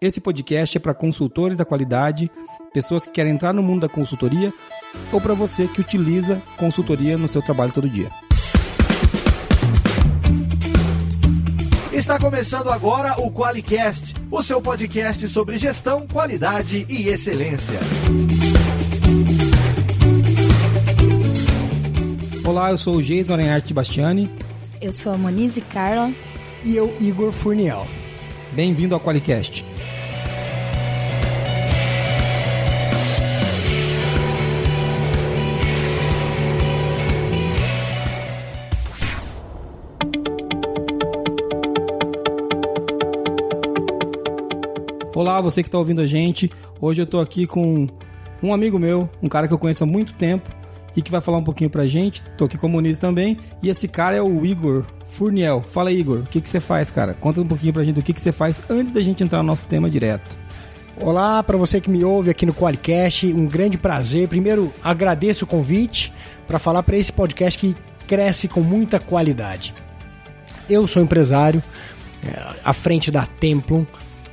Esse 0.00 0.20
podcast 0.20 0.76
é 0.76 0.80
para 0.80 0.94
consultores 0.94 1.58
da 1.58 1.64
qualidade, 1.64 2.30
pessoas 2.72 3.04
que 3.04 3.12
querem 3.12 3.32
entrar 3.32 3.52
no 3.52 3.62
mundo 3.62 3.82
da 3.82 3.88
consultoria 3.88 4.52
ou 5.12 5.20
para 5.20 5.34
você 5.34 5.66
que 5.68 5.80
utiliza 5.80 6.40
consultoria 6.56 7.18
no 7.18 7.28
seu 7.28 7.42
trabalho 7.42 7.72
todo 7.72 7.88
dia. 7.88 8.08
Está 11.92 12.18
começando 12.18 12.70
agora 12.70 13.20
o 13.20 13.30
QualiCast, 13.30 14.14
o 14.30 14.42
seu 14.42 14.62
podcast 14.62 15.28
sobre 15.28 15.58
gestão, 15.58 16.06
qualidade 16.06 16.86
e 16.88 17.08
excelência. 17.08 17.78
Olá, 22.42 22.70
eu 22.70 22.78
sou 22.78 22.96
o 22.96 23.02
Geis 23.02 23.26
Norenharte 23.26 23.74
Bastiani. 23.74 24.30
Eu 24.80 24.92
sou 24.92 25.12
a 25.12 25.18
Monize 25.18 25.60
Carla. 25.60 26.10
E 26.64 26.74
eu, 26.74 26.94
Igor 26.98 27.32
Furniel. 27.32 27.86
Bem-vindo 28.52 28.96
ao 28.96 29.00
QualiCast. 29.00 29.64
Olá, 45.14 45.40
você 45.40 45.62
que 45.62 45.68
está 45.68 45.78
ouvindo 45.78 46.00
a 46.00 46.06
gente. 46.06 46.50
Hoje 46.80 47.00
eu 47.00 47.04
estou 47.04 47.20
aqui 47.20 47.46
com 47.46 47.86
um 48.42 48.52
amigo 48.52 48.80
meu, 48.80 49.08
um 49.22 49.28
cara 49.28 49.46
que 49.46 49.54
eu 49.54 49.58
conheço 49.58 49.84
há 49.84 49.86
muito 49.86 50.14
tempo 50.14 50.50
e 50.96 51.02
que 51.02 51.10
vai 51.10 51.20
falar 51.20 51.38
um 51.38 51.44
pouquinho 51.44 51.70
pra 51.70 51.86
gente. 51.86 52.24
Tô 52.36 52.46
aqui 52.46 52.58
com 52.58 52.66
o 52.66 52.70
Muniz 52.70 52.98
também. 52.98 53.36
E 53.62 53.68
esse 53.68 53.86
cara 53.86 54.16
é 54.16 54.22
o 54.22 54.44
Igor 54.44 54.84
Furniel. 55.12 55.62
Fala, 55.70 55.92
Igor, 55.92 56.18
o 56.18 56.22
que, 56.22 56.40
que 56.40 56.48
você 56.48 56.60
faz, 56.60 56.90
cara? 56.90 57.14
Conta 57.14 57.40
um 57.40 57.46
pouquinho 57.46 57.72
pra 57.72 57.84
gente 57.84 57.96
do 57.96 58.02
que, 58.02 58.12
que 58.12 58.20
você 58.20 58.32
faz 58.32 58.60
antes 58.68 58.92
da 58.92 59.00
gente 59.00 59.22
entrar 59.22 59.38
no 59.38 59.44
nosso 59.44 59.66
tema 59.66 59.90
direto. 59.90 60.38
Olá, 60.96 61.42
para 61.42 61.56
você 61.56 61.80
que 61.80 61.88
me 61.88 62.04
ouve 62.04 62.30
aqui 62.30 62.44
no 62.44 62.52
Qualicast, 62.52 63.26
um 63.32 63.46
grande 63.46 63.78
prazer. 63.78 64.28
Primeiro, 64.28 64.72
agradeço 64.82 65.44
o 65.44 65.48
convite 65.48 66.12
para 66.46 66.58
falar 66.58 66.82
para 66.82 66.96
esse 66.96 67.12
podcast 67.12 67.58
que 67.58 67.74
cresce 68.06 68.48
com 68.48 68.60
muita 68.60 69.00
qualidade. 69.00 69.74
Eu 70.68 70.86
sou 70.86 71.02
empresário, 71.02 71.62
é, 72.22 72.54
à 72.64 72.72
frente 72.72 73.10
da 73.10 73.24
Templum, 73.24 73.86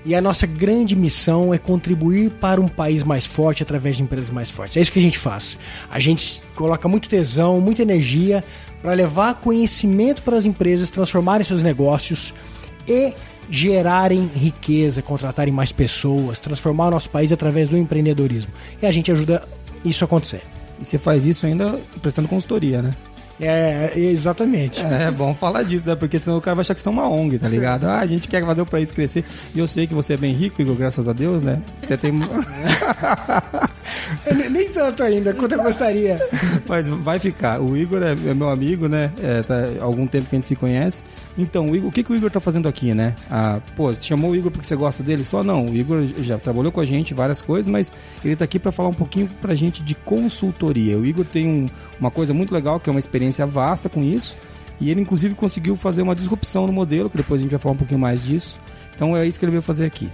e 0.08 0.16
a 0.16 0.22
nossa 0.22 0.48
grande 0.48 0.96
missão 0.96 1.54
é 1.54 1.58
contribuir 1.58 2.32
para 2.32 2.62
um 2.62 2.68
país 2.70 3.04
mais 3.04 3.26
forte 3.26 3.62
através 3.62 3.98
de 3.98 4.04
empresas 4.04 4.30
mais 4.30 4.50
fortes. 4.50 4.78
É 4.78 4.80
isso 4.80 4.90
que 4.90 5.00
a 5.00 5.02
gente 5.02 5.18
faz. 5.18 5.60
A 5.92 6.00
gente 6.00 6.42
coloca 6.56 6.88
muito 6.88 7.10
tesão, 7.10 7.60
muita 7.60 7.82
energia 7.82 8.42
para 8.82 8.94
levar 8.94 9.36
conhecimento 9.36 10.22
para 10.22 10.38
as 10.38 10.46
empresas, 10.46 10.90
transformarem 10.90 11.46
seus 11.46 11.62
negócios 11.62 12.34
e 12.88 13.14
gerarem 13.50 14.32
riqueza, 14.34 15.02
contratarem 15.02 15.54
mais 15.54 15.74
pessoas, 15.74 16.40
transformar 16.40 16.88
o 16.88 16.92
nosso 16.92 17.10
país 17.10 17.34
através 17.34 17.68
do 17.68 17.78
empreendedorismo. 17.78 18.54
E 18.82 18.86
a 18.86 18.92
gente 18.92 19.12
ajuda 19.12 19.46
isso 19.84 20.06
a 20.06 20.06
acontecer. 20.06 20.42
E 20.80 20.86
você 20.86 20.98
faz 20.98 21.26
isso 21.26 21.46
ainda 21.46 21.82
prestando 22.02 22.30
consultoria, 22.30 22.82
né? 22.82 22.94
É, 23.40 23.94
exatamente. 23.96 24.82
É, 24.82 25.12
bom 25.12 25.34
falar 25.34 25.64
disso, 25.64 25.86
né? 25.86 25.96
Porque 25.96 26.20
senão 26.20 26.38
o 26.38 26.42
cara 26.42 26.56
vai 26.56 26.62
achar 26.62 26.74
que 26.74 26.82
você 26.82 26.88
é 26.88 26.92
uma 26.92 27.08
ONG, 27.08 27.38
tá 27.38 27.48
ligado? 27.48 27.86
Ah, 27.86 28.00
a 28.00 28.06
gente 28.06 28.28
quer 28.28 28.44
fazer 28.44 28.62
o 28.62 28.66
país 28.66 28.92
crescer. 28.92 29.24
E 29.54 29.60
eu 29.60 29.68
sei 29.68 29.86
que 29.86 29.94
você 29.94 30.14
é 30.14 30.18
bem 30.18 30.34
rico, 30.34 30.62
Igor, 30.62 30.76
graças 30.76 31.08
a 31.08 31.14
Deus, 31.14 31.44
né? 31.44 31.62
Você 31.82 31.98
tem. 31.98 32.12
Nem 34.50 34.70
tanto 34.70 35.04
ainda, 35.04 35.34
quanto 35.34 35.54
eu 35.54 35.64
gostaria. 35.64 36.20
Mas 36.68 36.88
vai 36.88 37.20
ficar. 37.20 37.62
O 37.62 37.76
Igor 37.76 38.02
é, 38.04 38.12
é 38.12 38.34
meu 38.34 38.50
amigo, 38.50 38.88
né? 38.88 39.12
É, 39.22 39.42
tá 39.42 39.56
há 39.80 39.84
algum 39.84 40.06
tempo 40.06 40.30
que 40.30 40.36
a 40.36 40.38
gente 40.38 40.48
se 40.48 40.56
conhece. 40.56 41.04
Então, 41.38 41.70
o, 41.70 41.76
Igor, 41.76 41.90
o 41.90 41.92
que, 41.92 42.04
que 42.04 42.12
o 42.12 42.16
Igor 42.16 42.32
tá 42.32 42.40
fazendo 42.40 42.68
aqui, 42.68 42.94
né? 42.94 43.16
Ah, 43.30 43.60
pô, 43.76 43.94
você 43.94 44.02
chamou 44.02 44.32
o 44.32 44.36
Igor 44.36 44.52
porque 44.52 44.66
você 44.66 44.76
gosta 44.76 45.04
dele? 45.04 45.24
Só 45.24 45.44
não. 45.44 45.66
O 45.66 45.76
Igor 45.76 46.06
já 46.20 46.38
trabalhou 46.38 46.72
com 46.72 46.82
a 46.82 46.86
gente 46.86 47.14
várias 47.14 47.42
coisas, 47.42 47.70
mas 47.70 47.94
ele 48.24 48.36
tá 48.36 48.46
aqui 48.46 48.60
para 48.60 48.72
falar 48.72 48.90
um 48.90 48.94
pouquinho 48.94 49.30
pra 49.42 49.56
gente 49.56 49.84
de 49.84 49.96
consultoria. 49.96 50.98
O 50.98 51.06
Igor 51.06 51.26
tem 51.26 51.48
um, 51.48 51.66
uma 52.00 52.12
coisa 52.12 52.34
muito 52.34 52.54
legal, 52.54 52.80
que 52.80 52.90
é 52.90 52.92
uma 52.92 53.00
experiência 53.00 53.46
vasta 53.46 53.88
com 53.88 54.04
isso. 54.04 54.36
E 54.80 54.92
ele, 54.92 55.02
inclusive, 55.02 55.34
conseguiu 55.34 55.76
fazer 55.76 56.02
uma 56.02 56.16
disrupção 56.16 56.68
no 56.68 56.74
modelo, 56.74 57.10
que 57.10 57.18
depois 57.18 57.40
a 57.40 57.44
gente 57.44 57.52
vai 57.52 57.60
falar 57.60 57.74
um 57.74 57.78
pouquinho 57.78 58.00
mais 58.00 58.24
disso. 58.24 58.60
Então, 58.96 59.16
é 59.16 59.26
isso 59.26 59.40
que 59.40 59.46
ele 59.46 59.52
veio 59.52 59.64
fazer 59.64 59.86
aqui. 59.86 60.10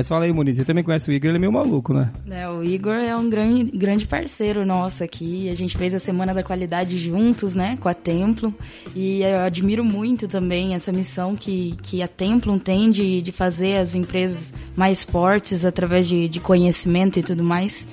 Mas 0.00 0.08
fala 0.08 0.24
aí, 0.24 0.32
Muniz, 0.32 0.56
você 0.56 0.64
também 0.64 0.82
conhece 0.82 1.10
o 1.10 1.12
Igor, 1.12 1.28
ele 1.28 1.36
é 1.36 1.38
meio 1.38 1.52
maluco, 1.52 1.92
né? 1.92 2.10
É, 2.30 2.48
o 2.48 2.64
Igor 2.64 2.94
é 2.94 3.14
um 3.14 3.28
grande, 3.28 3.64
grande 3.76 4.06
parceiro 4.06 4.64
nosso 4.64 5.04
aqui. 5.04 5.50
A 5.50 5.54
gente 5.54 5.76
fez 5.76 5.92
a 5.92 5.98
Semana 5.98 6.32
da 6.32 6.42
Qualidade 6.42 6.96
juntos, 6.96 7.54
né, 7.54 7.76
com 7.78 7.86
a 7.86 7.92
Templum. 7.92 8.50
E 8.96 9.20
eu 9.22 9.40
admiro 9.40 9.84
muito 9.84 10.26
também 10.26 10.74
essa 10.74 10.90
missão 10.90 11.36
que, 11.36 11.76
que 11.82 12.02
a 12.02 12.08
Templum 12.08 12.58
tem 12.58 12.90
de, 12.90 13.20
de 13.20 13.30
fazer 13.30 13.76
as 13.76 13.94
empresas 13.94 14.54
mais 14.74 15.04
fortes 15.04 15.66
através 15.66 16.08
de, 16.08 16.30
de 16.30 16.40
conhecimento 16.40 17.18
e 17.18 17.22
tudo 17.22 17.44
mais. 17.44 17.86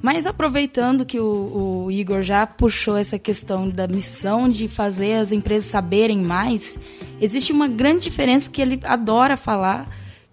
Mas 0.00 0.24
aproveitando 0.24 1.04
que 1.04 1.20
o, 1.20 1.84
o, 1.84 1.90
Igor 1.90 2.22
já 2.22 2.46
puxou 2.46 2.96
essa 2.96 3.18
questão 3.18 3.68
da 3.68 3.86
missão 3.86 4.48
de 4.48 4.66
fazer 4.66 5.16
as 5.16 5.30
empresas 5.30 5.68
saberem 5.68 6.22
mais, 6.22 6.78
existe 7.20 7.52
uma 7.52 7.68
grande 7.68 8.04
diferença 8.04 8.48
que 8.48 8.62
ele 8.62 8.80
adora 8.82 9.36
falar 9.36 9.86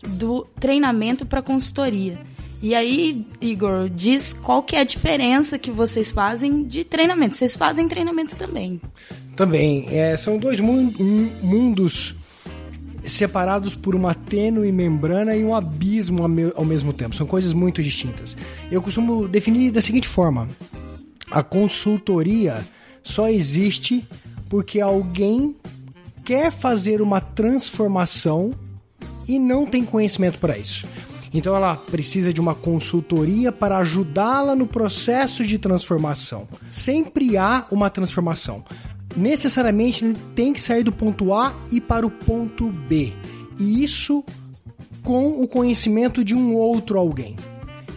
do 0.07 0.45
treinamento 0.59 1.25
para 1.25 1.41
consultoria. 1.41 2.19
E 2.61 2.73
aí, 2.73 3.25
Igor, 3.39 3.87
diz 3.89 4.33
qual 4.33 4.63
que 4.63 4.75
é 4.75 4.79
a 4.79 4.83
diferença 4.83 5.59
que 5.59 5.69
vocês 5.69 6.11
fazem 6.11 6.63
de 6.63 6.83
treinamento. 6.83 7.35
Vocês 7.35 7.55
fazem 7.55 7.87
treinamento 7.87 8.35
também. 8.35 8.81
Também. 9.35 9.87
É, 9.89 10.17
são 10.17 10.39
dois 10.39 10.59
mundos 10.59 12.15
separados 13.05 13.75
por 13.75 13.95
uma 13.95 14.13
tênue 14.13 14.71
membrana 14.71 15.35
e 15.35 15.43
um 15.43 15.55
abismo 15.55 16.23
ao 16.55 16.65
mesmo 16.65 16.91
tempo. 16.91 17.15
São 17.15 17.27
coisas 17.27 17.53
muito 17.53 17.83
distintas. 17.83 18.35
Eu 18.71 18.81
costumo 18.81 19.27
definir 19.27 19.71
da 19.71 19.81
seguinte 19.81 20.07
forma: 20.07 20.49
a 21.29 21.43
consultoria 21.43 22.65
só 23.03 23.29
existe 23.29 24.05
porque 24.49 24.81
alguém 24.81 25.55
quer 26.25 26.51
fazer 26.51 27.01
uma 27.01 27.21
transformação 27.21 28.51
e 29.27 29.37
não 29.39 29.65
tem 29.65 29.83
conhecimento 29.83 30.39
para 30.39 30.57
isso. 30.57 30.85
Então 31.33 31.55
ela 31.55 31.75
precisa 31.75 32.33
de 32.33 32.39
uma 32.39 32.55
consultoria 32.55 33.51
para 33.51 33.77
ajudá-la 33.79 34.55
no 34.55 34.65
processo 34.65 35.45
de 35.45 35.57
transformação. 35.57 36.47
Sempre 36.71 37.37
há 37.37 37.65
uma 37.71 37.89
transformação. 37.89 38.63
Necessariamente 39.15 40.15
tem 40.35 40.53
que 40.53 40.61
sair 40.61 40.83
do 40.83 40.91
ponto 40.91 41.33
A 41.33 41.53
e 41.71 41.81
para 41.81 42.05
o 42.05 42.11
ponto 42.11 42.69
B. 42.69 43.13
E 43.59 43.83
isso 43.83 44.23
com 45.03 45.41
o 45.41 45.47
conhecimento 45.47 46.23
de 46.23 46.35
um 46.35 46.55
outro 46.55 46.97
alguém. 46.97 47.35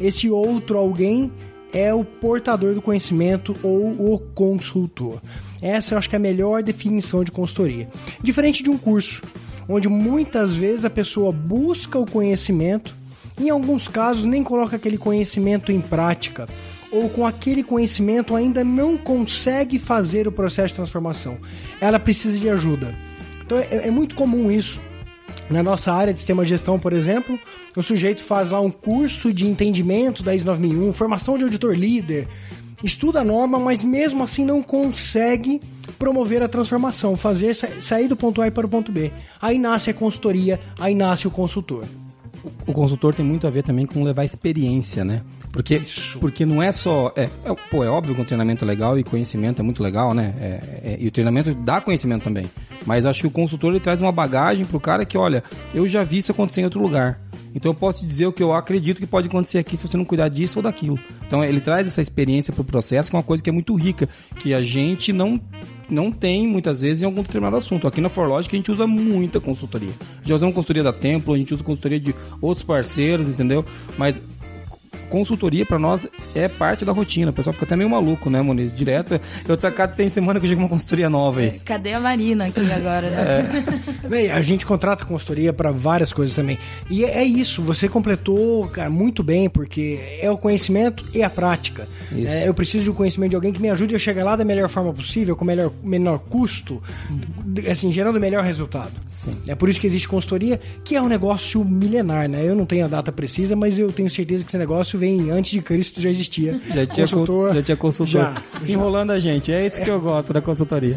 Esse 0.00 0.30
outro 0.30 0.78
alguém 0.78 1.32
é 1.72 1.92
o 1.92 2.04
portador 2.04 2.74
do 2.74 2.82
conhecimento 2.82 3.54
ou 3.62 4.14
o 4.14 4.18
consultor. 4.34 5.20
Essa 5.62 5.94
eu 5.94 5.98
acho 5.98 6.08
que 6.08 6.16
é 6.16 6.18
a 6.18 6.20
melhor 6.20 6.62
definição 6.62 7.22
de 7.22 7.30
consultoria. 7.30 7.88
Diferente 8.22 8.62
de 8.62 8.70
um 8.70 8.78
curso 8.78 9.22
onde 9.70 9.88
muitas 9.88 10.54
vezes 10.54 10.84
a 10.84 10.91
pessoa 10.91 11.31
busca 11.31 11.98
o 11.98 12.04
conhecimento, 12.04 12.94
em 13.38 13.48
alguns 13.50 13.86
casos 13.86 14.25
nem 14.25 14.42
coloca 14.42 14.75
aquele 14.75 14.98
conhecimento 14.98 15.70
em 15.70 15.81
prática, 15.81 16.48
ou 16.91 17.08
com 17.08 17.25
aquele 17.25 17.62
conhecimento 17.62 18.34
ainda 18.34 18.64
não 18.64 18.98
consegue 18.98 19.78
fazer 19.78 20.26
o 20.26 20.32
processo 20.32 20.69
de 20.69 20.75
transformação. 20.75 21.38
Ela 21.80 22.00
precisa 22.00 22.38
de 22.38 22.48
ajuda. 22.50 22.92
Então 23.44 23.59
é, 23.59 23.86
é 23.86 23.91
muito 23.91 24.16
comum 24.16 24.50
isso. 24.50 24.80
Na 25.48 25.62
nossa 25.62 25.92
área 25.92 26.12
de 26.12 26.18
sistema 26.18 26.42
de 26.42 26.48
gestão, 26.48 26.78
por 26.78 26.92
exemplo, 26.92 27.39
o 27.77 27.83
sujeito 27.83 28.24
faz 28.24 28.50
lá 28.50 28.60
um 28.60 28.71
curso 28.71 29.33
de 29.33 29.47
entendimento 29.47 30.22
da 30.22 30.34
ISO 30.34 30.47
9001, 30.47 30.92
formação 30.92 31.39
de 31.39 31.44
auditor 31.44 31.77
líder, 31.77 32.27
estuda 32.83 33.21
a 33.21 33.24
norma, 33.24 33.59
mas 33.59 33.84
mesmo 33.84 34.22
assim 34.22 34.44
não 34.44 34.62
consegue 34.62 35.60
promover 36.00 36.42
a 36.42 36.48
transformação, 36.48 37.14
fazer 37.14 37.54
sair 37.54 38.08
do 38.08 38.16
ponto 38.16 38.41
A 38.41 38.50
para 38.50 38.66
o 38.66 38.68
ponto 38.70 38.91
B. 38.91 39.12
Aí 39.41 39.58
nasce 39.58 39.91
a 39.91 39.94
consultoria, 39.94 40.58
aí 40.80 40.94
nasce 40.94 41.28
o 41.28 41.30
consultor. 41.30 41.84
O 42.66 42.72
consultor 42.72 43.14
tem 43.14 43.24
muito 43.24 43.47
a 43.47 43.50
ver 43.50 43.62
também 43.62 43.84
com 43.84 44.02
levar 44.02 44.24
experiência, 44.24 45.04
né? 45.04 45.20
Porque, 45.52 45.76
Isso. 45.76 46.18
porque 46.18 46.47
não 46.47 46.62
é 46.62 46.72
só. 46.72 47.12
É, 47.14 47.24
é, 47.24 47.54
pô, 47.70 47.84
é 47.84 47.91
óbvio 47.91 48.14
que 48.14 48.20
um 48.20 48.24
treinamento 48.24 48.64
é 48.64 48.68
legal 48.68 48.98
e 48.98 49.04
conhecimento 49.04 49.60
é 49.60 49.62
muito 49.62 49.82
legal, 49.82 50.14
né? 50.14 50.32
É, 50.41 50.47
é, 50.92 50.97
e 50.98 51.06
o 51.06 51.10
treinamento 51.10 51.52
dá 51.52 51.80
conhecimento 51.80 52.22
também. 52.22 52.48
Mas 52.86 53.04
acho 53.04 53.20
que 53.20 53.26
o 53.26 53.30
consultor 53.30 53.70
ele 53.70 53.80
traz 53.80 54.00
uma 54.00 54.12
bagagem 54.12 54.64
pro 54.64 54.80
cara 54.80 55.04
que, 55.04 55.18
olha, 55.18 55.44
eu 55.74 55.86
já 55.86 56.03
vi 56.03 56.18
isso 56.18 56.32
acontecer 56.32 56.62
em 56.62 56.64
outro 56.64 56.80
lugar. 56.80 57.20
Então 57.54 57.70
eu 57.70 57.74
posso 57.74 58.00
te 58.00 58.06
dizer 58.06 58.26
o 58.26 58.32
que 58.32 58.42
eu 58.42 58.53
acredito 58.53 58.98
que 58.98 59.06
pode 59.06 59.28
acontecer 59.28 59.58
aqui 59.58 59.76
se 59.76 59.86
você 59.86 59.96
não 59.96 60.04
cuidar 60.04 60.28
disso 60.28 60.60
ou 60.60 60.62
daquilo. 60.62 60.98
Então 61.26 61.44
ele 61.44 61.60
traz 61.60 61.86
essa 61.86 62.00
experiência 62.00 62.53
pro 62.53 62.64
processo, 62.64 63.10
que 63.10 63.16
é 63.16 63.18
uma 63.18 63.24
coisa 63.24 63.42
que 63.42 63.50
é 63.50 63.53
muito 63.53 63.74
rica, 63.74 64.08
que 64.36 64.54
a 64.54 64.62
gente 64.62 65.12
não 65.12 65.41
não 65.91 66.10
tem 66.10 66.47
muitas 66.47 66.83
vezes 66.83 67.03
em 67.03 67.07
algum 67.07 67.22
determinado 67.22 67.57
assunto. 67.57 67.87
Aqui 67.87 68.01
na 68.01 68.09
Forlogic 68.09 68.54
a 68.54 68.59
gente 68.59 68.71
usa 68.71 68.87
muita 68.87 69.41
consultoria. 69.41 69.92
Já 70.25 70.37
usamos 70.37 70.54
consultoria 70.54 70.83
da 70.83 70.92
Templo, 70.92 71.34
a 71.34 71.39
gente 71.39 71.53
usa 71.53 71.63
consultoria 71.63 72.01
de 72.01 72.15
outros 72.41 72.65
parceiros, 72.65 73.27
entendeu? 73.27 73.65
Mas 73.98 74.22
consultoria 75.10 75.66
para 75.66 75.78
nós 75.78 76.07
é 76.34 76.48
parte 76.48 76.84
da 76.84 76.92
rotina. 76.92 77.30
O 77.30 77.34
pessoal 77.34 77.53
fica 77.53 77.66
até 77.66 77.77
meio 77.77 77.91
maluco, 77.91 78.30
né, 78.30 78.41
Moniz? 78.41 78.72
Direto. 78.72 79.21
Eu 79.47 79.57
tô, 79.57 79.71
cada 79.71 79.92
tem 79.92 80.09
semana 80.09 80.39
que 80.41 80.47
eu 80.47 80.51
chego 80.51 80.62
uma 80.62 80.68
consultoria 80.68 81.10
nova 81.10 81.41
aí. 81.41 81.60
Cadê 81.65 81.92
a 81.92 82.01
Marina 82.01 82.47
aqui 82.47 82.60
agora, 82.72 83.10
né? 83.10 83.65
Bem, 84.09 84.30
a 84.30 84.41
gente 84.41 84.65
contrata 84.65 85.04
consultoria 85.04 85.53
para 85.53 85.71
várias 85.71 86.12
coisas 86.12 86.34
também. 86.34 86.59
E 86.89 87.04
é, 87.04 87.18
é 87.18 87.24
isso, 87.24 87.60
você 87.60 87.89
completou, 87.89 88.68
cara, 88.68 88.89
muito 88.89 89.22
bem, 89.22 89.51
porque 89.51 90.18
é 90.21 90.30
o 90.30 90.39
conhecimento 90.39 91.04
e 91.15 91.22
a 91.22 91.28
prática. 91.28 91.89
É, 92.13 92.48
eu 92.48 92.54
preciso 92.54 92.84
de 92.84 92.91
um 92.91 92.95
conhecimento 92.95 93.30
de 93.30 93.36
alguém 93.36 93.53
que 93.53 93.60
me 93.60 93.68
ajude 93.68 93.95
a 93.95 93.98
chegar 93.98 94.24
lá 94.24 94.36
da 94.36 94.45
melhor 94.45 94.68
forma 94.68 94.92
possível, 94.92 95.34
com 95.34 95.45
o 95.45 95.47
melhor, 95.47 95.72
menor 95.83 96.18
custo, 96.18 96.83
assim, 97.71 97.91
gerando 97.92 98.16
o 98.16 98.21
melhor 98.21 98.45
resultado. 98.45 98.92
Sim. 99.10 99.33
É 99.47 99.54
por 99.54 99.68
isso 99.68 99.80
que 99.80 99.86
existe 99.86 100.09
consultoria, 100.09 100.60
que 100.84 100.97
é 100.97 101.03
um 101.03 101.09
negócio 101.09 101.65
milenar, 101.65 102.28
né? 102.28 102.42
Eu 102.47 102.54
não 102.54 102.65
tenho 102.65 102.84
a 102.84 102.89
data 102.89 103.13
precisa, 103.13 103.56
mas 103.56 103.78
eu 103.78 103.92
tenho 103.92 104.09
certeza 104.09 104.45
que 104.45 104.51
esse 104.51 104.59
negócio 104.59 104.98
vem 105.00 105.30
antes 105.30 105.50
de 105.50 105.62
Cristo, 105.62 106.00
já 106.00 106.10
existia. 106.10 106.60
Já 106.72 106.86
tinha 106.86 107.08
consultor. 107.08 107.54
Já 107.54 107.62
tinha 107.62 107.76
consultor. 107.76 108.22
Já. 108.22 108.42
Enrolando 108.66 109.10
a 109.10 109.18
gente. 109.18 109.50
É 109.50 109.66
isso 109.66 109.80
que 109.80 109.91
eu 109.91 110.00
gosto 110.00 110.32
da 110.32 110.41
consultoria. 110.41 110.97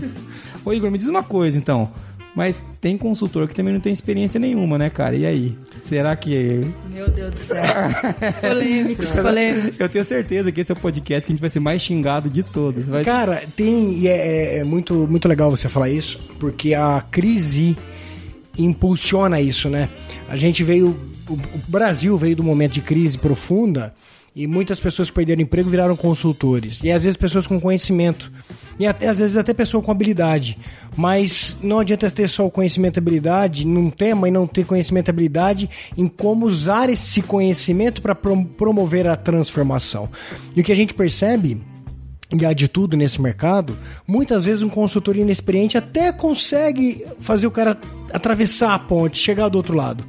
Ô 0.66 0.74
Igor, 0.74 0.92
me 0.92 0.98
diz 0.98 1.08
uma 1.08 1.24
coisa 1.24 1.58
então. 1.58 1.90
Mas 2.36 2.62
tem 2.82 2.98
consultor 2.98 3.48
que 3.48 3.54
também 3.54 3.74
não 3.74 3.80
tem 3.80 3.94
experiência 3.94 4.40
nenhuma, 4.40 4.78
né, 4.78 4.90
cara? 4.90 5.16
E 5.16 5.26
aí? 5.26 5.56
Será 5.86 6.16
que. 6.16 6.62
Meu 6.92 7.08
Deus 7.10 7.32
do 7.32 7.38
céu. 7.38 7.64
polêmicos, 8.42 9.10
polêmicos. 9.10 9.80
Eu 9.80 9.88
tenho 9.88 10.04
certeza 10.04 10.52
que 10.52 10.62
esse 10.62 10.72
é 10.72 10.74
o 10.74 10.78
podcast 10.78 11.26
que 11.26 11.32
a 11.32 11.34
gente 11.34 11.42
vai 11.42 11.50
ser 11.50 11.60
mais 11.60 11.82
xingado 11.82 12.30
de 12.30 12.42
todos. 12.42 12.90
Vai... 12.90 13.04
Cara, 13.04 13.44
tem. 13.56 14.00
E 14.00 14.08
é, 14.08 14.58
é 14.58 14.64
muito, 14.64 15.08
muito 15.08 15.28
legal 15.28 15.52
você 15.52 15.70
falar 15.70 15.90
isso, 15.90 16.20
porque 16.40 16.74
a 16.74 17.04
crise 17.12 17.78
impulsiona 18.58 19.40
isso, 19.40 19.70
né? 19.70 19.88
A 20.28 20.36
gente 20.36 20.64
veio. 20.64 21.13
O, 21.30 21.38
Brasil 21.68 22.18
veio 22.18 22.36
do 22.36 22.44
momento 22.44 22.74
de 22.74 22.82
crise 22.82 23.18
profunda 23.18 23.94
e 24.36 24.48
muitas 24.48 24.80
pessoas 24.80 25.10
que 25.10 25.16
perderam 25.16 25.42
emprego 25.42 25.70
viraram 25.70 25.96
consultores. 25.96 26.80
E 26.84 26.92
às 26.92 27.04
vezes 27.04 27.18
pessoas 27.18 27.46
com 27.46 27.60
conhecimento. 27.60 28.32
E 28.80 28.88
até, 28.88 29.08
às 29.08 29.20
vezes 29.20 29.38
até 29.38 29.54
pessoa 29.54 29.84
com 29.84 29.92
habilidade. 29.92 30.58
Mas 30.98 31.58
não 31.62 31.80
adianta 31.80 32.10
ter 32.10 32.28
só 32.28 32.46
o 32.46 32.52
conhecimento 32.52 32.98
e 32.98 33.00
habilidade 33.00 33.66
num 33.66 33.90
tema 33.90 34.28
e 34.28 34.32
não 34.32 34.48
ter 34.48 34.66
conhecimento 34.66 35.10
e 35.10 35.12
habilidade 35.12 35.70
em 35.96 36.08
como 36.08 36.48
usar 36.48 36.90
esse 36.90 37.22
conhecimento 37.22 38.02
para 38.02 38.16
promover 38.16 39.08
a 39.08 39.16
transformação. 39.16 40.10
E 40.56 40.62
o 40.62 40.64
que 40.64 40.72
a 40.72 40.76
gente 40.76 40.94
percebe 40.94 41.62
e 42.32 42.46
há 42.46 42.54
de 42.54 42.68
tudo 42.68 42.98
nesse 42.98 43.22
mercado, 43.22 43.78
muitas 44.08 44.46
vezes 44.46 44.64
um 44.64 44.70
consultor 44.70 45.16
inexperiente 45.16 45.78
até 45.78 46.12
consegue 46.12 47.06
fazer 47.20 47.46
o 47.46 47.52
cara 47.52 47.78
atravessar 48.12 48.74
a 48.74 48.80
ponte, 48.80 49.20
chegar 49.20 49.50
do 49.50 49.58
outro 49.58 49.76
lado. 49.76 50.04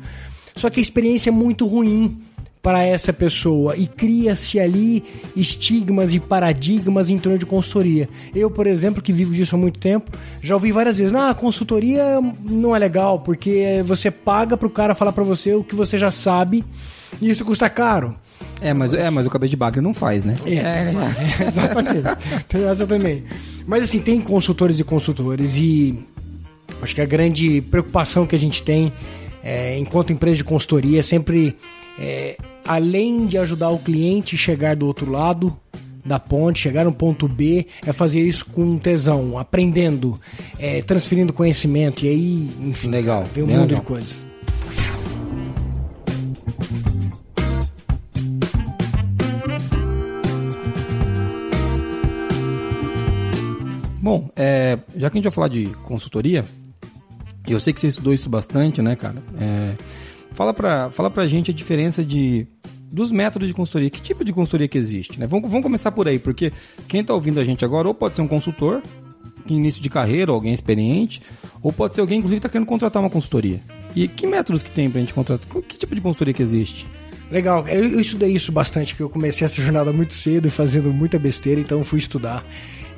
Só 0.56 0.70
que 0.70 0.80
a 0.80 0.82
experiência 0.82 1.30
é 1.30 1.32
muito 1.32 1.66
ruim 1.66 2.22
para 2.64 2.82
essa 2.82 3.12
pessoa 3.12 3.76
e 3.76 3.86
cria-se 3.86 4.58
ali 4.58 5.04
estigmas 5.36 6.14
e 6.14 6.18
paradigmas 6.18 7.10
em 7.10 7.18
torno 7.18 7.38
de 7.38 7.44
consultoria. 7.44 8.08
Eu, 8.34 8.50
por 8.50 8.66
exemplo, 8.66 9.02
que 9.02 9.12
vivo 9.12 9.34
disso 9.34 9.54
há 9.54 9.58
muito 9.58 9.78
tempo, 9.78 10.10
já 10.40 10.54
ouvi 10.54 10.72
várias 10.72 10.96
vezes: 10.96 11.12
"Ah, 11.12 11.34
consultoria 11.34 12.18
não 12.42 12.74
é 12.74 12.78
legal 12.78 13.20
porque 13.20 13.82
você 13.84 14.10
paga 14.10 14.56
para 14.56 14.66
o 14.66 14.70
cara 14.70 14.94
falar 14.94 15.12
para 15.12 15.22
você 15.22 15.52
o 15.52 15.62
que 15.62 15.74
você 15.74 15.98
já 15.98 16.10
sabe 16.10 16.64
e 17.20 17.28
isso 17.28 17.44
custa 17.44 17.68
caro". 17.68 18.16
É, 18.62 18.72
mas, 18.72 18.94
é, 18.94 19.10
mas 19.10 19.26
o 19.26 19.30
cabelo 19.30 19.50
de 19.50 19.56
bagre 19.56 19.82
não 19.82 19.92
faz, 19.92 20.24
né? 20.24 20.36
É, 20.46 20.54
é, 20.54 20.94
exatamente. 21.46 22.02
Tem 22.48 22.64
essa 22.64 22.86
também. 22.86 23.24
Mas 23.66 23.84
assim, 23.84 24.00
tem 24.00 24.18
consultores 24.22 24.80
e 24.80 24.84
consultores 24.84 25.54
e 25.56 26.02
acho 26.80 26.94
que 26.94 27.00
a 27.02 27.06
grande 27.06 27.60
preocupação 27.60 28.26
que 28.26 28.34
a 28.34 28.38
gente 28.38 28.62
tem 28.62 28.90
é, 29.44 29.76
enquanto 29.78 30.10
empresa 30.10 30.38
de 30.38 30.44
consultoria 30.44 31.02
sempre, 31.02 31.54
é, 31.98 32.38
além 32.66 33.26
de 33.26 33.36
ajudar 33.36 33.68
o 33.68 33.78
cliente 33.78 34.36
a 34.36 34.38
chegar 34.38 34.74
do 34.74 34.86
outro 34.86 35.10
lado 35.10 35.54
da 36.02 36.18
ponte, 36.18 36.60
chegar 36.60 36.84
no 36.84 36.92
ponto 36.92 37.28
B, 37.28 37.66
é 37.86 37.92
fazer 37.92 38.20
isso 38.20 38.46
com 38.46 38.78
tesão, 38.78 39.38
aprendendo, 39.38 40.18
é, 40.58 40.80
transferindo 40.82 41.32
conhecimento 41.32 42.04
e 42.04 42.08
aí, 42.08 42.50
enfim, 42.62 42.88
Legal, 42.88 43.22
cara, 43.22 43.30
vem 43.34 43.44
um 43.44 43.46
mundo 43.46 43.60
legal. 43.68 43.80
de 43.80 43.86
coisas. 43.86 44.24
Bom, 54.00 54.30
é, 54.36 54.78
já 54.96 55.08
que 55.08 55.16
a 55.16 55.18
gente 55.18 55.24
vai 55.24 55.32
falar 55.32 55.48
de 55.48 55.66
consultoria, 55.82 56.44
eu 57.52 57.60
sei 57.60 57.72
que 57.72 57.80
você 57.80 57.88
estudou 57.88 58.12
isso 58.12 58.28
bastante, 58.28 58.80
né, 58.80 58.96
cara? 58.96 59.22
É, 59.38 59.74
fala, 60.32 60.54
pra, 60.54 60.90
fala 60.90 61.10
pra 61.10 61.26
gente 61.26 61.50
a 61.50 61.54
diferença 61.54 62.04
de 62.04 62.46
dos 62.90 63.10
métodos 63.10 63.48
de 63.48 63.54
consultoria. 63.54 63.90
Que 63.90 64.00
tipo 64.00 64.24
de 64.24 64.32
consultoria 64.32 64.68
que 64.68 64.78
existe, 64.78 65.18
né? 65.18 65.26
Vamos, 65.26 65.50
vamos 65.50 65.64
começar 65.64 65.90
por 65.90 66.06
aí, 66.06 66.18
porque 66.18 66.52
quem 66.86 67.00
está 67.00 67.12
ouvindo 67.12 67.40
a 67.40 67.44
gente 67.44 67.64
agora 67.64 67.88
ou 67.88 67.94
pode 67.94 68.14
ser 68.14 68.22
um 68.22 68.28
consultor, 68.28 68.80
início 69.48 69.82
de 69.82 69.90
carreira, 69.90 70.30
ou 70.30 70.36
alguém 70.36 70.54
experiente, 70.54 71.20
ou 71.60 71.72
pode 71.72 71.94
ser 71.94 72.00
alguém, 72.00 72.18
inclusive, 72.18 72.40
que 72.40 72.46
está 72.46 72.48
querendo 72.48 72.68
contratar 72.68 73.02
uma 73.02 73.10
consultoria. 73.10 73.60
E 73.96 74.06
que 74.06 74.26
métodos 74.26 74.62
que 74.62 74.70
tem 74.70 74.88
pra 74.88 75.00
gente 75.00 75.12
contratar? 75.12 75.46
Que 75.62 75.76
tipo 75.76 75.94
de 75.94 76.00
consultoria 76.00 76.32
que 76.32 76.42
existe? 76.42 76.86
Legal, 77.30 77.66
eu, 77.66 77.84
eu 77.84 78.00
estudei 78.00 78.30
isso 78.30 78.52
bastante, 78.52 78.92
porque 78.92 79.02
eu 79.02 79.10
comecei 79.10 79.44
essa 79.44 79.60
jornada 79.60 79.92
muito 79.92 80.14
cedo, 80.14 80.50
fazendo 80.50 80.92
muita 80.92 81.18
besteira, 81.18 81.60
então 81.60 81.82
fui 81.82 81.98
estudar. 81.98 82.44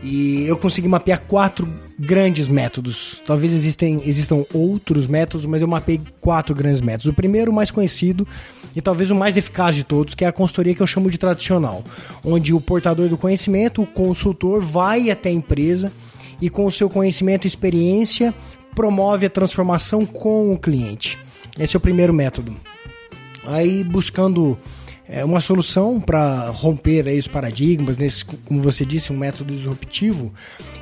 E 0.08 0.46
eu 0.46 0.56
consegui 0.56 0.86
mapear 0.86 1.20
quatro 1.22 1.68
grandes 1.98 2.46
métodos. 2.46 3.20
Talvez 3.26 3.52
existem, 3.52 4.00
existam 4.06 4.44
outros 4.54 5.08
métodos, 5.08 5.44
mas 5.44 5.60
eu 5.60 5.66
mapeei 5.66 6.00
quatro 6.20 6.54
grandes 6.54 6.80
métodos. 6.80 7.06
O 7.06 7.12
primeiro, 7.12 7.50
o 7.50 7.54
mais 7.54 7.72
conhecido, 7.72 8.24
e 8.76 8.80
talvez 8.80 9.10
o 9.10 9.16
mais 9.16 9.36
eficaz 9.36 9.74
de 9.74 9.82
todos, 9.82 10.14
que 10.14 10.24
é 10.24 10.28
a 10.28 10.32
consultoria 10.32 10.76
que 10.76 10.80
eu 10.80 10.86
chamo 10.86 11.10
de 11.10 11.18
tradicional, 11.18 11.82
onde 12.24 12.54
o 12.54 12.60
portador 12.60 13.08
do 13.08 13.18
conhecimento, 13.18 13.82
o 13.82 13.86
consultor, 13.86 14.62
vai 14.62 15.10
até 15.10 15.28
a 15.28 15.32
empresa 15.32 15.90
e 16.40 16.48
com 16.48 16.66
o 16.66 16.70
seu 16.70 16.88
conhecimento 16.88 17.44
e 17.44 17.48
experiência 17.48 18.32
promove 18.76 19.26
a 19.26 19.30
transformação 19.30 20.06
com 20.06 20.52
o 20.52 20.58
cliente. 20.58 21.18
Esse 21.58 21.74
é 21.74 21.78
o 21.78 21.80
primeiro 21.80 22.14
método. 22.14 22.54
Aí 23.44 23.82
buscando 23.82 24.56
é, 25.08 25.24
uma 25.24 25.40
solução 25.40 26.00
para 26.00 26.50
romper 26.50 27.06
aí 27.06 27.18
os 27.18 27.28
paradigmas, 27.28 27.96
nesse, 27.96 28.24
como 28.24 28.60
você 28.60 28.84
disse, 28.84 29.12
um 29.12 29.16
método 29.16 29.54
disruptivo, 29.54 30.32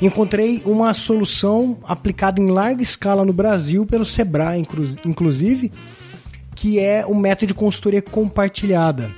encontrei 0.01 0.63
uma 0.65 0.95
solução 0.95 1.79
aplicada 1.85 2.41
em 2.41 2.47
larga 2.51 2.83
escala 2.83 3.25
no 3.25 3.33
Brasil 3.33 3.85
pelo 3.85 4.05
Sebrae, 4.05 4.61
inclu- 4.61 4.97
inclusive, 5.05 5.71
que 6.55 6.79
é 6.79 7.05
o 7.07 7.15
método 7.15 7.49
de 7.49 7.55
consultoria 7.55 8.01
compartilhada. 8.01 9.11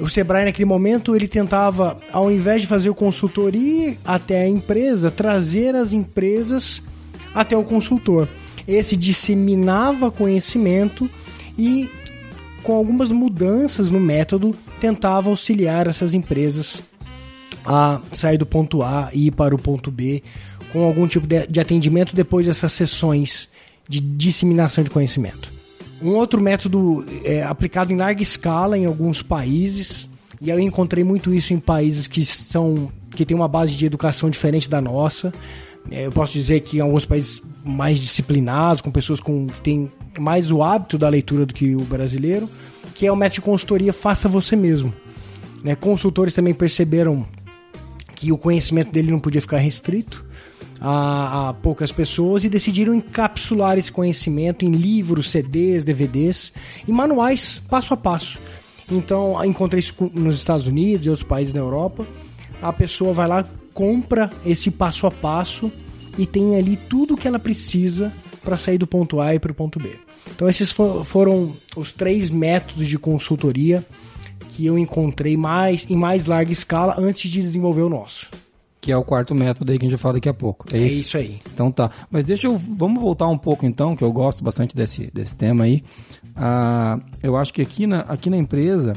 O 0.00 0.08
Sebrae 0.08 0.44
naquele 0.44 0.64
momento 0.64 1.16
ele 1.16 1.26
tentava, 1.26 1.96
ao 2.12 2.30
invés 2.30 2.60
de 2.60 2.66
fazer 2.66 2.88
o 2.88 2.94
consultor 2.94 3.54
ir 3.54 3.98
até 4.04 4.42
a 4.42 4.48
empresa, 4.48 5.10
trazer 5.10 5.74
as 5.74 5.92
empresas 5.92 6.82
até 7.34 7.56
o 7.56 7.64
consultor. 7.64 8.28
Esse 8.66 8.96
disseminava 8.96 10.10
conhecimento 10.10 11.10
e 11.56 11.88
com 12.62 12.74
algumas 12.74 13.10
mudanças 13.12 13.90
no 13.90 14.00
método 14.00 14.56
tentava 14.80 15.30
auxiliar 15.30 15.86
essas 15.86 16.14
empresas 16.14 16.82
a 17.64 18.00
sair 18.12 18.38
do 18.38 18.46
ponto 18.46 18.82
A 18.82 19.10
e 19.12 19.26
ir 19.26 19.30
para 19.30 19.54
o 19.54 19.58
ponto 19.58 19.90
B 19.90 20.22
com 20.72 20.84
algum 20.84 21.06
tipo 21.06 21.26
de, 21.26 21.60
atendimento 21.60 22.14
depois 22.14 22.46
dessas 22.46 22.72
sessões 22.72 23.48
de 23.88 24.00
disseminação 24.00 24.84
de 24.84 24.90
conhecimento. 24.90 25.50
Um 26.00 26.10
outro 26.10 26.40
método 26.40 27.04
é, 27.24 27.42
aplicado 27.42 27.92
em 27.92 27.96
larga 27.96 28.22
escala 28.22 28.78
em 28.78 28.84
alguns 28.84 29.22
países, 29.22 30.08
e 30.40 30.50
eu 30.50 30.60
encontrei 30.60 31.02
muito 31.02 31.34
isso 31.34 31.52
em 31.52 31.58
países 31.58 32.06
que 32.06 32.24
são 32.24 32.90
que 33.10 33.26
têm 33.26 33.36
uma 33.36 33.48
base 33.48 33.74
de 33.74 33.84
educação 33.84 34.30
diferente 34.30 34.70
da 34.70 34.80
nossa. 34.80 35.32
É, 35.90 36.06
eu 36.06 36.12
posso 36.12 36.32
dizer 36.32 36.60
que 36.60 36.76
em 36.76 36.80
alguns 36.80 37.04
países 37.04 37.42
mais 37.64 37.98
disciplinados, 37.98 38.80
com 38.80 38.90
pessoas 38.90 39.18
com, 39.18 39.46
que 39.46 39.60
têm 39.60 39.90
mais 40.18 40.50
o 40.50 40.62
hábito 40.62 40.96
da 40.96 41.08
leitura 41.08 41.44
do 41.44 41.54
que 41.54 41.74
o 41.74 41.80
brasileiro, 41.80 42.48
que 42.94 43.06
é 43.06 43.12
o 43.12 43.16
método 43.16 43.34
de 43.34 43.40
consultoria 43.42 43.92
faça 43.92 44.28
você 44.28 44.56
mesmo. 44.56 44.92
Né, 45.62 45.74
consultores 45.74 46.34
também 46.34 46.54
perceberam 46.54 47.26
que 48.14 48.32
o 48.32 48.38
conhecimento 48.38 48.90
dele 48.90 49.10
não 49.10 49.20
podia 49.20 49.40
ficar 49.40 49.58
restrito 49.58 50.24
a, 50.80 51.48
a, 51.48 51.54
poucas 51.54 51.90
pessoas 51.90 52.44
e 52.44 52.48
decidiram 52.48 52.94
encapsular 52.94 53.78
esse 53.78 53.90
conhecimento 53.90 54.64
em 54.64 54.70
livros, 54.70 55.30
CDs, 55.30 55.84
DVDs 55.84 56.52
e 56.86 56.92
manuais 56.92 57.62
passo 57.68 57.94
a 57.94 57.96
passo. 57.96 58.38
Então, 58.90 59.44
encontrei 59.44 59.80
isso 59.80 59.94
nos 60.14 60.38
Estados 60.38 60.66
Unidos 60.66 61.06
e 61.06 61.10
outros 61.10 61.26
países 61.26 61.52
na 61.52 61.60
Europa. 61.60 62.06
A 62.62 62.72
pessoa 62.72 63.12
vai 63.12 63.28
lá, 63.28 63.44
compra 63.74 64.30
esse 64.44 64.70
passo 64.70 65.06
a 65.06 65.10
passo 65.10 65.70
e 66.16 66.26
tem 66.26 66.56
ali 66.56 66.76
tudo 66.88 67.16
que 67.16 67.28
ela 67.28 67.38
precisa 67.38 68.12
para 68.42 68.56
sair 68.56 68.78
do 68.78 68.86
ponto 68.86 69.20
A 69.20 69.34
e 69.34 69.38
para 69.38 69.52
o 69.52 69.54
ponto 69.54 69.78
B. 69.78 69.96
Então, 70.34 70.48
esses 70.48 70.72
foram 70.72 71.54
os 71.76 71.92
três 71.92 72.30
métodos 72.30 72.86
de 72.86 72.98
consultoria 72.98 73.84
que 74.50 74.66
eu 74.66 74.78
encontrei 74.78 75.36
mais 75.36 75.86
em 75.88 75.96
mais 75.96 76.26
larga 76.26 76.52
escala 76.52 76.94
antes 76.98 77.30
de 77.30 77.40
desenvolver 77.40 77.82
o 77.82 77.88
nosso. 77.88 78.28
Que 78.80 78.92
é 78.92 78.96
o 78.96 79.02
quarto 79.02 79.34
método 79.34 79.72
aí 79.72 79.78
que 79.78 79.84
a 79.84 79.88
gente 79.88 79.96
vai 79.96 80.02
falar 80.02 80.14
daqui 80.14 80.28
a 80.28 80.34
pouco. 80.34 80.66
É, 80.72 80.78
É 80.78 80.86
isso? 80.86 81.00
isso 81.00 81.16
aí. 81.16 81.38
Então 81.52 81.70
tá. 81.70 81.90
Mas 82.10 82.24
deixa 82.24 82.46
eu. 82.46 82.56
Vamos 82.56 83.00
voltar 83.00 83.28
um 83.28 83.38
pouco 83.38 83.66
então, 83.66 83.96
que 83.96 84.02
eu 84.02 84.12
gosto 84.12 84.42
bastante 84.42 84.74
desse, 84.76 85.10
desse 85.12 85.34
tema 85.34 85.64
aí. 85.64 85.82
Ah, 86.36 86.98
eu 87.22 87.36
acho 87.36 87.52
que 87.52 87.60
aqui 87.60 87.86
na, 87.86 88.00
aqui 88.00 88.30
na 88.30 88.36
empresa 88.36 88.94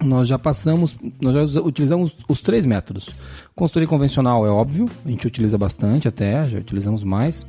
nós 0.00 0.28
já 0.28 0.38
passamos, 0.38 0.96
nós 1.20 1.52
já 1.52 1.60
utilizamos 1.60 2.16
os 2.28 2.40
três 2.40 2.64
métodos. 2.64 3.10
Consultoria 3.54 3.88
convencional 3.88 4.46
é 4.46 4.50
óbvio, 4.50 4.88
a 5.04 5.08
gente 5.08 5.26
utiliza 5.26 5.58
bastante 5.58 6.06
até, 6.06 6.44
já 6.46 6.58
utilizamos 6.58 7.02
mais. 7.02 7.44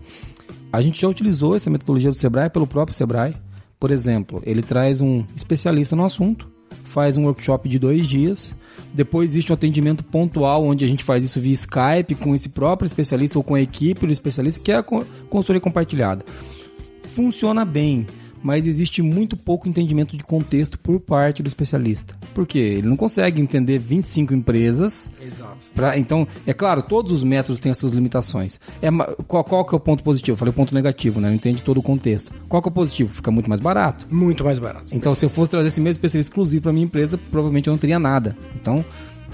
A 0.71 0.81
gente 0.81 1.01
já 1.01 1.07
utilizou 1.07 1.55
essa 1.55 1.69
metodologia 1.69 2.11
do 2.11 2.17
Sebrae 2.17 2.49
pelo 2.49 2.67
próprio 2.67 2.95
Sebrae. 2.95 3.35
Por 3.79 3.91
exemplo, 3.91 4.41
ele 4.45 4.61
traz 4.61 5.01
um 5.01 5.23
especialista 5.35 5.95
no 5.95 6.05
assunto, 6.05 6.47
faz 6.85 7.17
um 7.17 7.25
workshop 7.25 7.67
de 7.69 7.79
dois 7.79 8.07
dias, 8.07 8.53
depois 8.93 9.31
existe 9.31 9.51
um 9.51 9.55
atendimento 9.55 10.03
pontual 10.03 10.65
onde 10.65 10.83
a 10.83 10.87
gente 10.87 11.03
faz 11.03 11.23
isso 11.23 11.39
via 11.39 11.53
Skype 11.53 12.15
com 12.19 12.35
esse 12.35 12.49
próprio 12.49 12.87
especialista 12.87 13.37
ou 13.39 13.43
com 13.43 13.55
a 13.55 13.61
equipe 13.61 14.05
do 14.05 14.11
especialista, 14.13 14.59
que 14.59 14.71
é 14.71 14.75
a 14.75 14.83
co- 14.83 15.05
consultoria 15.29 15.61
compartilhada 15.61 16.25
funciona 17.09 17.65
bem, 17.65 18.07
mas 18.43 18.65
existe 18.65 19.01
muito 19.01 19.35
pouco 19.35 19.67
entendimento 19.67 20.15
de 20.15 20.23
contexto 20.23 20.79
por 20.79 20.99
parte 20.99 21.43
do 21.43 21.47
especialista. 21.47 22.15
Por 22.33 22.45
quê? 22.45 22.59
Ele 22.59 22.87
não 22.87 22.95
consegue 22.95 23.41
entender 23.41 23.79
25 23.79 24.33
empresas. 24.33 25.09
Exato. 25.21 25.57
Pra, 25.73 25.97
então, 25.97 26.27
é 26.45 26.53
claro, 26.53 26.81
todos 26.81 27.11
os 27.11 27.23
métodos 27.23 27.59
têm 27.59 27.71
as 27.71 27.77
suas 27.77 27.93
limitações. 27.93 28.59
É, 28.81 28.89
qual, 29.27 29.43
qual 29.43 29.65
que 29.65 29.73
é 29.73 29.77
o 29.77 29.79
ponto 29.79 30.03
positivo? 30.03 30.33
Eu 30.33 30.37
falei 30.37 30.51
o 30.51 30.55
ponto 30.55 30.73
negativo, 30.73 31.19
né? 31.19 31.27
Não 31.27 31.35
entende 31.35 31.63
todo 31.63 31.77
o 31.79 31.83
contexto. 31.83 32.31
Qual 32.47 32.61
que 32.61 32.67
é 32.67 32.71
o 32.71 32.73
positivo? 32.73 33.13
Fica 33.13 33.31
muito 33.31 33.49
mais 33.49 33.61
barato. 33.61 34.07
Muito 34.09 34.43
mais 34.43 34.59
barato. 34.59 34.95
Então, 34.95 35.13
se 35.15 35.25
eu 35.25 35.29
fosse 35.29 35.51
trazer 35.51 35.67
esse 35.67 35.81
mesmo 35.81 35.93
especialista 35.93 36.31
exclusivo 36.31 36.63
para 36.63 36.73
minha 36.73 36.85
empresa, 36.85 37.17
provavelmente 37.29 37.67
eu 37.67 37.71
não 37.71 37.77
teria 37.77 37.99
nada. 37.99 38.35
Então, 38.55 38.83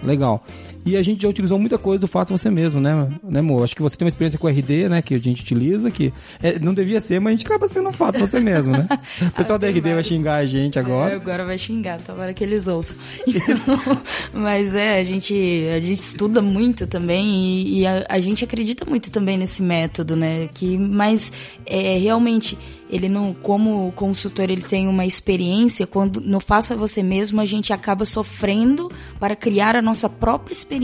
legal. 0.03 0.43
E 0.85 0.95
a 0.95 1.01
gente 1.01 1.23
já 1.23 1.27
utilizou 1.27 1.57
muita 1.57 1.77
coisa 1.79 2.01
do 2.01 2.07
Faça 2.07 2.35
Você 2.35 2.49
Mesmo, 2.51 2.79
né, 2.79 3.09
né 3.23 3.39
amor? 3.39 3.63
Acho 3.63 3.75
que 3.75 3.81
você 3.81 3.97
tem 3.97 4.05
uma 4.05 4.09
experiência 4.09 4.37
com 4.37 4.45
o 4.45 4.49
RD, 4.49 4.87
né, 4.87 5.01
que 5.01 5.15
a 5.15 5.19
gente 5.19 5.41
utiliza, 5.41 5.89
que 5.89 6.13
é, 6.41 6.59
não 6.59 6.73
devia 6.73 7.01
ser, 7.01 7.19
mas 7.19 7.33
a 7.33 7.35
gente 7.37 7.45
acaba 7.47 7.67
sendo 7.67 7.89
um 7.89 7.91
Faça 7.91 8.19
Você 8.19 8.39
Mesmo, 8.39 8.71
né? 8.71 8.87
O 9.25 9.31
pessoal 9.31 9.57
da 9.57 9.67
RD 9.67 9.93
vai 9.93 10.03
xingar 10.03 10.35
a 10.35 10.45
gente 10.45 10.77
É, 10.77 10.81
agora. 10.81 11.15
agora 11.15 11.45
vai 11.45 11.57
xingar, 11.57 11.99
tomara 11.99 12.33
que 12.33 12.43
eles 12.43 12.67
ouçam. 12.67 12.95
Então, 13.27 14.01
mas 14.33 14.73
é, 14.75 14.99
a 14.99 15.03
gente, 15.03 15.33
a 15.75 15.79
gente 15.79 15.99
estuda 15.99 16.41
muito 16.41 16.85
também 16.85 17.25
e, 17.35 17.79
e 17.79 17.87
a, 17.87 18.05
a 18.09 18.19
gente 18.19 18.43
acredita 18.43 18.85
muito 18.85 19.09
também 19.09 19.37
nesse 19.37 19.61
método, 19.61 20.15
né? 20.15 20.49
Que, 20.53 20.77
mas 20.77 21.31
é, 21.65 21.97
realmente 21.97 22.57
ele 22.89 23.09
não, 23.09 23.33
como 23.33 23.91
consultor, 23.93 24.49
ele 24.49 24.61
tem 24.61 24.87
uma 24.87 25.05
experiência. 25.05 25.87
Quando 25.87 26.21
no 26.21 26.39
faça 26.39 26.75
você 26.75 27.01
mesmo, 27.01 27.41
a 27.41 27.45
gente 27.45 27.73
acaba 27.73 28.05
sofrendo 28.05 28.91
para 29.19 29.35
criar 29.35 29.75
a 29.75 29.81
nossa 29.81 30.07
própria 30.07 30.53
experiência, 30.53 30.74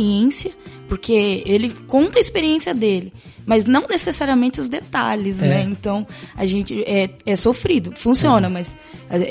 porque 0.87 1.43
ele 1.45 1.69
conta 1.87 2.17
a 2.17 2.21
experiência 2.21 2.73
dele, 2.73 3.13
mas 3.45 3.65
não 3.65 3.87
necessariamente 3.87 4.59
os 4.59 4.67
detalhes, 4.69 5.41
É. 5.41 5.47
né? 5.47 5.61
Então 5.63 6.05
a 6.35 6.45
gente 6.45 6.83
é, 6.85 7.09
é 7.25 7.35
sofrido, 7.35 7.91
funciona, 7.95 8.49
mas 8.49 8.67
é, 8.69 8.75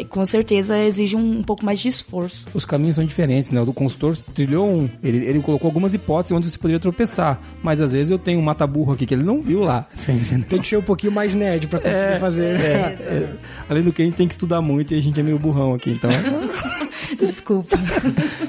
com 0.09 0.25
certeza 0.27 0.79
exige 0.79 1.17
um, 1.17 1.39
um 1.39 1.43
pouco 1.43 1.65
mais 1.65 1.81
de 1.81 1.89
esforço. 1.89 2.47
Os 2.53 2.65
caminhos 2.65 2.97
são 2.97 3.05
diferentes, 3.05 3.51
né? 3.51 3.61
O 3.61 3.65
do 3.65 3.73
consultor 3.73 4.17
trilhou 4.35 4.69
um. 4.69 4.89
Ele, 5.03 5.25
ele 5.25 5.41
colocou 5.41 5.69
algumas 5.69 5.95
hipóteses 5.95 6.33
onde 6.33 6.51
você 6.51 6.59
poderia 6.59 6.81
tropeçar. 6.81 7.41
Mas 7.63 7.81
às 7.81 7.93
vezes 7.93 8.11
eu 8.11 8.19
tenho 8.19 8.39
um 8.39 8.43
mata-burro 8.43 8.93
aqui 8.93 9.07
que 9.07 9.15
ele 9.15 9.23
não 9.23 9.41
viu 9.41 9.63
lá. 9.63 9.87
Tem 10.49 10.61
que 10.61 10.69
ser 10.69 10.77
um 10.77 10.83
pouquinho 10.83 11.13
mais 11.13 11.35
nerd 11.35 11.69
pra 11.69 11.81
conseguir 11.81 12.21
fazer. 12.21 12.61
É, 12.61 12.97
é. 13.01 13.35
Além 13.69 13.83
do 13.83 13.93
que 13.93 14.03
a 14.03 14.05
gente 14.05 14.17
tem 14.17 14.27
que 14.27 14.35
estudar 14.35 14.61
muito 14.61 14.95
e 14.95 14.99
a 14.99 15.03
gente 15.03 15.19
é 15.19 15.23
meio 15.23 15.39
burrão 15.39 15.75
aqui, 15.75 15.91
então. 15.91 16.11
Desculpa. 17.19 17.77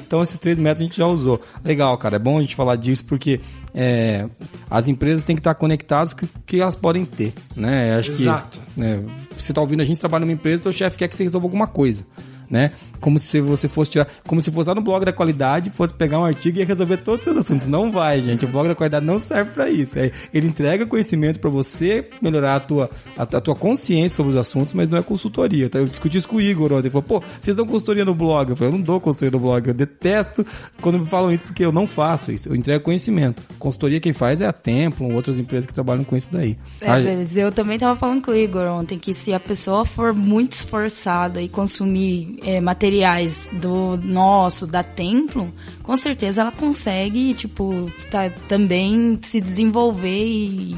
Então 0.05 0.21
esses 0.21 0.37
três 0.37 0.57
métodos 0.57 0.81
a 0.81 0.85
gente 0.85 0.97
já 0.97 1.07
usou. 1.07 1.41
Legal, 1.63 1.97
cara. 1.97 2.15
É 2.15 2.19
bom 2.19 2.37
a 2.37 2.41
gente 2.41 2.55
falar 2.55 2.75
disso 2.75 3.03
porque 3.05 3.39
é, 3.73 4.27
as 4.69 4.87
empresas 4.87 5.23
têm 5.23 5.35
que 5.35 5.39
estar 5.39 5.55
conectadas 5.55 6.13
com 6.13 6.25
o 6.25 6.29
que 6.45 6.59
elas 6.59 6.75
podem 6.75 7.05
ter, 7.05 7.33
né? 7.55 7.95
Acho 7.97 8.11
Exato. 8.11 8.59
que 8.59 8.79
né, 8.79 9.03
você 9.35 9.51
está 9.51 9.61
ouvindo 9.61 9.81
a 9.81 9.85
gente 9.85 9.99
trabalha 9.99 10.25
numa 10.25 10.33
empresa, 10.33 10.63
teu 10.63 10.71
chefe 10.71 10.97
quer 10.97 11.07
que 11.07 11.15
você 11.15 11.23
resolva 11.23 11.45
alguma 11.45 11.67
coisa. 11.67 12.05
Né? 12.51 12.71
Como 12.99 13.17
se 13.17 13.39
você 13.39 13.69
fosse 13.69 13.91
tirar, 13.91 14.07
como 14.27 14.41
se 14.41 14.51
fosse 14.51 14.67
lá 14.67 14.75
no 14.75 14.81
blog 14.81 15.05
da 15.05 15.13
qualidade, 15.13 15.69
fosse 15.69 15.93
pegar 15.93 16.19
um 16.19 16.25
artigo 16.25 16.59
e 16.59 16.65
resolver 16.65 16.97
todos 16.97 17.19
os 17.19 17.23
seus 17.23 17.37
assuntos. 17.37 17.65
Não 17.65 17.89
vai, 17.89 18.21
gente. 18.21 18.43
O 18.43 18.47
blog 18.49 18.67
da 18.67 18.75
qualidade 18.75 19.05
não 19.05 19.17
serve 19.19 19.51
para 19.51 19.69
isso. 19.69 19.97
É, 19.97 20.11
ele 20.33 20.47
entrega 20.47 20.85
conhecimento 20.85 21.39
para 21.39 21.49
você 21.49 22.09
melhorar 22.21 22.57
a 22.57 22.59
tua, 22.59 22.89
a, 23.17 23.23
a 23.23 23.39
tua 23.41 23.55
consciência 23.55 24.17
sobre 24.17 24.33
os 24.33 24.37
assuntos, 24.37 24.73
mas 24.73 24.89
não 24.89 24.97
é 24.97 25.01
consultoria. 25.01 25.69
Tá? 25.69 25.79
Eu 25.79 25.85
discuti 25.85 26.17
isso 26.17 26.27
com 26.27 26.35
o 26.35 26.41
Igor 26.41 26.73
ontem. 26.73 26.81
Ele 26.87 26.89
falou, 26.89 27.03
pô, 27.03 27.23
vocês 27.39 27.55
dão 27.55 27.65
consultoria 27.65 28.03
no 28.03 28.13
blog? 28.13 28.49
Eu 28.49 28.55
falei, 28.57 28.73
eu 28.73 28.77
não 28.77 28.83
dou 28.83 28.99
consultoria 28.99 29.31
no 29.31 29.39
blog. 29.39 29.67
Eu 29.69 29.73
detesto 29.73 30.45
quando 30.81 30.99
me 30.99 31.05
falam 31.05 31.31
isso, 31.31 31.45
porque 31.45 31.63
eu 31.63 31.71
não 31.71 31.87
faço 31.87 32.33
isso. 32.33 32.49
Eu 32.49 32.55
entrego 32.55 32.83
conhecimento. 32.83 33.41
Consultoria 33.57 34.01
quem 34.01 34.11
faz 34.11 34.41
é 34.41 34.45
a 34.45 34.51
Templum, 34.51 35.15
outras 35.15 35.39
empresas 35.39 35.65
que 35.65 35.73
trabalham 35.73 36.03
com 36.03 36.17
isso 36.17 36.27
daí. 36.29 36.57
É, 36.81 36.91
A- 36.91 36.99
eu 37.01 37.51
também 37.51 37.79
tava 37.79 37.97
falando 37.97 38.21
com 38.21 38.31
o 38.31 38.35
Igor 38.35 38.65
ontem 38.67 38.99
que 38.99 39.13
se 39.13 39.33
a 39.33 39.39
pessoa 39.39 39.85
for 39.85 40.13
muito 40.13 40.51
esforçada 40.51 41.41
e 41.41 41.47
consumir 41.47 42.40
é, 42.43 42.59
materiais 42.59 43.49
do 43.53 43.97
nosso, 43.97 44.65
da 44.65 44.83
Templum, 44.83 45.51
com 45.83 45.95
certeza 45.97 46.41
ela 46.41 46.51
consegue, 46.51 47.33
tipo, 47.33 47.91
tá, 48.09 48.29
também 48.47 49.19
se 49.21 49.39
desenvolver 49.39 50.25
e 50.25 50.77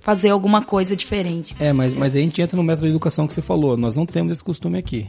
fazer 0.00 0.30
alguma 0.30 0.62
coisa 0.62 0.94
diferente. 0.94 1.54
É, 1.58 1.72
mas, 1.72 1.92
mas 1.92 2.14
a 2.14 2.18
gente 2.20 2.40
entra 2.40 2.56
no 2.56 2.62
método 2.62 2.86
de 2.86 2.92
educação 2.92 3.26
que 3.26 3.32
você 3.32 3.42
falou. 3.42 3.76
Nós 3.76 3.96
não 3.96 4.06
temos 4.06 4.32
esse 4.32 4.44
costume 4.44 4.78
aqui. 4.78 5.08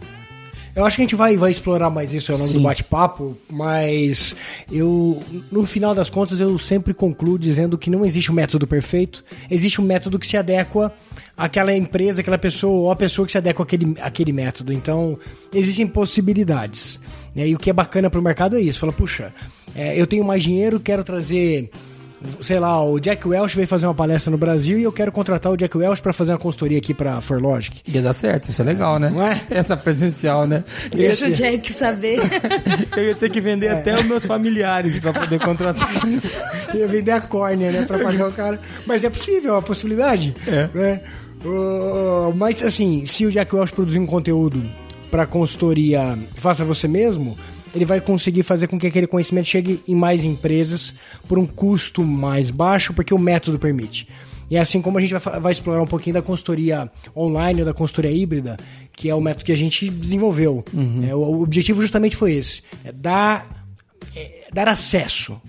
Eu 0.77 0.85
acho 0.85 0.95
que 0.95 1.01
a 1.01 1.05
gente 1.05 1.15
vai, 1.15 1.35
vai 1.35 1.49
explorar 1.49 1.89
mais 1.89 2.13
isso 2.13 2.31
ao 2.31 2.37
longo 2.37 2.51
Sim. 2.51 2.57
do 2.57 2.63
bate-papo, 2.63 3.35
mas 3.51 4.35
eu, 4.71 5.23
no 5.51 5.65
final 5.65 5.95
das 5.95 6.07
contas, 6.07 6.39
eu 6.39 6.55
sempre 6.59 6.93
concluo 6.93 7.39
dizendo 7.39 7.79
que 7.79 7.89
não 7.89 8.05
existe 8.05 8.31
um 8.31 8.35
método 8.35 8.67
perfeito, 8.67 9.25
existe 9.49 9.81
um 9.81 9.83
método 9.83 10.19
que 10.19 10.27
se 10.27 10.37
adequa 10.37 10.93
àquela 11.35 11.75
empresa, 11.75 12.21
àquela 12.21 12.37
pessoa, 12.37 12.73
ou 12.73 12.91
a 12.91 12.95
pessoa 12.95 13.25
que 13.25 13.31
se 13.31 13.39
adequa 13.39 13.63
àquele, 13.63 13.95
àquele 13.99 14.31
método. 14.31 14.71
Então, 14.71 15.17
existem 15.51 15.87
possibilidades. 15.87 16.99
né? 17.33 17.47
E 17.47 17.55
o 17.55 17.57
que 17.57 17.71
é 17.71 17.73
bacana 17.73 18.07
para 18.07 18.19
o 18.19 18.23
mercado 18.23 18.55
é 18.55 18.61
isso. 18.61 18.77
Fala, 18.77 18.93
puxa, 18.93 19.33
é, 19.75 19.99
eu 19.99 20.05
tenho 20.05 20.23
mais 20.23 20.43
dinheiro, 20.43 20.79
quero 20.79 21.03
trazer 21.03 21.71
sei 22.41 22.59
lá, 22.59 22.83
o 22.83 22.99
Jack 22.99 23.27
Welch 23.27 23.55
veio 23.55 23.67
fazer 23.67 23.85
uma 23.85 23.93
palestra 23.93 24.31
no 24.31 24.37
Brasil 24.37 24.77
e 24.77 24.83
eu 24.83 24.91
quero 24.91 25.11
contratar 25.11 25.51
o 25.51 25.57
Jack 25.57 25.77
Welch 25.77 26.01
para 26.01 26.13
fazer 26.13 26.31
uma 26.31 26.37
consultoria 26.37 26.77
aqui 26.77 26.93
para 26.93 27.21
Forlogic. 27.21 27.81
Ia 27.87 28.01
dar 28.01 28.13
certo, 28.13 28.49
isso 28.49 28.61
é 28.61 28.65
legal, 28.65 28.99
né? 28.99 29.09
Não 29.09 29.23
é? 29.23 29.41
Essa 29.49 29.77
presencial, 29.77 30.47
né? 30.47 30.63
Deixa 30.91 31.27
o 31.27 31.31
Jack 31.31 31.71
saber. 31.71 32.19
Eu 32.95 33.03
ia 33.03 33.15
ter 33.15 33.29
que 33.29 33.39
vender 33.39 33.69
até 33.69 33.95
os 33.95 34.03
meus 34.05 34.25
familiares 34.25 34.99
pra 34.99 35.13
poder 35.13 35.39
contratar. 35.39 35.89
Ia 36.73 36.87
vender 36.87 37.11
a 37.11 37.21
córnea, 37.21 37.71
né, 37.71 37.85
pra 37.85 37.99
pagar 37.99 38.27
o 38.27 38.31
cara. 38.33 38.59
Mas 38.85 39.03
é 39.03 39.09
possível, 39.09 39.51
é 39.51 39.55
uma 39.55 39.61
possibilidade. 39.61 40.35
É. 40.47 40.69
Né? 40.73 41.01
Uh, 41.45 42.33
mas, 42.35 42.61
assim, 42.63 43.05
se 43.05 43.25
o 43.25 43.31
Jack 43.31 43.55
Welch 43.55 43.73
produzir 43.73 43.99
um 43.99 44.05
conteúdo 44.05 44.61
pra 45.09 45.25
consultoria 45.25 46.17
faça 46.35 46.65
você 46.65 46.87
mesmo, 46.87 47.37
ele 47.77 47.85
vai 47.85 48.01
conseguir 48.01 48.43
fazer 48.43 48.67
com 48.67 48.77
que 48.77 48.87
aquele 48.87 49.07
conhecimento 49.07 49.47
chegue 49.47 49.81
em 49.87 49.95
mais 49.95 50.23
empresas 50.23 50.93
por 51.27 51.37
um 51.37 51.45
custo 51.45 52.03
mais 52.03 52.49
baixo, 52.49 52.93
porque 52.93 53.13
o 53.13 53.19
método 53.19 53.59
permite. 53.59 54.07
E 54.49 54.55
é 54.55 54.59
assim 54.59 54.81
como 54.81 54.97
a 54.97 55.01
gente 55.01 55.13
vai, 55.13 55.39
vai 55.39 55.51
explorar 55.51 55.81
um 55.81 55.87
pouquinho 55.87 56.15
da 56.15 56.21
consultoria 56.21 56.89
online 57.15 57.61
ou 57.61 57.65
da 57.65 57.73
consultoria 57.73 58.11
híbrida, 58.11 58.57
que 58.93 59.09
é 59.09 59.15
o 59.15 59.21
método 59.21 59.45
que 59.45 59.51
a 59.51 59.57
gente 59.57 59.89
desenvolveu. 59.89 60.63
É, 61.07 61.13
o, 61.13 61.19
o 61.19 61.41
objetivo 61.43 61.81
justamente 61.81 62.15
foi 62.15 62.33
esse: 62.33 62.63
é 62.83 62.91
dar 62.91 63.65
é, 64.15 64.47
dar 64.53 64.67
acesso 64.67 65.39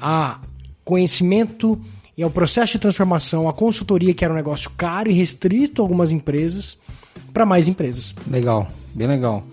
a 0.00 0.40
conhecimento 0.84 1.80
e 2.16 2.22
ao 2.22 2.30
processo 2.30 2.72
de 2.72 2.78
transformação, 2.78 3.48
a 3.48 3.52
consultoria, 3.52 4.14
que 4.14 4.24
era 4.24 4.32
um 4.32 4.36
negócio 4.36 4.70
caro 4.76 5.10
e 5.10 5.12
restrito 5.12 5.82
a 5.82 5.84
algumas 5.84 6.10
empresas, 6.10 6.78
para 7.32 7.44
mais 7.44 7.68
empresas. 7.68 8.14
Legal, 8.26 8.68
bem 8.94 9.06
legal. 9.06 9.44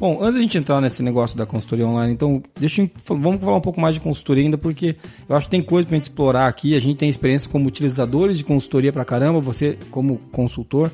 Bom, 0.00 0.16
antes 0.22 0.36
da 0.36 0.40
gente 0.40 0.56
entrar 0.56 0.80
nesse 0.80 1.02
negócio 1.02 1.36
da 1.36 1.44
consultoria 1.44 1.86
online, 1.86 2.14
então, 2.14 2.42
deixa 2.58 2.80
eu, 2.80 2.90
vamos 3.18 3.38
falar 3.38 3.58
um 3.58 3.60
pouco 3.60 3.78
mais 3.78 3.96
de 3.96 4.00
consultoria 4.00 4.42
ainda, 4.42 4.56
porque 4.56 4.96
eu 5.28 5.36
acho 5.36 5.44
que 5.44 5.50
tem 5.50 5.62
coisa 5.62 5.86
pra 5.86 5.94
gente 5.94 6.04
explorar 6.04 6.46
aqui. 6.46 6.74
A 6.74 6.80
gente 6.80 6.96
tem 6.96 7.10
experiência 7.10 7.50
como 7.50 7.68
utilizadores 7.68 8.38
de 8.38 8.44
consultoria 8.44 8.90
pra 8.94 9.04
caramba, 9.04 9.40
você 9.40 9.76
como 9.90 10.16
consultor. 10.32 10.90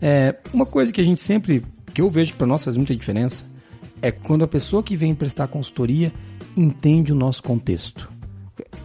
É, 0.00 0.34
uma 0.50 0.64
coisa 0.64 0.90
que 0.90 0.98
a 0.98 1.04
gente 1.04 1.20
sempre, 1.20 1.62
que 1.92 2.00
eu 2.00 2.08
vejo 2.08 2.32
que 2.32 2.38
pra 2.38 2.46
nós 2.46 2.64
faz 2.64 2.74
muita 2.74 2.96
diferença, 2.96 3.44
é 4.00 4.10
quando 4.10 4.44
a 4.44 4.48
pessoa 4.48 4.82
que 4.82 4.96
vem 4.96 5.14
prestar 5.14 5.46
consultoria 5.48 6.10
entende 6.56 7.12
o 7.12 7.14
nosso 7.14 7.42
contexto. 7.42 8.10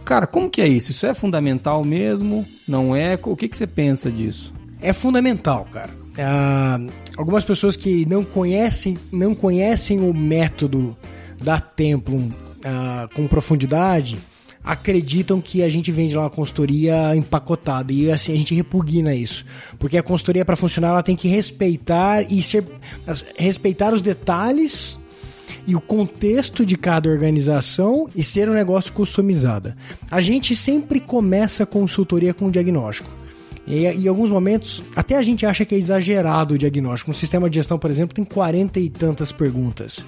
Cara, 0.04 0.26
como 0.26 0.50
que 0.50 0.60
é 0.60 0.68
isso? 0.68 0.90
Isso 0.90 1.06
é 1.06 1.14
fundamental 1.14 1.82
mesmo? 1.82 2.44
Não 2.68 2.94
é? 2.94 3.18
O 3.22 3.34
que, 3.34 3.48
que 3.48 3.56
você 3.56 3.66
pensa 3.66 4.12
disso? 4.12 4.52
É 4.78 4.92
fundamental, 4.92 5.66
cara. 5.72 5.90
Ah, 6.18 6.80
algumas 7.16 7.44
pessoas 7.44 7.76
que 7.76 8.04
não 8.06 8.24
conhecem, 8.24 8.98
não 9.12 9.34
conhecem 9.34 10.00
o 10.00 10.12
método 10.12 10.96
da 11.42 11.60
Templum 11.60 12.30
ah, 12.64 13.08
com 13.14 13.26
profundidade 13.26 14.18
acreditam 14.68 15.40
que 15.40 15.62
a 15.62 15.68
gente 15.68 15.90
vende 15.90 16.14
lá 16.14 16.24
uma 16.24 16.30
consultoria 16.30 17.16
empacotada 17.16 17.90
e 17.90 18.10
assim 18.12 18.34
a 18.34 18.36
gente 18.36 18.54
repugna 18.54 19.14
isso, 19.14 19.46
porque 19.78 19.96
a 19.96 20.02
consultoria 20.02 20.44
para 20.44 20.56
funcionar 20.56 20.88
ela 20.88 21.02
tem 21.02 21.16
que 21.16 21.26
respeitar 21.26 22.30
e 22.30 22.42
ser 22.42 22.64
respeitar 23.36 23.94
os 23.94 24.02
detalhes 24.02 24.98
e 25.66 25.74
o 25.74 25.80
contexto 25.80 26.66
de 26.66 26.76
cada 26.76 27.08
organização 27.08 28.10
e 28.14 28.22
ser 28.22 28.50
um 28.50 28.52
negócio 28.52 28.92
customizado. 28.92 29.72
A 30.10 30.20
gente 30.20 30.54
sempre 30.54 31.00
começa 31.00 31.62
a 31.62 31.66
consultoria 31.66 32.34
com 32.34 32.50
diagnóstico. 32.50 33.08
E 33.68 33.86
em 33.86 34.08
alguns 34.08 34.30
momentos, 34.30 34.82
até 34.96 35.16
a 35.16 35.22
gente 35.22 35.44
acha 35.44 35.62
que 35.62 35.74
é 35.74 35.78
exagerado 35.78 36.54
o 36.54 36.58
diagnóstico. 36.58 37.10
Um 37.10 37.14
sistema 37.14 37.50
de 37.50 37.56
gestão, 37.56 37.78
por 37.78 37.90
exemplo, 37.90 38.14
tem 38.14 38.24
40 38.24 38.80
e 38.80 38.88
tantas 38.88 39.30
perguntas. 39.30 40.04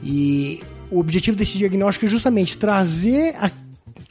E 0.00 0.62
o 0.88 1.00
objetivo 1.00 1.36
desse 1.36 1.58
diagnóstico 1.58 2.06
é 2.06 2.08
justamente 2.08 2.56
trazer 2.56 3.34
a, 3.40 3.50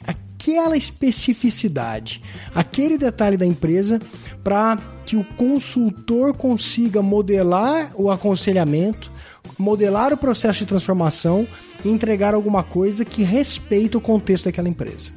aquela 0.06 0.76
especificidade, 0.76 2.22
aquele 2.54 2.98
detalhe 2.98 3.38
da 3.38 3.46
empresa, 3.46 3.98
para 4.44 4.76
que 5.06 5.16
o 5.16 5.24
consultor 5.24 6.34
consiga 6.34 7.00
modelar 7.00 7.92
o 7.94 8.10
aconselhamento, 8.10 9.10
modelar 9.58 10.12
o 10.12 10.18
processo 10.18 10.58
de 10.58 10.66
transformação 10.66 11.48
e 11.82 11.88
entregar 11.88 12.34
alguma 12.34 12.62
coisa 12.62 13.06
que 13.06 13.22
respeita 13.22 13.96
o 13.96 14.02
contexto 14.02 14.44
daquela 14.44 14.68
empresa. 14.68 15.12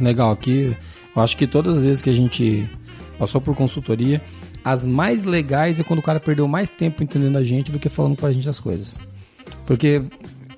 Legal, 0.00 0.32
aqui 0.32 0.76
eu 1.14 1.22
acho 1.22 1.36
que 1.36 1.46
todas 1.46 1.78
as 1.78 1.82
vezes 1.82 2.00
que 2.00 2.10
a 2.10 2.14
gente 2.14 2.68
passou 3.20 3.38
por 3.38 3.54
consultoria, 3.54 4.22
as 4.64 4.86
mais 4.86 5.24
legais 5.24 5.78
é 5.78 5.84
quando 5.84 5.98
o 5.98 6.02
cara 6.02 6.18
perdeu 6.18 6.48
mais 6.48 6.70
tempo 6.70 7.02
entendendo 7.02 7.36
a 7.36 7.44
gente 7.44 7.70
do 7.70 7.78
que 7.78 7.90
falando 7.90 8.16
para 8.16 8.30
a 8.30 8.32
gente 8.32 8.48
as 8.48 8.58
coisas. 8.58 8.98
Porque 9.66 10.02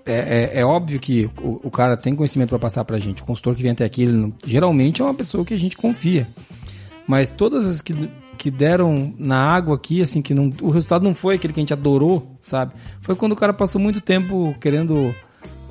é, 0.07 0.51
é, 0.55 0.61
é, 0.61 0.65
óbvio 0.65 1.01
que 1.01 1.29
o, 1.43 1.61
o 1.65 1.71
cara 1.73 1.97
tem 1.97 2.15
conhecimento 2.15 2.51
para 2.51 2.61
passar 2.61 2.85
para 2.85 2.97
a 2.97 3.01
gente. 3.01 3.21
O 3.21 3.25
consultor 3.25 3.57
que 3.57 3.63
vem 3.63 3.73
até 3.73 3.85
aqui, 3.85 4.03
ele, 4.05 4.33
geralmente 4.47 5.03
é 5.03 5.05
uma 5.05 5.13
pessoa 5.13 5.45
que 5.45 5.53
a 5.53 5.59
gente 5.59 5.77
confia. 5.77 6.29
Mas 7.05 7.29
todas 7.29 7.67
as 7.67 7.81
que, 7.81 8.09
que 8.39 8.49
deram 8.49 9.13
na 9.19 9.39
água 9.39 9.75
aqui, 9.75 10.01
assim, 10.01 10.23
que 10.23 10.33
não, 10.33 10.53
o 10.63 10.71
resultado 10.71 11.03
não 11.03 11.17
foi 11.17 11.35
aquele 11.35 11.53
que 11.53 11.59
a 11.59 11.63
gente 11.63 11.73
adorou, 11.73 12.31
sabe? 12.41 12.75
Foi 13.01 13.17
quando 13.17 13.33
o 13.33 13.37
cara 13.37 13.53
passou 13.53 13.81
muito 13.81 14.01
tempo 14.01 14.55
querendo 14.61 15.13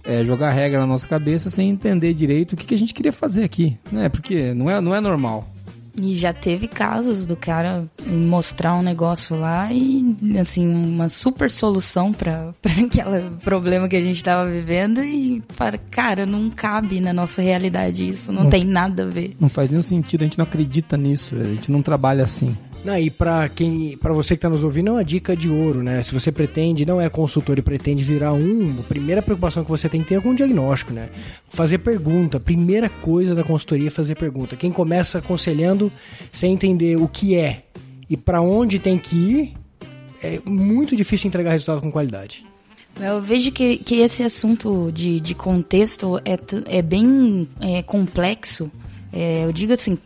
é, 0.04 0.26
jogar 0.26 0.52
regra 0.52 0.80
na 0.80 0.88
nossa 0.88 1.08
cabeça 1.08 1.50
sem 1.50 1.70
entender 1.70 2.14
direito 2.14 2.52
o 2.52 2.58
que, 2.58 2.66
que 2.66 2.76
a 2.76 2.78
gente 2.78 2.94
queria 2.94 3.14
fazer 3.14 3.46
aqui, 3.46 3.78
né? 3.90 4.10
Porque 4.10 4.54
não 4.54 4.70
é, 4.70 4.82
não 4.82 4.94
é 4.94 5.00
normal. 5.00 5.48
E 6.00 6.16
já 6.16 6.34
teve 6.34 6.68
casos 6.68 7.26
do 7.26 7.36
cara 7.36 7.86
mostrar 8.06 8.76
um 8.76 8.82
negócio 8.82 9.36
lá 9.36 9.72
e, 9.72 10.16
assim, 10.40 10.68
uma 10.68 11.10
super 11.10 11.52
solução 11.52 12.14
para 12.14 12.54
aquele 12.64 13.30
problema 13.44 13.88
que 13.90 13.96
a 13.96 14.02
gente 14.02 14.18
estava 14.18 14.50
vivendo 14.50 15.04
e 15.04 15.42
para, 15.58 15.78
cara, 15.78 16.26
não 16.26 16.50
cabe 16.50 17.00
na 17.00 17.12
nossa 17.12 17.42
realidade 17.42 18.08
isso, 18.08 18.32
não, 18.32 18.44
não 18.44 18.50
tem 18.50 18.64
nada 18.64 19.04
a 19.04 19.08
ver. 19.08 19.36
Não 19.40 19.50
faz 19.50 19.70
nenhum 19.70 19.84
sentido, 19.84 20.22
a 20.22 20.24
gente 20.26 20.38
não 20.38 20.44
acredita 20.44 20.96
nisso, 20.96 21.36
a 21.36 21.44
gente 21.44 21.72
não 21.72 21.82
trabalha 21.82 22.24
assim. 22.24 22.56
Não, 22.84 22.98
e 22.98 23.12
para 23.12 23.48
quem, 23.48 23.96
para 23.98 24.12
você 24.12 24.30
que 24.30 24.40
está 24.40 24.50
nos 24.50 24.64
ouvindo, 24.64 24.90
é 24.90 24.92
uma 24.94 25.06
dica 25.06 25.36
de 25.36 25.48
ouro, 25.48 25.84
né? 25.84 26.02
Se 26.02 26.12
você 26.12 26.32
pretende, 26.32 26.84
não 26.86 27.00
é 27.00 27.08
consultor 27.10 27.60
e 27.60 27.62
pretende 27.62 28.04
virar 28.04 28.34
um, 28.34 28.76
a 28.80 28.84
primeira 28.84 29.22
preocupação 29.22 29.64
que 29.64 29.70
você 29.70 29.88
tem 29.88 30.02
que 30.02 30.10
ter 30.10 30.16
é 30.16 30.22
com 30.22 30.30
o 30.30 30.36
diagnóstico, 30.36 30.92
né? 30.92 31.10
Fazer 31.50 31.78
pergunta, 31.78 32.40
primeira 32.40 32.90
coisa 32.90 33.36
da 33.36 33.44
consultoria 33.44 33.88
é 33.88 33.92
fazer 33.92 34.16
pergunta. 34.16 34.56
Quem 34.56 34.72
começa 34.72 35.20
aconselhando 35.20 35.92
sem 36.32 36.54
entender 36.54 36.96
o 36.96 37.08
que 37.08 37.36
é 37.36 37.66
e 38.10 38.18
para 38.18 38.42
onde 38.42 38.80
tem 38.80 38.98
que 38.98 39.16
ir, 39.16 39.54
é 40.24 40.40
muito 40.46 40.96
difícil 40.96 41.28
entregar 41.28 41.52
resultado 41.52 41.82
com 41.82 41.92
qualidade. 41.92 42.46
Eu 43.00 43.22
vejo 43.22 43.52
que, 43.52 43.78
que 43.78 44.02
esse 44.02 44.22
assunto 44.22 44.92
de, 44.92 45.20
de 45.20 45.34
contexto 45.34 46.20
é, 46.26 46.38
é 46.78 46.82
bem 46.82 47.48
é, 47.62 47.82
complexo. 47.82 48.72
É, 49.14 49.44
eu 49.46 49.52
digo 49.52 49.74
assim, 49.74 49.98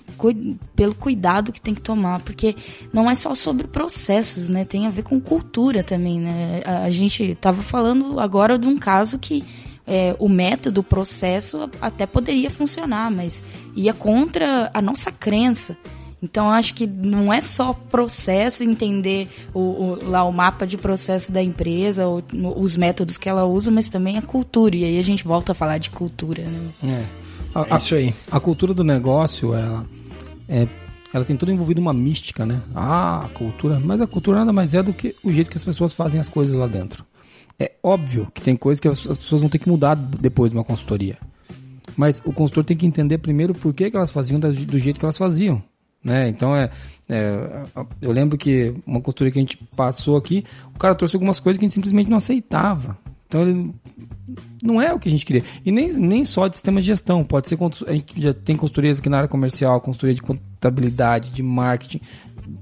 pelo 0.76 0.96
cuidado 0.96 1.52
que 1.52 1.62
tem 1.62 1.76
que 1.76 1.82
tomar, 1.82 2.20
porque 2.22 2.56
não 2.92 3.10
é 3.10 3.16
só 3.16 3.36
sobre 3.36 3.68
processos, 3.68 4.50
né? 4.50 4.66
Tem 4.66 4.88
a 4.88 4.90
ver 4.90 5.04
com 5.04 5.20
cultura 5.22 5.84
também, 5.84 6.20
né? 6.20 6.62
A, 6.66 6.84
a 6.86 6.90
gente 6.90 7.24
estava 7.24 7.62
falando 7.62 8.20
agora 8.20 8.58
de 8.58 8.68
um 8.68 8.78
caso 8.78 9.20
que 9.20 9.44
é, 9.88 10.16
o 10.18 10.28
método, 10.28 10.82
o 10.82 10.84
processo 10.84 11.70
até 11.80 12.06
poderia 12.06 12.50
funcionar, 12.50 13.12
mas 13.12 13.44
ia 13.76 13.94
contra 13.94 14.72
a 14.74 14.82
nossa 14.82 15.12
crença. 15.12 15.78
Então 16.24 16.50
acho 16.50 16.74
que 16.74 16.88
não 16.88 17.32
é 17.32 17.40
só 17.40 17.74
processo 17.74 18.64
entender 18.64 19.28
o, 19.54 19.60
o, 19.60 20.10
lá 20.10 20.24
o 20.24 20.32
mapa 20.32 20.66
de 20.66 20.76
processo 20.76 21.32
da 21.32 21.44
empresa, 21.44 22.08
ou, 22.08 22.24
os 22.58 22.76
métodos 22.76 23.18
que 23.20 23.30
ela 23.30 23.46
usa, 23.46 23.70
mas 23.70 23.90
também 23.90 24.18
a 24.18 24.22
cultura. 24.24 24.76
E 24.76 24.86
aí 24.86 24.98
a 24.98 25.04
gente 25.04 25.24
volta 25.24 25.52
a 25.52 25.56
falar 25.56 25.78
de 25.78 25.92
cultura. 25.92 26.42
Né? 26.42 26.70
É. 26.84 27.25
A, 27.56 27.76
é 27.76 27.78
isso 27.78 27.96
aí. 27.96 28.14
A, 28.30 28.40
cultura 28.40 28.74
do 28.74 28.84
negócio, 28.84 29.56
ela 29.56 29.86
é, 30.48 30.68
ela 31.14 31.24
tem 31.24 31.38
tudo 31.38 31.52
envolvido 31.52 31.80
uma 31.80 31.94
mística, 31.94 32.46
né? 32.46 32.62
Ah, 32.76 33.26
a 33.26 33.30
cultura. 33.30 33.80
Mas 33.80 34.02
a 34.02 34.08
cultura 34.08 34.40
nada 34.40 34.52
mais 34.52 34.74
é 34.74 34.84
do 34.84 34.92
que 34.92 35.16
o 35.24 35.32
jeito 35.32 35.50
que 35.50 35.58
as 35.58 35.64
pessoas 35.64 35.94
fazem 35.94 36.20
as 36.20 36.28
coisas 36.28 36.56
lá 36.56 36.68
dentro. 36.68 37.06
É 37.58 37.72
óbvio 37.82 38.28
que 38.34 38.42
tem 38.42 38.56
coisas 38.56 38.82
que 38.82 38.88
as, 38.88 39.08
as 39.08 39.18
pessoas 39.18 39.40
vão 39.40 39.50
ter 39.50 39.60
que 39.60 39.70
mudar 39.70 39.96
depois 39.96 40.52
de 40.52 40.58
uma 40.58 40.64
consultoria. 40.64 41.18
Mas 41.96 42.22
o 42.26 42.34
consultor 42.34 42.66
tem 42.66 42.76
que 42.76 42.86
entender 42.86 43.20
primeiro 43.20 43.54
por 43.54 43.74
que, 43.74 43.90
que 43.90 43.96
elas 43.96 44.12
faziam 44.12 44.40
do, 44.40 44.52
do 44.52 44.78
jeito 44.78 45.00
que 45.00 45.06
elas 45.06 45.18
faziam. 45.18 45.64
Né? 46.04 46.28
Então 46.28 46.56
é, 46.56 46.70
é, 47.10 47.64
eu 48.02 48.12
lembro 48.12 48.38
que 48.38 48.76
uma 48.86 49.00
consultoria 49.00 49.32
que 49.32 49.40
a 49.40 49.42
gente 49.42 49.58
passou 49.76 50.18
aqui, 50.18 50.44
o 50.76 50.78
cara 50.78 50.94
trouxe 50.94 51.16
algumas 51.16 51.40
coisas 51.40 51.58
que 51.58 51.66
a 51.66 51.68
gente 51.68 51.74
simplesmente 51.74 52.10
não 52.10 52.18
aceitava. 52.18 52.98
Então 53.36 53.42
ele 53.42 53.74
não 54.64 54.82
é 54.82 54.94
o 54.94 55.00
que 55.00 55.10
a 55.10 55.12
gente 55.12 55.26
queria. 55.26 55.44
E 55.66 55.72
nem, 55.72 55.92
nem 55.92 56.24
só 56.24 56.48
de 56.48 56.56
sistema 56.56 56.80
de 56.80 56.88
gestão. 56.88 57.22
Pode 57.26 57.50
ser. 57.50 57.58
A 57.86 57.92
gente 57.92 58.22
já 58.22 58.34
tem 58.34 58.56
consultorias 58.56 59.00
aqui 59.00 59.10
na 59.10 59.18
área 59.18 59.30
comercial, 59.30 59.82
consultoria 59.82 60.16
de 60.16 60.22
contabilidade, 60.22 61.32
de 61.32 61.44
marketing, 61.44 62.00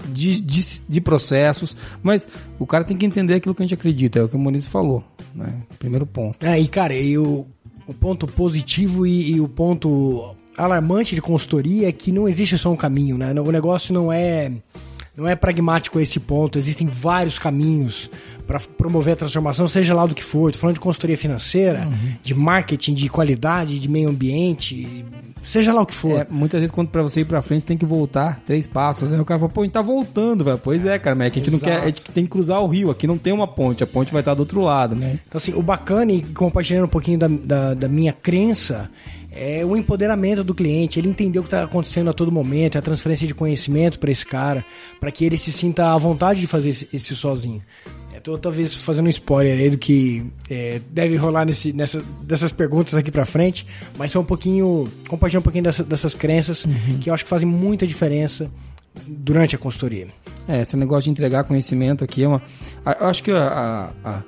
de, 0.10 0.42
de, 0.42 0.82
de, 0.90 1.02
processos. 1.02 1.78
Mas 2.02 2.28
o 2.58 2.66
cara 2.66 2.84
tem 2.84 2.98
que 2.98 3.06
entender 3.06 3.36
aquilo 3.36 3.54
que 3.54 3.62
a 3.62 3.66
gente 3.66 3.76
acredita. 3.76 4.18
É 4.18 4.24
o 4.24 4.28
que 4.28 4.36
o 4.36 4.40
Moniz 4.40 4.66
falou. 4.66 5.04
Né? 5.36 5.54
Primeiro 5.78 6.08
ponto. 6.08 6.44
É, 6.44 6.60
e 6.60 6.68
cara, 6.68 6.96
e 6.96 7.20
o, 7.20 7.46
o 7.86 7.94
ponto 7.94 8.26
positivo 8.26 9.06
e, 9.06 9.34
e 9.34 9.40
o 9.40 9.48
ponto 9.48 10.36
alarmante 10.58 11.14
de 11.14 11.22
consultoria 11.22 11.88
é 11.88 11.92
que 11.92 12.12
não 12.12 12.28
existe 12.28 12.58
só 12.58 12.72
um 12.72 12.76
caminho, 12.76 13.16
né? 13.16 13.32
O 13.40 13.52
negócio 13.52 13.94
não 13.94 14.12
é 14.12 14.52
não 15.16 15.28
é 15.28 15.36
pragmático 15.36 16.00
esse 16.00 16.20
ponto, 16.20 16.58
existem 16.58 16.88
vários 16.88 17.38
caminhos 17.38 18.10
para 18.46 18.60
promover 18.60 19.14
a 19.14 19.16
transformação, 19.16 19.68
seja 19.68 19.94
lá 19.94 20.06
do 20.06 20.14
que 20.14 20.24
for. 20.24 20.52
Tô 20.52 20.58
falando 20.58 20.76
de 20.76 20.80
consultoria 20.80 21.18
financeira, 21.18 21.88
uhum. 21.88 22.16
de 22.22 22.34
marketing, 22.34 22.94
de 22.94 23.10
qualidade, 23.10 23.80
de 23.80 23.90
meio 23.90 24.10
ambiente, 24.10 25.06
seja 25.44 25.74
lá 25.74 25.82
o 25.82 25.86
que 25.86 25.94
for. 25.94 26.22
É, 26.22 26.28
muitas 26.30 26.60
vezes, 26.60 26.74
quando 26.74 26.90
para 26.90 27.02
você 27.02 27.22
ir 27.22 27.26
para 27.26 27.42
frente, 27.42 27.62
você 27.62 27.68
tem 27.68 27.78
que 27.78 27.86
voltar 27.86 28.42
três 28.46 28.68
passos. 28.68 29.12
Aí 29.12 29.20
o 29.20 29.26
cara 29.26 29.40
fala, 29.40 29.52
pô, 29.52 29.62
a 29.62 29.64
gente 29.64 29.74
tá 29.74 29.82
voltando, 29.82 30.44
velho. 30.44 30.58
Pois 30.58 30.86
é, 30.86 30.98
cara, 31.00 31.16
mas 31.16 31.28
é 31.28 31.30
que 31.30 31.40
a 31.40 31.44
gente 31.44 31.54
Exato. 31.54 31.66
não 31.66 31.80
quer, 31.80 31.84
a 31.84 31.88
gente 31.88 32.04
tem 32.04 32.24
que 32.24 32.30
cruzar 32.30 32.62
o 32.62 32.68
rio. 32.68 32.90
Aqui 32.90 33.08
não 33.08 33.18
tem 33.18 33.34
uma 33.34 33.48
ponte, 33.48 33.84
a 33.84 33.88
ponte 33.88 34.12
vai 34.12 34.22
estar 34.22 34.34
do 34.34 34.40
outro 34.40 34.62
lado, 34.62 34.96
né? 34.96 35.20
Então, 35.28 35.38
assim, 35.38 35.54
o 35.54 35.62
bacana, 35.62 36.12
e 36.12 36.22
compartilhando 36.22 36.86
um 36.86 36.90
pouquinho 36.90 37.20
da, 37.20 37.28
da, 37.28 37.74
da 37.74 37.88
minha 37.88 38.14
crença, 38.14 38.90
é 39.36 39.66
o 39.66 39.76
empoderamento 39.76 40.44
do 40.44 40.54
cliente, 40.54 41.00
ele 41.00 41.10
entender 41.10 41.40
o 41.40 41.42
que 41.42 41.48
está 41.48 41.64
acontecendo 41.64 42.10
a 42.10 42.14
todo 42.14 42.32
momento, 42.32 42.78
a 42.78 42.82
transferência 42.82 43.26
de 43.26 43.34
conhecimento 43.34 43.98
para 43.98 44.12
esse 44.12 44.26
cara, 44.26 44.64
para 45.00 45.12
que 45.12 45.26
ele 45.26 45.38
se 45.38 45.52
sinta 45.52 45.94
à 45.94 45.98
vontade 45.98 46.40
de 46.40 46.48
fazer 46.48 46.70
esse, 46.70 47.16
sozinho. 47.16 47.62
Estou 48.24 48.38
talvez 48.38 48.74
fazendo 48.74 49.08
um 49.08 49.10
spoiler 49.10 49.60
aí 49.60 49.70
do 49.70 49.78
que 49.78 50.26
é, 50.50 50.80
deve 50.90 51.18
rolar 51.18 51.44
nesse, 51.44 51.74
nessa, 51.74 52.02
dessas 52.22 52.54
perguntas 52.54 52.94
aqui 52.94 53.12
para 53.12 53.26
frente, 53.26 53.68
mas 53.98 54.12
são 54.12 54.22
um 54.22 54.26
pouquinho, 54.26 54.90
compartilhar 55.10 55.42
um 55.42 55.44
pouquinho 55.44 55.66
dessa, 55.66 55.84
dessas 55.84 56.16
crenças 56.16 56.64
uhum. 56.64 57.00
que 57.02 57.10
eu 57.10 57.14
acho 57.14 57.26
que 57.26 57.30
fazem 57.30 57.46
muita 57.46 57.86
diferença 57.86 58.50
durante 59.06 59.58
a 59.58 59.60
consultoria. 59.60 60.08
É, 60.48 60.62
esse 60.62 60.78
negócio 60.78 61.04
de 61.04 61.10
entregar 61.10 61.44
conhecimento 61.44 62.02
aqui 62.06 62.24
é 62.24 62.28
uma. 62.30 62.42
Eu 62.98 63.08
acho 63.08 63.22
que 63.22 63.32
a, 63.32 63.92
a, 64.06 64.22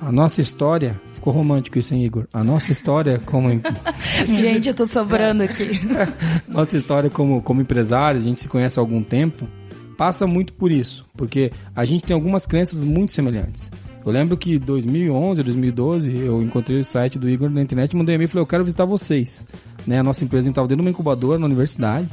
a 0.00 0.10
nossa 0.10 0.40
história 0.40 0.98
Ficou 1.24 1.32
romântico 1.32 1.78
isso, 1.78 1.94
hein, 1.94 2.04
Igor? 2.04 2.26
A 2.34 2.44
nossa 2.44 2.70
história 2.70 3.18
como. 3.24 3.48
gente, 4.28 4.68
eu 4.68 4.74
tô 4.74 4.86
sobrando 4.86 5.42
aqui. 5.42 5.80
nossa 6.46 6.76
história 6.76 7.08
como, 7.08 7.40
como 7.40 7.62
empresários, 7.62 8.26
a 8.26 8.28
gente 8.28 8.40
se 8.40 8.46
conhece 8.46 8.78
há 8.78 8.82
algum 8.82 9.02
tempo, 9.02 9.48
passa 9.96 10.26
muito 10.26 10.52
por 10.54 10.70
isso. 10.70 11.06
Porque 11.16 11.52
a 11.74 11.84
gente 11.84 12.04
tem 12.04 12.14
algumas 12.14 12.46
crenças 12.46 12.82
muito 12.84 13.12
semelhantes. 13.12 13.70
Eu 14.04 14.12
lembro 14.12 14.36
que 14.36 14.56
em 14.56 14.58
2011, 14.58 15.42
2012, 15.42 16.16
eu 16.18 16.42
encontrei 16.42 16.78
o 16.78 16.84
site 16.84 17.18
do 17.18 17.28
Igor 17.28 17.48
na 17.48 17.62
internet, 17.62 17.96
mandei 17.96 18.14
um 18.14 18.16
e-mail 18.16 18.26
e 18.26 18.30
falei, 18.30 18.42
eu 18.42 18.46
quero 18.46 18.62
visitar 18.62 18.84
vocês. 18.84 19.46
Né? 19.86 19.98
A 19.98 20.02
nossa 20.02 20.22
empresa 20.22 20.48
estava 20.48 20.68
dentro 20.68 20.82
de 20.82 20.88
uma 20.88 20.90
incubadora 20.90 21.38
na 21.38 21.46
universidade. 21.46 22.06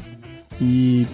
E 0.62 1.06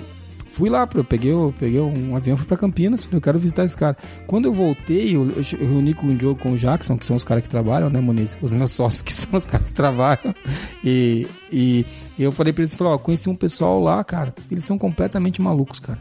fui 0.52 0.70
lá, 0.70 0.88
eu 0.94 1.04
peguei, 1.04 1.32
eu 1.32 1.54
peguei 1.58 1.80
um 1.80 2.16
avião, 2.16 2.38
fui 2.38 2.46
para 2.46 2.58
Campinas, 2.58 3.04
falei, 3.04 3.18
eu 3.18 3.22
quero 3.22 3.40
visitar 3.40 3.64
esse 3.64 3.76
cara. 3.76 3.98
Quando 4.28 4.46
eu 4.46 4.54
voltei, 4.54 5.16
eu, 5.16 5.28
eu 5.30 5.68
reuni 5.68 5.96
com 5.96 6.08
o 6.08 6.20
Joe 6.20 6.36
com 6.36 6.52
o 6.52 6.58
Jackson, 6.58 6.96
que 6.96 7.06
são 7.06 7.16
os 7.16 7.24
caras 7.24 7.44
que 7.44 7.50
trabalham, 7.50 7.90
né, 7.90 8.00
Moniz? 8.00 8.38
Os 8.40 8.54
meus 8.54 8.72
sócios, 8.72 9.02
que 9.02 9.14
são 9.14 9.38
os 9.38 9.48
caras 9.48 9.66
que 9.66 9.74
trabalham. 9.74 10.36
E, 10.84 11.26
e, 11.52 11.86
eu 12.20 12.32
falei 12.32 12.54
pra 12.54 12.62
eles, 12.62 12.76
falei, 12.76 12.94
ó, 12.94 12.98
conheci 13.00 13.30
um 13.30 13.36
pessoal 13.36 13.82
lá, 13.82 14.04
cara, 14.04 14.34
eles 14.52 14.64
são 14.64 14.78
completamente 14.78 15.42
malucos, 15.42 15.80
cara. 15.80 16.00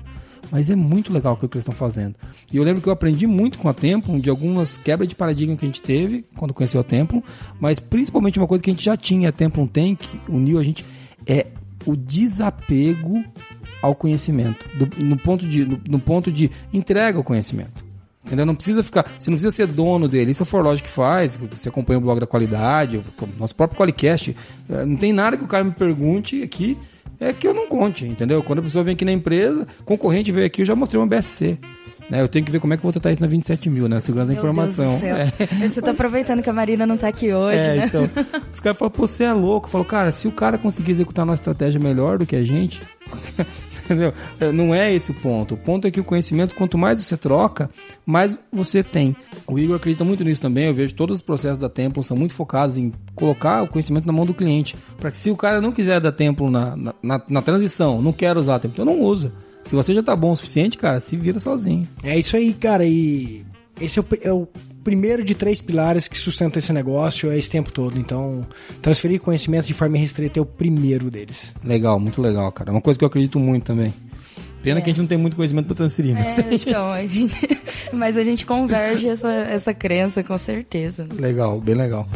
Mas 0.51 0.71
é 0.71 0.77
muito 0.77 1.13
legal 1.13 1.35
o 1.35 1.37
que 1.37 1.45
eles 1.45 1.59
estão 1.59 1.75
fazendo. 1.75 2.15
E 2.53 2.57
eu 2.57 2.63
lembro 2.63 2.81
que 2.81 2.89
eu 2.89 2.93
aprendi 2.93 3.27
muito 3.27 3.59
com 3.59 3.69
a 3.69 3.75
Tempo, 3.75 4.19
de 4.21 4.31
algumas 4.31 4.77
quebras 4.77 5.09
de 5.09 5.15
paradigma 5.15 5.57
que 5.57 5.65
a 5.65 5.69
gente 5.69 5.83
teve 5.83 6.25
quando 6.37 6.55
conheceu 6.55 6.81
a 6.81 6.85
Tempo, 6.85 7.23
mas 7.61 7.81
principalmente 7.81 8.39
uma 8.39 8.47
coisa 8.47 8.63
que 8.63 8.71
a 8.71 8.73
gente 8.73 8.85
já 8.85 8.97
tinha, 8.97 9.29
a 9.29 9.33
Tempo 9.33 9.67
tem, 9.67 9.95
que 9.95 10.21
uniu 10.29 10.59
a 10.59 10.63
gente, 10.63 10.85
é 11.27 11.47
o 11.85 11.97
desapego 11.97 13.25
ao 13.83 13.95
conhecimento, 13.95 14.67
do, 14.77 15.05
no, 15.05 15.17
ponto 15.17 15.47
de, 15.47 15.65
no, 15.65 15.81
no 15.89 15.99
ponto 15.99 16.33
de 16.33 16.51
entrega 16.73 17.19
ao 17.19 17.25
conhecimento. 17.25 17.85
Entendeu? 18.25 18.45
Não 18.45 18.57
precisa 18.57 18.83
ficar. 18.83 19.05
Você 19.17 19.31
não 19.31 19.37
precisa 19.37 19.53
ser 19.53 19.69
dono 19.69 20.09
dele. 20.09 20.33
Isso 20.33 20.43
é 20.43 20.45
o 20.45 20.47
Forlogic 20.47 20.89
que 20.89 20.93
faz. 20.93 21.37
Você 21.37 21.69
acompanha 21.69 21.99
o 21.99 22.03
blog 22.03 22.19
da 22.19 22.27
qualidade, 22.27 22.97
o 22.97 23.05
nosso 23.39 23.55
próprio 23.55 23.79
Qualicast. 23.79 24.37
É, 24.69 24.85
não 24.85 24.97
tem 24.97 25.13
nada 25.13 25.37
que 25.37 25.45
o 25.45 25.47
cara 25.47 25.63
me 25.63 25.71
pergunte 25.71 26.43
aqui 26.43 26.77
é 27.19 27.33
que 27.33 27.47
eu 27.47 27.55
não 27.55 27.67
conte, 27.67 28.07
entendeu? 28.07 28.43
Quando 28.43 28.61
a 28.61 28.63
pessoa 28.63 28.85
vem 28.85 28.95
aqui 28.95 29.05
na 29.05 29.13
empresa, 29.13 29.67
concorrente 29.85 30.33
veio 30.33 30.47
aqui, 30.47 30.63
eu 30.63 30.67
já 30.67 30.75
mostrei 30.75 31.01
uma 31.01 31.07
BSC. 31.07 31.59
Né, 32.09 32.21
eu 32.23 32.29
tenho 32.29 32.45
que 32.45 32.53
ver 32.53 32.61
como 32.61 32.73
é 32.73 32.77
que 32.77 32.81
eu 32.81 32.85
vou 32.85 32.93
tratar 32.93 33.11
isso 33.11 33.21
na 33.21 33.27
27 33.27 33.69
mil, 33.69 33.89
né? 33.89 33.99
Segurando 33.99 34.31
a 34.31 34.33
informação. 34.33 34.93
É. 35.03 35.33
Você 35.69 35.83
tá 35.83 35.91
aproveitando 35.91 36.41
que 36.41 36.49
a 36.49 36.53
Marina 36.53 36.87
não 36.87 36.97
tá 36.97 37.09
aqui 37.09 37.33
hoje, 37.33 37.59
é, 37.59 37.75
né? 37.75 37.87
Então, 37.87 38.09
os 38.53 38.61
caras 38.61 38.79
falam, 38.79 38.93
pô, 38.93 39.09
você 39.09 39.25
é 39.25 39.33
louco. 39.33 39.67
Eu 39.67 39.73
falo, 39.73 39.85
cara, 39.85 40.13
se 40.13 40.29
o 40.29 40.31
cara 40.31 40.57
conseguir 40.57 40.93
executar 40.93 41.25
uma 41.25 41.35
estratégia 41.35 41.81
melhor 41.81 42.19
do 42.19 42.25
que 42.25 42.37
a 42.37 42.45
gente, 42.45 42.81
Entendeu? 43.87 44.13
É, 44.41 44.51
não 44.51 44.75
é 44.75 44.93
esse 44.93 45.13
o 45.13 45.15
ponto. 45.15 45.55
O 45.55 45.57
ponto 45.57 45.87
é 45.87 45.91
que 45.91 46.01
o 46.01 46.05
conhecimento, 46.05 46.55
quanto 46.55 46.77
mais 46.77 47.03
você 47.03 47.17
troca, 47.17 47.71
mais 48.05 48.37
você 48.53 48.83
tem. 48.83 49.15
O 49.47 49.59
Igor 49.59 49.77
acredita 49.77 50.05
muito 50.05 50.25
nisso 50.25 50.43
também. 50.43 50.67
Eu 50.67 50.75
vejo 50.75 50.95
todos 50.95 51.17
os 51.17 51.23
processos 51.23 51.59
da 51.59 51.69
Tempo 51.69 52.03
são 52.03 52.17
muito 52.17 52.35
focados 52.35 52.77
em 52.77 52.93
colocar 53.15 53.63
o 53.63 53.69
conhecimento 53.69 54.07
na 54.07 54.13
mão 54.13 54.27
do 54.27 54.35
cliente. 54.35 54.77
Para 54.99 55.11
que 55.11 55.17
se 55.17 55.31
o 55.31 55.37
cara 55.37 55.61
não 55.61 55.71
quiser 55.71 56.01
dar 56.01 56.13
Tempo 56.13 56.51
na, 56.51 56.77
na, 56.77 56.95
na, 57.01 57.23
na 57.29 57.43
transição, 57.43 58.03
não 58.03 58.13
quer 58.13 58.37
usar 58.37 58.59
Tempo, 58.59 58.75
então 58.75 58.85
não 58.85 59.01
usa. 59.01 59.33
Se 59.63 59.75
você 59.75 59.95
já 59.95 60.03
tá 60.03 60.15
bom 60.15 60.33
o 60.33 60.37
suficiente, 60.37 60.79
cara, 60.79 61.01
se 61.01 61.17
vira 61.17 61.41
sozinho. 61.41 61.89
É 62.05 62.19
isso 62.19 62.37
aí, 62.37 62.53
cara. 62.53 62.85
E 62.85 63.45
esse 63.81 63.99
é 63.99 64.03
o, 64.03 64.07
é 64.23 64.33
o 64.33 64.49
primeiro 64.83 65.25
de 65.25 65.35
três 65.35 65.61
pilares 65.61 66.09
que 66.09 66.19
sustenta 66.19 66.59
esse 66.59 66.73
negócio 66.73 67.31
é 67.31 67.39
esse 67.39 67.51
tempo 67.51 67.71
todo. 67.73 67.99
Então, 67.99 68.47
transferir 68.81 69.21
conhecimento 69.21 69.67
de 69.67 69.75
forma 69.75 69.99
restrita 69.99 70.39
é 70.39 70.43
o 70.43 70.47
primeiro 70.47 71.11
deles. 71.11 71.55
Legal, 71.65 71.99
muito 71.99 72.23
legal, 72.23 72.51
cara. 72.53 72.71
É 72.71 72.73
uma 72.73 72.81
coisa 72.81 72.99
que 72.99 73.05
eu 73.05 73.09
acredito 73.09 73.39
muito 73.39 73.65
também. 73.65 73.93
Pena 74.63 74.79
é. 74.79 74.83
que 74.83 74.91
a 74.91 74.93
gente 74.93 75.01
não 75.01 75.07
tem 75.07 75.19
muito 75.19 75.37
conhecimento 75.37 75.67
para 75.67 75.77
transferir. 75.77 76.15
Mas... 76.15 76.39
É, 76.39 76.55
então, 76.55 76.89
a 76.89 77.05
gente... 77.05 77.37
mas 77.93 78.17
a 78.17 78.25
gente 78.25 78.47
converge 78.47 79.09
essa, 79.09 79.29
essa 79.29 79.75
crença, 79.75 80.23
com 80.23 80.39
certeza. 80.39 81.07
Legal, 81.19 81.61
bem 81.61 81.75
legal. 81.75 82.09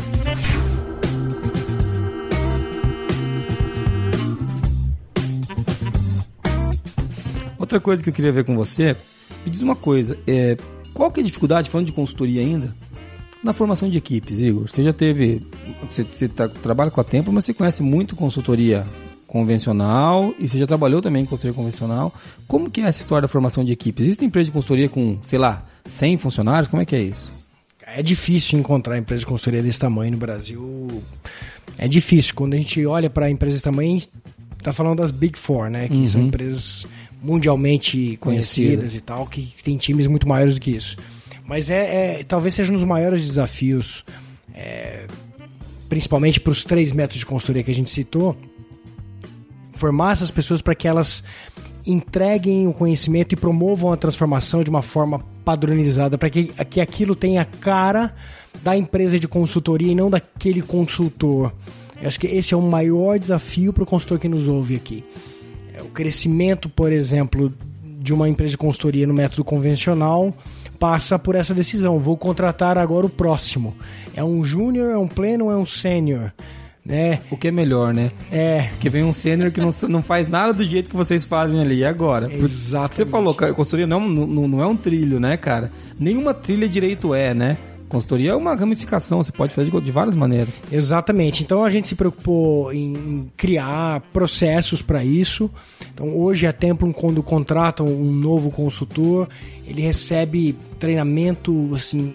Outra 7.58 7.78
coisa 7.78 8.02
que 8.02 8.08
eu 8.08 8.14
queria 8.14 8.32
ver 8.32 8.44
com 8.44 8.56
você, 8.56 8.96
me 9.44 9.50
diz 9.50 9.60
uma 9.60 9.76
coisa, 9.76 10.18
é, 10.26 10.56
qual 10.94 11.10
que 11.10 11.20
é 11.20 11.22
a 11.22 11.26
dificuldade, 11.26 11.70
falando 11.70 11.86
de 11.86 11.92
consultoria 11.92 12.40
ainda, 12.40 12.74
na 13.42 13.52
formação 13.52 13.88
de 13.88 13.96
equipes, 13.96 14.38
Igor? 14.40 14.68
Você 14.68 14.82
já 14.82 14.92
teve. 14.92 15.42
Você, 15.88 16.02
você 16.02 16.28
tá, 16.28 16.48
trabalha 16.48 16.90
com 16.90 17.00
a 17.00 17.04
Tempo, 17.04 17.32
mas 17.32 17.44
você 17.44 17.54
conhece 17.54 17.82
muito 17.82 18.14
consultoria 18.14 18.86
convencional 19.26 20.34
e 20.40 20.48
você 20.48 20.58
já 20.58 20.66
trabalhou 20.66 21.00
também 21.00 21.22
em 21.22 21.26
consultoria 21.26 21.54
convencional. 21.54 22.12
Como 22.48 22.68
que 22.68 22.80
é 22.80 22.84
essa 22.84 23.00
história 23.00 23.22
da 23.22 23.28
formação 23.28 23.64
de 23.64 23.72
equipes? 23.72 24.04
Existem 24.04 24.26
empresas 24.26 24.46
de 24.48 24.52
consultoria 24.52 24.88
com, 24.88 25.18
sei 25.22 25.38
lá, 25.38 25.64
100 25.84 26.16
funcionários? 26.18 26.68
Como 26.68 26.82
é 26.82 26.84
que 26.84 26.96
é 26.96 27.02
isso? 27.02 27.32
É 27.86 28.02
difícil 28.02 28.58
encontrar 28.58 28.98
empresa 28.98 29.20
de 29.20 29.26
consultoria 29.26 29.62
desse 29.62 29.78
tamanho 29.78 30.12
no 30.12 30.18
Brasil. 30.18 31.02
É 31.78 31.88
difícil. 31.88 32.34
Quando 32.34 32.54
a 32.54 32.56
gente 32.56 32.84
olha 32.86 33.08
para 33.08 33.30
empresas 33.30 33.56
desse 33.56 33.64
tamanho, 33.64 33.90
a 33.90 33.98
gente 33.98 34.10
tá 34.62 34.72
falando 34.72 34.98
das 34.98 35.10
Big 35.10 35.38
Four, 35.38 35.70
né? 35.70 35.88
Que 35.88 35.94
uhum. 35.94 36.06
são 36.06 36.20
empresas 36.22 36.86
mundialmente 37.22 38.16
conhecidas 38.18 38.78
Conhecida. 38.78 38.98
e 38.98 39.00
tal, 39.00 39.26
que 39.26 39.54
tem 39.62 39.76
times 39.76 40.06
muito 40.06 40.26
maiores 40.26 40.54
do 40.54 40.60
que 40.60 40.70
isso. 40.70 40.96
Mas 41.44 41.70
é, 41.70 42.20
é 42.20 42.24
talvez 42.24 42.54
seja 42.54 42.72
um 42.72 42.76
dos 42.76 42.84
maiores 42.84 43.26
desafios, 43.26 44.04
é, 44.54 45.06
principalmente 45.88 46.40
para 46.40 46.52
os 46.52 46.64
três 46.64 46.92
métodos 46.92 47.18
de 47.18 47.26
consultoria 47.26 47.62
que 47.62 47.70
a 47.70 47.74
gente 47.74 47.90
citou, 47.90 48.36
formar 49.72 50.12
essas 50.12 50.30
pessoas 50.30 50.62
para 50.62 50.74
que 50.74 50.86
elas 50.86 51.22
entreguem 51.86 52.68
o 52.68 52.72
conhecimento 52.72 53.32
e 53.32 53.36
promovam 53.36 53.92
a 53.92 53.96
transformação 53.96 54.62
de 54.62 54.70
uma 54.70 54.82
forma 54.82 55.20
padronizada, 55.44 56.16
para 56.18 56.30
que, 56.30 56.44
que 56.68 56.80
aquilo 56.80 57.16
tenha 57.16 57.42
a 57.42 57.46
cara 57.46 58.14
da 58.62 58.76
empresa 58.76 59.18
de 59.18 59.26
consultoria 59.26 59.92
e 59.92 59.94
não 59.94 60.10
daquele 60.10 60.62
consultor. 60.62 61.52
Eu 62.00 62.08
acho 62.08 62.20
que 62.20 62.26
esse 62.26 62.54
é 62.54 62.56
o 62.56 62.62
maior 62.62 63.18
desafio 63.18 63.72
para 63.72 63.82
o 63.82 63.86
consultor 63.86 64.18
que 64.18 64.28
nos 64.28 64.46
ouve 64.46 64.76
aqui 64.76 65.04
o 65.82 65.86
crescimento, 65.86 66.68
por 66.68 66.92
exemplo, 66.92 67.52
de 67.82 68.12
uma 68.12 68.28
empresa 68.28 68.52
de 68.52 68.58
consultoria 68.58 69.06
no 69.06 69.14
método 69.14 69.44
convencional 69.44 70.34
passa 70.78 71.18
por 71.18 71.34
essa 71.34 71.52
decisão. 71.52 71.98
Vou 71.98 72.16
contratar 72.16 72.78
agora 72.78 73.04
o 73.04 73.10
próximo. 73.10 73.76
É 74.14 74.24
um 74.24 74.42
júnior, 74.42 74.90
é 74.90 74.96
um 74.96 75.06
pleno, 75.06 75.50
é 75.50 75.56
um 75.56 75.66
sênior. 75.66 76.32
Né? 76.82 77.20
O 77.30 77.36
que 77.36 77.48
é 77.48 77.50
melhor, 77.50 77.92
né? 77.92 78.10
É. 78.32 78.62
Porque 78.70 78.88
vem 78.88 79.04
um 79.04 79.12
sênior 79.12 79.52
que 79.52 79.60
não, 79.60 79.70
não 79.88 80.02
faz 80.02 80.26
nada 80.26 80.54
do 80.54 80.64
jeito 80.64 80.88
que 80.88 80.96
vocês 80.96 81.24
fazem 81.26 81.60
ali. 81.60 81.80
E 81.80 81.84
agora? 81.84 82.32
Exato. 82.32 82.94
Você 82.94 83.04
falou, 83.04 83.36
a 83.38 83.52
consultoria 83.52 83.86
não, 83.86 84.08
não, 84.08 84.48
não 84.48 84.62
é 84.62 84.66
um 84.66 84.74
trilho, 84.74 85.20
né, 85.20 85.36
cara? 85.36 85.70
Nenhuma 85.98 86.32
trilha 86.32 86.66
direito 86.66 87.14
é, 87.14 87.34
né? 87.34 87.58
Consultoria 87.90 88.30
é 88.30 88.34
uma 88.36 88.54
ramificação, 88.54 89.20
você 89.20 89.32
pode 89.32 89.52
fazer 89.52 89.68
de, 89.68 89.80
de 89.80 89.90
várias 89.90 90.14
maneiras. 90.14 90.54
Exatamente. 90.70 91.42
Então 91.42 91.64
a 91.64 91.68
gente 91.68 91.88
se 91.88 91.96
preocupou 91.96 92.72
em 92.72 93.28
criar 93.36 94.00
processos 94.12 94.80
para 94.80 95.04
isso. 95.04 95.50
Então 95.92 96.16
hoje 96.16 96.46
a 96.46 96.52
Templum, 96.52 96.92
quando 96.92 97.20
contrata 97.20 97.82
um 97.82 98.12
novo 98.12 98.48
consultor, 98.48 99.28
ele 99.66 99.82
recebe 99.82 100.56
treinamento 100.78 101.70
assim 101.74 102.14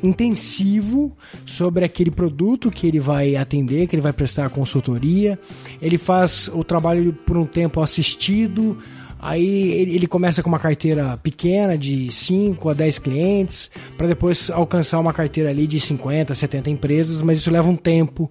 intensivo 0.00 1.10
sobre 1.44 1.84
aquele 1.84 2.12
produto 2.12 2.70
que 2.70 2.86
ele 2.86 3.00
vai 3.00 3.34
atender, 3.34 3.88
que 3.88 3.96
ele 3.96 4.02
vai 4.02 4.12
prestar 4.12 4.46
a 4.46 4.50
consultoria. 4.50 5.36
Ele 5.82 5.98
faz 5.98 6.48
o 6.54 6.62
trabalho 6.62 7.12
por 7.12 7.36
um 7.36 7.44
tempo 7.44 7.80
assistido, 7.80 8.78
Aí 9.20 9.72
ele 9.72 10.06
começa 10.06 10.42
com 10.42 10.48
uma 10.48 10.58
carteira 10.58 11.16
pequena 11.16 11.76
de 11.76 12.10
5 12.10 12.68
a 12.68 12.74
10 12.74 12.98
clientes, 12.98 13.70
para 13.96 14.06
depois 14.06 14.50
alcançar 14.50 14.98
uma 15.00 15.12
carteira 15.12 15.50
ali 15.50 15.66
de 15.66 15.80
50, 15.80 16.34
70 16.34 16.70
empresas, 16.70 17.20
mas 17.22 17.38
isso 17.38 17.50
leva 17.50 17.68
um 17.68 17.76
tempo 17.76 18.30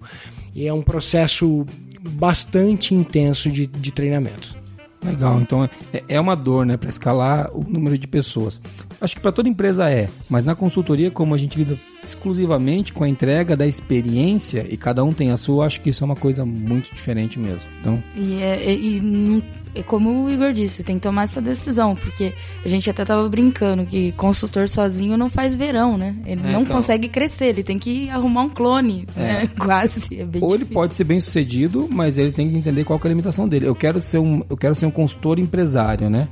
e 0.54 0.66
é 0.66 0.72
um 0.72 0.82
processo 0.82 1.66
bastante 2.00 2.94
intenso 2.94 3.50
de, 3.50 3.66
de 3.66 3.92
treinamento. 3.92 4.56
Legal, 5.04 5.40
então 5.40 5.64
é, 5.92 6.02
é 6.08 6.20
uma 6.20 6.34
dor, 6.34 6.66
né, 6.66 6.76
para 6.76 6.90
escalar 6.90 7.50
o 7.56 7.62
número 7.62 7.96
de 7.96 8.08
pessoas. 8.08 8.60
Acho 9.00 9.14
que 9.14 9.20
para 9.20 9.30
toda 9.30 9.48
empresa 9.48 9.88
é, 9.88 10.08
mas 10.28 10.42
na 10.42 10.56
consultoria, 10.56 11.10
como 11.10 11.34
a 11.34 11.38
gente 11.38 11.56
lida 11.56 11.78
exclusivamente 12.02 12.92
com 12.92 13.04
a 13.04 13.08
entrega 13.08 13.56
da 13.56 13.66
experiência 13.66 14.66
e 14.68 14.76
cada 14.76 15.04
um 15.04 15.12
tem 15.12 15.30
a 15.30 15.36
sua, 15.36 15.66
acho 15.66 15.80
que 15.80 15.90
isso 15.90 16.02
é 16.02 16.06
uma 16.06 16.16
coisa 16.16 16.44
muito 16.44 16.92
diferente 16.92 17.38
mesmo. 17.38 17.68
Então, 17.80 18.02
e, 18.16 18.42
é, 18.42 18.74
e 18.74 19.42
é 19.74 19.82
como 19.82 20.24
o 20.24 20.30
Igor 20.30 20.52
disse, 20.52 20.82
tem 20.82 20.96
que 20.96 21.02
tomar 21.02 21.24
essa 21.24 21.40
decisão, 21.40 21.94
porque 21.94 22.32
a 22.64 22.68
gente 22.68 22.88
até 22.88 23.04
tava 23.04 23.28
brincando 23.28 23.84
que 23.84 24.12
consultor 24.12 24.68
sozinho 24.68 25.16
não 25.16 25.30
faz 25.30 25.54
verão, 25.54 25.96
né? 25.96 26.14
Ele 26.26 26.40
é, 26.44 26.52
não 26.52 26.62
então... 26.62 26.76
consegue 26.76 27.08
crescer, 27.08 27.46
ele 27.46 27.62
tem 27.62 27.78
que 27.78 28.08
arrumar 28.10 28.42
um 28.42 28.48
clone, 28.50 29.06
é. 29.16 29.20
né? 29.20 29.50
Quase. 29.58 30.00
É 30.18 30.22
Ou 30.22 30.26
difícil. 30.26 30.54
ele 30.54 30.64
pode 30.66 30.94
ser 30.94 31.04
bem 31.04 31.20
sucedido, 31.20 31.88
mas 31.90 32.18
ele 32.18 32.32
tem 32.32 32.48
que 32.48 32.56
entender 32.56 32.84
qual 32.84 32.98
é 33.02 33.06
a 33.06 33.08
limitação 33.08 33.48
dele. 33.48 33.66
Eu 33.66 33.74
quero 33.74 34.00
ser 34.00 34.18
um, 34.18 34.42
eu 34.48 34.56
quero 34.56 34.74
ser 34.74 34.86
um 34.86 34.90
consultor 34.90 35.38
empresário, 35.38 36.08
né? 36.10 36.28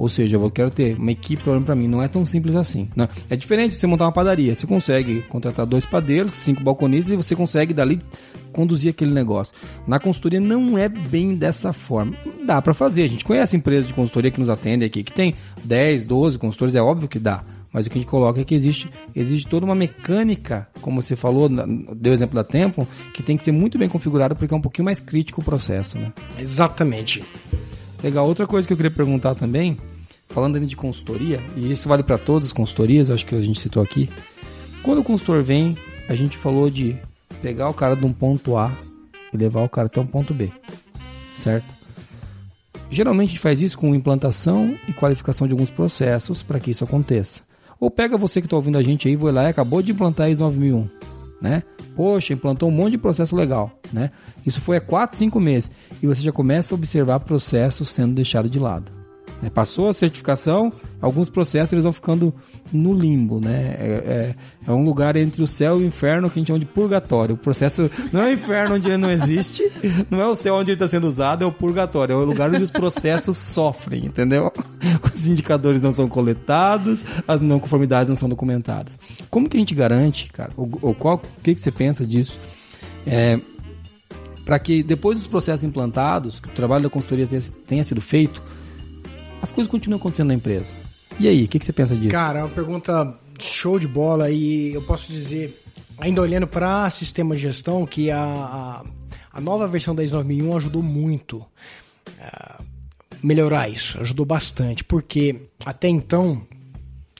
Ou 0.00 0.08
seja, 0.08 0.38
eu 0.38 0.50
quero 0.50 0.70
ter 0.70 0.96
uma 0.96 1.12
equipe 1.12 1.42
trabalhando 1.42 1.66
para 1.66 1.76
mim. 1.76 1.86
Não 1.86 2.02
é 2.02 2.08
tão 2.08 2.24
simples 2.24 2.56
assim. 2.56 2.88
Né? 2.96 3.06
É 3.28 3.36
diferente 3.36 3.72
de 3.72 3.80
você 3.80 3.86
montar 3.86 4.06
uma 4.06 4.12
padaria. 4.12 4.54
Você 4.54 4.66
consegue 4.66 5.20
contratar 5.28 5.66
dois 5.66 5.84
padeiros, 5.84 6.32
cinco 6.36 6.64
balconistas 6.64 7.12
e 7.12 7.16
você 7.16 7.36
consegue 7.36 7.74
dali 7.74 7.98
conduzir 8.50 8.88
aquele 8.88 9.12
negócio. 9.12 9.52
Na 9.86 10.00
consultoria 10.00 10.40
não 10.40 10.78
é 10.78 10.88
bem 10.88 11.34
dessa 11.34 11.74
forma. 11.74 12.14
Dá 12.46 12.62
para 12.62 12.72
fazer. 12.72 13.02
A 13.02 13.08
gente 13.08 13.26
conhece 13.26 13.54
empresas 13.58 13.88
de 13.88 13.92
consultoria 13.92 14.30
que 14.30 14.40
nos 14.40 14.48
atendem 14.48 14.86
aqui, 14.86 15.02
que 15.02 15.12
tem 15.12 15.34
10, 15.64 16.04
12 16.04 16.38
consultores, 16.38 16.74
é 16.74 16.80
óbvio 16.80 17.06
que 17.06 17.18
dá. 17.18 17.44
Mas 17.70 17.84
o 17.84 17.90
que 17.90 17.98
a 17.98 18.00
gente 18.00 18.10
coloca 18.10 18.40
é 18.40 18.44
que 18.44 18.54
existe, 18.54 18.88
existe 19.14 19.46
toda 19.46 19.66
uma 19.66 19.74
mecânica, 19.74 20.66
como 20.80 21.02
você 21.02 21.14
falou, 21.14 21.46
deu 21.46 22.10
o 22.10 22.14
exemplo 22.14 22.34
da 22.34 22.42
Tempo, 22.42 22.88
que 23.12 23.22
tem 23.22 23.36
que 23.36 23.44
ser 23.44 23.52
muito 23.52 23.78
bem 23.78 23.88
configurada 23.88 24.34
porque 24.34 24.54
é 24.54 24.56
um 24.56 24.62
pouquinho 24.62 24.86
mais 24.86 24.98
crítico 24.98 25.42
o 25.42 25.44
processo. 25.44 25.98
Né? 25.98 26.10
Exatamente. 26.38 27.22
Legal. 28.02 28.26
Outra 28.26 28.46
coisa 28.46 28.66
que 28.66 28.72
eu 28.72 28.76
queria 28.76 28.90
perguntar 28.90 29.34
também, 29.34 29.76
falando 30.30 30.56
ainda 30.56 30.66
de 30.66 30.76
consultoria, 30.76 31.40
e 31.56 31.70
isso 31.70 31.88
vale 31.88 32.02
para 32.02 32.16
todas 32.16 32.48
as 32.48 32.52
consultorias, 32.52 33.10
acho 33.10 33.26
que 33.26 33.34
a 33.34 33.40
gente 33.40 33.60
citou 33.60 33.82
aqui. 33.82 34.08
Quando 34.82 35.00
o 35.00 35.04
consultor 35.04 35.42
vem, 35.42 35.76
a 36.08 36.14
gente 36.14 36.36
falou 36.36 36.70
de 36.70 36.96
pegar 37.42 37.68
o 37.68 37.74
cara 37.74 37.94
de 37.94 38.04
um 38.06 38.12
ponto 38.12 38.56
A 38.56 38.72
e 39.32 39.36
levar 39.36 39.62
o 39.62 39.68
cara 39.68 39.86
até 39.86 40.00
um 40.00 40.06
ponto 40.06 40.32
B, 40.32 40.50
certo? 41.36 41.66
Geralmente 42.88 43.28
a 43.28 43.32
gente 43.32 43.40
faz 43.40 43.60
isso 43.60 43.78
com 43.78 43.94
implantação 43.94 44.76
e 44.88 44.92
qualificação 44.92 45.46
de 45.46 45.52
alguns 45.52 45.70
processos 45.70 46.42
para 46.42 46.58
que 46.58 46.70
isso 46.70 46.82
aconteça. 46.82 47.42
Ou 47.78 47.90
pega 47.90 48.18
você 48.18 48.40
que 48.40 48.46
está 48.46 48.56
ouvindo 48.56 48.78
a 48.78 48.82
gente 48.82 49.08
aí, 49.08 49.16
vai 49.16 49.32
lá 49.32 49.44
e 49.44 49.48
acabou 49.48 49.80
de 49.80 49.92
implantar 49.92 50.26
a 50.26 50.30
ISO 50.30 50.40
9001, 50.40 50.88
né? 51.40 51.62
Poxa, 51.94 52.32
implantou 52.32 52.68
um 52.68 52.72
monte 52.72 52.92
de 52.92 52.98
processo 52.98 53.36
legal, 53.36 53.70
né? 53.92 54.10
Isso 54.44 54.60
foi 54.60 54.76
há 54.76 54.80
4, 54.80 55.16
5 55.18 55.40
meses 55.40 55.70
e 56.02 56.06
você 56.06 56.20
já 56.20 56.32
começa 56.32 56.74
a 56.74 56.76
observar 56.76 57.20
processos 57.20 57.88
sendo 57.90 58.14
deixados 58.14 58.50
de 58.50 58.58
lado. 58.58 58.99
Né? 59.42 59.50
Passou 59.50 59.88
a 59.88 59.94
certificação, 59.94 60.72
alguns 61.00 61.30
processos 61.30 61.72
eles 61.72 61.84
vão 61.84 61.92
ficando 61.92 62.34
no 62.72 62.92
limbo, 62.92 63.40
né? 63.40 63.76
É, 63.78 63.86
é, 63.86 64.34
é, 64.66 64.72
um 64.72 64.84
lugar 64.84 65.16
entre 65.16 65.42
o 65.42 65.46
céu 65.46 65.80
e 65.80 65.84
o 65.84 65.86
inferno 65.86 66.28
que 66.28 66.38
a 66.38 66.40
gente 66.40 66.48
chama 66.48 66.58
de 66.58 66.66
purgatório. 66.66 67.34
O 67.34 67.38
processo 67.38 67.90
não 68.12 68.22
é 68.22 68.26
o 68.26 68.32
inferno 68.32 68.76
onde 68.76 68.88
ele 68.88 68.96
não 68.96 69.10
existe, 69.10 69.70
não 70.10 70.20
é 70.20 70.26
o 70.26 70.36
céu 70.36 70.56
onde 70.56 70.70
ele 70.70 70.76
está 70.76 70.88
sendo 70.88 71.08
usado, 71.08 71.42
é 71.42 71.46
o 71.46 71.52
purgatório. 71.52 72.12
É 72.12 72.16
o 72.16 72.24
lugar 72.24 72.50
onde 72.50 72.62
os 72.62 72.70
processos 72.70 73.36
sofrem, 73.36 74.06
entendeu? 74.06 74.52
Os 75.14 75.28
indicadores 75.28 75.82
não 75.82 75.92
são 75.92 76.08
coletados, 76.08 77.00
as 77.28 77.40
não 77.42 77.60
conformidades 77.60 78.08
não 78.08 78.16
são 78.16 78.28
documentadas. 78.28 78.98
Como 79.28 79.48
que 79.48 79.56
a 79.56 79.60
gente 79.60 79.74
garante, 79.74 80.32
cara? 80.32 80.50
O, 80.56 80.94
qual, 80.94 81.16
o 81.16 81.42
que, 81.42 81.54
que 81.54 81.60
você 81.60 81.70
pensa 81.70 82.06
disso? 82.06 82.38
É, 83.06 83.38
para 84.44 84.58
que 84.58 84.82
depois 84.82 85.18
dos 85.18 85.26
processos 85.26 85.62
implantados, 85.64 86.40
que 86.40 86.48
o 86.48 86.52
trabalho 86.52 86.84
da 86.84 86.90
consultoria 86.90 87.26
tenha, 87.26 87.42
tenha 87.66 87.84
sido 87.84 88.00
feito, 88.00 88.42
as 89.42 89.50
coisas 89.50 89.70
continuam 89.70 89.98
acontecendo 89.98 90.28
na 90.28 90.34
empresa. 90.34 90.74
E 91.18 91.28
aí, 91.28 91.44
o 91.44 91.48
que, 91.48 91.58
que 91.58 91.64
você 91.64 91.72
pensa 91.72 91.94
disso? 91.94 92.10
Cara, 92.10 92.40
é 92.40 92.42
uma 92.42 92.48
pergunta 92.48 93.18
show 93.38 93.78
de 93.78 93.88
bola 93.88 94.30
e 94.30 94.72
eu 94.72 94.82
posso 94.82 95.12
dizer, 95.12 95.62
ainda 95.98 96.20
olhando 96.20 96.46
para 96.46 96.88
sistema 96.90 97.34
de 97.34 97.42
gestão, 97.42 97.84
que 97.86 98.10
a, 98.10 98.22
a, 98.22 98.84
a 99.32 99.40
nova 99.40 99.66
versão 99.66 99.94
da 99.94 100.02
ISO 100.02 100.16
9001 100.16 100.56
ajudou 100.56 100.82
muito 100.82 101.44
a 102.18 102.58
é, 102.60 102.64
melhorar 103.22 103.68
isso, 103.68 104.00
ajudou 104.00 104.24
bastante, 104.24 104.82
porque 104.82 105.48
até 105.64 105.88
então 105.88 106.46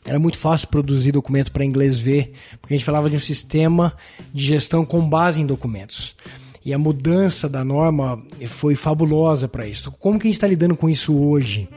era 0.04 0.18
muito 0.18 0.38
fácil 0.38 0.68
produzir 0.68 1.12
documento 1.12 1.52
para 1.52 1.64
inglês 1.64 1.98
ver, 1.98 2.32
porque 2.60 2.74
a 2.74 2.76
gente 2.76 2.86
falava 2.86 3.10
de 3.10 3.16
um 3.16 3.20
sistema 3.20 3.94
de 4.32 4.44
gestão 4.44 4.84
com 4.84 5.06
base 5.06 5.40
em 5.40 5.46
documentos. 5.46 6.16
E 6.64 6.74
a 6.74 6.78
mudança 6.78 7.48
da 7.48 7.64
norma 7.64 8.20
foi 8.46 8.74
fabulosa 8.74 9.48
para 9.48 9.66
isso. 9.66 9.90
Como 9.92 10.18
que 10.18 10.26
a 10.26 10.28
gente 10.28 10.36
está 10.36 10.46
lidando 10.46 10.76
com 10.76 10.88
isso 10.88 11.16
hoje? 11.16 11.68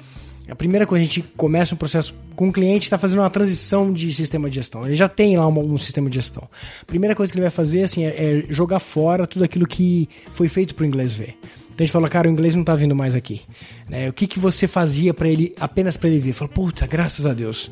A 0.47 0.55
primeira 0.55 0.85
coisa, 0.85 1.03
a 1.03 1.07
gente 1.07 1.21
começa 1.37 1.73
um 1.73 1.77
processo 1.77 2.13
com 2.35 2.49
o 2.49 2.53
cliente 2.53 2.79
que 2.79 2.85
está 2.85 2.97
fazendo 2.97 3.19
uma 3.19 3.29
transição 3.29 3.93
de 3.93 4.13
sistema 4.13 4.49
de 4.49 4.55
gestão. 4.55 4.85
Ele 4.85 4.95
já 4.95 5.07
tem 5.07 5.37
lá 5.37 5.47
um, 5.47 5.73
um, 5.73 5.77
sistema 5.77 6.09
de 6.09 6.15
gestão. 6.15 6.47
A 6.81 6.85
primeira 6.85 7.15
coisa 7.15 7.31
que 7.31 7.37
ele 7.37 7.43
vai 7.43 7.51
fazer 7.51 7.83
assim, 7.83 8.03
é, 8.03 8.09
é 8.09 8.45
jogar 8.49 8.79
fora 8.79 9.25
tudo 9.25 9.45
aquilo 9.45 9.65
que 9.65 10.09
foi 10.33 10.49
feito 10.49 10.75
para 10.75 10.83
o 10.83 10.85
inglês 10.85 11.13
ver. 11.13 11.37
Então 11.73 11.83
a 11.83 11.83
gente 11.83 11.91
fala, 11.91 12.09
cara, 12.09 12.27
o 12.27 12.31
inglês 12.31 12.53
não 12.53 12.61
está 12.61 12.75
vindo 12.75 12.93
mais 12.93 13.15
aqui. 13.15 13.41
Né? 13.89 14.09
O 14.09 14.13
que, 14.13 14.27
que 14.27 14.37
você 14.37 14.67
fazia 14.67 15.13
para 15.13 15.27
ele, 15.29 15.55
apenas 15.59 15.95
para 15.95 16.09
ele 16.09 16.19
vir? 16.19 16.33
Fala, 16.33 16.49
puta, 16.49 16.85
graças 16.85 17.25
a 17.25 17.33
Deus. 17.33 17.71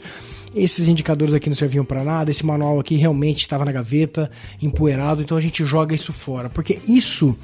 Esses 0.56 0.88
indicadores 0.88 1.34
aqui 1.34 1.50
não 1.50 1.56
serviam 1.56 1.86
para 1.86 2.04
nada, 2.04 2.32
esse 2.32 2.46
manual 2.46 2.80
aqui 2.80 2.96
realmente 2.96 3.42
estava 3.42 3.64
na 3.64 3.72
gaveta, 3.72 4.30
empoeirado, 4.62 5.22
então 5.22 5.38
a 5.38 5.42
gente 5.42 5.64
joga 5.64 5.94
isso 5.94 6.12
fora. 6.12 6.50
Porque 6.50 6.80
isso, 6.88 7.38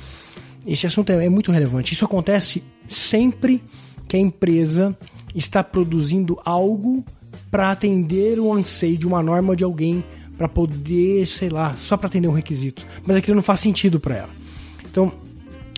esse 0.65 0.87
assunto 0.87 1.11
é, 1.11 1.25
é 1.25 1.29
muito 1.29 1.51
relevante. 1.51 1.93
Isso 1.93 2.05
acontece 2.05 2.63
sempre 2.87 3.61
que 4.07 4.17
a 4.17 4.19
empresa 4.19 4.97
está 5.38 5.63
produzindo 5.63 6.39
algo 6.43 7.04
para 7.52 7.71
atender 7.71 8.39
o 8.39 8.52
anseio 8.52 8.97
de 8.97 9.08
uma 9.08 9.21
norma 9.21 9.56
de 9.56 9.63
alguém 9.63 10.04
para 10.38 10.47
poder, 10.47 11.26
sei 11.26 11.50
lá, 11.50 11.76
só 11.76 11.97
para 11.97 12.08
atender 12.08 12.28
um 12.28 12.34
requisito. 12.34 12.86
Mas 13.06 13.17
aquilo 13.17 13.36
não 13.36 13.43
faz 13.43 13.60
sentido 13.60 14.00
para 14.00 14.15
ela. 14.15 14.30
Então, 14.89 15.12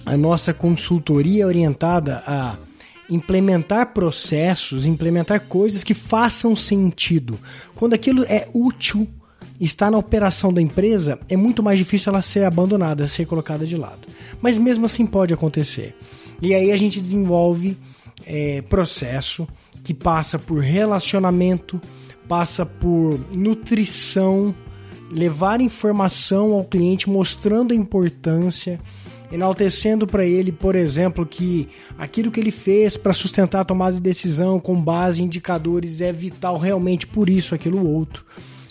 a 0.06 0.18
nossa 0.18 0.54
consultoria 0.54 1.44
é 1.44 1.46
orientada 1.46 2.24
a 2.26 2.58
implementar 3.10 3.94
processos, 3.94 4.86
implementar 4.86 5.42
coisas 5.42 5.84
que 5.84 5.94
façam 5.94 6.56
sentido. 6.56 7.40
Quando 7.76 7.94
aquilo 7.94 8.24
é 8.24 8.48
útil, 8.54 9.08
está 9.60 9.90
na 9.90 9.98
operação 9.98 10.54
da 10.54 10.62
empresa, 10.62 11.20
é 11.28 11.36
muito 11.36 11.62
mais 11.62 11.78
difícil 11.78 12.12
ela 12.12 12.22
ser 12.22 12.44
abandonada, 12.46 13.08
ser 13.08 13.26
colocada 13.26 13.66
de 13.66 13.76
lado. 13.76 14.08
Mas 14.42 14.58
mesmo 14.58 14.86
assim 14.86 15.06
pode 15.06 15.34
acontecer. 15.34 15.96
E 16.42 16.54
aí 16.54 16.72
a 16.72 16.78
gente 16.78 17.02
desenvolve 17.02 17.78
é, 18.26 18.62
processo 18.62 19.48
que 19.84 19.94
passa 19.94 20.38
por 20.38 20.60
relacionamento, 20.60 21.82
passa 22.28 22.66
por 22.66 23.20
nutrição, 23.36 24.54
levar 25.12 25.62
informação 25.62 26.54
ao 26.54 26.64
cliente 26.64 27.10
mostrando 27.10 27.74
a 27.74 27.76
importância, 27.76 28.80
enaltecendo 29.32 30.08
para 30.08 30.26
ele, 30.26 30.52
por 30.52 30.76
exemplo, 30.76 31.26
que 31.26 31.68
aquilo 31.98 32.32
que 32.32 32.40
ele 32.40 32.52
fez 32.52 32.98
para 32.98 33.14
sustentar 33.14 33.62
a 33.62 33.66
tomada 33.66 33.94
de 33.94 34.02
decisão 34.02 34.60
com 34.60 34.80
base 34.80 35.22
em 35.22 35.26
indicadores 35.26 36.02
é 36.02 36.12
vital 36.12 36.58
realmente 36.58 37.08
por 37.08 37.30
isso, 37.30 37.56
aquilo 37.56 37.88
outro. 37.88 38.26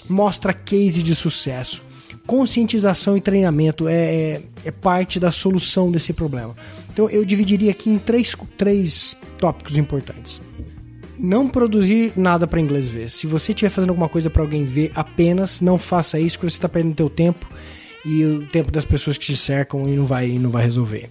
Mostra 0.08 0.52
case 0.52 1.02
de 1.02 1.14
sucesso. 1.14 1.82
Conscientização 2.26 3.16
e 3.16 3.20
treinamento 3.20 3.88
é, 3.88 3.94
é, 3.94 4.42
é 4.66 4.70
parte 4.70 5.18
da 5.18 5.30
solução 5.30 5.90
desse 5.90 6.12
problema. 6.12 6.54
Então 6.98 7.08
eu 7.08 7.24
dividiria 7.24 7.70
aqui 7.70 7.88
em 7.88 7.96
três, 7.96 8.34
três 8.56 9.16
tópicos 9.38 9.76
importantes. 9.76 10.42
Não 11.16 11.48
produzir 11.48 12.12
nada 12.16 12.44
para 12.44 12.60
inglês 12.60 12.88
ver. 12.88 13.08
Se 13.08 13.24
você 13.24 13.52
estiver 13.52 13.68
fazendo 13.68 13.90
alguma 13.90 14.08
coisa 14.08 14.28
para 14.28 14.42
alguém 14.42 14.64
ver, 14.64 14.90
apenas 14.96 15.60
não 15.60 15.78
faça 15.78 16.18
isso, 16.18 16.36
porque 16.36 16.50
você 16.50 16.56
está 16.56 16.68
perdendo 16.68 16.96
teu 16.96 17.08
tempo 17.08 17.46
e 18.04 18.24
o 18.24 18.46
tempo 18.48 18.72
das 18.72 18.84
pessoas 18.84 19.16
que 19.16 19.26
te 19.26 19.36
cercam 19.36 19.88
e 19.88 19.94
não 19.94 20.06
vai, 20.06 20.26
não 20.40 20.50
vai 20.50 20.64
resolver. 20.64 21.08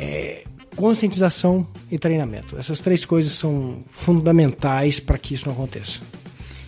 É, 0.00 0.44
conscientização 0.74 1.68
e 1.90 1.98
treinamento. 1.98 2.58
Essas 2.58 2.80
três 2.80 3.04
coisas 3.04 3.34
são 3.34 3.84
fundamentais 3.90 4.98
para 4.98 5.18
que 5.18 5.34
isso 5.34 5.44
não 5.44 5.52
aconteça. 5.52 6.00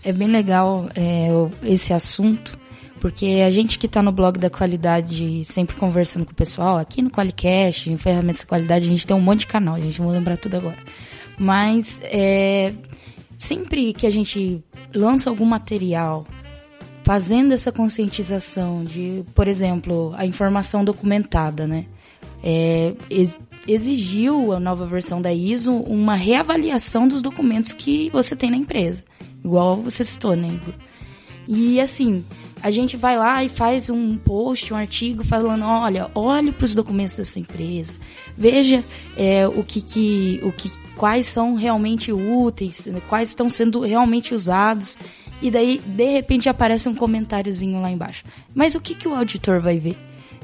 É 0.05 0.13
bem 0.13 0.29
legal 0.29 0.87
é, 0.95 1.29
esse 1.63 1.95
assunto, 1.95 2.59
porque 3.01 3.43
a 3.45 3.51
gente 3.51 3.79
que 3.79 3.87
está 3.87 4.03
no 4.03 4.13
blog 4.13 4.39
da 4.39 4.51
qualidade, 4.51 5.43
sempre 5.45 5.75
conversando 5.77 6.27
com 6.27 6.33
o 6.33 6.35
pessoal, 6.35 6.77
aqui 6.77 7.01
no 7.01 7.11
Qualicast, 7.11 7.91
em 7.91 7.97
ferramentas 7.97 8.43
de 8.43 8.47
qualidade, 8.47 8.85
a 8.85 8.89
gente 8.89 9.07
tem 9.07 9.17
um 9.17 9.21
monte 9.21 9.41
de 9.41 9.47
canal, 9.47 9.75
a 9.75 9.81
gente 9.81 10.01
vai 10.01 10.11
lembrar 10.11 10.37
tudo 10.37 10.59
agora. 10.59 10.77
Mas 11.39 11.99
é, 12.05 12.75
sempre 13.39 13.95
que 13.95 14.07
a 14.07 14.11
gente 14.11 14.63
lança 14.95 15.31
algum 15.31 15.47
material 15.47 16.27
fazendo 17.03 17.53
essa 17.53 17.73
conscientização 17.73 18.85
de, 18.85 19.25
por 19.35 19.49
exemplo, 19.49 20.13
a 20.17 20.27
informação 20.27 20.85
documentada, 20.85 21.67
né? 21.67 21.87
É, 22.45 22.93
exigiu 23.67 24.53
a 24.53 24.61
nova 24.61 24.85
versão 24.85 25.23
da 25.23 25.33
ISO 25.33 25.73
uma 25.73 26.15
reavaliação 26.15 27.09
dos 27.09 27.23
documentos 27.23 27.73
que 27.73 28.11
você 28.11 28.37
tem 28.37 28.51
na 28.51 28.57
empresa, 28.59 29.05
igual 29.43 29.77
você 29.77 30.05
citou, 30.05 30.37
né? 30.37 30.61
E 31.49 31.81
assim, 31.81 32.25
a 32.63 32.71
gente 32.71 32.97
vai 32.97 33.17
lá 33.17 33.43
e 33.43 33.49
faz 33.49 33.91
um 33.91 34.17
post, 34.17 34.73
um 34.73 34.77
artigo 34.77 35.25
falando, 35.25 35.65
olha, 35.65 36.11
olhe 36.15 36.53
para 36.53 36.65
os 36.65 36.75
documentos 36.75 37.17
da 37.17 37.25
sua 37.25 37.41
empresa, 37.41 37.95
veja 38.37 38.85
é, 39.17 39.47
o 39.49 39.63
que, 39.65 39.81
que, 39.81 40.41
o 40.43 40.53
que, 40.53 40.71
quais 40.97 41.27
são 41.27 41.55
realmente 41.55 42.13
úteis, 42.13 42.87
quais 43.09 43.31
estão 43.31 43.49
sendo 43.49 43.81
realmente 43.81 44.35
usados. 44.35 44.99
E 45.43 45.51
daí, 45.51 45.79
de 45.79 46.05
repente, 46.11 46.51
aparece 46.51 46.87
um 46.87 46.95
comentáriozinho 46.95 47.81
lá 47.81 47.91
embaixo. 47.91 48.25
Mas 48.55 48.75
o 48.75 48.81
que, 48.81 48.95
que 48.95 49.09
o 49.09 49.15
auditor 49.15 49.61
vai 49.61 49.79
ver? 49.79 49.97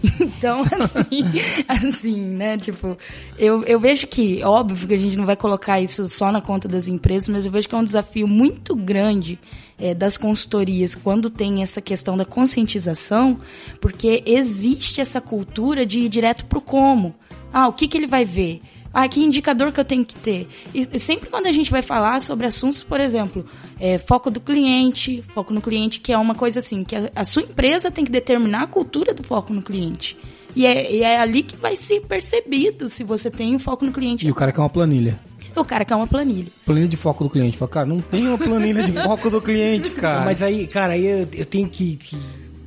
Então, 0.20 0.62
assim, 0.62 1.24
assim, 1.88 2.20
né? 2.34 2.58
Tipo, 2.58 2.96
eu, 3.38 3.62
eu 3.64 3.80
vejo 3.80 4.06
que, 4.06 4.42
óbvio 4.44 4.86
que 4.86 4.94
a 4.94 4.98
gente 4.98 5.16
não 5.16 5.24
vai 5.24 5.36
colocar 5.36 5.80
isso 5.80 6.08
só 6.08 6.30
na 6.30 6.40
conta 6.40 6.68
das 6.68 6.86
empresas, 6.86 7.28
mas 7.28 7.46
eu 7.46 7.52
vejo 7.52 7.68
que 7.68 7.74
é 7.74 7.78
um 7.78 7.84
desafio 7.84 8.26
muito 8.26 8.74
grande 8.76 9.38
é, 9.78 9.94
das 9.94 10.16
consultorias 10.16 10.94
quando 10.94 11.30
tem 11.30 11.62
essa 11.62 11.80
questão 11.80 12.16
da 12.16 12.24
conscientização, 12.24 13.38
porque 13.80 14.22
existe 14.26 15.00
essa 15.00 15.20
cultura 15.20 15.84
de 15.84 16.00
ir 16.00 16.08
direto 16.08 16.44
pro 16.46 16.60
como. 16.60 17.14
Ah, 17.52 17.68
o 17.68 17.72
que, 17.72 17.88
que 17.88 17.96
ele 17.96 18.06
vai 18.06 18.24
ver? 18.24 18.60
Ah, 18.92 19.06
que 19.08 19.22
indicador 19.22 19.72
que 19.72 19.78
eu 19.78 19.84
tenho 19.84 20.04
que 20.04 20.14
ter? 20.14 20.48
E 20.72 20.98
sempre 20.98 21.28
quando 21.28 21.46
a 21.46 21.52
gente 21.52 21.70
vai 21.70 21.82
falar 21.82 22.18
sobre 22.20 22.46
assuntos, 22.46 22.82
por 22.82 22.98
exemplo, 22.98 23.44
é, 23.78 23.98
foco 23.98 24.30
do 24.30 24.40
cliente, 24.40 25.22
foco 25.34 25.52
no 25.52 25.60
cliente, 25.60 26.00
que 26.00 26.12
é 26.12 26.18
uma 26.18 26.34
coisa 26.34 26.60
assim, 26.60 26.82
que 26.82 26.96
a, 26.96 27.10
a 27.14 27.24
sua 27.24 27.42
empresa 27.42 27.90
tem 27.90 28.06
que 28.06 28.10
determinar 28.10 28.62
a 28.62 28.66
cultura 28.66 29.12
do 29.12 29.22
foco 29.22 29.52
no 29.52 29.60
cliente. 29.60 30.16
E 30.54 30.64
é, 30.64 30.90
e 30.90 31.02
é 31.02 31.20
ali 31.20 31.42
que 31.42 31.54
vai 31.56 31.76
ser 31.76 32.00
percebido 32.06 32.88
se 32.88 33.04
você 33.04 33.30
tem 33.30 33.54
o 33.54 33.58
foco 33.58 33.84
no 33.84 33.92
cliente. 33.92 34.26
E 34.26 34.30
o 34.30 34.34
cara 34.34 34.50
quer 34.50 34.60
uma 34.60 34.70
planilha. 34.70 35.18
O 35.56 35.64
cara 35.64 35.84
quer 35.84 35.94
uma 35.96 36.06
planilha. 36.06 36.48
Planilha 36.64 36.88
de 36.88 36.96
foco 36.96 37.24
do 37.24 37.30
cliente. 37.30 37.56
Fala, 37.56 37.70
cara, 37.70 37.86
não 37.86 38.00
tem 38.00 38.28
uma 38.28 38.38
planilha 38.38 38.82
de 38.82 38.92
foco 38.92 39.30
do 39.30 39.40
cliente, 39.40 39.90
cara. 39.96 40.24
Mas 40.24 40.42
aí, 40.42 40.66
cara, 40.66 40.92
aí 40.92 41.06
eu, 41.06 41.28
eu 41.32 41.46
tenho 41.46 41.68
que, 41.68 41.96
que 41.96 42.16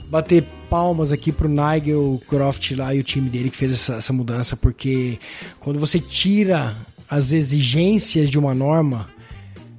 bater 0.09 0.43
palmas 0.69 1.11
aqui 1.11 1.31
pro 1.31 1.47
Nigel 1.47 2.21
Croft 2.27 2.71
lá 2.71 2.93
e 2.93 2.99
o 2.99 3.03
time 3.03 3.29
dele 3.29 3.49
que 3.49 3.57
fez 3.57 3.71
essa, 3.71 3.95
essa 3.95 4.13
mudança, 4.13 4.57
porque 4.57 5.19
quando 5.59 5.79
você 5.79 5.99
tira 5.99 6.75
as 7.09 7.31
exigências 7.31 8.29
de 8.29 8.37
uma 8.37 8.53
norma, 8.53 9.07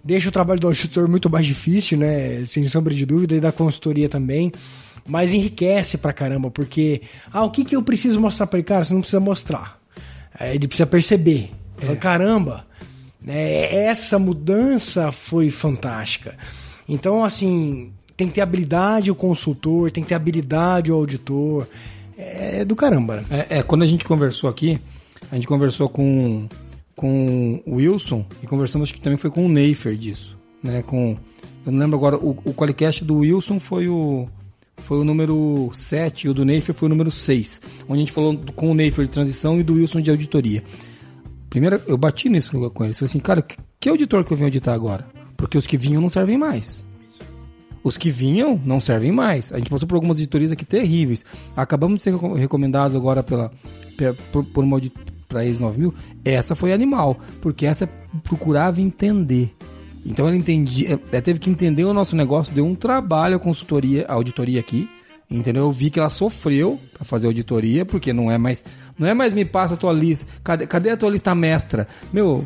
deixa 0.05 0.29
o 0.29 0.33
trabalho 0.33 0.61
do 0.61 0.67
auditor 0.67 1.09
muito 1.09 1.31
mais 1.31 1.47
difícil, 1.47 1.99
né? 1.99 2.45
Sem 2.45 2.67
sombra 2.67 2.95
de 2.95 3.07
dúvida, 3.07 3.35
e 3.35 3.41
da 3.41 3.53
consultoria 3.53 4.09
também. 4.09 4.53
Mas 5.07 5.33
enriquece 5.33 5.99
pra 5.99 6.13
caramba, 6.13 6.51
porque, 6.51 7.03
ah, 7.33 7.45
o 7.45 7.51
que, 7.51 7.65
que 7.65 7.75
eu 7.75 7.83
preciso 7.83 8.21
mostrar 8.21 8.47
pra 8.47 8.59
ele? 8.59 8.67
Cara, 8.67 8.85
você 8.85 8.93
não 8.93 9.01
precisa 9.01 9.21
mostrar. 9.21 9.81
Ele 10.41 10.69
precisa 10.69 10.87
perceber. 10.87 11.51
É. 11.81 11.87
Fala, 11.87 11.97
Caramba? 11.97 12.67
Essa 13.27 14.19
mudança 14.19 15.13
foi 15.13 15.51
fantástica. 15.51 16.37
Então, 16.89 17.25
assim, 17.25 17.93
tem 18.17 18.29
que 18.29 18.35
ter 18.35 18.41
habilidade 18.41 19.11
o 19.11 19.15
consultor, 19.15 19.91
tem 19.91 20.03
que 20.03 20.09
ter 20.09 20.15
habilidade 20.15 20.91
o 20.91 20.95
auditor. 20.95 21.67
É 22.17 22.65
do 22.65 22.77
caramba. 22.77 23.17
Né? 23.17 23.47
É, 23.49 23.59
é, 23.59 23.63
quando 23.63 23.83
a 23.83 23.87
gente 23.87 24.05
conversou 24.05 24.51
aqui, 24.51 24.79
a 25.31 25.35
gente 25.35 25.47
conversou 25.47 25.89
com, 25.89 26.47
com 26.95 27.63
o 27.65 27.77
Wilson 27.77 28.27
e 28.43 28.47
conversamos, 28.47 28.89
acho 28.89 28.95
que 28.95 29.01
também 29.01 29.17
foi 29.17 29.31
com 29.31 29.47
o 29.47 29.49
Neifer 29.49 29.97
disso, 29.97 30.37
né? 30.63 30.83
Com, 30.83 31.17
eu 31.65 31.73
não 31.73 31.79
lembro 31.79 31.97
agora, 31.97 32.17
o, 32.17 32.31
o 32.45 32.53
Qualicast 32.53 33.05
do 33.05 33.19
Wilson 33.19 33.59
foi 33.59 33.89
o, 33.89 34.29
foi 34.77 34.99
o 34.99 35.05
número 35.05 35.71
7 35.73 36.27
e 36.27 36.31
o 36.31 36.35
do 36.35 36.45
Neifer 36.45 36.75
foi 36.75 36.87
o 36.87 36.91
número 36.91 37.11
6, 37.11 37.63
onde 37.89 38.03
a 38.03 38.05
gente 38.05 38.13
falou 38.13 38.37
com 38.55 38.71
o 38.71 38.75
Neifer 38.75 39.07
de 39.07 39.13
transição 39.13 39.59
e 39.59 39.63
do 39.63 39.75
Wilson 39.75 40.03
de 40.03 40.11
auditoria. 40.11 40.63
Primeiro, 41.51 41.83
eu 41.87 41.99
bati 41.99 42.29
nisso 42.29 42.53
com 42.71 42.85
eles. 42.85 42.97
Falei 42.97 43.11
assim, 43.11 43.19
cara, 43.19 43.45
que 43.81 43.89
auditor 43.89 44.25
que 44.25 44.33
eu 44.33 44.37
venho 44.37 44.47
auditar 44.47 44.73
agora? 44.73 45.05
Porque 45.37 45.59
os 45.59 45.67
que 45.67 45.77
vinham 45.77 46.01
não 46.01 46.09
servem 46.09 46.39
mais. 46.39 46.87
Os 47.83 47.97
que 47.97 48.09
vinham 48.09 48.61
não 48.65 48.81
servem 48.81 49.11
mais. 49.11 49.53
A 49.53 49.59
gente 49.59 49.69
passou 49.69 49.89
por 49.89 49.97
algumas 49.97 50.19
auditorias 50.19 50.53
aqui 50.53 50.65
terríveis. 50.65 51.25
Acabamos 51.57 51.99
de 51.99 52.05
ser 52.05 52.15
recomendados 52.15 52.95
agora 52.95 53.23
pela, 53.23 53.51
por, 54.31 54.45
por 54.45 54.63
uma 54.63 54.81
para 55.29 55.45
ex 55.45 55.59
9000. 55.59 55.93
Essa 56.25 56.55
foi 56.55 56.73
animal, 56.73 57.19
porque 57.41 57.67
essa 57.67 57.89
procurava 58.23 58.81
entender. 58.81 59.53
Então 60.07 60.27
ela 60.27 60.37
entendia, 60.37 61.01
ela 61.13 61.23
teve 61.23 61.39
que 61.39 61.51
entender 61.51 61.85
o 61.85 61.93
nosso 61.93 62.15
negócio, 62.17 62.55
deu 62.55 62.65
um 62.65 62.75
trabalho 62.75 63.37
a 63.37 63.39
consultoria, 63.39 64.07
a 64.09 64.15
auditoria 64.15 64.61
aqui 64.61 64.89
Entendeu? 65.33 65.63
Eu 65.63 65.71
vi 65.71 65.91
que 65.91 66.01
ela 66.01 66.11
sofreu 66.11 66.81
para 66.93 67.05
fazer 67.05 67.29
auditoria, 67.29 67.87
porque 67.87 68.13
não 68.13 68.29
é 68.29 68.37
mais, 68.37 68.65
não 68.99 69.07
é 69.07 69.15
mais 69.15 69.33
me 69.33 69.45
passa 69.45 69.75
a 69.75 69.77
tua 69.77 69.93
lista. 69.93 70.27
Cadê, 70.43 70.67
cadê 70.67 70.91
a 70.91 70.97
tua 70.97 71.09
lista 71.09 71.33
mestra? 71.37 71.87
Meu, 72.13 72.45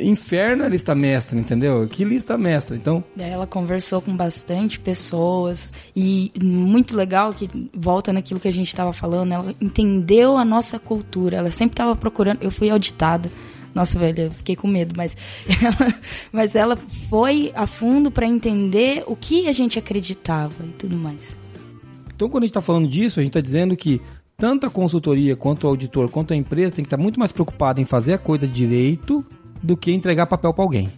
inferno 0.00 0.64
a 0.64 0.68
lista 0.68 0.94
mestra, 0.94 1.38
entendeu? 1.38 1.86
Que 1.86 2.06
lista 2.06 2.38
mestra? 2.38 2.74
Então, 2.74 3.04
ela 3.18 3.46
conversou 3.46 4.00
com 4.00 4.16
bastante 4.16 4.80
pessoas 4.80 5.74
e 5.94 6.32
muito 6.42 6.96
legal 6.96 7.34
que 7.34 7.50
volta 7.74 8.14
naquilo 8.14 8.40
que 8.40 8.48
a 8.48 8.52
gente 8.52 8.68
estava 8.68 8.94
falando, 8.94 9.34
ela 9.34 9.54
entendeu 9.60 10.38
a 10.38 10.44
nossa 10.44 10.78
cultura. 10.78 11.36
Ela 11.36 11.50
sempre 11.50 11.74
estava 11.74 11.94
procurando, 11.94 12.42
eu 12.42 12.50
fui 12.50 12.70
auditada. 12.70 13.30
Nossa, 13.74 13.98
velho, 13.98 14.20
eu 14.20 14.30
fiquei 14.30 14.56
com 14.56 14.66
medo, 14.66 14.94
mas 14.96 15.14
ela, 15.62 15.94
mas 16.32 16.54
ela 16.54 16.78
foi 17.10 17.52
a 17.54 17.66
fundo 17.66 18.10
para 18.10 18.26
entender 18.26 19.04
o 19.06 19.14
que 19.14 19.48
a 19.48 19.52
gente 19.52 19.78
acreditava 19.78 20.64
e 20.64 20.72
tudo 20.78 20.96
mais. 20.96 21.41
Então, 22.22 22.30
quando 22.30 22.44
a 22.44 22.46
gente 22.46 22.52
está 22.52 22.60
falando 22.60 22.86
disso, 22.86 23.18
a 23.18 23.22
gente 23.24 23.30
está 23.30 23.40
dizendo 23.40 23.76
que 23.76 24.00
tanto 24.38 24.64
a 24.64 24.70
consultoria, 24.70 25.34
quanto 25.34 25.64
o 25.64 25.66
auditor, 25.66 26.08
quanto 26.08 26.32
a 26.32 26.36
empresa 26.36 26.76
tem 26.76 26.84
que 26.84 26.86
estar 26.86 26.96
tá 26.96 27.02
muito 27.02 27.18
mais 27.18 27.32
preocupada 27.32 27.80
em 27.80 27.84
fazer 27.84 28.12
a 28.12 28.18
coisa 28.18 28.46
direito 28.46 29.26
do 29.60 29.76
que 29.76 29.90
entregar 29.90 30.26
papel 30.26 30.54
para 30.54 30.64
alguém. 30.64 30.88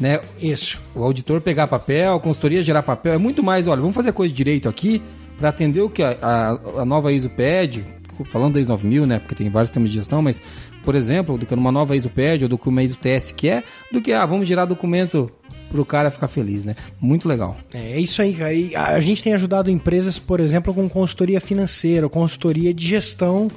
Né? 0.00 0.20
Isso. 0.40 0.80
O 0.92 1.04
auditor 1.04 1.40
pegar 1.40 1.68
papel, 1.68 2.14
a 2.14 2.20
consultoria 2.20 2.62
gerar 2.62 2.82
papel, 2.82 3.12
é 3.12 3.16
muito 3.16 3.44
mais, 3.44 3.68
olha, 3.68 3.80
vamos 3.80 3.94
fazer 3.94 4.08
a 4.08 4.12
coisa 4.12 4.34
direito 4.34 4.68
aqui 4.68 5.00
para 5.38 5.50
atender 5.50 5.82
o 5.82 5.88
que 5.88 6.02
a, 6.02 6.18
a, 6.20 6.80
a, 6.80 6.84
nova 6.84 7.12
ISO 7.12 7.30
pede, 7.30 7.84
falando 8.24 8.54
da 8.54 8.60
ISO 8.60 8.70
9000, 8.70 9.06
né, 9.06 9.20
porque 9.20 9.36
tem 9.36 9.48
vários 9.48 9.70
temas 9.70 9.88
de 9.88 9.94
gestão, 9.94 10.20
mas, 10.20 10.42
por 10.84 10.94
exemplo, 10.94 11.38
do 11.38 11.46
que 11.46 11.54
uma 11.54 11.72
nova 11.72 11.96
ISO 11.96 12.10
pede 12.10 12.44
ou 12.44 12.48
do 12.48 12.58
que 12.58 12.68
uma 12.68 12.82
ISO 12.82 12.96
TS 12.96 13.32
quer, 13.32 13.64
do 13.90 14.00
que, 14.00 14.12
ah, 14.12 14.26
vamos 14.26 14.46
gerar 14.46 14.64
documento 14.64 15.30
pro 15.70 15.84
cara 15.84 16.10
ficar 16.10 16.28
feliz, 16.28 16.64
né? 16.64 16.76
Muito 17.00 17.26
legal. 17.26 17.56
É, 17.72 17.92
é 17.92 18.00
isso 18.00 18.20
aí, 18.20 18.34
cara. 18.34 18.52
E 18.52 18.76
a 18.76 19.00
gente 19.00 19.22
tem 19.22 19.32
ajudado 19.32 19.70
empresas, 19.70 20.18
por 20.18 20.38
exemplo, 20.38 20.74
com 20.74 20.88
consultoria 20.88 21.40
financeira, 21.40 22.08
consultoria 22.08 22.74
de 22.74 22.86
gestão 22.86 23.50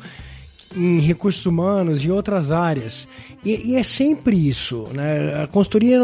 em 0.76 1.00
recursos 1.00 1.46
humanos 1.46 2.04
e 2.04 2.10
outras 2.10 2.52
áreas. 2.52 3.08
E, 3.44 3.72
e 3.72 3.76
é 3.76 3.84
sempre 3.84 4.48
isso, 4.48 4.88
né? 4.94 5.44
A 5.44 5.48
consultoria, 5.48 6.00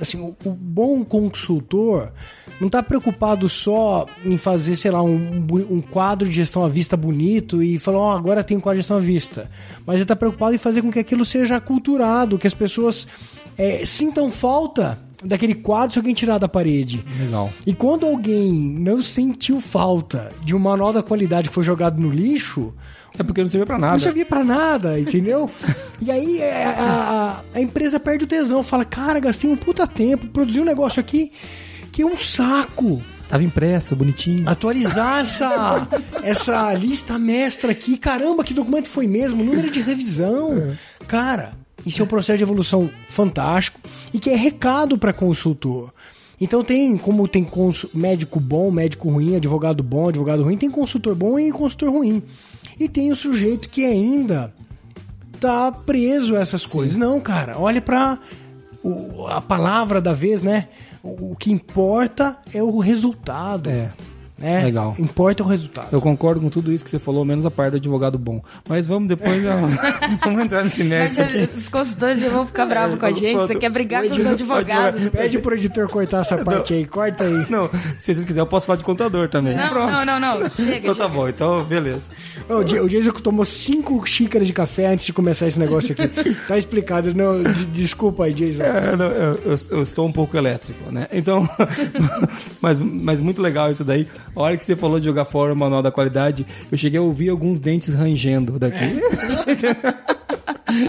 assim, 0.00 0.18
o, 0.18 0.36
o 0.44 0.50
bom 0.50 1.04
consultor 1.04 2.12
não 2.60 2.66
está 2.68 2.82
preocupado 2.82 3.48
só 3.48 4.06
em 4.24 4.36
fazer, 4.36 4.76
sei 4.76 4.90
lá, 4.90 5.02
um, 5.02 5.46
um, 5.70 5.80
quadro 5.80 6.28
de 6.28 6.34
gestão 6.34 6.64
à 6.64 6.68
vista 6.68 6.96
bonito 6.96 7.62
e 7.62 7.78
falar, 7.78 7.98
oh, 7.98 8.10
agora 8.12 8.44
tem 8.44 8.56
um 8.56 8.60
quadro 8.60 8.76
de 8.76 8.82
gestão 8.82 8.96
à 8.96 9.00
vista. 9.00 9.50
Mas 9.86 9.96
ele 9.96 10.04
está 10.04 10.14
preocupado 10.14 10.54
em 10.54 10.58
fazer 10.58 10.82
com 10.82 10.90
que 10.90 10.98
aquilo 10.98 11.24
seja 11.24 11.60
culturado, 11.60 12.38
que 12.38 12.46
as 12.46 12.54
pessoas 12.54 13.06
é, 13.58 13.84
sintam 13.84 14.30
falta 14.30 14.98
daquele 15.24 15.54
quadro 15.54 15.92
se 15.92 15.98
alguém 15.98 16.14
tirar 16.14 16.38
da 16.38 16.48
parede. 16.48 17.04
Legal. 17.18 17.52
E 17.66 17.72
quando 17.72 18.06
alguém 18.06 18.52
não 18.52 19.02
sentiu 19.02 19.60
falta 19.60 20.32
de 20.44 20.54
um 20.54 20.58
manual 20.58 20.92
da 20.92 21.02
qualidade 21.02 21.48
que 21.48 21.54
foi 21.54 21.64
jogado 21.64 22.00
no 22.00 22.10
lixo. 22.10 22.72
É 23.18 23.22
porque 23.22 23.42
não 23.42 23.48
servia 23.48 23.66
pra 23.66 23.78
nada. 23.78 23.92
Não 23.92 24.00
servia 24.00 24.24
pra 24.24 24.42
nada, 24.42 24.98
entendeu? 24.98 25.50
e 26.00 26.10
aí 26.10 26.40
é, 26.40 26.64
a, 26.64 27.42
a, 27.54 27.58
a, 27.58 27.60
empresa 27.60 28.00
perde 28.00 28.24
o 28.24 28.26
tesão, 28.26 28.62
fala: 28.62 28.86
Cara, 28.86 29.20
gastei 29.20 29.50
um 29.50 29.56
puta 29.56 29.86
tempo, 29.86 30.28
produzi 30.28 30.60
um 30.60 30.64
negócio 30.64 30.98
aqui 30.98 31.30
que 31.92 32.02
é 32.02 32.06
um 32.06 32.16
saco. 32.16 33.02
Tava 33.28 33.44
impresso, 33.44 33.94
bonitinho. 33.94 34.48
Atualizar 34.48 35.20
essa, 35.20 35.88
essa 36.22 36.72
lista 36.74 37.18
mestra 37.18 37.72
aqui. 37.72 37.96
Caramba, 37.96 38.44
que 38.44 38.52
documento 38.52 38.88
foi 38.88 39.06
mesmo? 39.06 39.42
Número 39.42 39.70
de 39.70 39.80
revisão. 39.80 40.58
É. 40.58 40.76
Cara, 41.06 41.52
isso 41.86 42.02
é 42.02 42.04
um 42.04 42.08
processo 42.08 42.38
de 42.38 42.44
evolução 42.44 42.90
fantástico 43.08 43.80
e 44.12 44.18
que 44.18 44.30
é 44.30 44.36
recado 44.36 44.98
para 44.98 45.12
consultor. 45.12 45.92
Então 46.40 46.64
tem, 46.64 46.96
como 46.96 47.28
tem 47.28 47.46
médico 47.94 48.40
bom, 48.40 48.70
médico 48.70 49.08
ruim, 49.08 49.36
advogado 49.36 49.82
bom, 49.82 50.08
advogado 50.08 50.42
ruim, 50.42 50.56
tem 50.56 50.70
consultor 50.70 51.14
bom 51.14 51.38
e 51.38 51.52
consultor 51.52 51.90
ruim. 51.90 52.22
E 52.78 52.88
tem 52.88 53.12
o 53.12 53.16
sujeito 53.16 53.68
que 53.68 53.84
ainda 53.84 54.52
tá 55.40 55.70
preso 55.72 56.36
a 56.36 56.40
essas 56.40 56.66
coisas. 56.66 56.96
Não, 56.96 57.20
cara, 57.20 57.58
olha 57.58 57.80
para 57.80 58.18
a 59.28 59.40
palavra 59.40 60.00
da 60.00 60.12
vez, 60.12 60.42
né? 60.42 60.68
O, 61.02 61.34
que 61.34 61.50
importa 61.50 62.38
é 62.54 62.62
o 62.62 62.78
resultado. 62.78 63.68
É. 63.68 63.90
É, 64.42 64.64
Legal. 64.64 64.94
Importa 64.98 65.42
o 65.42 65.46
resultado. 65.46 65.88
Eu 65.92 66.00
concordo 66.00 66.40
com 66.40 66.48
tudo 66.48 66.72
isso 66.72 66.84
que 66.84 66.90
você 66.90 66.98
falou, 66.98 67.24
menos 67.24 67.46
a 67.46 67.50
parte 67.50 67.72
do 67.72 67.76
advogado 67.76 68.18
bom. 68.18 68.42
Mas 68.68 68.86
vamos 68.86 69.08
depois. 69.08 69.40
vamos 70.22 70.42
entrar 70.42 70.64
nesse 70.64 70.82
mérito 70.82 71.20
aqui. 71.20 71.48
Os 71.54 71.68
consultores 71.68 72.20
já 72.20 72.28
vão 72.28 72.44
ficar 72.44 72.66
bravos 72.66 72.98
com 72.98 73.06
a 73.06 73.12
gente. 73.12 73.36
Você 73.36 73.54
quer 73.54 73.70
brigar 73.70 74.06
com 74.06 74.14
os 74.14 74.26
advogados. 74.26 75.08
Pede 75.10 75.38
pro 75.38 75.54
editor 75.54 75.88
cortar 75.88 76.20
essa 76.20 76.38
parte 76.38 76.72
não, 76.72 76.80
aí. 76.80 76.86
Corta 76.86 77.24
aí. 77.24 77.46
Não, 77.48 77.68
se 78.00 78.14
vocês 78.14 78.18
quiserem, 78.24 78.40
eu 78.40 78.46
posso 78.46 78.66
falar 78.66 78.78
de 78.78 78.84
contador 78.84 79.28
também. 79.28 79.56
Não, 79.56 79.68
Pronto. 79.68 79.90
não, 79.90 80.04
não, 80.04 80.20
não. 80.20 80.50
Chega. 80.50 80.78
Então 80.78 80.94
tá 80.94 81.08
bom, 81.08 81.28
então 81.28 81.64
beleza. 81.64 82.02
O 82.48 82.88
Jason 82.88 83.12
tomou 83.12 83.44
cinco 83.44 84.04
xícaras 84.06 84.46
de 84.46 84.52
café 84.52 84.86
antes 84.86 85.06
de 85.06 85.12
começar 85.12 85.46
esse 85.46 85.58
negócio 85.58 85.92
aqui. 85.92 86.08
tá 86.46 86.58
explicado. 86.58 87.14
Não, 87.14 87.42
desculpa 87.72 88.24
aí, 88.24 88.34
Jason. 88.34 88.62
É, 88.62 88.96
não, 88.96 89.06
eu, 89.06 89.40
eu, 89.44 89.58
eu, 89.70 89.82
estou 89.82 90.06
um 90.06 90.12
pouco 90.12 90.36
elétrico, 90.36 90.90
né? 90.90 91.06
Então, 91.12 91.48
mas, 92.60 92.78
mas 92.78 93.20
muito 93.20 93.40
legal 93.40 93.70
isso 93.70 93.84
daí. 93.84 94.06
A 94.34 94.42
hora 94.42 94.56
que 94.56 94.64
você 94.64 94.74
falou 94.74 94.98
de 94.98 95.04
jogar 95.04 95.26
fora 95.26 95.52
o 95.52 95.56
manual 95.56 95.82
da 95.82 95.90
qualidade, 95.90 96.46
eu 96.70 96.78
cheguei 96.78 96.98
a 96.98 97.02
ouvir 97.02 97.28
alguns 97.28 97.60
dentes 97.60 97.92
rangendo 97.92 98.58
daqui. 98.58 98.84
É. 98.84 98.96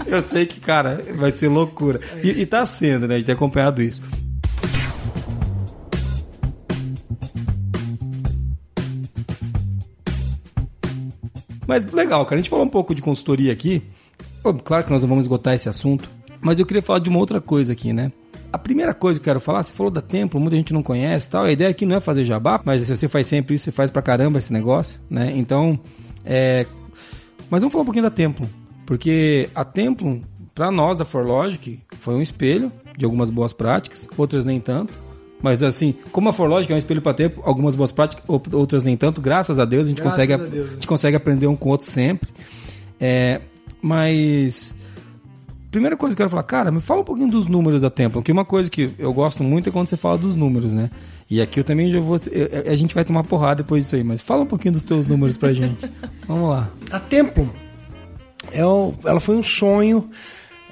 eu 0.16 0.22
sei 0.22 0.46
que, 0.46 0.58
cara, 0.60 1.04
vai 1.14 1.30
ser 1.30 1.48
loucura. 1.48 2.00
E, 2.22 2.30
e 2.30 2.46
tá 2.46 2.64
sendo, 2.64 3.06
né? 3.06 3.14
A 3.14 3.16
gente 3.18 3.26
tem 3.26 3.34
acompanhado 3.34 3.82
isso. 3.82 4.02
Mas 11.66 11.84
legal, 11.92 12.24
cara. 12.24 12.36
A 12.36 12.42
gente 12.42 12.50
falou 12.50 12.64
um 12.64 12.70
pouco 12.70 12.94
de 12.94 13.02
consultoria 13.02 13.52
aqui. 13.52 13.82
Claro 14.64 14.84
que 14.84 14.90
nós 14.90 15.02
não 15.02 15.08
vamos 15.08 15.24
esgotar 15.24 15.54
esse 15.54 15.68
assunto. 15.68 16.08
Mas 16.40 16.58
eu 16.58 16.66
queria 16.66 16.82
falar 16.82 16.98
de 16.98 17.08
uma 17.08 17.18
outra 17.18 17.40
coisa 17.40 17.72
aqui, 17.72 17.92
né? 17.92 18.12
A 18.54 18.58
primeira 18.58 18.94
coisa 18.94 19.18
que 19.18 19.28
eu 19.28 19.32
quero 19.32 19.40
falar, 19.40 19.64
você 19.64 19.72
falou 19.72 19.90
da 19.90 20.00
Templo, 20.00 20.38
muita 20.38 20.54
gente 20.54 20.72
não 20.72 20.80
conhece 20.80 21.28
tal. 21.28 21.42
A 21.42 21.50
ideia 21.50 21.70
aqui 21.70 21.84
não 21.84 21.96
é 21.96 22.00
fazer 22.00 22.24
jabá, 22.24 22.60
mas 22.64 22.82
se 22.82 22.96
você 22.96 23.08
faz 23.08 23.26
sempre 23.26 23.56
isso, 23.56 23.64
você 23.64 23.72
faz 23.72 23.90
pra 23.90 24.00
caramba 24.00 24.38
esse 24.38 24.52
negócio, 24.52 25.00
né? 25.10 25.32
Então, 25.34 25.76
é... 26.24 26.64
Mas 27.50 27.62
vamos 27.62 27.72
falar 27.72 27.82
um 27.82 27.84
pouquinho 27.84 28.04
da 28.04 28.12
Templo. 28.12 28.48
Porque 28.86 29.50
a 29.56 29.64
Templo, 29.64 30.22
para 30.54 30.70
nós 30.70 30.96
da 30.96 31.04
ForLogic, 31.04 31.80
foi 31.98 32.14
um 32.14 32.22
espelho 32.22 32.70
de 32.96 33.04
algumas 33.04 33.28
boas 33.28 33.52
práticas, 33.52 34.06
outras 34.16 34.44
nem 34.44 34.60
tanto. 34.60 34.94
Mas 35.42 35.60
assim, 35.60 35.92
como 36.12 36.28
a 36.28 36.32
ForLogic 36.32 36.72
é 36.72 36.76
um 36.76 36.78
espelho 36.78 37.02
para 37.02 37.12
tempo, 37.12 37.42
algumas 37.44 37.74
boas 37.74 37.90
práticas, 37.90 38.24
outras 38.28 38.84
nem 38.84 38.96
tanto, 38.96 39.20
graças 39.20 39.58
a 39.58 39.64
Deus, 39.64 39.86
a 39.86 39.88
gente, 39.88 40.00
consegue, 40.00 40.32
a, 40.32 40.36
Deus, 40.36 40.70
a 40.70 40.74
gente 40.74 40.86
consegue 40.86 41.16
aprender 41.16 41.48
um 41.48 41.56
com 41.56 41.70
o 41.70 41.72
outro 41.72 41.90
sempre. 41.90 42.30
É, 43.00 43.40
mas 43.82 44.72
primeira 45.74 45.96
coisa 45.96 46.14
que 46.14 46.22
eu 46.22 46.24
quero 46.24 46.30
falar, 46.30 46.44
cara, 46.44 46.70
me 46.70 46.80
fala 46.80 47.00
um 47.00 47.04
pouquinho 47.04 47.28
dos 47.28 47.46
números 47.46 47.80
da 47.80 47.90
Tempo, 47.90 48.14
porque 48.14 48.30
uma 48.30 48.44
coisa 48.44 48.70
que 48.70 48.90
eu 48.96 49.12
gosto 49.12 49.42
muito 49.42 49.68
é 49.68 49.72
quando 49.72 49.88
você 49.88 49.96
fala 49.96 50.16
dos 50.16 50.36
números, 50.36 50.72
né? 50.72 50.88
E 51.28 51.40
aqui 51.40 51.58
eu 51.58 51.64
também 51.64 51.90
já 51.90 51.98
vou. 51.98 52.16
A 52.66 52.76
gente 52.76 52.94
vai 52.94 53.04
tomar 53.04 53.24
porrada 53.24 53.62
depois 53.62 53.82
disso 53.82 53.96
aí, 53.96 54.04
mas 54.04 54.20
fala 54.20 54.42
um 54.42 54.46
pouquinho 54.46 54.72
dos 54.72 54.84
teus 54.84 55.06
números 55.06 55.36
pra 55.36 55.52
gente. 55.52 55.90
Vamos 56.28 56.48
lá. 56.48 56.70
A 56.92 57.00
Tempo, 57.00 57.48
é 58.52 58.60
ela 58.60 59.18
foi 59.18 59.36
um 59.36 59.42
sonho. 59.42 60.08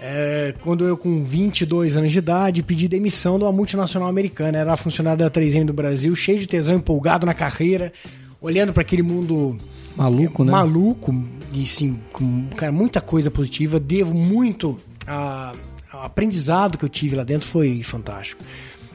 É, 0.00 0.54
quando 0.60 0.84
eu, 0.84 0.96
com 0.96 1.24
22 1.24 1.96
anos 1.96 2.10
de 2.10 2.18
idade, 2.18 2.62
pedi 2.62 2.88
demissão 2.88 3.38
de 3.38 3.44
uma 3.44 3.52
multinacional 3.52 4.08
americana. 4.08 4.58
Era 4.58 4.76
funcionário 4.76 5.18
da 5.18 5.30
3M 5.30 5.66
do 5.66 5.72
Brasil, 5.72 6.14
cheio 6.14 6.38
de 6.38 6.46
tesão, 6.46 6.74
empolgado 6.74 7.26
na 7.26 7.34
carreira, 7.34 7.92
olhando 8.40 8.72
para 8.72 8.82
aquele 8.82 9.02
mundo 9.02 9.58
maluco, 9.96 10.44
né? 10.44 10.52
Maluco, 10.52 11.14
e 11.52 11.66
sim, 11.66 11.98
com 12.12 12.48
cara, 12.56 12.72
muita 12.72 13.00
coisa 13.00 13.30
positiva. 13.30 13.78
Devo 13.78 14.14
muito 14.14 14.78
a, 15.06 15.52
a 15.92 16.04
aprendizado 16.04 16.78
que 16.78 16.84
eu 16.84 16.88
tive 16.88 17.16
lá 17.16 17.24
dentro 17.24 17.48
foi 17.48 17.82
fantástico. 17.82 18.42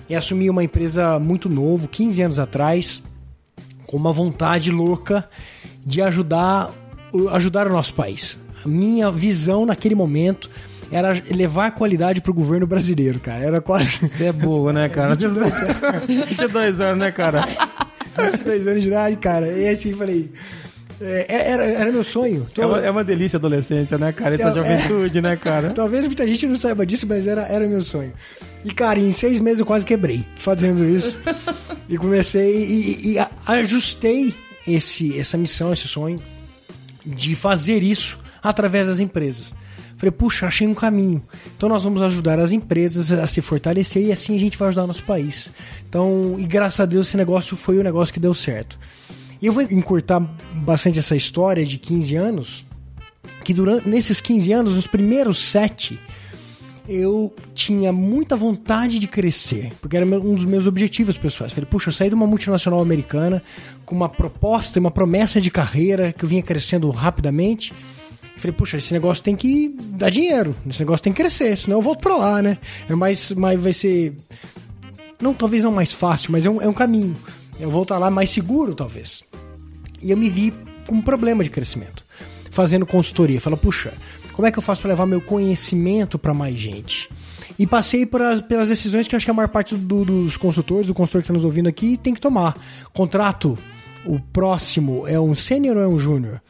E 0.10 0.16
assumi 0.16 0.50
uma 0.50 0.64
empresa 0.64 1.20
muito 1.20 1.50
novo, 1.50 1.88
15 1.88 2.22
anos 2.22 2.40
atrás, 2.40 3.04
com 3.86 3.98
uma 3.98 4.14
vontade 4.14 4.72
louca 4.72 5.28
de 5.86 6.02
ajudar, 6.02 6.72
ajudar 7.32 7.68
o 7.68 7.72
nosso 7.72 7.94
país. 7.94 8.38
A 8.64 8.68
minha 8.68 9.12
visão 9.12 9.66
naquele 9.66 9.96
momento 9.96 10.50
era 10.92 11.12
levar 11.30 11.68
a 11.68 11.72
qualidade 11.72 12.22
pro 12.22 12.34
governo 12.34 12.66
brasileiro, 12.66 13.20
cara. 13.20 13.44
Era 13.44 13.62
quase. 13.62 14.00
Você 14.08 14.26
é 14.26 14.32
boa, 14.32 14.72
né, 14.72 14.88
cara? 14.90 15.16
22 16.08 16.80
anos, 16.80 17.00
né, 17.00 17.12
cara? 17.12 17.48
22 18.18 18.68
anos 18.68 18.82
de 18.82 18.88
idade, 18.88 19.16
cara. 19.18 19.48
E 19.48 19.68
assim, 19.68 19.94
falei. 19.94 20.32
É, 21.02 21.52
era, 21.52 21.66
era 21.66 21.92
meu 21.92 22.04
sonho. 22.04 22.48
Tô- 22.54 22.62
É 22.62 22.66
uma, 22.66 22.80
é 22.86 22.92
uma 22.92 23.04
delícia 23.04 23.38
a 23.38 23.40
adolescência, 23.40 23.98
né, 23.98 24.12
cara? 24.12 24.36
Essa 24.36 24.50
É, 24.50 24.54
juventude, 24.56 25.22
né, 25.22 25.36
cara? 25.36 25.70
Talvez 25.72 26.06
muita 26.06 26.28
gente 26.28 26.46
não 26.48 26.56
saiba 26.58 26.86
disso, 26.86 27.06
mas 27.08 27.28
era, 27.28 27.44
era 27.44 27.68
meu 27.68 27.82
sonho. 27.84 28.14
E, 28.66 28.72
cara, 28.74 29.00
em 29.00 29.12
seis 29.12 29.40
meses 29.40 29.60
eu 29.60 29.66
quase 29.66 29.86
quebrei 29.86 30.26
fazendo 30.38 30.84
isso. 30.86 31.20
e 31.88 31.98
comecei 31.98 32.64
e, 32.66 33.12
e 33.14 33.18
ajustei 33.46 34.34
esse, 34.68 35.18
essa 35.18 35.38
missão, 35.38 35.72
esse 35.72 35.88
sonho 35.88 36.20
de 37.06 37.36
fazer 37.36 37.82
isso 37.84 38.20
através 38.44 38.88
das 38.88 39.00
empresas. 39.00 39.54
Falei, 39.98 40.12
puxa, 40.12 40.46
achei 40.46 40.68
um 40.68 40.74
caminho. 40.76 41.24
Então 41.56 41.68
nós 41.70 41.84
vamos 41.84 42.02
ajudar 42.04 42.38
as 42.40 42.52
empresas 42.52 43.12
a 43.12 43.26
se 43.26 43.42
fortalecer 43.42 44.04
e 44.04 44.12
assim 44.12 44.36
a 44.36 44.40
gente 44.40 44.58
vai 44.58 44.68
ajudar 44.68 44.84
o 44.84 44.88
nosso 44.88 45.04
país. 45.04 45.52
Então, 45.90 46.36
e 46.38 46.44
graças 46.46 46.80
a 46.80 46.86
Deus 46.86 47.08
esse 47.08 47.18
negócio 47.18 47.56
foi 47.58 47.80
o 47.80 47.84
negócio 47.84 48.14
que 48.14 48.20
deu 48.20 48.34
certo. 48.34 48.78
E 49.42 49.46
eu 49.46 49.54
vou 49.54 49.64
encurtar 49.64 50.20
bastante 50.56 51.00
essa 51.00 51.16
história 51.16 51.66
de 51.66 51.78
15 51.78 52.16
anos, 52.16 52.66
que 53.44 53.54
durante 53.54 53.88
nesses 53.88 54.20
15 54.20 54.52
anos, 54.52 54.76
nos 54.76 54.88
primeiros 54.88 55.44
sete, 55.46 56.00
eu 56.88 57.34
tinha 57.54 57.92
muita 57.92 58.36
vontade 58.36 58.98
de 58.98 59.08
crescer, 59.08 59.74
porque 59.82 59.98
era 59.98 60.06
um 60.06 60.36
dos 60.36 60.46
meus 60.46 60.66
objetivos 60.66 61.18
pessoais. 61.18 61.52
Falei, 61.52 61.68
puxa, 61.70 61.90
eu 61.90 61.94
saí 61.94 62.10
de 62.10 62.16
uma 62.16 62.26
multinacional 62.26 62.80
americana 62.80 63.44
com 63.86 63.94
uma 63.94 64.08
proposta 64.08 64.78
e 64.78 64.82
uma 64.82 64.92
promessa 64.92 65.42
de 65.42 65.52
carreira 65.52 66.14
que 66.14 66.24
eu 66.24 66.30
vinha 66.30 66.42
crescendo 66.42 66.90
rapidamente. 66.90 67.74
Falei, 68.38 68.56
puxa, 68.56 68.78
esse 68.78 68.94
negócio 68.94 69.24
tem 69.24 69.36
que 69.36 69.76
dar 69.80 70.10
dinheiro, 70.10 70.56
esse 70.70 70.80
negócio 70.80 71.04
tem 71.04 71.12
que 71.12 71.22
crescer, 71.22 71.58
senão 71.58 71.78
eu 71.78 71.82
volto 71.82 72.02
pra 72.02 72.16
lá, 72.16 72.42
né? 72.42 72.58
É 72.88 72.96
mais, 72.96 73.32
mais 73.32 73.60
vai 73.60 73.74
ser. 73.74 74.16
Não, 75.20 75.34
talvez 75.34 75.64
não 75.64 75.72
mais 75.72 75.92
fácil, 75.92 76.32
mas 76.32 76.46
é 76.46 76.50
um, 76.50 76.62
é 76.62 76.68
um 76.68 76.74
caminho. 76.74 77.16
Eu 77.60 77.70
vou 77.70 77.84
estar 77.84 77.98
lá 77.98 78.10
mais 78.12 78.30
seguro, 78.30 78.76
talvez. 78.76 79.24
E 80.02 80.12
eu 80.12 80.18
me 80.18 80.30
vi 80.30 80.54
com 80.86 80.96
um 80.96 81.02
problema 81.02 81.44
de 81.44 81.50
crescimento, 81.50 82.04
fazendo 82.52 82.86
consultoria. 82.86 83.42
Fala, 83.42 83.58
puxa, 83.58 83.94
como 84.34 84.48
é 84.48 84.52
que 84.52 84.60
eu 84.60 84.64
faço 84.64 84.82
para 84.82 84.90
levar 84.90 85.06
meu 85.06 85.20
conhecimento 85.22 86.20
para 86.20 86.34
mais 86.34 86.56
gente? 86.58 87.10
E 87.58 87.66
passei 87.66 88.06
pelas, 88.06 88.42
pelas 88.42 88.70
decisões 88.70 89.08
que 89.08 89.16
acho 89.16 89.26
que 89.26 89.32
a 89.32 89.34
maior 89.34 89.50
parte 89.50 89.76
do- 89.76 90.06
dos 90.06 90.38
consultores, 90.38 90.86
do 90.88 90.94
consultor 90.94 91.22
que 91.22 91.26
está 91.26 91.34
nos 91.34 91.44
ouvindo 91.44 91.68
aqui, 91.68 91.98
tem 91.98 92.14
que 92.14 92.22
tomar. 92.22 92.56
Contrato, 92.94 93.58
o 94.06 94.20
próximo 94.20 95.08
é 95.08 95.20
um 95.20 95.34
sênior 95.34 95.78
ou 95.78 95.84
é 95.84 95.88
um 95.88 95.98
júnior? 95.98 96.42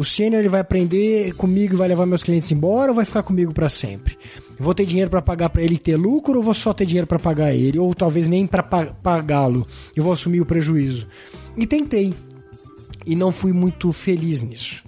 O 0.00 0.04
sênior 0.04 0.40
ele 0.40 0.48
vai 0.48 0.62
aprender 0.62 1.34
comigo 1.34 1.74
e 1.74 1.76
vai 1.76 1.86
levar 1.86 2.06
meus 2.06 2.22
clientes 2.22 2.50
embora 2.50 2.90
ou 2.90 2.94
vai 2.94 3.04
ficar 3.04 3.22
comigo 3.22 3.52
para 3.52 3.68
sempre? 3.68 4.16
Vou 4.58 4.72
ter 4.74 4.86
dinheiro 4.86 5.10
para 5.10 5.20
pagar 5.20 5.50
para 5.50 5.62
ele 5.62 5.76
ter 5.76 5.94
lucro 5.94 6.38
ou 6.38 6.42
vou 6.42 6.54
só 6.54 6.72
ter 6.72 6.86
dinheiro 6.86 7.06
para 7.06 7.18
pagar 7.18 7.54
ele? 7.54 7.78
Ou 7.78 7.94
talvez 7.94 8.26
nem 8.26 8.46
para 8.46 8.62
pagá-lo. 8.62 9.68
Eu 9.94 10.02
vou 10.02 10.14
assumir 10.14 10.40
o 10.40 10.46
prejuízo. 10.46 11.06
E 11.54 11.66
tentei 11.66 12.14
e 13.04 13.14
não 13.14 13.30
fui 13.30 13.52
muito 13.52 13.92
feliz 13.92 14.40
nisso. 14.40 14.82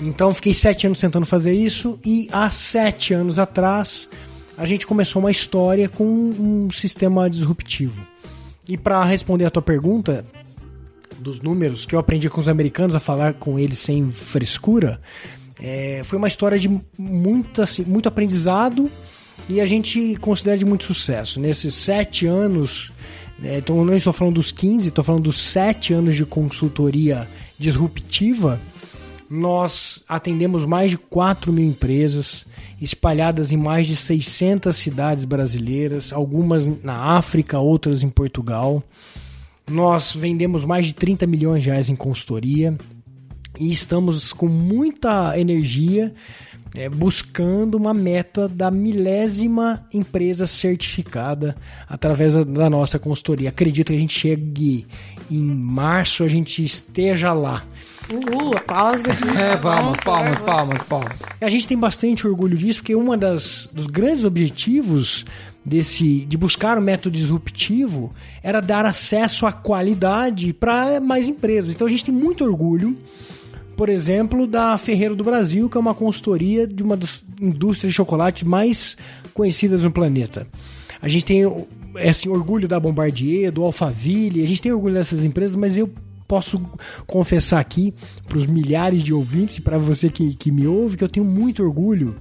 Então 0.00 0.34
fiquei 0.34 0.52
sete 0.52 0.84
anos 0.84 0.98
tentando 0.98 1.26
fazer 1.26 1.52
isso 1.52 1.96
e 2.04 2.26
há 2.32 2.50
sete 2.50 3.14
anos 3.14 3.38
atrás 3.38 4.08
a 4.58 4.66
gente 4.66 4.84
começou 4.84 5.22
uma 5.22 5.30
história 5.30 5.88
com 5.88 6.04
um 6.04 6.68
sistema 6.72 7.30
disruptivo. 7.30 8.04
E 8.68 8.76
para 8.76 9.04
responder 9.04 9.44
a 9.44 9.50
tua 9.50 9.62
pergunta 9.62 10.24
dos 11.20 11.40
números 11.40 11.84
que 11.84 11.94
eu 11.94 11.98
aprendi 11.98 12.28
com 12.28 12.40
os 12.40 12.48
americanos 12.48 12.94
a 12.94 13.00
falar 13.00 13.34
com 13.34 13.58
eles 13.58 13.78
sem 13.78 14.10
frescura, 14.10 15.00
é, 15.60 16.02
foi 16.04 16.18
uma 16.18 16.28
história 16.28 16.58
de 16.58 16.68
muito, 16.98 17.62
assim, 17.62 17.84
muito 17.84 18.08
aprendizado 18.08 18.90
e 19.48 19.60
a 19.60 19.66
gente 19.66 20.16
considera 20.16 20.56
de 20.56 20.64
muito 20.64 20.84
sucesso. 20.84 21.38
Nesses 21.38 21.74
sete 21.74 22.26
anos, 22.26 22.90
né, 23.38 23.58
então 23.58 23.84
não 23.84 23.94
estou 23.94 24.12
falando 24.12 24.34
dos 24.34 24.50
15, 24.50 24.88
estou 24.88 25.04
falando 25.04 25.24
dos 25.24 25.38
sete 25.38 25.92
anos 25.92 26.16
de 26.16 26.24
consultoria 26.24 27.28
disruptiva, 27.58 28.60
nós 29.28 30.02
atendemos 30.08 30.64
mais 30.64 30.90
de 30.90 30.98
4 30.98 31.52
mil 31.52 31.64
empresas 31.64 32.44
espalhadas 32.80 33.52
em 33.52 33.56
mais 33.56 33.86
de 33.86 33.94
600 33.94 34.74
cidades 34.74 35.24
brasileiras, 35.24 36.12
algumas 36.12 36.66
na 36.82 37.16
África, 37.16 37.60
outras 37.60 38.02
em 38.02 38.08
Portugal. 38.08 38.82
Nós 39.70 40.12
vendemos 40.14 40.64
mais 40.64 40.86
de 40.86 40.94
30 40.94 41.26
milhões 41.26 41.62
de 41.62 41.70
reais 41.70 41.88
em 41.88 41.94
consultoria 41.94 42.76
e 43.58 43.70
estamos 43.70 44.32
com 44.32 44.48
muita 44.48 45.38
energia 45.38 46.12
é, 46.74 46.88
buscando 46.88 47.76
uma 47.76 47.94
meta 47.94 48.48
da 48.48 48.70
milésima 48.70 49.86
empresa 49.92 50.46
certificada 50.46 51.56
através 51.88 52.34
da, 52.34 52.42
da 52.42 52.70
nossa 52.70 52.98
consultoria. 52.98 53.48
Acredito 53.48 53.88
que 53.88 53.96
a 53.96 54.00
gente 54.00 54.18
chegue 54.18 54.86
em 55.30 55.40
março, 55.40 56.24
a 56.24 56.28
gente 56.28 56.64
esteja 56.64 57.32
lá. 57.32 57.64
Uhul, 58.12 58.56
aplausos 58.56 59.04
aqui. 59.04 59.28
É, 59.38 59.56
palmas, 59.56 59.98
palmas, 60.04 60.40
palmas, 60.40 60.82
palmas. 60.82 61.18
A 61.40 61.48
gente 61.48 61.68
tem 61.68 61.78
bastante 61.78 62.26
orgulho 62.26 62.56
disso, 62.56 62.80
porque 62.80 62.94
uma 62.94 63.16
das 63.16 63.68
dos 63.72 63.86
grandes 63.86 64.24
objetivos 64.24 65.24
desse 65.64 66.24
de 66.24 66.36
buscar 66.36 66.78
o 66.78 66.82
método 66.82 67.14
disruptivo 67.14 68.10
era 68.42 68.60
dar 68.60 68.84
acesso 68.86 69.46
à 69.46 69.52
qualidade 69.52 70.52
para 70.52 71.00
mais 71.00 71.28
empresas. 71.28 71.74
Então 71.74 71.86
a 71.86 71.90
gente 71.90 72.04
tem 72.04 72.14
muito 72.14 72.44
orgulho, 72.44 72.96
por 73.76 73.88
exemplo, 73.88 74.46
da 74.46 74.76
Ferreiro 74.78 75.14
do 75.14 75.24
Brasil, 75.24 75.68
que 75.68 75.76
é 75.76 75.80
uma 75.80 75.94
consultoria 75.94 76.66
de 76.66 76.82
uma 76.82 76.96
das 76.96 77.24
indústrias 77.40 77.92
de 77.92 77.96
chocolate 77.96 78.44
mais 78.44 78.96
conhecidas 79.32 79.82
no 79.82 79.90
planeta. 79.90 80.46
A 81.00 81.08
gente 81.08 81.24
tem 81.24 81.66
esse 81.96 82.28
orgulho 82.28 82.68
da 82.68 82.78
Bombardier, 82.78 83.50
do 83.50 83.64
Alphaville, 83.64 84.42
a 84.42 84.46
gente 84.46 84.62
tem 84.62 84.72
orgulho 84.72 84.94
dessas 84.94 85.24
empresas, 85.24 85.56
mas 85.56 85.76
eu 85.76 85.90
posso 86.28 86.60
confessar 87.08 87.58
aqui 87.58 87.92
para 88.28 88.38
os 88.38 88.46
milhares 88.46 89.02
de 89.02 89.12
ouvintes 89.12 89.56
e 89.56 89.60
para 89.60 89.78
você 89.78 90.08
que, 90.08 90.34
que 90.36 90.52
me 90.52 90.64
ouve 90.64 90.96
que 90.96 91.02
eu 91.02 91.08
tenho 91.08 91.26
muito 91.26 91.60
orgulho, 91.60 92.14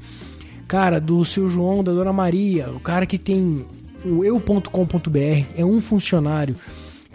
cara, 0.70 1.01
do 1.01 1.26
seu 1.26 1.49
João, 1.49 1.84
da 1.84 1.91
Dona 1.91 2.13
Maria, 2.13 2.70
o 2.70 2.80
cara 2.80 3.07
que 3.07 3.17
tem 3.17 3.65
o 4.05 4.24
eu.com.br, 4.24 5.45
é 5.57 5.65
um 5.65 5.82
funcionário 5.82 6.55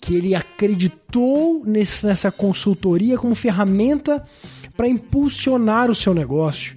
que 0.02 0.16
ele 0.16 0.34
acreditou 0.34 1.62
nesse, 1.64 2.04
nessa 2.04 2.32
consultoria 2.32 3.16
como 3.16 3.32
ferramenta 3.36 4.26
para 4.76 4.88
impulsionar 4.88 5.88
o 5.88 5.94
seu 5.94 6.12
negócio. 6.12 6.76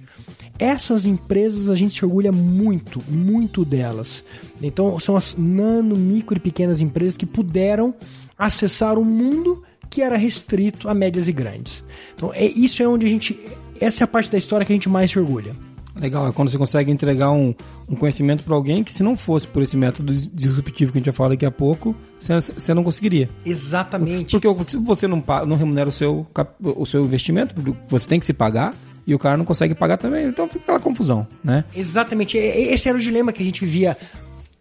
Essas 0.56 1.04
empresas 1.04 1.68
a 1.68 1.74
gente 1.74 1.98
se 1.98 2.04
orgulha 2.04 2.30
muito, 2.30 3.02
muito 3.08 3.64
delas. 3.64 4.24
Então 4.62 5.00
são 5.00 5.16
as 5.16 5.36
nano, 5.36 5.96
micro 5.96 6.36
e 6.36 6.40
pequenas 6.40 6.80
empresas 6.80 7.16
que 7.16 7.26
puderam 7.26 7.92
acessar 8.38 8.98
um 8.98 9.04
mundo 9.04 9.64
que 9.90 10.00
era 10.00 10.16
restrito 10.16 10.88
a 10.88 10.94
médias 10.94 11.26
e 11.26 11.32
grandes. 11.32 11.84
Então 12.14 12.32
é 12.32 12.46
isso 12.46 12.80
é 12.84 12.86
onde 12.86 13.04
a 13.04 13.08
gente 13.08 13.36
essa 13.80 14.02
é 14.02 14.04
a 14.04 14.08
parte 14.08 14.30
da 14.30 14.38
história 14.38 14.64
que 14.64 14.72
a 14.72 14.76
gente 14.76 14.88
mais 14.88 15.10
se 15.10 15.18
orgulha. 15.18 15.56
Legal, 15.98 16.28
é 16.28 16.32
quando 16.32 16.50
você 16.50 16.58
consegue 16.58 16.92
entregar 16.92 17.30
um, 17.30 17.54
um 17.88 17.96
conhecimento 17.96 18.44
para 18.44 18.54
alguém 18.54 18.84
que 18.84 18.92
se 18.92 19.02
não 19.02 19.16
fosse 19.16 19.46
por 19.46 19.62
esse 19.62 19.76
método 19.76 20.14
disruptivo 20.14 20.92
que 20.92 20.98
a 20.98 21.00
gente 21.00 21.06
vai 21.06 21.14
falar 21.14 21.30
daqui 21.30 21.44
a 21.44 21.50
pouco, 21.50 21.94
você, 22.18 22.72
não 22.72 22.84
conseguiria. 22.84 23.28
Exatamente. 23.44 24.38
Porque 24.38 24.70
se 24.70 24.76
você 24.76 25.08
não, 25.08 25.22
não 25.46 25.56
remunera 25.56 25.88
o 25.88 25.92
seu, 25.92 26.26
o 26.60 26.86
seu 26.86 27.04
investimento, 27.04 27.54
você 27.88 28.06
tem 28.06 28.20
que 28.20 28.26
se 28.26 28.32
pagar, 28.32 28.74
e 29.06 29.14
o 29.14 29.18
cara 29.18 29.38
não 29.38 29.44
consegue 29.44 29.74
pagar 29.74 29.96
também, 29.96 30.26
então 30.26 30.46
fica 30.46 30.64
aquela 30.64 30.80
confusão, 30.80 31.26
né? 31.42 31.64
Exatamente. 31.74 32.36
Esse 32.36 32.90
era 32.90 32.98
o 32.98 33.00
dilema 33.00 33.32
que 33.32 33.42
a 33.42 33.46
gente 33.46 33.64
vivia 33.64 33.96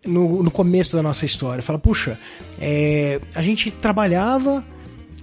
no, 0.06 0.42
no 0.42 0.50
começo 0.50 0.96
da 0.96 1.04
nossa 1.04 1.26
história. 1.26 1.62
Fala, 1.62 1.78
puxa, 1.78 2.18
é, 2.60 3.20
a 3.36 3.42
gente 3.42 3.70
trabalhava, 3.70 4.64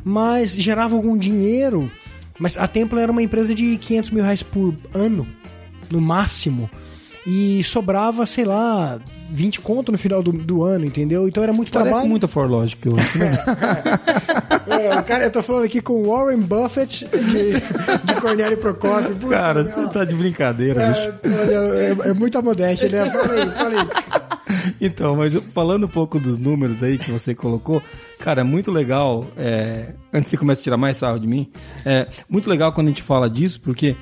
mas 0.04 0.54
gerava 0.54 0.94
algum 0.94 1.16
dinheiro. 1.16 1.90
Mas 2.38 2.58
a 2.58 2.68
Templo 2.68 2.98
era 2.98 3.10
uma 3.10 3.22
empresa 3.22 3.54
de 3.54 3.78
500 3.78 4.10
mil 4.10 4.22
reais 4.22 4.42
por 4.42 4.74
ano, 4.92 5.26
no 5.90 6.00
máximo. 6.00 6.70
E 7.26 7.64
sobrava, 7.64 8.26
sei 8.26 8.44
lá, 8.44 9.00
20 9.30 9.60
conto 9.62 9.90
no 9.90 9.96
final 9.96 10.22
do, 10.22 10.30
do 10.30 10.62
ano, 10.62 10.84
entendeu? 10.84 11.26
Então 11.26 11.42
era 11.42 11.54
muito 11.54 11.72
Parece 11.72 11.90
trabalho. 11.90 12.10
muito 12.10 12.26
a 12.26 12.28
ForLogic 12.28 12.86
hoje, 12.88 13.18
né? 13.18 13.32
É, 14.66 15.02
cara, 15.02 15.24
eu 15.24 15.30
tô 15.30 15.42
falando 15.42 15.64
aqui 15.64 15.80
com 15.80 16.08
Warren 16.08 16.40
Buffett 16.40 17.06
de, 17.06 17.52
de 17.52 18.20
Cornélio 18.20 18.56
Procópio. 18.56 19.14
Puta, 19.14 19.36
cara, 19.36 19.62
você 19.62 19.88
tá 19.88 20.04
de 20.04 20.14
brincadeira, 20.16 20.86
bicho. 20.88 21.00
É, 21.00 21.40
olha, 21.40 22.06
é, 22.06 22.10
é 22.10 22.12
muita 22.14 22.40
modéstia, 22.40 22.88
né? 22.88 23.10
Falei, 23.10 23.46
falei. 23.50 23.78
Então, 24.80 25.16
mas 25.16 25.34
falando 25.52 25.84
um 25.84 25.88
pouco 25.88 26.18
dos 26.18 26.38
números 26.38 26.82
aí 26.82 26.96
que 26.98 27.10
você 27.10 27.34
colocou, 27.34 27.82
cara, 28.18 28.40
é 28.40 28.44
muito 28.44 28.70
legal, 28.70 29.26
é, 29.36 29.92
antes 30.12 30.30
que 30.30 30.30
você 30.30 30.36
comece 30.38 30.60
a 30.60 30.64
tirar 30.64 30.76
mais 30.76 30.96
sarro 30.96 31.18
de 31.18 31.26
mim, 31.26 31.50
é 31.84 32.08
muito 32.28 32.48
legal 32.48 32.72
quando 32.72 32.86
a 32.86 32.90
gente 32.90 33.02
fala 33.02 33.28
disso, 33.28 33.60
porque 33.60 33.94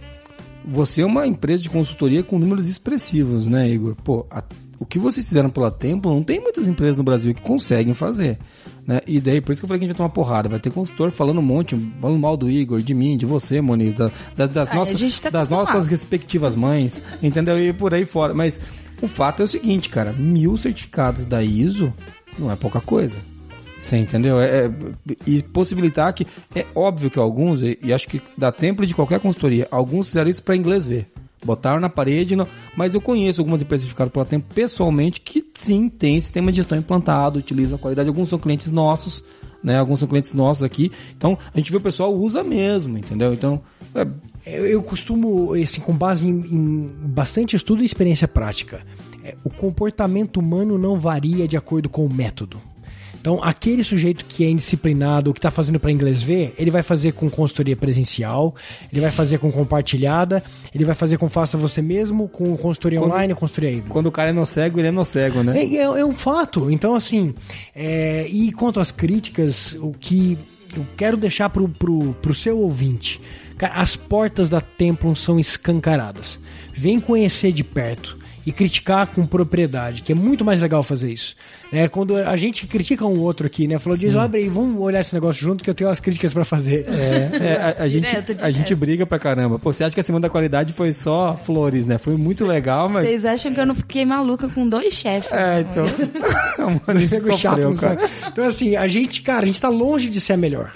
você 0.67 1.03
é 1.03 1.07
uma 1.07 1.27
empresa 1.27 1.63
de 1.63 1.71
consultoria 1.71 2.23
com 2.23 2.39
números 2.39 2.67
expressivos, 2.69 3.47
né, 3.47 3.69
Igor? 3.69 3.95
Pô, 4.05 4.27
a- 4.31 4.43
o 4.79 4.85
que 4.87 4.99
vocês 4.99 5.27
fizeram 5.29 5.49
pela 5.49 5.71
Tempo, 5.71 6.09
não 6.09 6.25
tem 6.25 6.41
muitas 6.41 6.67
empresas 6.67 6.97
no 6.97 7.05
Brasil 7.05 7.33
que 7.33 7.41
conseguem 7.41 7.95
fazer. 7.95 8.37
Né? 8.85 9.01
E 9.07 9.21
daí, 9.21 9.41
por 9.41 9.53
isso 9.53 9.61
que 9.61 9.65
eu 9.65 9.69
falei 9.69 9.79
que 9.79 9.85
a 9.85 9.89
gente 9.89 9.97
vai 9.97 10.09
tomar 10.09 10.15
porrada. 10.15 10.49
Vai 10.49 10.59
ter 10.59 10.73
consultor 10.73 11.13
falando 11.13 11.39
um 11.39 11.43
monte, 11.43 11.77
falando 12.01 12.19
mal 12.19 12.37
do 12.37 12.51
Igor, 12.51 12.81
de 12.83 12.93
mim, 12.93 13.17
de 13.17 13.25
você, 13.25 13.61
Moniz, 13.61 13.95
da, 13.95 14.11
da, 14.37 14.47
das, 14.49 14.69
Ah, 14.69 14.75
nossas, 14.75 15.21
tá 15.21 15.31
das 15.31 15.49
nossas 15.49 15.87
respectivas 15.87 16.57
mães, 16.57 17.01
entendeu? 17.23 17.57
E 17.59 17.73
por 17.73 17.95
aí 17.95 18.05
fora. 18.05 18.35
Mas 18.35 18.61
o 19.01 19.07
fato 19.07 19.41
é 19.43 19.45
o 19.45 19.49
seguinte, 19.49 19.89
cara, 19.89 20.13
mil 20.13 20.57
certificados 20.57 21.27
da 21.27 21.41
ISO 21.45 21.93
não 22.37 22.51
é 22.51 22.57
pouca 22.57 22.81
coisa. 22.81 23.19
Você 23.83 23.97
entendeu? 23.97 24.41
É, 24.41 24.67
é- 24.67 24.71
e 25.27 25.43
possibilitar 25.43 26.13
que. 26.15 26.25
É 26.55 26.65
óbvio 26.73 27.11
que 27.11 27.19
alguns, 27.19 27.63
e, 27.63 27.77
e 27.83 27.93
acho 27.93 28.07
que 28.09 28.23
dá 28.39 28.53
tempo 28.53 28.87
de 28.87 28.95
qualquer 28.95 29.19
consultoria, 29.19 29.67
alguns 29.73 30.07
fizeram 30.07 30.31
isso 30.31 30.43
para 30.43 30.55
inglês 30.55 30.87
ver. 30.87 31.11
Botaram 31.45 31.81
na 31.81 31.89
parede, 31.89 32.37
não, 32.37 32.47
mas 32.77 32.95
eu 32.95 33.01
conheço 33.01 33.41
algumas 33.41 33.61
empresas 33.61 33.83
certificadas 33.83 34.13
pela 34.13 34.25
Tempo 34.25 34.47
pessoalmente 34.55 35.21
que 35.21 35.45
sim 35.57 35.89
tem 35.89 36.21
sistema 36.21 36.53
de 36.53 36.59
gestão 36.59 36.79
implantado, 36.79 37.41
utilizam 37.41 37.75
a 37.75 37.79
qualidade. 37.79 38.09
Alguns 38.09 38.29
são 38.29 38.39
clientes 38.39 38.71
nossos, 38.71 39.25
né? 39.65 39.77
Alguns 39.81 39.99
são 39.99 40.07
clientes 40.07 40.33
nossos 40.33 40.63
aqui. 40.63 40.93
Então 41.17 41.37
a 41.53 41.59
gente 41.59 41.73
vê 41.73 41.79
o 41.79 41.81
pessoal 41.81 42.15
usa 42.15 42.45
mesmo, 42.45 42.97
entendeu? 42.97 43.35
Então 43.35 43.61
é, 43.97 44.07
Eu, 44.47 44.65
eu 44.65 44.83
costumo, 44.85 45.55
assim, 45.55 45.81
com 45.81 45.93
base 45.93 46.25
em, 46.25 46.31
em 46.31 46.87
bastante 47.09 47.57
estudo 47.57 47.83
e 47.83 47.85
experiência 47.87 48.29
prática, 48.29 48.87
é, 49.25 49.35
o 49.43 49.51
comportamento 49.51 50.37
humano 50.37 50.79
não 50.79 51.01
varia 51.01 51.49
de 51.49 51.57
acordo 51.57 51.89
com 51.89 52.07
o 52.07 52.13
método. 52.15 52.61
Então, 53.23 53.39
aquele 53.41 53.85
sujeito 53.85 54.25
que 54.25 54.43
é 54.45 54.51
indisciplinado, 54.51 55.31
ou 55.31 55.35
que 55.35 55.39
está 55.39 55.49
fazendo 55.49 55.79
para 55.79 55.93
inglês 55.93 56.21
ver, 56.25 56.53
ele 56.59 56.73
vai 56.73 56.83
fazer 56.83 57.13
com 57.13 57.31
consultoria 57.31 57.77
presencial, 57.77 58.53
ele 58.93 59.01
vai 59.01 59.13
fazer 59.13 59.39
com 59.39 59.53
compartilhada, 59.53 60.43
ele 60.75 60.85
vai 60.85 60.97
fazer 60.97 61.19
com 61.19 61.29
faça 61.29 61.57
você 61.57 61.81
mesmo, 61.81 62.29
com 62.29 62.57
consultoria 62.57 62.99
Quando- 62.99 63.13
online, 63.13 63.33
consultoria 63.37 63.71
híbrida. 63.71 63.91
quando 63.91 64.07
o 64.07 64.11
cara 64.11 64.31
é 64.31 64.33
no 64.33 64.45
cego, 64.45 64.81
ele 64.81 64.89
é 64.89 64.91
no 64.91 65.05
cego, 65.05 65.41
né? 65.45 65.57
É, 65.57 65.75
é- 65.77 65.83
é 66.01 66.05
um 66.05 66.15
fato. 66.15 66.69
Então, 66.69 66.97
assim, 66.97 67.33
é, 67.77 68.27
e 68.29 68.51
quanto 68.51 68.81
às 68.81 68.91
críticas, 68.91 69.77
o 69.81 69.93
que 69.93 70.37
eu 70.77 70.85
quero 70.97 71.17
deixar 71.17 71.49
pro, 71.49 71.69
pro, 71.69 72.15
pro 72.21 72.35
seu 72.35 72.59
ouvinte, 72.59 73.21
cara, 73.57 73.75
as 73.75 73.95
portas 73.95 74.49
da 74.51 74.61
Templum 74.61 75.15
são 75.15 75.39
escancaradas. 75.39 76.41
Vem 76.75 76.99
conhecer 76.99 77.53
de 77.53 77.63
perto 77.63 78.19
e 78.45 78.53
criticar 78.53 79.07
com 79.07 79.25
propriedade, 79.27 80.03
que 80.03 80.13
é 80.13 80.15
muito 80.15 80.45
mais 80.45 80.61
legal 80.61 80.83
fazer 80.83 81.13
isso. 81.13 81.37
Né? 81.73 81.89
Quando 81.89 82.17
a 82.17 82.37
gente 82.37 82.67
critica 82.67 83.07
um 83.07 83.21
outro 83.21 83.47
aqui, 83.47 83.69
né? 83.69 83.79
Falou, 83.79 83.97
diz, 83.97 84.15
abre 84.17 84.41
aí, 84.41 84.49
vamos 84.49 84.81
olhar 84.81 85.01
esse 85.01 85.15
negócio 85.15 85.41
junto 85.41 85.63
que 85.63 85.71
eu 85.71 85.75
tenho 85.75 85.89
umas 85.89 86.01
críticas 86.01 86.33
pra 86.33 86.45
fazer. 86.45 86.87
É, 86.89 87.77
a, 87.79 87.83
a 87.85 87.89
gente, 87.89 88.09
Direto, 88.09 88.37
a 88.45 88.51
gente 88.51 88.75
briga 88.75 89.07
pra 89.07 89.19
caramba. 89.19 89.59
Pô, 89.59 89.73
você 89.73 89.85
acha 89.85 89.95
que 89.95 90.01
a 90.01 90.05
semana 90.05 90.23
da 90.23 90.31
qualidade 90.31 90.73
foi 90.73 90.93
só 90.93 91.39
flores, 91.45 91.87
né? 91.87 91.99
Foi 91.99 92.17
muito 92.17 92.45
legal, 92.45 92.89
mas. 92.89 93.07
Vocês 93.07 93.25
acham 93.25 93.55
que 93.55 93.61
eu 93.61 93.67
não 93.67 93.75
fiquei 93.75 94.05
maluca 94.05 94.49
com 94.49 94.69
dois 94.69 94.93
chefes? 94.95 95.31
É, 95.33 95.61
então. 95.61 95.85
Mano, 96.87 97.09
Pega 97.09 97.29
o 97.35 97.39
chato, 97.39 97.61
não 97.61 97.77
cara. 97.77 98.11
Então, 98.27 98.45
assim, 98.45 98.77
a 98.77 98.87
gente, 98.89 99.23
cara, 99.23 99.43
a 99.43 99.47
gente 99.47 99.61
tá 99.61 99.69
longe 99.69 100.09
de 100.09 100.21
ser 100.21 100.35
a 100.35 100.37
melhor. 100.37 100.73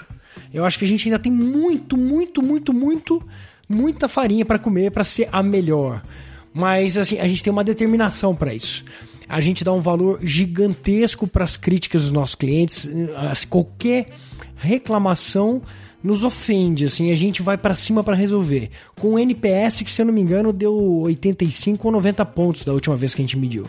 Eu 0.53 0.65
acho 0.65 0.79
que 0.79 0.85
a 0.85 0.87
gente 0.87 1.07
ainda 1.07 1.19
tem 1.19 1.31
muito, 1.31 1.97
muito, 1.97 2.41
muito, 2.41 2.73
muito, 2.73 3.21
muita 3.67 4.07
farinha 4.07 4.45
pra 4.45 4.57
comer 4.57 4.91
pra 4.91 5.03
ser 5.03 5.27
a 5.31 5.43
melhor. 5.43 6.01
Mas, 6.57 6.97
assim, 6.97 7.19
a 7.19 7.27
gente 7.27 7.43
tem 7.43 7.53
uma 7.53 7.63
determinação 7.63 8.35
pra 8.35 8.51
isso. 8.51 8.83
A 9.29 9.39
gente 9.39 9.63
dá 9.63 9.71
um 9.71 9.79
valor 9.79 10.19
gigantesco 10.23 11.27
para 11.27 11.45
as 11.45 11.55
críticas 11.55 12.01
dos 12.01 12.11
nossos 12.11 12.33
clientes. 12.33 12.89
Qualquer 13.47 14.09
reclamação 14.55 15.61
nos 16.03 16.23
ofende, 16.23 16.85
assim, 16.85 17.11
a 17.11 17.15
gente 17.15 17.41
vai 17.43 17.57
pra 17.57 17.75
cima 17.75 18.03
pra 18.03 18.15
resolver. 18.15 18.71
Com 18.99 19.13
o 19.13 19.19
NPS, 19.19 19.81
que 19.81 19.91
se 19.91 20.01
eu 20.01 20.05
não 20.07 20.13
me 20.13 20.21
engano, 20.21 20.51
deu 20.51 20.73
85 21.01 21.87
ou 21.87 21.91
90 21.91 22.25
pontos 22.25 22.65
da 22.65 22.73
última 22.73 22.95
vez 22.95 23.13
que 23.13 23.21
a 23.21 23.25
gente 23.25 23.37
mediu. 23.37 23.65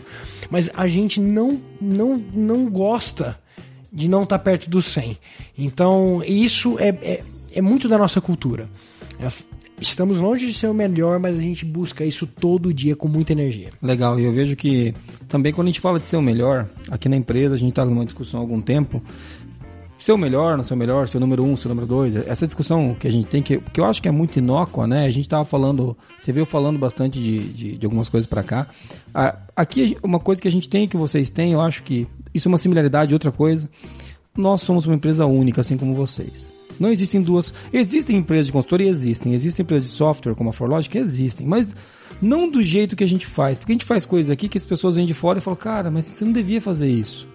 Mas 0.49 0.69
a 0.73 0.87
gente 0.87 1.19
não, 1.19 1.61
não, 1.79 2.17
não 2.33 2.69
gosta 2.69 3.37
de 3.93 4.07
não 4.07 4.23
estar 4.23 4.39
perto 4.39 4.67
do 4.67 4.81
100. 4.81 5.15
Então, 5.57 6.23
isso 6.25 6.79
é, 6.79 6.89
é, 7.01 7.23
é 7.53 7.61
muito 7.61 7.87
da 7.87 7.97
nossa 7.97 8.19
cultura. 8.19 8.67
É, 9.19 9.27
estamos 9.81 10.17
longe 10.17 10.45
de 10.45 10.53
ser 10.53 10.67
o 10.67 10.73
melhor, 10.73 11.19
mas 11.19 11.37
a 11.37 11.41
gente 11.41 11.65
busca 11.65 12.05
isso 12.05 12.27
todo 12.27 12.73
dia 12.73 12.95
com 12.95 13.07
muita 13.07 13.31
energia. 13.31 13.69
Legal, 13.81 14.19
e 14.19 14.23
eu 14.23 14.31
vejo 14.31 14.55
que 14.55 14.93
também 15.27 15.53
quando 15.53 15.67
a 15.67 15.71
gente 15.71 15.81
fala 15.81 15.99
de 15.99 16.07
ser 16.07 16.17
o 16.17 16.21
melhor, 16.21 16.67
aqui 16.89 17.07
na 17.07 17.15
empresa 17.15 17.55
a 17.55 17.57
gente 17.57 17.69
está 17.69 17.85
numa 17.85 18.05
discussão 18.05 18.39
há 18.39 18.43
algum 18.43 18.61
tempo, 18.61 19.01
ser 19.97 20.13
o 20.13 20.17
melhor, 20.17 20.55
não 20.55 20.63
ser 20.63 20.73
o 20.73 20.77
melhor, 20.77 21.07
ser 21.07 21.17
o 21.17 21.19
número 21.19 21.43
um, 21.43 21.55
ser 21.55 21.67
o 21.67 21.69
número 21.69 21.85
dois, 21.85 22.15
essa 22.15 22.47
discussão 22.47 22.95
que 22.97 23.07
a 23.07 23.11
gente 23.11 23.27
tem, 23.27 23.43
que, 23.43 23.57
que 23.57 23.79
eu 23.79 23.85
acho 23.85 24.01
que 24.01 24.07
é 24.07 24.11
muito 24.11 24.39
inócua, 24.39 24.87
né? 24.87 25.05
A 25.05 25.11
gente 25.11 25.27
tava 25.27 25.43
falando, 25.43 25.95
você 26.17 26.31
veio 26.31 26.45
falando 26.45 26.79
bastante 26.79 27.19
de, 27.19 27.39
de, 27.53 27.77
de 27.77 27.85
algumas 27.85 28.07
coisas 28.07 28.27
para 28.27 28.41
cá. 28.41 28.67
Aqui, 29.55 29.97
uma 30.01 30.19
coisa 30.19 30.41
que 30.41 30.47
a 30.47 30.51
gente 30.51 30.69
tem 30.69 30.87
que 30.87 30.95
vocês 30.95 31.29
têm, 31.29 31.51
eu 31.51 31.61
acho 31.61 31.83
que 31.83 32.07
isso 32.33 32.47
é 32.47 32.49
uma 32.49 32.57
similaridade, 32.57 33.13
outra 33.13 33.31
coisa, 33.31 33.69
nós 34.37 34.61
somos 34.61 34.85
uma 34.85 34.95
empresa 34.95 35.25
única, 35.25 35.61
assim 35.61 35.77
como 35.77 35.93
vocês. 35.93 36.58
Não 36.79 36.91
existem 36.91 37.21
duas. 37.21 37.53
Existem 37.73 38.17
empresas 38.17 38.45
de 38.47 38.51
consultoria? 38.51 38.89
Existem. 38.89 39.33
Existem 39.33 39.63
empresas 39.63 39.89
de 39.89 39.95
software 39.95 40.35
como 40.35 40.49
a 40.49 40.53
Forlogic? 40.53 40.97
Existem. 40.97 41.45
Mas 41.45 41.75
não 42.21 42.49
do 42.49 42.63
jeito 42.63 42.95
que 42.95 43.03
a 43.03 43.07
gente 43.07 43.25
faz. 43.27 43.57
Porque 43.57 43.71
a 43.71 43.75
gente 43.75 43.85
faz 43.85 44.05
coisas 44.05 44.29
aqui 44.29 44.47
que 44.47 44.57
as 44.57 44.65
pessoas 44.65 44.95
vêm 44.95 45.05
de 45.05 45.13
fora 45.13 45.39
e 45.39 45.41
falam, 45.41 45.57
cara, 45.57 45.91
mas 45.91 46.07
você 46.07 46.23
não 46.25 46.31
devia 46.31 46.61
fazer 46.61 46.87
isso. 46.89 47.27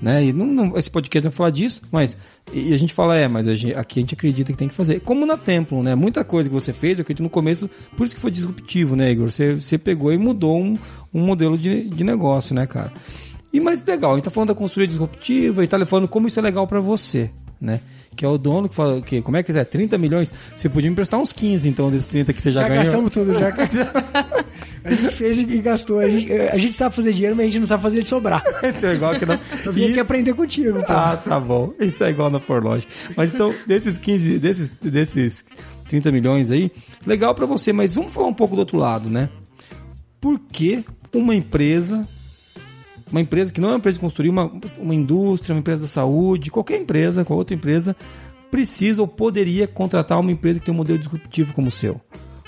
Né? 0.00 0.26
E 0.26 0.32
não, 0.32 0.46
não- 0.46 0.78
esse 0.78 0.88
podcast 0.88 1.24
não 1.24 1.30
vai 1.32 1.36
falar 1.36 1.50
disso, 1.50 1.82
mas 1.90 2.16
e 2.52 2.72
a 2.72 2.76
gente 2.76 2.94
fala, 2.94 3.16
é, 3.16 3.26
mas 3.26 3.48
a 3.48 3.54
gente- 3.56 3.74
aqui 3.74 3.98
a 3.98 4.02
gente 4.02 4.14
acredita 4.14 4.52
que 4.52 4.58
tem 4.58 4.68
que 4.68 4.74
fazer. 4.74 5.00
Como 5.00 5.26
na 5.26 5.36
Templum, 5.36 5.82
né? 5.82 5.96
Muita 5.96 6.22
coisa 6.22 6.48
que 6.48 6.54
você 6.54 6.72
fez, 6.72 6.98
eu 6.98 7.02
acredito 7.02 7.22
no 7.24 7.28
começo, 7.28 7.68
por 7.96 8.06
isso 8.06 8.14
que 8.14 8.20
foi 8.20 8.30
disruptivo, 8.30 8.94
né, 8.94 9.10
Igor? 9.10 9.28
Você, 9.28 9.54
você 9.54 9.76
pegou 9.76 10.12
e 10.12 10.16
mudou 10.16 10.56
um, 10.62 10.78
um 11.12 11.20
modelo 11.26 11.58
de, 11.58 11.88
de 11.88 12.04
negócio, 12.04 12.54
né, 12.54 12.64
cara? 12.64 12.92
E 13.52 13.58
mais 13.58 13.84
legal, 13.84 14.12
a 14.12 14.14
gente 14.14 14.24
tá 14.24 14.30
falando 14.30 14.50
da 14.50 14.54
consultoria 14.54 14.86
disruptiva 14.86 15.64
e 15.64 15.66
tá 15.66 15.84
falando 15.84 16.06
como 16.06 16.28
isso 16.28 16.38
é 16.38 16.42
legal 16.44 16.64
pra 16.68 16.78
você, 16.78 17.30
né? 17.60 17.80
Que 18.18 18.24
é 18.24 18.28
o 18.28 18.36
dono 18.36 18.68
que 18.68 18.74
fala 18.74 19.00
que, 19.00 19.22
como 19.22 19.36
é 19.36 19.44
que 19.44 19.52
é? 19.52 19.62
30 19.62 19.96
milhões? 19.96 20.34
Você 20.56 20.68
podia 20.68 20.90
me 20.90 20.92
emprestar 20.92 21.20
uns 21.20 21.32
15, 21.32 21.68
então, 21.68 21.88
desses 21.88 22.06
30 22.06 22.32
que 22.32 22.42
você 22.42 22.50
já, 22.50 22.62
Já, 22.62 22.68
ganhou. 22.68 22.84
gastamos 22.84 23.10
tudo, 23.12 23.32
já. 23.38 23.48
a 24.84 24.90
gente 24.90 25.14
fez 25.14 25.38
e 25.38 25.44
gastou. 25.60 26.00
A 26.00 26.08
gente, 26.10 26.32
a 26.32 26.58
gente 26.58 26.72
sabe 26.72 26.96
fazer 26.96 27.12
dinheiro, 27.12 27.36
mas 27.36 27.44
a 27.44 27.46
gente 27.48 27.60
não 27.60 27.66
sabe 27.68 27.80
fazer 27.84 27.98
ele 27.98 28.06
sobrar. 28.06 28.42
Então, 28.64 28.90
é 28.90 28.94
igual 28.94 29.14
que 29.14 29.24
não. 29.24 29.38
Eu 29.64 29.72
vim 29.72 29.82
E- 29.82 29.90
aqui 29.90 30.00
aprender 30.00 30.34
contigo. 30.34 30.80
pô. 30.80 30.92
Ah, 30.92 31.16
tá 31.16 31.38
bom. 31.38 31.72
Isso 31.78 32.02
é 32.02 32.10
igual 32.10 32.28
na 32.28 32.40
Forlogic. 32.40 32.88
Mas 33.16 33.32
então, 33.32 33.54
desses 33.68 33.96
15, 33.98 34.38
desses, 34.40 34.68
desses 34.82 35.44
30 35.88 36.10
milhões 36.10 36.50
aí, 36.50 36.72
legal 37.06 37.36
pra 37.36 37.46
você, 37.46 37.72
mas 37.72 37.94
vamos 37.94 38.12
falar 38.12 38.26
um 38.26 38.34
pouco 38.34 38.56
do 38.56 38.58
outro 38.58 38.78
lado, 38.78 39.08
né? 39.08 39.28
Por 40.20 40.40
que 40.40 40.84
uma 41.14 41.36
empresa, 41.36 42.04
uma 43.10 43.20
empresa 43.20 43.52
que 43.52 43.60
não 43.60 43.68
é 43.68 43.72
uma 43.72 43.78
empresa 43.78 43.96
de 43.96 44.00
consultoria, 44.00 44.32
uma, 44.32 44.50
uma 44.78 44.94
indústria, 44.94 45.54
uma 45.54 45.60
empresa 45.60 45.82
da 45.82 45.88
saúde, 45.88 46.50
qualquer 46.50 46.80
empresa, 46.80 47.24
qualquer 47.24 47.38
outra 47.38 47.54
empresa, 47.54 47.96
precisa 48.50 49.00
ou 49.00 49.08
poderia 49.08 49.66
contratar 49.66 50.18
uma 50.18 50.32
empresa 50.32 50.60
que 50.60 50.66
tem 50.66 50.74
um 50.74 50.76
modelo 50.76 50.98
disruptivo 50.98 51.52
como 51.52 51.68
o 51.68 51.72
seu? 51.72 52.00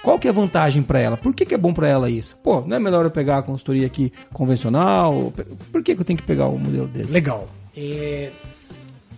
Qual 0.03 0.19
que 0.19 0.27
é 0.27 0.31
a 0.31 0.35
vantagem 0.35 0.83
para 0.83 0.99
ela? 0.99 1.17
Por 1.17 1.35
que, 1.35 1.45
que 1.45 1.55
é 1.55 1.59
bom 1.59 1.75
para 1.75 1.87
ela 1.87 2.09
isso? 2.09 2.37
Pô, 2.43 2.63
não 2.63 2.77
é 2.77 2.81
melhor 2.81 3.05
eu 3.05 3.11
pegar 3.11 3.39
a 3.39 3.43
consultoria 3.43 3.87
aqui 3.87 4.11
convencional? 4.33 5.33
Por 5.71 5.83
que, 5.83 5.95
que 5.95 6.01
eu 6.01 6.05
tenho 6.05 6.19
que 6.19 6.25
pegar 6.25 6.49
um 6.49 6.59
modelo 6.59 6.89
desse? 6.89 7.13
Legal. 7.13 7.47
É, 7.77 8.31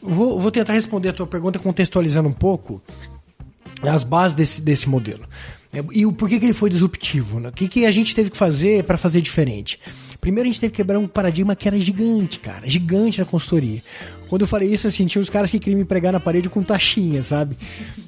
Vou, 0.02 0.40
vou 0.40 0.50
tentar 0.50 0.72
responder 0.72 1.10
a 1.10 1.12
tua 1.12 1.26
pergunta 1.26 1.60
contextualizando 1.60 2.28
um 2.28 2.32
pouco 2.32 2.82
as 3.82 4.02
bases 4.02 4.34
desse, 4.34 4.60
desse 4.60 4.88
modelo. 4.88 5.24
É, 5.72 5.82
E 5.92 6.04
o 6.04 6.12
porquê 6.12 6.40
que 6.40 6.44
ele 6.44 6.52
foi 6.52 6.68
disruptivo. 6.68 7.38
Né? 7.38 7.50
O 7.50 7.52
que, 7.52 7.68
que 7.68 7.86
a 7.86 7.90
gente 7.90 8.14
teve 8.14 8.28
que 8.28 8.36
fazer 8.36 8.82
para 8.84 8.98
fazer 8.98 9.20
diferente? 9.20 9.78
Primeiro 10.22 10.48
a 10.48 10.52
gente 10.52 10.60
teve 10.60 10.70
que 10.70 10.76
quebrar 10.76 11.00
um 11.00 11.08
paradigma 11.08 11.56
que 11.56 11.66
era 11.66 11.76
gigante, 11.80 12.38
cara. 12.38 12.70
Gigante 12.70 13.18
na 13.18 13.26
consultoria. 13.26 13.82
Quando 14.28 14.42
eu 14.42 14.46
falei 14.46 14.72
isso, 14.72 14.86
assim, 14.86 15.04
tinha 15.04 15.20
uns 15.20 15.28
caras 15.28 15.50
que 15.50 15.58
queriam 15.58 15.80
me 15.80 15.84
pregar 15.84 16.12
na 16.12 16.20
parede 16.20 16.48
com 16.48 16.62
taxinha, 16.62 17.24
sabe? 17.24 17.58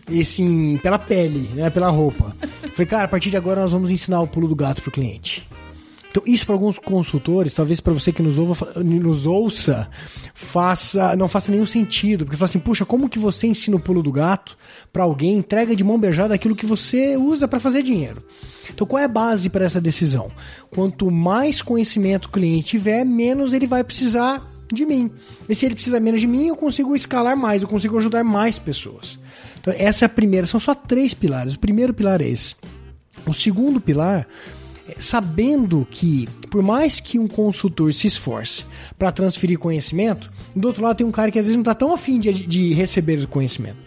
E 0.08 0.20
assim, 0.20 0.78
pela 0.80 0.96
pele, 0.96 1.50
né? 1.54 1.68
Pela 1.70 1.90
roupa. 1.90 2.32
Falei, 2.72 2.86
cara, 2.86 3.04
a 3.06 3.08
partir 3.08 3.30
de 3.30 3.36
agora 3.36 3.62
nós 3.62 3.72
vamos 3.72 3.90
ensinar 3.90 4.20
o 4.20 4.28
pulo 4.28 4.46
do 4.46 4.54
gato 4.54 4.80
pro 4.80 4.92
cliente. 4.92 5.44
Então, 6.08 6.22
isso 6.24 6.46
para 6.46 6.54
alguns 6.54 6.78
consultores, 6.78 7.52
talvez 7.52 7.80
para 7.80 7.92
você 7.92 8.12
que 8.12 8.22
nos, 8.22 8.38
ouva, 8.38 8.74
nos 8.76 9.26
ouça, 9.26 9.90
faça, 10.32 11.16
não 11.16 11.26
faça 11.26 11.50
nenhum 11.50 11.66
sentido. 11.66 12.24
Porque 12.24 12.36
fala 12.36 12.48
assim, 12.48 12.60
puxa, 12.60 12.86
como 12.86 13.08
que 13.08 13.18
você 13.18 13.48
ensina 13.48 13.76
o 13.76 13.80
pulo 13.80 14.04
do 14.04 14.12
gato 14.12 14.56
para 14.92 15.02
alguém, 15.02 15.34
entrega 15.34 15.74
de 15.74 15.82
mão 15.82 15.98
beijada 15.98 16.32
aquilo 16.32 16.54
que 16.54 16.64
você 16.64 17.16
usa 17.16 17.48
para 17.48 17.58
fazer 17.58 17.82
dinheiro? 17.82 18.22
Então, 18.72 18.86
qual 18.86 19.00
é 19.00 19.04
a 19.04 19.08
base 19.08 19.48
para 19.48 19.64
essa 19.64 19.80
decisão? 19.80 20.30
Quanto 20.70 21.10
mais 21.10 21.60
conhecimento 21.60 22.26
o 22.26 22.30
cliente 22.30 22.68
tiver, 22.68 23.04
menos 23.04 23.52
ele 23.52 23.66
vai 23.66 23.84
precisar 23.84 24.42
de 24.72 24.86
mim. 24.86 25.10
E 25.48 25.54
se 25.54 25.66
ele 25.66 25.74
precisa 25.74 26.00
menos 26.00 26.20
de 26.20 26.26
mim, 26.26 26.48
eu 26.48 26.56
consigo 26.56 26.94
escalar 26.94 27.36
mais, 27.36 27.62
eu 27.62 27.68
consigo 27.68 27.98
ajudar 27.98 28.24
mais 28.24 28.58
pessoas. 28.58 29.18
Então, 29.60 29.72
essa 29.76 30.04
é 30.04 30.06
a 30.06 30.08
primeira, 30.08 30.46
são 30.46 30.60
só 30.60 30.74
três 30.74 31.14
pilares. 31.14 31.54
O 31.54 31.58
primeiro 31.58 31.94
pilar 31.94 32.20
é 32.20 32.28
esse. 32.28 32.54
O 33.26 33.32
segundo 33.32 33.80
pilar 33.80 34.26
é, 34.86 34.96
sabendo 34.98 35.86
que, 35.90 36.28
por 36.50 36.62
mais 36.62 37.00
que 37.00 37.18
um 37.18 37.26
consultor 37.26 37.92
se 37.94 38.06
esforce 38.06 38.66
para 38.98 39.10
transferir 39.10 39.58
conhecimento, 39.58 40.30
do 40.54 40.68
outro 40.68 40.82
lado 40.82 40.96
tem 40.96 41.06
um 41.06 41.12
cara 41.12 41.30
que 41.30 41.38
às 41.38 41.46
vezes 41.46 41.56
não 41.56 41.62
está 41.62 41.74
tão 41.74 41.92
afim 41.92 42.20
de, 42.20 42.32
de 42.32 42.74
receber 42.74 43.18
o 43.22 43.28
conhecimento. 43.28 43.78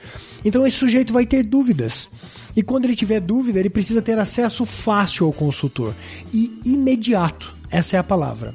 Então 0.43 0.65
esse 0.65 0.77
sujeito 0.77 1.13
vai 1.13 1.25
ter 1.25 1.43
dúvidas. 1.43 2.09
E 2.57 2.63
quando 2.63 2.85
ele 2.85 2.95
tiver 2.95 3.19
dúvida, 3.19 3.59
ele 3.59 3.69
precisa 3.69 4.01
ter 4.01 4.17
acesso 4.17 4.65
fácil 4.65 5.27
ao 5.27 5.31
consultor 5.31 5.93
e 6.33 6.59
imediato. 6.65 7.55
Essa 7.69 7.97
é 7.97 7.99
a 7.99 8.03
palavra. 8.03 8.51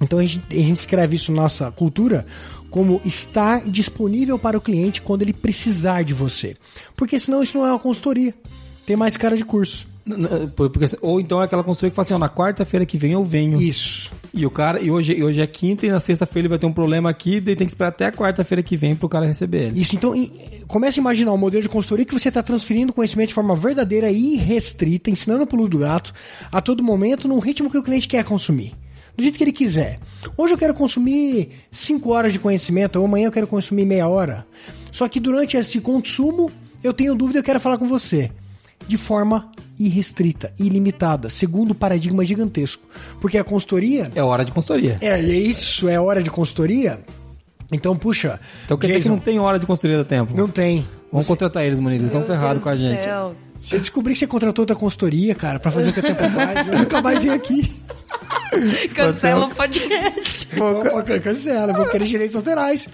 Então 0.00 0.20
a 0.20 0.24
gente, 0.24 0.44
a 0.48 0.54
gente 0.54 0.76
escreve 0.76 1.16
isso 1.16 1.32
na 1.32 1.42
nossa 1.42 1.68
cultura 1.72 2.24
como 2.70 3.00
estar 3.04 3.68
disponível 3.68 4.38
para 4.38 4.56
o 4.56 4.60
cliente 4.60 5.02
quando 5.02 5.22
ele 5.22 5.32
precisar 5.32 6.04
de 6.04 6.14
você. 6.14 6.56
Porque 6.94 7.18
senão 7.18 7.42
isso 7.42 7.58
não 7.58 7.66
é 7.66 7.70
uma 7.70 7.80
consultoria. 7.80 8.32
Tem 8.86 8.94
mais 8.94 9.16
cara 9.16 9.36
de 9.36 9.44
curso. 9.44 9.88
Porque- 10.54 10.96
ou 11.00 11.20
então 11.20 11.40
é 11.42 11.44
aquela 11.46 11.64
consultoria 11.64 11.90
que 11.90 11.96
fala 11.96 12.04
assim, 12.04 12.14
ó, 12.14 12.18
na 12.18 12.28
quarta-feira 12.28 12.86
que 12.86 12.96
vem 12.96 13.12
eu 13.12 13.24
venho. 13.24 13.60
Isso. 13.60 14.12
E 14.32 14.46
o 14.46 14.50
cara, 14.50 14.80
e 14.80 14.90
hoje, 14.90 15.12
e 15.14 15.24
hoje 15.24 15.40
é 15.40 15.46
quinta 15.46 15.84
e 15.86 15.90
na 15.90 15.98
sexta-feira 15.98 16.46
ele 16.46 16.48
vai 16.50 16.58
ter 16.58 16.66
um 16.66 16.72
problema 16.72 17.10
aqui, 17.10 17.40
daí 17.40 17.56
tem 17.56 17.66
que 17.66 17.72
esperar 17.72 17.88
até 17.88 18.06
a 18.06 18.12
quarta-feira 18.12 18.62
que 18.62 18.76
vem 18.76 18.94
pro 18.94 19.08
cara 19.08 19.26
receber 19.26 19.68
ele. 19.68 19.80
Isso, 19.80 19.96
então 19.96 20.12
comece 20.68 21.00
a 21.00 21.02
imaginar 21.02 21.32
um 21.32 21.38
modelo 21.38 21.62
de 21.62 21.68
consultoria 21.68 22.04
que 22.04 22.12
você 22.12 22.28
está 22.28 22.42
transferindo 22.42 22.92
conhecimento 22.92 23.28
de 23.28 23.34
forma 23.34 23.56
verdadeira 23.56 24.10
e 24.10 24.34
irrestrita, 24.34 25.10
ensinando 25.10 25.42
o 25.44 25.46
pulo 25.46 25.68
do 25.68 25.78
gato 25.78 26.12
a 26.52 26.60
todo 26.60 26.82
momento, 26.82 27.26
num 27.26 27.38
ritmo 27.38 27.70
que 27.70 27.78
o 27.78 27.82
cliente 27.82 28.06
quer 28.06 28.24
consumir. 28.24 28.72
Do 29.16 29.22
jeito 29.22 29.38
que 29.38 29.44
ele 29.44 29.52
quiser. 29.52 29.98
Hoje 30.36 30.52
eu 30.52 30.58
quero 30.58 30.74
consumir 30.74 31.48
5 31.70 32.12
horas 32.12 32.32
de 32.34 32.38
conhecimento, 32.38 32.96
ou 32.96 33.06
amanhã 33.06 33.28
eu 33.28 33.32
quero 33.32 33.46
consumir 33.46 33.86
meia 33.86 34.06
hora. 34.06 34.46
Só 34.92 35.08
que 35.08 35.18
durante 35.18 35.56
esse 35.56 35.80
consumo, 35.80 36.52
eu 36.84 36.92
tenho 36.92 37.14
dúvida 37.14 37.38
e 37.38 37.40
eu 37.40 37.44
quero 37.44 37.58
falar 37.58 37.78
com 37.78 37.88
você. 37.88 38.30
De 38.88 38.96
forma 38.96 39.50
irrestrita, 39.78 40.52
ilimitada, 40.58 41.28
segundo 41.28 41.72
o 41.72 41.74
paradigma 41.74 42.24
gigantesco. 42.24 42.82
Porque 43.20 43.36
a 43.36 43.44
consultoria 43.44 44.10
É 44.14 44.22
hora 44.22 44.44
de 44.44 44.52
consultoria. 44.52 44.96
é, 45.00 45.18
é 45.18 45.20
isso, 45.20 45.88
é 45.88 45.98
hora 46.00 46.22
de 46.22 46.30
consultoria. 46.30 47.00
Então, 47.72 47.96
puxa. 47.96 48.38
Então 48.64 48.76
quer 48.78 48.86
dizer 48.88 49.02
que 49.02 49.08
não 49.08 49.18
tem 49.18 49.38
hora 49.40 49.58
de 49.58 49.66
consultoria 49.66 49.98
da 49.98 50.04
tempo. 50.04 50.32
não 50.36 50.48
tem. 50.48 50.86
Vamos 51.10 51.26
contratar 51.26 51.64
eles, 51.64 51.80
Muniz, 51.80 51.98
eles 52.00 52.06
estão 52.12 52.24
ferrados 52.24 52.62
com 52.62 52.68
a 52.68 52.76
gente. 52.76 53.02
céu. 53.02 53.34
Se 53.60 53.74
eu 53.74 53.80
descobrir 53.80 54.12
que 54.12 54.18
você 54.20 54.26
contratou 54.26 54.62
outra 54.62 54.76
consultoria, 54.76 55.34
cara, 55.34 55.58
pra 55.58 55.70
fazer 55.72 55.88
o 55.88 55.92
que 55.92 55.98
o 55.98 56.02
tempo 56.02 56.22
faz, 56.22 56.66
eu 56.68 56.78
nunca 56.78 57.00
mais 57.02 57.22
vim 57.22 57.30
aqui. 57.30 57.72
Cancela 58.94 59.46
o 59.46 59.54
podcast. 59.54 60.48
Vou, 60.56 60.84
cancela, 61.22 61.72
vou 61.72 61.86
querer 61.86 62.04
direitos 62.06 62.36
autorais. 62.36 62.88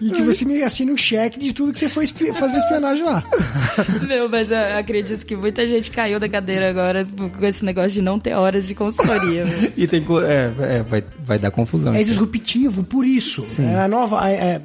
E 0.00 0.10
que 0.10 0.22
você 0.22 0.44
me 0.44 0.62
assine 0.62 0.90
um 0.92 0.96
cheque 0.96 1.38
de 1.38 1.52
tudo 1.52 1.72
que 1.72 1.78
você 1.78 1.88
foi 1.88 2.04
espi- 2.04 2.32
fazer 2.32 2.58
espionagem 2.58 3.04
lá. 3.04 3.22
Meu, 4.06 4.28
mas 4.28 4.50
eu 4.50 4.78
acredito 4.78 5.24
que 5.24 5.36
muita 5.36 5.66
gente 5.68 5.90
caiu 5.90 6.18
da 6.20 6.28
cadeira 6.28 6.68
agora 6.70 7.04
com 7.38 7.46
esse 7.46 7.64
negócio 7.64 7.90
de 7.90 8.02
não 8.02 8.18
ter 8.18 8.34
horas 8.34 8.66
de 8.66 8.74
consultoria. 8.74 9.44
E 9.76 9.86
tem 9.86 10.04
é, 10.26 10.76
é, 10.78 10.82
vai, 10.82 11.02
vai 11.24 11.38
dar 11.38 11.50
confusão. 11.50 11.94
É 11.94 12.02
disruptivo, 12.02 12.84
por 12.84 13.04
isso. 13.06 13.42
É 13.60 13.80
a 13.80 13.88
nova. 13.88 14.30
é- 14.30 14.34
é- 14.34 14.60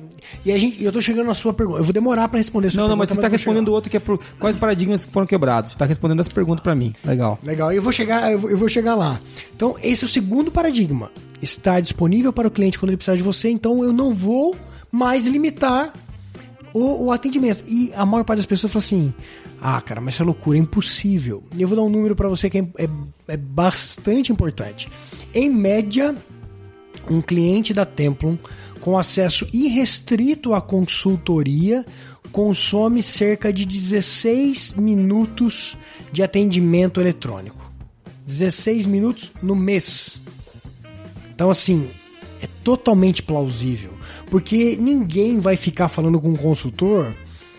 e 0.46 0.52
a 0.52 0.58
gente, 0.58 0.84
eu 0.84 0.92
tô 0.92 1.02
chegando 1.02 1.28
na 1.28 1.34
sua 1.34 1.54
pergunta. 1.54 1.80
Eu 1.80 1.84
vou 1.84 1.94
demorar 1.94 2.28
pra 2.28 2.38
responder 2.38 2.68
a 2.68 2.72
sua 2.72 2.82
Não, 2.82 2.90
não, 2.90 2.96
mas 2.96 3.08
pergunta. 3.08 3.22
você 3.22 3.28
está 3.28 3.30
vou 3.30 3.38
respondendo 3.38 3.74
outro 3.74 3.90
que 3.90 3.98
é 3.98 4.00
por 4.00 4.20
quais 4.40 4.58
paradigmas 4.58 5.06
que 5.06 5.12
foram 5.12 5.28
quebrados. 5.28 5.72
Você 5.72 5.76
está 5.76 5.86
respondendo 5.86 6.20
essa 6.20 6.32
pergunta 6.32 6.62
pra 6.62 6.76
mim. 6.76 6.94
Legal. 7.04 7.40
Legal, 7.44 7.72
eu 7.72 7.82
vou 7.82 7.92
chegar, 7.92 8.32
eu 8.32 8.40
vou, 8.40 8.70
chegar 8.70 8.96
lá. 8.96 9.20
Então, 9.56 9.76
esse 9.82 10.04
é 10.04 10.08
o 10.08 10.10
segundo 10.10 10.52
paradigma. 10.52 11.12
Estar 11.42 11.82
disponível 11.82 12.32
para 12.32 12.48
o 12.48 12.52
cliente 12.52 12.78
quando 12.78 12.90
ele 12.90 12.98
precisar 12.98 13.16
de 13.16 13.24
você, 13.24 13.50
então 13.50 13.84
eu 13.84 13.94
não 13.94 14.14
vou 14.14 14.56
mais 14.92 15.26
limitar 15.26 15.94
o, 16.74 17.06
o 17.06 17.12
atendimento. 17.12 17.64
E 17.68 17.92
a 17.96 18.06
maior 18.06 18.24
parte 18.24 18.40
das 18.40 18.46
pessoas 18.46 18.72
fala 18.72 18.84
assim: 18.84 19.14
ah, 19.62 19.82
cara, 19.82 20.00
mas 20.00 20.14
isso 20.14 20.24
é 20.24 20.26
loucura, 20.26 20.58
é 20.58 20.62
impossível. 20.62 21.44
E 21.56 21.62
eu 21.62 21.68
vou 21.68 21.76
dar 21.78 21.84
um 21.84 21.90
número 21.90 22.16
para 22.16 22.30
você 22.30 22.50
que 22.50 22.60
é, 22.60 22.68
é, 22.78 22.90
é 23.28 23.38
bastante 23.38 24.32
importante. 24.32 24.90
Em 25.34 25.50
média, 25.50 26.16
um 27.10 27.22
cliente 27.22 27.74
da 27.74 27.86
Templum 27.86 28.38
com 28.82 28.98
acesso 28.98 29.48
irrestrito 29.54 30.54
à 30.54 30.62
consultoria 30.62 31.86
consome 32.32 33.02
cerca 33.02 33.52
de 33.52 33.66
16 33.66 34.74
minutos 34.74 35.76
de 36.12 36.24
atendimento 36.24 37.02
eletrônico. 37.02 37.72
16 38.26 38.86
minutos 38.86 39.32
no 39.42 39.56
mês. 39.56 40.22
Então, 41.34 41.50
assim, 41.50 41.90
é 42.42 42.48
totalmente 42.64 43.24
plausível. 43.24 43.92
Porque 44.30 44.76
ninguém 44.76 45.40
vai 45.40 45.56
ficar 45.56 45.88
falando 45.88 46.20
com 46.20 46.30
um 46.30 46.36
consultor 46.36 47.14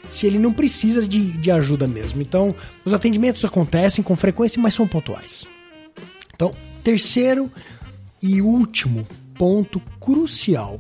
se 0.09 0.27
ele 0.27 0.39
não 0.39 0.53
precisa 0.53 1.07
de, 1.07 1.33
de 1.33 1.51
ajuda 1.51 1.87
mesmo. 1.87 2.21
Então, 2.21 2.55
os 2.85 2.93
atendimentos 2.93 3.45
acontecem 3.45 4.03
com 4.03 4.15
frequência, 4.17 4.61
mas 4.61 4.75
são 4.75 4.87
pontuais. 4.87 5.47
Então, 6.35 6.55
terceiro 6.83 7.51
e 8.23 8.41
último 8.41 9.07
ponto 9.35 9.81
crucial: 10.01 10.79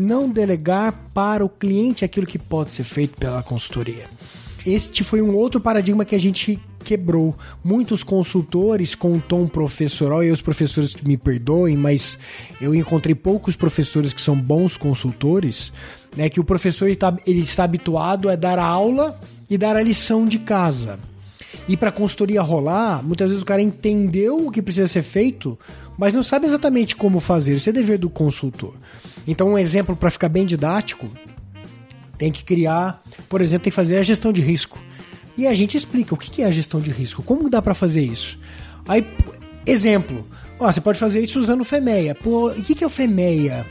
não 0.00 0.28
delegar 0.28 0.92
para 1.14 1.44
o 1.44 1.48
cliente 1.48 2.04
aquilo 2.04 2.26
que 2.26 2.38
pode 2.38 2.72
ser 2.72 2.84
feito 2.84 3.16
pela 3.16 3.42
consultoria. 3.42 4.08
Este 4.66 5.02
foi 5.04 5.22
um 5.22 5.34
outro 5.34 5.60
paradigma 5.60 6.04
que 6.04 6.14
a 6.14 6.18
gente 6.18 6.60
quebrou. 6.84 7.34
Muitos 7.62 8.02
consultores 8.02 8.94
com 8.94 9.12
um 9.12 9.20
tom 9.20 9.46
professoral, 9.46 10.24
e 10.24 10.30
os 10.30 10.42
professores 10.42 10.94
me 10.96 11.16
perdoem, 11.16 11.76
mas 11.76 12.18
eu 12.60 12.74
encontrei 12.74 13.14
poucos 13.14 13.56
professores 13.56 14.12
que 14.12 14.20
são 14.20 14.36
bons 14.36 14.76
consultores, 14.76 15.72
né? 16.16 16.28
Que 16.28 16.40
o 16.40 16.44
professor 16.44 16.86
ele 16.86 16.94
está, 16.94 17.16
ele 17.26 17.40
está 17.40 17.64
habituado 17.64 18.28
a 18.28 18.36
dar 18.36 18.58
a 18.58 18.64
aula 18.64 19.18
e 19.48 19.56
dar 19.56 19.76
a 19.76 19.82
lição 19.82 20.26
de 20.26 20.38
casa. 20.38 20.98
E 21.70 21.76
para 21.76 21.90
a 21.90 21.92
consultoria 21.92 22.42
rolar, 22.42 23.00
muitas 23.00 23.28
vezes 23.28 23.40
o 23.40 23.46
cara 23.46 23.62
entendeu 23.62 24.44
o 24.44 24.50
que 24.50 24.60
precisa 24.60 24.88
ser 24.88 25.04
feito, 25.04 25.56
mas 25.96 26.12
não 26.12 26.20
sabe 26.20 26.44
exatamente 26.44 26.96
como 26.96 27.20
fazer. 27.20 27.54
Isso 27.54 27.68
é 27.68 27.72
dever 27.72 27.96
do 27.96 28.10
consultor. 28.10 28.74
Então, 29.24 29.50
um 29.50 29.56
exemplo 29.56 29.94
para 29.94 30.10
ficar 30.10 30.28
bem 30.28 30.44
didático, 30.44 31.08
tem 32.18 32.32
que 32.32 32.42
criar, 32.42 33.00
por 33.28 33.40
exemplo, 33.40 33.62
tem 33.62 33.70
que 33.70 33.76
fazer 33.76 33.98
a 33.98 34.02
gestão 34.02 34.32
de 34.32 34.40
risco. 34.40 34.82
E 35.38 35.46
a 35.46 35.54
gente 35.54 35.76
explica 35.76 36.12
o 36.12 36.16
que 36.16 36.42
é 36.42 36.46
a 36.46 36.50
gestão 36.50 36.80
de 36.80 36.90
risco, 36.90 37.22
como 37.22 37.48
dá 37.48 37.62
para 37.62 37.72
fazer 37.72 38.02
isso. 38.02 38.36
Aí, 38.88 39.06
exemplo, 39.64 40.26
ó, 40.58 40.72
você 40.72 40.80
pode 40.80 40.98
fazer 40.98 41.20
isso 41.20 41.38
usando 41.38 41.60
o 41.60 41.64
FEMEA. 41.64 42.16
Pô, 42.16 42.50
o 42.50 42.62
que 42.64 42.82
é 42.82 42.86
o 42.88 42.90
FEMEA? 42.90 43.64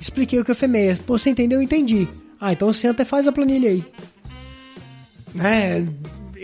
Expliquei 0.00 0.40
o 0.40 0.44
que 0.44 0.50
é 0.50 0.54
o 0.54 0.56
FEMEA. 0.56 0.98
Pô, 1.06 1.16
você 1.16 1.30
entendeu? 1.30 1.60
Eu 1.60 1.62
entendi. 1.62 2.08
Ah, 2.40 2.52
então 2.52 2.72
senta 2.72 3.02
e 3.02 3.06
faz 3.06 3.28
a 3.28 3.32
planilha 3.32 3.70
aí. 3.70 3.84
Né? 5.32 5.86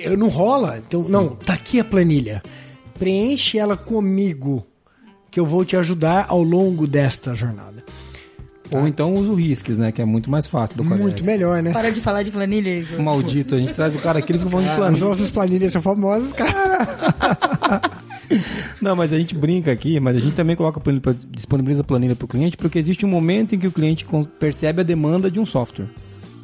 Eu 0.05 0.17
não 0.17 0.29
rola. 0.29 0.79
Então, 0.79 1.03
não, 1.09 1.29
tá 1.31 1.55
aqui 1.55 1.81
a 1.81 1.85
planilha. 1.85 2.43
Preenche 2.99 3.59
ela 3.59 3.77
comigo, 3.77 4.67
que 5.31 5.39
eu 5.39 5.47
vou 5.47 5.65
te 5.65 5.77
ajudar 5.77 6.27
ao 6.29 6.43
longo 6.43 6.87
desta 6.87 7.35
jornada. 7.35 7.85
Ou 8.75 8.87
então 8.87 9.15
usa 9.15 9.31
o 9.31 9.35
risques, 9.35 9.79
né? 9.79 9.91
Que 9.91 10.03
é 10.03 10.05
muito 10.05 10.31
mais 10.31 10.47
fácil 10.47 10.77
do 10.77 10.85
Qualiex. 10.85 11.01
Muito 11.01 11.25
melhor, 11.25 11.63
né? 11.63 11.73
Para 11.73 11.91
de 11.91 12.01
falar 12.01 12.23
de 12.23 12.31
planilha, 12.31 12.81
Igor. 12.81 13.01
Maldito, 13.01 13.55
a 13.55 13.59
gente 13.59 13.73
traz 13.73 13.95
o 13.95 13.99
cara 13.99 14.19
aqui 14.19 14.35
que 14.35 14.39
falando 14.39 14.65
de 14.65 14.71
As 14.71 14.77
planilha. 14.77 15.05
nossas 15.05 15.31
planilhas 15.31 15.73
são 15.73 15.81
famosas, 15.81 16.33
cara. 16.33 16.87
Não, 18.81 18.95
mas 18.95 19.13
a 19.13 19.19
gente 19.19 19.35
brinca 19.35 19.73
aqui, 19.73 19.99
mas 19.99 20.17
a 20.17 20.21
gente 20.21 20.35
também 20.35 20.55
coloca 20.55 20.79
planilha, 20.79 21.03
disponibiliza 21.31 21.81
a 21.81 21.85
planilha 21.85 22.15
para 22.15 22.27
o 22.27 22.29
cliente, 22.29 22.57
porque 22.57 22.79
existe 22.79 23.07
um 23.07 23.09
momento 23.09 23.55
em 23.55 23.59
que 23.59 23.67
o 23.67 23.73
cliente 23.73 24.07
percebe 24.39 24.83
a 24.83 24.85
demanda 24.85 25.31
de 25.31 25.41
um 25.41 25.47
software. 25.47 25.89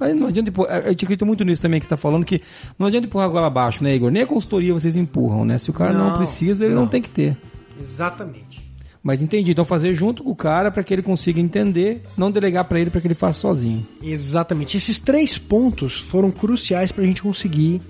Aí 0.00 0.12
não 0.14 0.26
adianta 0.26 0.50
empurrar, 0.50 0.84
a 0.84 0.88
gente 0.90 1.04
acredita 1.04 1.24
muito 1.24 1.44
nisso 1.44 1.62
também 1.62 1.78
que 1.80 1.84
você 1.86 1.94
está 1.94 1.96
falando, 1.96 2.24
que 2.24 2.40
não 2.78 2.86
adianta 2.88 3.06
empurrar 3.06 3.26
agora 3.26 3.46
abaixo, 3.46 3.82
né, 3.84 3.94
Igor? 3.94 4.10
Nem 4.10 4.22
a 4.22 4.26
consultoria 4.26 4.72
vocês 4.74 4.96
empurram, 4.96 5.44
né? 5.44 5.56
Se 5.58 5.70
o 5.70 5.72
cara 5.72 5.92
não, 5.92 6.10
Não, 6.10 6.16
precisa, 6.18 6.64
ele 6.64 6.74
não. 6.74 6.82
não. 6.82 6.88
tem 6.88 7.00
que 7.00 7.08
ter. 7.08 7.36
Exatamente. 7.80 8.62
Mas 9.02 9.20
entendi, 9.20 9.50
então 9.52 9.64
fazer 9.66 9.92
junto 9.92 10.24
com 10.24 10.30
o 10.30 10.34
cara 10.36 10.70
para 10.70 10.82
que 10.82 10.92
ele 10.94 11.02
consiga 11.02 11.38
entender, 11.38 12.02
não 12.16 12.30
delegar 12.30 12.64
para 12.64 12.80
ele 12.80 12.88
para 12.90 13.00
que 13.02 13.06
ele 13.06 13.14
faça 13.14 13.38
sozinho. 13.38 13.86
Exatamente. 14.02 14.76
Esses 14.78 14.98
três 14.98 15.36
pontos 15.36 16.00
foram 16.00 16.30
cruciais 16.30 16.90
para 16.90 17.04
a 17.04 17.06
gente 17.06 17.20
conseguir 17.22 17.82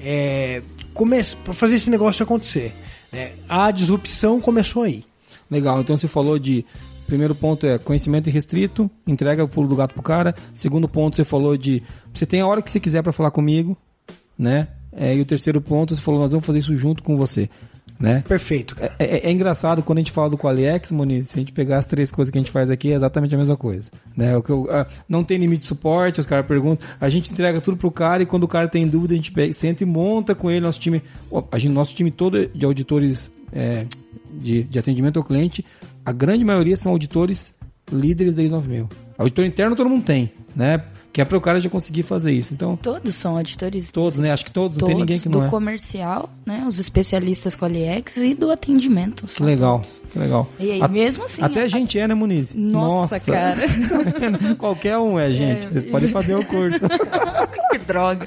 é, 0.00 0.62
começar, 0.94 1.36
pra 1.44 1.52
fazer 1.52 1.74
esse 1.74 1.90
negócio 1.90 2.22
acontecer. 2.22 2.72
né? 3.12 3.32
A 3.48 3.70
disrupção 3.70 4.40
começou 4.40 4.82
aí. 4.84 5.04
Legal, 5.50 5.80
então 5.82 5.96
você 5.96 6.08
falou 6.08 6.38
de. 6.38 6.64
Primeiro 7.14 7.32
ponto 7.36 7.64
é 7.64 7.78
conhecimento 7.78 8.28
irrestrito, 8.28 8.90
entrega 9.06 9.44
o 9.44 9.46
pulo 9.48 9.68
do 9.68 9.76
gato 9.76 9.94
pro 9.94 10.02
cara. 10.02 10.34
Segundo 10.52 10.88
ponto, 10.88 11.14
você 11.14 11.24
falou 11.24 11.56
de. 11.56 11.80
Você 12.12 12.26
tem 12.26 12.40
a 12.40 12.46
hora 12.46 12.60
que 12.60 12.68
você 12.68 12.80
quiser 12.80 13.04
para 13.04 13.12
falar 13.12 13.30
comigo, 13.30 13.76
né? 14.36 14.66
É, 14.92 15.14
e 15.14 15.20
o 15.20 15.24
terceiro 15.24 15.60
ponto, 15.60 15.94
você 15.94 16.02
falou, 16.02 16.18
nós 16.20 16.32
vamos 16.32 16.44
fazer 16.44 16.58
isso 16.58 16.74
junto 16.74 17.04
com 17.04 17.16
você, 17.16 17.48
né? 18.00 18.24
Perfeito. 18.26 18.74
É, 18.80 18.90
é- 18.98 19.28
é 19.28 19.30
engraçado 19.30 19.80
quando 19.80 19.98
a 19.98 20.00
gente 20.00 20.10
fala 20.10 20.28
do 20.28 20.36
Qualiex, 20.36 20.90
Moniz, 20.90 21.28
se 21.28 21.38
a 21.38 21.40
gente 21.40 21.52
pegar 21.52 21.78
as 21.78 21.86
três 21.86 22.10
coisas 22.10 22.32
que 22.32 22.38
a 22.38 22.40
gente 22.40 22.50
faz 22.50 22.68
aqui, 22.68 22.90
é 22.90 22.96
exatamente 22.96 23.32
a 23.32 23.38
mesma 23.38 23.56
coisa. 23.56 23.92
Né? 24.16 24.36
O 24.36 24.42
que 24.42 24.50
eu- 24.50 24.66
ah, 24.72 24.84
não 25.08 25.22
tem 25.22 25.38
limite 25.38 25.62
de 25.62 25.68
suporte, 25.68 26.18
os 26.18 26.26
caras 26.26 26.44
perguntam, 26.46 26.84
a 27.00 27.08
gente 27.08 27.30
entrega 27.32 27.60
tudo 27.60 27.76
pro 27.76 27.92
cara 27.92 28.24
e 28.24 28.26
quando 28.26 28.42
o 28.42 28.48
cara 28.48 28.66
tem 28.66 28.88
dúvida, 28.88 29.14
a 29.14 29.16
gente 29.16 29.30
pega, 29.30 29.52
senta 29.52 29.84
e 29.84 29.86
monta 29.86 30.34
com 30.34 30.50
ele 30.50 30.60
nosso 30.60 30.80
time. 30.80 31.00
A 31.52 31.58
gente, 31.58 31.72
nosso 31.72 31.94
time 31.94 32.10
todo 32.10 32.48
de 32.48 32.64
auditores 32.66 33.30
é, 33.54 33.86
de, 34.32 34.64
de 34.64 34.78
atendimento 34.78 35.18
ao 35.18 35.24
cliente, 35.24 35.64
a 36.04 36.12
grande 36.12 36.44
maioria 36.44 36.76
são 36.76 36.92
auditores 36.92 37.54
líderes 37.90 38.34
da 38.34 38.42
ISO 38.42 38.54
9000. 38.54 38.88
Auditor 39.16 39.44
interno 39.44 39.76
todo 39.76 39.88
mundo 39.88 40.04
tem, 40.04 40.32
né? 40.54 40.84
Que 41.14 41.20
é 41.20 41.24
para 41.24 41.38
o 41.38 41.40
cara 41.40 41.60
já 41.60 41.70
conseguir 41.70 42.02
fazer 42.02 42.32
isso. 42.32 42.52
Então, 42.52 42.74
Todos 42.74 43.14
são 43.14 43.36
auditores. 43.36 43.92
todos, 43.92 44.18
né? 44.18 44.32
Acho 44.32 44.44
que 44.44 44.50
todos, 44.50 44.76
não 44.76 44.80
Todos 44.80 44.94
tem 44.94 45.00
ninguém 45.00 45.16
que 45.20 45.28
do 45.28 45.38
não 45.38 45.46
é. 45.46 45.48
comercial, 45.48 46.28
né? 46.44 46.64
Os 46.66 46.80
especialistas 46.80 47.54
com 47.54 47.64
a 47.66 47.68
e 48.16 48.34
do 48.34 48.50
atendimento. 48.50 49.24
Que 49.26 49.40
legal, 49.44 49.78
todos. 49.78 50.02
que 50.12 50.18
legal. 50.18 50.50
E 50.58 50.72
aí, 50.72 50.82
A- 50.82 50.88
mesmo 50.88 51.22
assim. 51.22 51.40
Até 51.40 51.62
a 51.62 51.68
gente 51.68 51.96
é, 51.96 52.08
né, 52.08 52.14
Muniz? 52.14 52.52
Nossa, 52.52 53.20
cara. 53.20 53.60
Qualquer 54.58 54.98
um 54.98 55.16
é, 55.16 55.30
gente. 55.30 55.68
Vocês 55.68 55.86
podem 55.86 56.08
fazer 56.08 56.34
o 56.34 56.44
curso. 56.44 56.80
que 57.70 57.78
droga. 57.78 58.26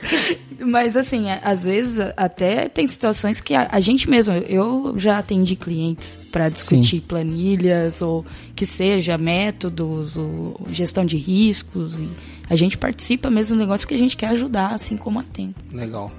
Mas 0.59 0.95
assim, 0.95 1.29
é, 1.29 1.41
às 1.43 1.65
vezes 1.65 1.99
até 2.15 2.69
tem 2.69 2.87
situações 2.87 3.41
que 3.41 3.53
a, 3.53 3.67
a 3.69 3.81
gente 3.81 4.09
mesmo, 4.09 4.33
eu 4.33 4.93
já 4.97 5.17
atendi 5.17 5.57
clientes 5.57 6.17
para 6.31 6.47
discutir 6.47 6.97
Sim. 6.97 7.03
planilhas 7.05 8.01
ou 8.01 8.25
que 8.55 8.65
seja 8.65 9.17
métodos 9.17 10.15
ou 10.15 10.59
gestão 10.71 11.05
de 11.05 11.17
riscos 11.17 11.99
e 11.99 12.09
a 12.49 12.55
gente 12.55 12.77
participa 12.77 13.29
mesmo 13.29 13.55
do 13.55 13.59
negócio 13.59 13.87
que 13.87 13.93
a 13.93 13.99
gente 13.99 14.15
quer 14.15 14.27
ajudar, 14.29 14.73
assim 14.73 14.97
como 14.97 15.19
a 15.19 15.23
tempo. 15.23 15.59
Legal. 15.71 16.11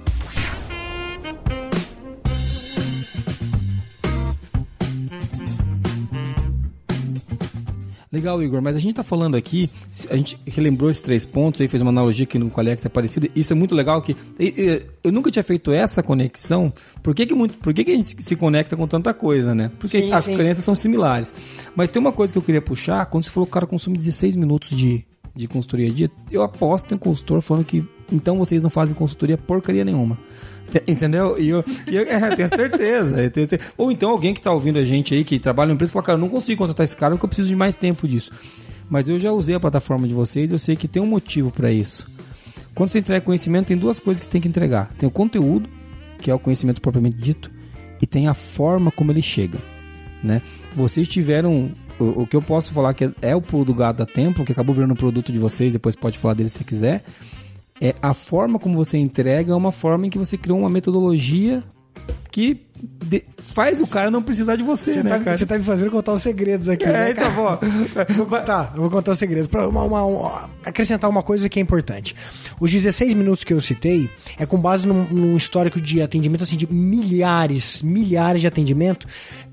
Legal, 8.11 8.41
Igor, 8.41 8.59
mas 8.59 8.75
a 8.75 8.79
gente 8.79 8.91
está 8.91 9.03
falando 9.03 9.37
aqui, 9.37 9.69
a 10.09 10.15
gente 10.15 10.39
relembrou 10.47 10.89
esses 10.89 11.01
três 11.01 11.25
pontos, 11.25 11.61
aí 11.61 11.67
fez 11.67 11.79
uma 11.79 11.91
analogia 11.91 12.23
aqui 12.23 12.39
no 12.39 12.49
Qualex 12.49 12.83
é 12.83 12.89
parecido. 12.89 13.29
Isso 13.35 13.53
é 13.53 13.55
muito 13.55 13.75
legal 13.75 14.01
que 14.01 14.17
eu 15.03 15.11
nunca 15.11 15.29
tinha 15.29 15.43
feito 15.43 15.71
essa 15.71 16.01
conexão. 16.01 16.73
Por 17.03 17.13
que, 17.13 17.27
que, 17.27 17.35
muito, 17.35 17.53
por 17.59 17.71
que, 17.71 17.83
que 17.83 17.91
a 17.91 17.95
gente 17.95 18.21
se 18.23 18.35
conecta 18.35 18.75
com 18.75 18.87
tanta 18.87 19.13
coisa, 19.13 19.53
né? 19.53 19.69
Porque 19.79 20.01
sim, 20.01 20.11
as 20.11 20.25
sim. 20.25 20.35
crenças 20.35 20.65
são 20.65 20.73
similares. 20.73 21.35
Mas 21.75 21.91
tem 21.91 21.99
uma 21.99 22.11
coisa 22.11 22.33
que 22.33 22.39
eu 22.39 22.41
queria 22.41 22.63
puxar, 22.63 23.05
quando 23.05 23.25
você 23.25 23.29
falou 23.29 23.45
que 23.45 23.51
o 23.51 23.53
cara 23.53 23.67
consome 23.67 23.95
16 23.95 24.35
minutos 24.35 24.75
de, 24.75 25.05
de 25.39 25.47
consultoria 25.47 25.89
dia, 25.89 26.11
eu 26.29 26.43
aposto 26.43 26.91
em 26.91 26.95
um 26.95 26.97
consultor 26.97 27.41
falando 27.41 27.65
que 27.65 27.85
então 28.11 28.37
vocês 28.37 28.61
não 28.61 28.69
fazem 28.69 28.93
consultoria 28.93 29.37
porcaria 29.37 29.85
nenhuma. 29.85 30.17
Entendeu? 30.87 31.39
E 31.39 31.49
eu, 31.49 31.63
e 31.89 31.95
eu 31.95 32.03
é, 32.09 32.35
tenho 32.35 32.49
certeza, 32.49 33.29
tenho 33.29 33.47
certeza. 33.47 33.71
Ou 33.77 33.91
então 33.91 34.09
alguém 34.11 34.33
que 34.33 34.39
está 34.39 34.51
ouvindo 34.51 34.77
a 34.77 34.85
gente 34.85 35.13
aí, 35.13 35.23
que 35.23 35.39
trabalha 35.39 35.69
na 35.69 35.73
empresa, 35.75 35.93
fala, 35.93 36.03
cara, 36.03 36.17
eu 36.17 36.21
não 36.21 36.29
consigo 36.29 36.59
contratar 36.59 36.83
esse 36.83 36.95
cara 36.95 37.13
porque 37.13 37.25
eu 37.25 37.29
preciso 37.29 37.47
de 37.47 37.55
mais 37.55 37.75
tempo 37.75 38.07
disso. 38.07 38.31
Mas 38.89 39.07
eu 39.07 39.19
já 39.19 39.31
usei 39.31 39.55
a 39.55 39.59
plataforma 39.59 40.07
de 40.07 40.13
vocês, 40.13 40.51
eu 40.51 40.59
sei 40.59 40.75
que 40.75 40.87
tem 40.87 41.01
um 41.01 41.05
motivo 41.05 41.51
para 41.51 41.71
isso. 41.71 42.09
Quando 42.73 42.89
você 42.89 42.99
entrega 42.99 43.25
conhecimento, 43.25 43.67
tem 43.67 43.77
duas 43.77 43.99
coisas 43.99 44.19
que 44.19 44.25
você 44.25 44.31
tem 44.31 44.41
que 44.41 44.47
entregar. 44.47 44.91
Tem 44.97 45.07
o 45.07 45.11
conteúdo, 45.11 45.69
que 46.19 46.31
é 46.31 46.33
o 46.33 46.39
conhecimento 46.39 46.81
propriamente 46.81 47.17
dito, 47.17 47.51
e 48.01 48.07
tem 48.07 48.27
a 48.27 48.33
forma 48.33 48.91
como 48.91 49.11
ele 49.11 49.21
chega. 49.21 49.59
Né? 50.23 50.41
Vocês 50.75 51.07
tiveram 51.07 51.71
o, 51.99 52.21
o, 52.21 52.27
que 52.27 52.35
eu 52.35 52.41
posso 52.41 52.73
falar 52.73 52.93
que 52.93 53.11
é, 53.21 53.35
o 53.35 53.41
pulo 53.41 53.65
do 53.65 53.73
gato 53.73 53.97
da 53.97 54.05
Tempo, 54.05 54.45
que 54.45 54.51
acabou 54.51 54.73
virando 54.73 54.93
um 54.93 54.97
produto 54.97 55.31
de 55.31 55.39
vocês, 55.39 55.71
depois 55.71 55.95
pode 55.95 56.17
falar 56.17 56.33
dele 56.33 56.49
se 56.49 56.63
quiser, 56.63 57.03
é 57.81 57.93
a 58.01 58.13
forma 58.13 58.59
como 58.59 58.75
você 58.75 58.97
entrega 58.97 59.53
é 59.53 59.55
uma 59.55 59.71
forma 59.71 60.07
em 60.07 60.09
que 60.09 60.17
você 60.17 60.37
criou 60.37 60.59
uma 60.59 60.69
metodologia 60.69 61.63
que 62.31 62.65
de, 63.03 63.23
faz 63.53 63.81
o 63.81 63.87
cara 63.87 64.09
não 64.09 64.21
precisar 64.21 64.55
de 64.55 64.63
você, 64.63 64.93
você 64.93 65.03
né, 65.03 65.09
tá, 65.09 65.19
cara? 65.19 65.37
Você 65.37 65.45
tá 65.45 65.57
me 65.57 65.63
fazendo 65.63 65.91
contar 65.91 66.13
os 66.13 66.21
segredos 66.21 66.69
aqui, 66.69 66.85
é, 66.85 66.91
né? 66.91 67.11
Então, 67.11 67.31
ó, 67.37 67.57
vou 68.15 68.25
contar, 68.25 68.71
eu 68.73 68.81
vou 68.81 68.89
contar 68.89 69.11
os 69.11 69.19
segredos. 69.19 69.47
Pra 69.47 69.67
uma, 69.67 69.83
uma, 69.83 70.03
uma, 70.03 70.49
acrescentar 70.63 71.09
uma 71.09 71.23
coisa 71.23 71.49
que 71.49 71.59
é 71.59 71.61
importante. 71.61 72.15
Os 72.59 72.71
16 72.71 73.13
minutos 73.13 73.43
que 73.43 73.53
eu 73.53 73.59
citei 73.59 74.09
é 74.37 74.45
com 74.45 74.57
base 74.57 74.87
num, 74.87 75.03
num 75.05 75.37
histórico 75.37 75.81
de 75.81 76.01
atendimento, 76.01 76.43
assim, 76.43 76.55
de 76.55 76.71
milhares, 76.71 77.81
milhares 77.81 78.41
de 78.41 78.47
atendimento 78.47 79.07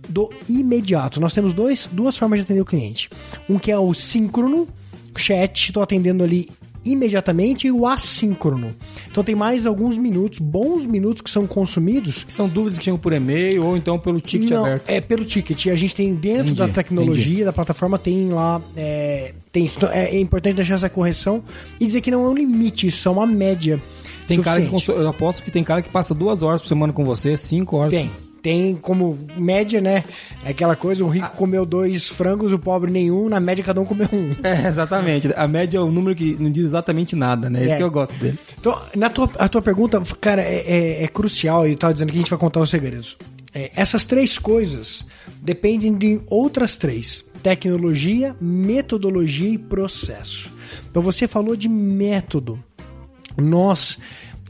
do 0.09 0.31
imediato. 0.49 1.21
Nós 1.21 1.35
temos 1.35 1.53
dois, 1.53 1.89
duas 1.91 2.17
formas 2.17 2.39
de 2.39 2.45
atender 2.45 2.61
o 2.61 2.65
cliente. 2.65 3.11
Um 3.49 3.59
que 3.59 3.73
é 3.73 3.79
o 3.79 3.93
síncrono, 3.93 4.69
chat, 5.17 5.67
estou 5.67 5.83
atendendo 5.83 6.23
ali 6.23 6.49
imediatamente 6.87 7.67
e 7.67 7.73
o 7.73 7.87
assíncrono. 7.87 8.75
Então 9.11 9.25
tem 9.25 9.35
mais 9.35 9.67
alguns 9.67 9.99
minutos, 9.99 10.39
bons 10.39 10.87
minutos 10.87 11.23
que 11.23 11.31
são 11.31 11.47
consumidos. 11.47 12.25
São 12.29 12.49
dúvidas 12.49 12.79
que 12.79 12.85
chegam 12.85 12.99
por 12.99 13.13
e-mail 13.13 13.65
ou 13.65 13.77
então 13.77 13.99
pelo 13.99 14.21
ticket 14.21 14.51
Não, 14.51 14.65
aberto? 14.65 14.85
É 14.89 15.01
pelo 15.01 15.25
ticket. 15.25 15.67
A 15.69 15.75
gente 15.75 15.95
tem 15.95 16.15
dentro 16.15 16.53
entendi, 16.53 16.55
da 16.55 16.69
tecnologia, 16.69 17.25
entendi. 17.25 17.45
da 17.45 17.53
plataforma, 17.53 17.99
tem 17.99 18.31
lá. 18.31 18.61
É, 18.77 19.35
tem, 19.53 19.71
é, 19.93 20.17
é 20.17 20.21
importante 20.21 20.57
deixar 20.57 20.75
essa 20.75 20.89
correção 20.89 21.43
e 21.81 21.85
dizer 21.87 22.01
que 22.01 22.11
não 22.11 22.25
é 22.25 22.29
um 22.29 22.35
limite, 22.35 22.87
isso 22.87 23.09
é 23.09 23.13
uma 23.13 23.27
média. 23.27 23.81
Tem 24.27 24.39
suficiente. 24.39 24.71
cara 24.71 24.83
que 24.83 24.91
eu 24.91 25.09
aposto 25.09 25.43
que 25.43 25.51
tem 25.51 25.63
cara 25.63 25.83
que 25.83 25.89
passa 25.89 26.13
duas 26.13 26.43
horas 26.43 26.61
por 26.61 26.69
semana 26.69 26.93
com 26.93 27.05
você, 27.05 27.37
cinco 27.37 27.77
horas. 27.77 27.91
Tem, 27.91 28.11
tem 28.47 28.77
como 28.77 29.19
média, 29.37 29.81
né? 29.81 30.05
É 30.45 30.51
aquela 30.51 30.77
coisa, 30.77 31.05
o 31.05 31.09
rico 31.09 31.33
comeu 31.33 31.67
dois 31.67 32.09
frangos, 32.09 32.53
o 32.53 32.59
pobre 32.61 32.93
nenhum, 32.93 33.29
na 33.29 33.41
média 33.41 33.65
cada 33.65 33.81
um 33.81 33.85
comeu 33.85 34.07
um. 34.13 34.37
É, 34.47 34.69
exatamente. 34.69 35.33
A 35.35 35.49
média 35.49 35.79
é 35.79 35.81
o 35.81 35.91
número 35.91 36.15
que 36.15 36.37
não 36.39 36.49
diz 36.49 36.67
exatamente 36.67 37.17
nada, 37.17 37.51
né? 37.51 37.63
É 37.63 37.65
isso 37.65 37.75
é. 37.75 37.79
que 37.79 37.83
eu 37.83 37.91
gosto 37.91 38.15
dele. 38.15 38.39
Então, 38.61 38.81
na 38.95 39.11
tua, 39.11 39.29
a 39.37 39.49
tua 39.49 39.61
pergunta, 39.61 40.01
cara, 40.21 40.43
é, 40.43 40.63
é, 40.65 41.03
é 41.03 41.09
crucial, 41.09 41.67
e 41.67 41.73
eu 41.73 41.77
tava 41.77 41.93
dizendo 41.93 42.13
que 42.13 42.19
a 42.19 42.21
gente 42.21 42.31
vai 42.31 42.39
contar 42.39 42.61
os 42.61 42.71
segredos. 42.71 43.17
É, 43.53 43.73
essas 43.75 44.05
três 44.05 44.39
coisas 44.39 45.05
dependem 45.43 45.99
de 45.99 46.21
outras 46.29 46.77
três: 46.77 47.25
tecnologia, 47.43 48.37
metodologia 48.41 49.49
e 49.49 49.59
processo. 49.59 50.49
Então 50.89 51.03
você 51.03 51.27
falou 51.27 51.57
de 51.57 51.69
método. 51.69 52.63
Nós 53.37 53.99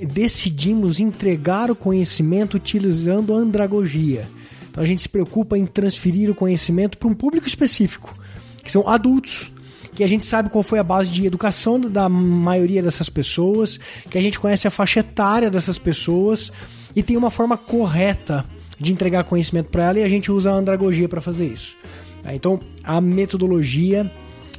decidimos 0.01 1.01
entregar 1.01 1.71
o 1.71 1.77
conhecimento 1.77 2.57
utilizando 2.57 3.35
a 3.35 3.39
andragogia. 3.39 4.29
Então 4.71 4.83
a 4.83 4.87
gente 4.87 5.03
se 5.03 5.09
preocupa 5.09 5.57
em 5.57 5.65
transferir 5.65 6.31
o 6.31 6.35
conhecimento 6.35 6.99
para 6.99 7.09
um 7.09 7.15
público 7.15 7.47
específico, 7.47 8.15
que 8.63 8.71
são 8.71 8.87
adultos, 8.89 9.51
que 9.95 10.05
a 10.05 10.07
gente 10.09 10.25
sabe 10.25 10.51
qual 10.51 10.63
foi 10.63 10.79
a 10.79 10.85
base 10.85 11.11
de 11.11 11.25
educação 11.25 11.81
da 11.81 12.09
maioria 12.09 12.83
dessas 12.83 13.09
pessoas, 13.09 13.81
que 14.11 14.19
a 14.19 14.21
gente 14.21 14.39
conhece 14.39 14.69
a 14.69 14.71
faixa 14.71 15.01
etária 15.01 15.51
dessas 15.51 15.79
pessoas 15.79 16.53
e 16.95 17.03
tem 17.03 17.17
uma 17.17 17.31
forma 17.31 17.57
correta 17.57 18.45
de 18.79 18.93
entregar 18.93 19.25
conhecimento 19.25 19.71
para 19.71 19.85
ela 19.85 19.99
e 20.01 20.05
a 20.05 20.09
gente 20.09 20.31
usa 20.31 20.51
a 20.51 20.55
andragogia 20.55 21.09
para 21.09 21.23
fazer 21.23 21.47
isso. 21.47 21.75
Então 22.35 22.61
a 22.85 23.01
metodologia 23.01 24.11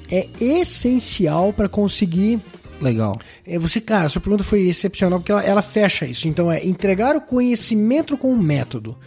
é 0.10 0.28
essencial 0.40 1.54
para 1.54 1.70
conseguir 1.70 2.40
Legal. 2.82 3.18
É, 3.46 3.58
você, 3.58 3.82
cara, 3.82 4.10
sua 4.10 4.22
pergunta 4.22 4.44
foi 4.44 4.68
excepcional 4.68 5.20
porque 5.20 5.32
ela, 5.32 5.44
ela 5.44 5.62
fecha 5.62 6.06
isso. 6.06 6.28
Então 6.28 6.52
é 6.52 6.66
entregar 6.66 7.16
o 7.16 7.22
conhecimento 7.22 8.18
com 8.18 8.32
um 8.32 8.38
método. 8.38 8.98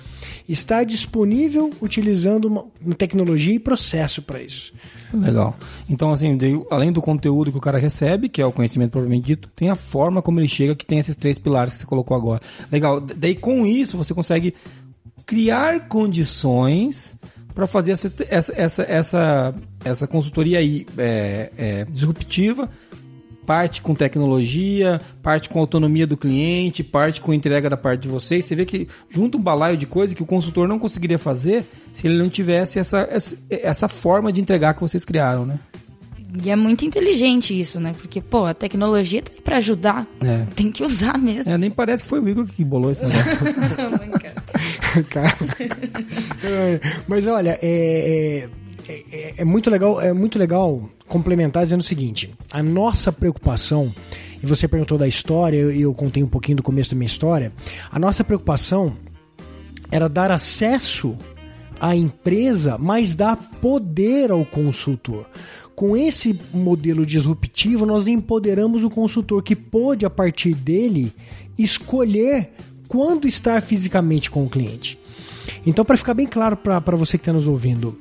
Estar 0.49 0.85
disponível 0.85 1.71
utilizando 1.81 2.47
uma, 2.47 2.64
uma 2.85 2.95
tecnologia 2.95 3.55
e 3.55 3.59
processo 3.59 4.21
para 4.21 4.43
isso. 4.43 4.73
Legal. 5.12 5.57
Então, 5.89 6.12
assim, 6.12 6.37
além 6.71 6.91
do 6.91 7.01
conteúdo 7.01 7.53
que 7.53 7.59
o 7.59 7.61
cara 7.61 7.79
recebe, 7.79 8.29
que 8.29 8.43
é 8.43 8.47
o 8.47 8.53
conhecimento 8.53 8.91
propriamente 8.91 9.27
dito, 9.27 9.49
tem 9.55 9.71
a 9.71 9.77
forma 9.77 10.21
como 10.23 10.41
ele 10.41 10.49
chega, 10.49 10.75
que 10.75 10.87
tem 10.87 10.99
esses 10.99 11.16
três 11.16 11.39
pilares 11.39 11.75
que 11.75 11.79
você 11.81 11.87
colocou 11.87 12.16
agora. 12.16 12.41
Legal. 12.71 13.01
Daí, 13.01 13.35
com 13.35 13.64
isso, 13.64 13.97
você 13.97 14.12
consegue 14.12 14.55
criar 15.25 15.87
condições 15.87 17.16
para 17.55 17.66
fazer 17.66 17.93
essa, 17.93 18.12
essa, 18.29 18.53
essa, 18.57 18.83
essa, 18.83 19.55
essa 19.85 20.07
consultoria 20.07 20.59
aí, 20.59 20.87
é, 20.97 21.53
é, 21.57 21.85
disruptiva 21.85 22.68
parte 23.47 23.82
com 23.82 23.95
tecnologia, 23.95 25.01
parte 25.22 25.49
com 25.49 25.59
autonomia 25.59 26.07
do 26.07 26.16
cliente, 26.16 26.84
parte 26.84 27.20
com 27.20 27.34
entrega 27.34 27.68
da 27.68 27.76
parte 27.76 28.03
de 28.03 28.09
vocês. 28.09 28.45
Você 28.45 28.55
vê 28.55 28.64
que 28.64 28.86
junto 29.09 29.38
um 29.38 29.41
balaio 29.41 29.76
de 29.76 29.86
coisa 29.86 30.14
que 30.14 30.22
o 30.22 30.26
consultor 30.26 30.68
não 30.68 30.78
conseguiria 30.78 31.18
fazer 31.18 31.64
se 31.93 32.07
ele 32.07 32.18
não 32.18 32.28
tivesse 32.28 32.78
essa, 32.78 33.09
essa, 33.11 33.36
essa 33.51 33.88
forma 33.88 34.32
de 34.32 34.41
entregar 34.41 34.74
que 34.74 34.80
vocês 34.80 35.05
criaram, 35.05 35.45
né? 35.45 35.59
E 36.43 36.49
é 36.49 36.55
muito 36.55 36.84
inteligente 36.84 37.59
isso, 37.59 37.80
né? 37.80 37.93
Porque, 38.01 38.20
pô, 38.20 38.47
a 38.47 38.55
tecnologia 38.55 39.20
tá 39.20 39.32
aí 39.34 39.41
pra 39.41 39.57
ajudar. 39.57 40.07
É. 40.22 40.47
Tem 40.55 40.70
que 40.70 40.84
usar 40.84 41.18
mesmo. 41.18 41.53
É, 41.53 41.59
nem 41.59 41.70
parece 41.70 42.05
que 42.05 42.09
foi 42.09 42.20
o 42.20 42.28
Igor 42.28 42.47
que 42.47 42.64
bolou 42.64 42.93
esse 42.93 43.05
negócio. 43.05 43.38
Mas 47.09 47.26
olha, 47.26 47.59
é, 47.61 47.62
é, 47.62 48.49
é, 48.91 49.34
é 49.38 49.45
muito 49.45 49.70
legal, 49.70 50.01
é 50.01 50.12
muito 50.12 50.38
legal 50.38 50.88
complementar 51.07 51.64
dizendo 51.64 51.80
o 51.80 51.84
seguinte: 51.84 52.30
a 52.53 52.62
nossa 52.62 53.12
preocupação, 53.12 53.93
e 54.43 54.47
você 54.47 54.66
perguntou 54.66 54.99
da 54.99 55.09
história, 55.09 55.72
e 55.72 55.82
eu 55.82 55.93
contei 55.95 56.22
um 56.22 56.28
pouquinho 56.28 56.59
do 56.59 56.62
começo 56.62 56.91
da 56.91 56.97
minha 56.97 57.07
história, 57.07 57.53
a 57.91 57.99
nossa 57.99 58.24
preocupação 58.24 58.97
era 59.91 60.09
dar 60.09 60.30
acesso 60.30 61.16
à 61.80 61.97
empresa, 61.97 62.78
mas 62.78 63.14
dar 63.14 63.36
poder 63.36 64.30
ao 64.30 64.45
consultor. 64.45 65.26
Com 65.74 65.97
esse 65.97 66.38
modelo 66.53 67.07
disruptivo, 67.07 67.86
nós 67.86 68.07
empoderamos 68.07 68.84
o 68.84 68.91
consultor 68.91 69.43
que 69.43 69.57
pôde, 69.57 70.05
a 70.05 70.11
partir 70.11 70.55
dele, 70.55 71.12
escolher 71.59 72.51
quando 72.86 73.26
estar 73.26 73.62
fisicamente 73.62 74.30
com 74.30 74.45
o 74.45 74.51
cliente. 74.51 74.99
Então, 75.66 75.84
para 75.84 75.97
ficar 75.97 76.14
bem 76.14 76.26
claro 76.26 76.57
para 76.57 76.97
você 76.97 77.16
que 77.16 77.22
está 77.22 77.32
nos 77.32 77.47
ouvindo, 77.47 77.99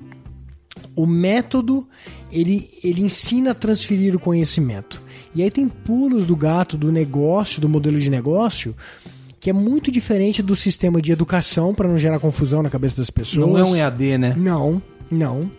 o 1.01 1.07
método 1.07 1.87
ele, 2.29 2.69
ele 2.83 3.01
ensina 3.01 3.51
a 3.51 3.55
transferir 3.55 4.13
o 4.13 4.19
conhecimento. 4.19 5.01
E 5.33 5.41
aí 5.41 5.49
tem 5.49 5.67
pulos 5.67 6.27
do 6.27 6.35
gato 6.35 6.77
do 6.77 6.91
negócio, 6.91 7.61
do 7.61 7.69
modelo 7.69 7.97
de 7.97 8.09
negócio, 8.09 8.75
que 9.39 9.49
é 9.49 9.53
muito 9.53 9.89
diferente 9.89 10.43
do 10.43 10.57
sistema 10.57 11.01
de 11.01 11.13
educação, 11.13 11.73
para 11.73 11.87
não 11.87 11.97
gerar 11.97 12.19
confusão 12.19 12.61
na 12.61 12.69
cabeça 12.69 12.97
das 12.97 13.09
pessoas. 13.09 13.47
Não 13.47 13.57
é 13.57 13.63
um 13.63 13.75
EAD, 13.75 14.17
né? 14.17 14.35
Não, 14.37 14.81
não. 15.09 15.49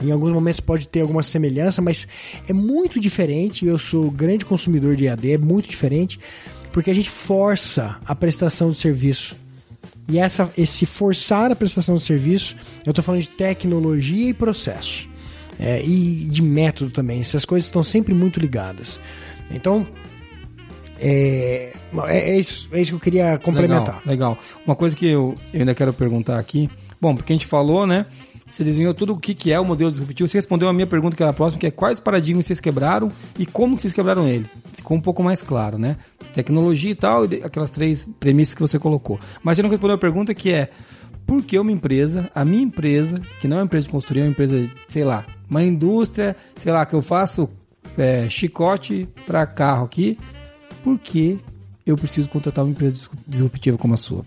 Em 0.00 0.12
alguns 0.12 0.32
momentos 0.32 0.60
pode 0.60 0.86
ter 0.86 1.00
alguma 1.00 1.24
semelhança, 1.24 1.82
mas 1.82 2.06
é 2.48 2.52
muito 2.52 3.00
diferente. 3.00 3.66
Eu 3.66 3.76
sou 3.76 4.08
grande 4.08 4.44
consumidor 4.44 4.94
de 4.94 5.06
EAD, 5.06 5.32
é 5.32 5.38
muito 5.38 5.68
diferente, 5.68 6.20
porque 6.72 6.90
a 6.90 6.94
gente 6.94 7.10
força 7.10 7.96
a 8.06 8.14
prestação 8.14 8.70
de 8.70 8.78
serviço. 8.78 9.34
E 10.08 10.18
essa, 10.18 10.50
esse 10.58 10.86
forçar 10.86 11.52
a 11.52 11.56
prestação 11.56 11.96
de 11.96 12.02
serviço, 12.02 12.56
eu 12.84 12.90
estou 12.90 13.04
falando 13.04 13.22
de 13.22 13.28
tecnologia 13.28 14.30
e 14.30 14.34
processo. 14.34 15.08
É, 15.58 15.82
e 15.84 16.26
de 16.30 16.42
método 16.42 16.90
também. 16.90 17.20
Essas 17.20 17.44
coisas 17.44 17.66
estão 17.66 17.82
sempre 17.82 18.14
muito 18.14 18.40
ligadas. 18.40 18.98
Então, 19.50 19.86
é, 20.98 21.72
é, 22.08 22.30
é 22.30 22.38
isso, 22.38 22.68
é 22.72 22.80
isso 22.80 22.92
que 22.92 22.96
eu 22.96 23.00
queria 23.00 23.38
complementar. 23.38 24.02
Legal, 24.06 24.32
legal. 24.32 24.38
Uma 24.66 24.76
coisa 24.76 24.94
que 24.94 25.06
eu, 25.06 25.34
eu 25.52 25.60
ainda 25.60 25.74
quero 25.74 25.92
perguntar 25.92 26.38
aqui. 26.38 26.68
Bom, 27.00 27.14
porque 27.14 27.32
a 27.32 27.36
gente 27.36 27.46
falou, 27.46 27.86
né? 27.86 28.06
Você 28.46 28.64
desenhou 28.64 28.92
tudo 28.92 29.12
o 29.12 29.18
que, 29.18 29.32
que 29.32 29.52
é 29.52 29.60
o 29.60 29.64
modelo 29.64 29.90
disruptivo. 29.90 30.28
Você 30.28 30.36
respondeu 30.36 30.68
a 30.68 30.72
minha 30.72 30.86
pergunta 30.86 31.16
que 31.16 31.22
era 31.22 31.30
a 31.30 31.34
próxima, 31.34 31.60
que 31.60 31.66
é 31.66 31.70
quais 31.70 32.00
paradigmas 32.00 32.46
vocês 32.46 32.60
quebraram 32.60 33.10
e 33.38 33.46
como 33.46 33.76
que 33.76 33.82
vocês 33.82 33.94
quebraram 33.94 34.26
ele. 34.26 34.46
Ficou 34.72 34.96
um 34.96 35.00
pouco 35.00 35.22
mais 35.22 35.40
claro, 35.40 35.78
né? 35.78 35.96
Tecnologia 36.34 36.90
e 36.90 36.94
tal, 36.94 37.24
e 37.26 37.42
aquelas 37.44 37.70
três 37.70 38.04
premissas 38.18 38.54
que 38.54 38.60
você 38.60 38.78
colocou. 38.78 39.20
Mas 39.42 39.56
você 39.56 39.62
não 39.62 39.70
respondeu 39.70 39.94
a 39.94 39.98
pergunta 39.98 40.34
que 40.34 40.50
é 40.50 40.68
por 41.26 41.44
que 41.44 41.56
uma 41.60 41.70
empresa, 41.70 42.28
a 42.34 42.44
minha 42.44 42.62
empresa, 42.62 43.22
que 43.40 43.46
não 43.46 43.58
é 43.58 43.60
uma 43.60 43.66
empresa 43.66 43.86
de 43.86 43.92
construir, 43.92 44.22
é 44.22 44.24
uma 44.24 44.30
empresa, 44.30 44.68
sei 44.88 45.04
lá, 45.04 45.24
uma 45.48 45.62
indústria, 45.62 46.34
sei 46.56 46.72
lá, 46.72 46.84
que 46.84 46.94
eu 46.94 47.00
faço 47.00 47.48
é, 47.96 48.28
chicote 48.28 49.08
para 49.26 49.46
carro 49.46 49.84
aqui, 49.84 50.18
por 50.82 50.98
que 50.98 51.38
eu 51.86 51.96
preciso 51.96 52.28
contratar 52.28 52.64
uma 52.64 52.72
empresa 52.72 53.08
disruptiva 53.28 53.78
como 53.78 53.94
a 53.94 53.96
sua? 53.96 54.24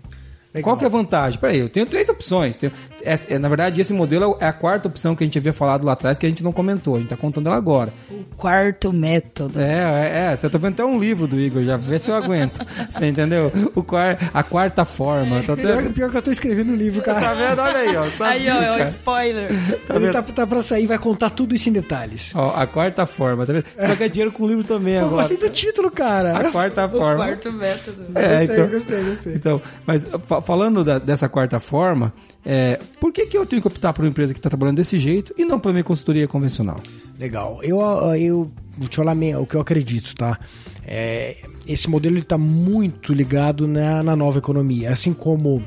Legal. 0.54 0.62
Qual 0.70 0.76
que 0.76 0.84
é 0.84 0.86
a 0.86 0.90
vantagem? 0.90 1.40
Peraí, 1.40 1.58
eu 1.58 1.68
tenho 1.68 1.84
três 1.84 2.08
opções. 2.08 2.56
Tenho, 2.56 2.72
é, 3.04 3.38
na 3.38 3.48
verdade, 3.48 3.80
esse 3.80 3.92
modelo 3.92 4.36
é 4.40 4.46
a 4.46 4.52
quarta 4.52 4.88
opção 4.88 5.14
que 5.14 5.22
a 5.22 5.26
gente 5.26 5.38
havia 5.38 5.52
falado 5.52 5.84
lá 5.84 5.92
atrás, 5.92 6.18
que 6.18 6.26
a 6.26 6.28
gente 6.28 6.42
não 6.42 6.52
comentou. 6.52 6.94
A 6.94 6.98
gente 6.98 7.06
está 7.06 7.16
contando 7.16 7.46
ela 7.46 7.56
agora. 7.56 7.92
O 8.10 8.36
quarto 8.36 8.92
método. 8.92 9.60
É, 9.60 9.72
é, 9.72 10.32
é. 10.32 10.36
Você 10.36 10.48
tá 10.48 10.58
vendo 10.58 10.74
até 10.74 10.84
um 10.84 10.98
livro 10.98 11.26
do 11.26 11.38
Igor, 11.38 11.62
já 11.62 11.76
vê 11.76 11.98
se 11.98 12.10
eu 12.10 12.14
aguento. 12.14 12.64
Você 12.90 13.06
entendeu? 13.06 13.52
O 13.74 13.82
quar, 13.82 14.30
a 14.32 14.42
quarta 14.42 14.84
forma. 14.84 15.42
Tá 15.42 15.56
pior, 15.56 15.92
pior, 15.92 16.10
que 16.10 16.16
eu 16.16 16.22
tô 16.22 16.30
escrevendo 16.30 16.72
um 16.72 16.76
livro, 16.76 17.02
cara. 17.02 17.20
Tá 17.20 17.34
vendo? 17.34 17.60
Olha 17.60 17.78
aí, 17.78 17.96
ó. 17.96 18.10
Tá 18.18 18.26
aí, 18.28 18.48
ó, 18.48 18.62
é 18.62 18.84
o 18.84 18.88
spoiler. 18.88 19.50
Tá 19.86 19.96
Ele 19.96 20.12
tá, 20.12 20.22
tá 20.22 20.46
pra 20.46 20.62
sair, 20.62 20.86
vai 20.86 20.98
contar 20.98 21.30
tudo 21.30 21.54
isso 21.54 21.68
em 21.68 21.72
detalhes. 21.72 22.32
Ó, 22.34 22.54
a 22.54 22.66
quarta 22.66 23.06
forma, 23.06 23.46
tá 23.46 23.52
vendo? 23.52 23.64
Você 23.64 23.86
vai 23.86 23.96
ganhar 23.96 24.10
dinheiro 24.10 24.32
com 24.32 24.44
o 24.44 24.48
livro 24.48 24.64
também 24.64 24.98
Pô, 24.98 25.06
agora. 25.06 25.28
gostei 25.28 25.36
do 25.36 25.50
título, 25.50 25.90
cara. 25.90 26.38
A 26.38 26.50
quarta 26.50 26.88
forma. 26.88 27.14
O 27.14 27.26
quarto 27.26 27.52
método. 27.52 28.06
É, 28.14 28.38
gostei, 28.38 28.56
então, 28.56 28.68
gostei, 28.68 29.04
gostei. 29.04 29.34
Então, 29.34 29.62
mas 29.86 30.06
falando 30.44 30.84
da, 30.84 30.98
dessa 30.98 31.28
quarta 31.28 31.60
forma, 31.60 32.12
é, 32.44 32.78
por 33.00 33.12
que, 33.12 33.26
que 33.26 33.38
eu 33.38 33.46
tenho 33.46 33.62
que 33.62 33.68
optar 33.68 33.92
por 33.92 34.04
uma 34.04 34.10
empresa 34.10 34.34
que 34.34 34.38
está 34.38 34.50
trabalhando 34.50 34.76
desse 34.76 34.98
jeito 34.98 35.34
e 35.38 35.44
não 35.44 35.58
para 35.58 35.72
minha 35.72 35.84
consultoria 35.84 36.28
convencional? 36.28 36.78
Legal. 37.18 37.58
Eu, 37.62 37.80
eu 38.16 38.52
vou 38.76 38.88
te 38.88 38.96
falar 38.96 39.16
o 39.40 39.46
que 39.46 39.54
eu 39.54 39.60
acredito, 39.60 40.14
tá? 40.14 40.38
É, 40.86 41.36
esse 41.66 41.88
modelo 41.88 42.18
está 42.18 42.36
muito 42.36 43.12
ligado 43.14 43.66
na, 43.66 44.02
na 44.02 44.14
nova 44.14 44.38
economia. 44.38 44.90
Assim 44.90 45.14
como 45.14 45.56
uh, 45.56 45.64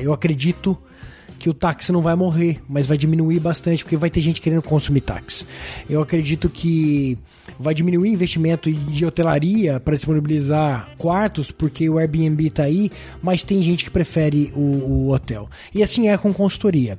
eu 0.00 0.12
acredito 0.12 0.76
que 1.38 1.48
o 1.48 1.54
táxi 1.54 1.92
não 1.92 2.02
vai 2.02 2.14
morrer, 2.14 2.60
mas 2.68 2.86
vai 2.86 2.98
diminuir 2.98 3.40
bastante 3.40 3.84
porque 3.84 3.96
vai 3.96 4.10
ter 4.10 4.20
gente 4.20 4.40
querendo 4.40 4.62
consumir 4.62 5.00
táxi. 5.00 5.46
Eu 5.88 6.02
acredito 6.02 6.48
que 6.48 7.18
vai 7.58 7.74
diminuir 7.74 8.08
o 8.08 8.12
investimento 8.12 8.72
de 8.72 9.04
hotelaria 9.04 9.80
para 9.80 9.94
disponibilizar 9.94 10.88
quartos, 10.98 11.50
porque 11.50 11.88
o 11.88 11.98
Airbnb 11.98 12.46
está 12.46 12.64
aí, 12.64 12.90
mas 13.22 13.44
tem 13.44 13.62
gente 13.62 13.84
que 13.84 13.90
prefere 13.90 14.52
o, 14.54 14.60
o 14.60 15.12
hotel. 15.12 15.48
E 15.74 15.82
assim 15.82 16.08
é 16.08 16.16
com 16.16 16.32
consultoria. 16.32 16.98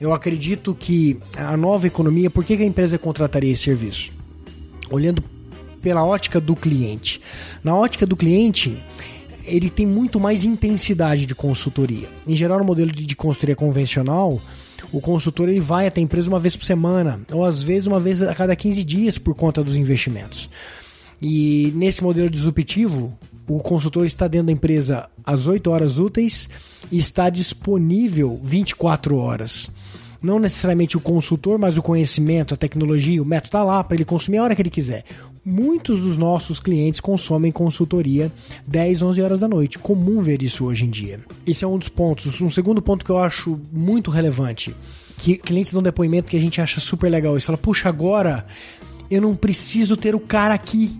Eu 0.00 0.12
acredito 0.12 0.74
que 0.74 1.18
a 1.36 1.56
nova 1.56 1.86
economia, 1.86 2.30
por 2.30 2.44
que, 2.44 2.54
a 2.54 2.64
empresa 2.64 2.98
contrataria 2.98 3.52
esse 3.52 3.64
serviço? 3.64 4.12
Olhando 4.90 5.24
pela 5.80 6.04
ótica 6.04 6.40
do 6.40 6.54
cliente. 6.54 7.20
Na 7.64 7.74
ótica 7.74 8.04
do 8.04 8.16
cliente, 8.16 8.76
ele 9.46 9.70
tem 9.70 9.86
muito 9.86 10.18
mais 10.18 10.44
intensidade 10.44 11.26
de 11.26 11.34
consultoria. 11.34 12.08
Em 12.26 12.34
geral, 12.34 12.58
no 12.58 12.64
modelo 12.64 12.92
de, 12.92 13.06
de 13.06 13.16
consultoria 13.16 13.56
convencional, 13.56 14.40
o 14.92 15.00
consultor 15.00 15.48
ele 15.48 15.60
vai 15.60 15.86
até 15.86 16.00
a 16.00 16.04
empresa 16.04 16.28
uma 16.28 16.38
vez 16.38 16.56
por 16.56 16.64
semana, 16.64 17.20
ou 17.32 17.44
às 17.44 17.62
vezes 17.62 17.86
uma 17.86 18.00
vez 18.00 18.22
a 18.22 18.34
cada 18.34 18.54
15 18.54 18.84
dias 18.84 19.18
por 19.18 19.34
conta 19.34 19.62
dos 19.62 19.76
investimentos. 19.76 20.48
E 21.20 21.72
nesse 21.74 22.02
modelo 22.02 22.28
disruptivo, 22.28 23.16
o 23.48 23.58
consultor 23.60 24.04
está 24.04 24.28
dentro 24.28 24.48
da 24.48 24.52
empresa 24.52 25.08
às 25.24 25.46
8 25.46 25.70
horas 25.70 25.98
úteis 25.98 26.48
e 26.90 26.98
está 26.98 27.30
disponível 27.30 28.38
24 28.42 29.16
horas 29.16 29.70
não 30.22 30.38
necessariamente 30.38 30.96
o 30.96 31.00
consultor, 31.00 31.58
mas 31.58 31.76
o 31.78 31.82
conhecimento, 31.82 32.52
a 32.52 32.56
tecnologia, 32.56 33.22
o 33.22 33.24
método 33.24 33.48
está 33.48 33.62
lá 33.62 33.82
para 33.84 33.96
ele 33.96 34.04
consumir 34.04 34.38
a 34.38 34.42
hora 34.42 34.54
que 34.56 34.62
ele 34.62 34.70
quiser. 34.70 35.04
Muitos 35.48 36.00
dos 36.00 36.18
nossos 36.18 36.58
clientes 36.58 36.98
consomem 36.98 37.52
consultoria 37.52 38.32
10, 38.66 39.00
11 39.00 39.22
horas 39.22 39.38
da 39.38 39.46
noite. 39.46 39.78
Comum 39.78 40.20
ver 40.20 40.42
isso 40.42 40.64
hoje 40.64 40.84
em 40.84 40.90
dia. 40.90 41.20
Esse 41.46 41.64
é 41.64 41.68
um 41.68 41.78
dos 41.78 41.88
pontos. 41.88 42.40
Um 42.40 42.50
segundo 42.50 42.82
ponto 42.82 43.04
que 43.04 43.12
eu 43.12 43.18
acho 43.18 43.56
muito 43.72 44.10
relevante, 44.10 44.74
que 45.18 45.36
clientes 45.36 45.72
dão 45.72 45.80
depoimento 45.80 46.28
que 46.28 46.36
a 46.36 46.40
gente 46.40 46.60
acha 46.60 46.80
super 46.80 47.08
legal. 47.08 47.34
Eles 47.34 47.44
falam, 47.44 47.60
puxa, 47.60 47.88
agora 47.88 48.44
eu 49.08 49.22
não 49.22 49.36
preciso 49.36 49.96
ter 49.96 50.16
o 50.16 50.20
cara 50.20 50.52
aqui 50.52 50.98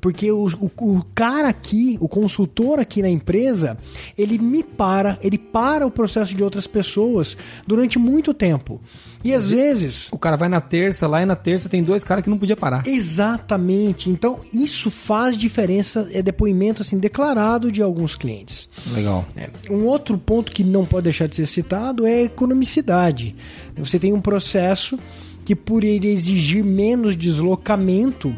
porque 0.00 0.30
o, 0.30 0.46
o, 0.46 0.70
o, 0.78 1.04
cara 1.14 1.48
aqui, 1.48 1.96
o 2.00 2.08
consultor 2.08 2.78
aqui 2.78 3.02
na 3.02 3.08
empresa, 3.08 3.76
ele 4.16 4.38
me 4.38 4.62
para, 4.62 5.18
ele 5.22 5.38
para 5.38 5.86
o 5.86 5.90
processo 5.90 6.34
de 6.34 6.42
outras 6.42 6.66
pessoas 6.66 7.36
durante 7.66 7.98
muito 7.98 8.32
tempo. 8.34 8.80
E 9.24 9.34
às 9.34 9.50
vezes. 9.50 10.08
O 10.12 10.18
cara 10.18 10.36
vai 10.36 10.48
na 10.48 10.60
terça 10.60 11.06
lá 11.06 11.22
e 11.22 11.26
na 11.26 11.34
terça 11.34 11.68
tem 11.68 11.82
dois 11.82 12.04
caras 12.04 12.22
que 12.22 12.30
não 12.30 12.38
podia 12.38 12.56
parar. 12.56 12.86
Exatamente. 12.86 14.08
Então 14.08 14.38
isso 14.52 14.90
faz 14.90 15.36
diferença, 15.36 16.08
é 16.12 16.22
depoimento 16.22 16.82
assim 16.82 16.98
declarado 16.98 17.72
de 17.72 17.82
alguns 17.82 18.14
clientes. 18.14 18.68
Legal. 18.92 19.26
É. 19.36 19.50
Um 19.70 19.84
outro 19.86 20.16
ponto 20.16 20.52
que 20.52 20.62
não 20.62 20.84
pode 20.84 21.04
deixar 21.04 21.26
de 21.26 21.36
ser 21.36 21.46
citado 21.46 22.06
é 22.06 22.14
a 22.14 22.22
economicidade. 22.22 23.34
Você 23.76 23.98
tem 23.98 24.12
um 24.12 24.20
processo 24.20 24.98
que, 25.44 25.54
por 25.54 25.84
ele 25.84 26.08
exigir 26.08 26.64
menos 26.64 27.16
deslocamento, 27.16 28.34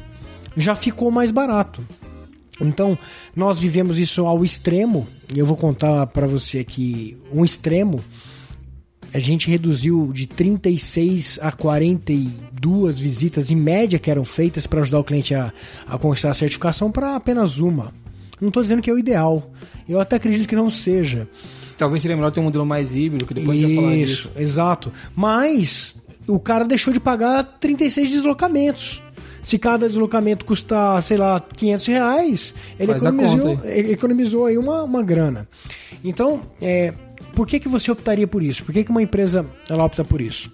já 0.59 0.74
ficou 0.74 1.11
mais 1.11 1.30
barato. 1.30 1.82
Então, 2.61 2.98
nós 3.34 3.61
vivemos 3.61 3.98
isso 3.98 4.26
ao 4.26 4.44
extremo, 4.44 5.06
e 5.32 5.38
eu 5.38 5.46
vou 5.46 5.56
contar 5.56 6.06
para 6.09 6.26
você 6.26 6.59
aqui 6.59 7.16
um 7.32 7.44
extremo. 7.44 8.02
A 9.14 9.18
gente 9.18 9.48
reduziu 9.48 10.11
de 10.12 10.26
36 10.26 11.38
a 11.40 11.50
42 11.52 12.98
visitas 12.98 13.50
em 13.50 13.56
média 13.56 13.98
que 13.98 14.11
eram 14.11 14.24
feitas 14.24 14.66
para 14.66 14.80
ajudar 14.80 14.98
o 14.98 15.04
cliente 15.04 15.34
a, 15.34 15.52
a 15.86 15.96
conquistar 15.96 16.30
a 16.30 16.34
certificação 16.34 16.90
para 16.90 17.16
apenas 17.16 17.59
uma. 17.59 17.92
Não 18.40 18.48
estou 18.48 18.62
dizendo 18.62 18.82
que 18.82 18.90
é 18.90 18.92
o 18.92 18.98
ideal. 18.98 19.50
Eu 19.88 20.00
até 20.00 20.16
acredito 20.16 20.48
que 20.48 20.56
não 20.56 20.68
seja. 20.68 21.28
Talvez 21.78 22.02
seria 22.02 22.16
melhor 22.16 22.32
ter 22.32 22.40
um 22.40 22.44
modelo 22.44 22.66
mais 22.66 22.94
híbrido, 22.94 23.24
que 23.24 23.32
depois 23.32 23.59
Isso, 23.59 23.74
falar 23.76 23.96
disso. 23.96 24.30
exato. 24.36 24.92
Mas 25.14 25.96
o 26.26 26.38
cara 26.38 26.64
deixou 26.64 26.92
de 26.92 27.00
pagar 27.00 27.44
36 27.44 28.11
deslocamentos. 28.11 29.00
Se 29.49 29.59
cada 29.59 29.88
deslocamento 29.88 30.44
custar, 30.44 31.03
sei 31.03 31.16
lá, 31.16 31.40
500 31.40 31.86
reais, 31.86 32.55
ele 32.78 32.92
economizou, 32.92 33.59
economizou 33.64 34.44
aí 34.44 34.59
uma, 34.59 34.82
uma 34.82 35.03
grana. 35.03 35.49
Então, 36.05 36.42
é, 36.61 36.92
por 37.34 37.46
que, 37.46 37.59
que 37.59 37.66
você 37.66 37.90
optaria 37.90 38.26
por 38.26 38.42
isso? 38.42 38.62
Por 38.62 38.74
que, 38.74 38.84
que 38.84 38.90
uma 38.90 39.01
empresa 39.01 39.46
ela 39.66 39.86
opta 39.86 40.05
por 40.05 40.20
isso? 40.20 40.53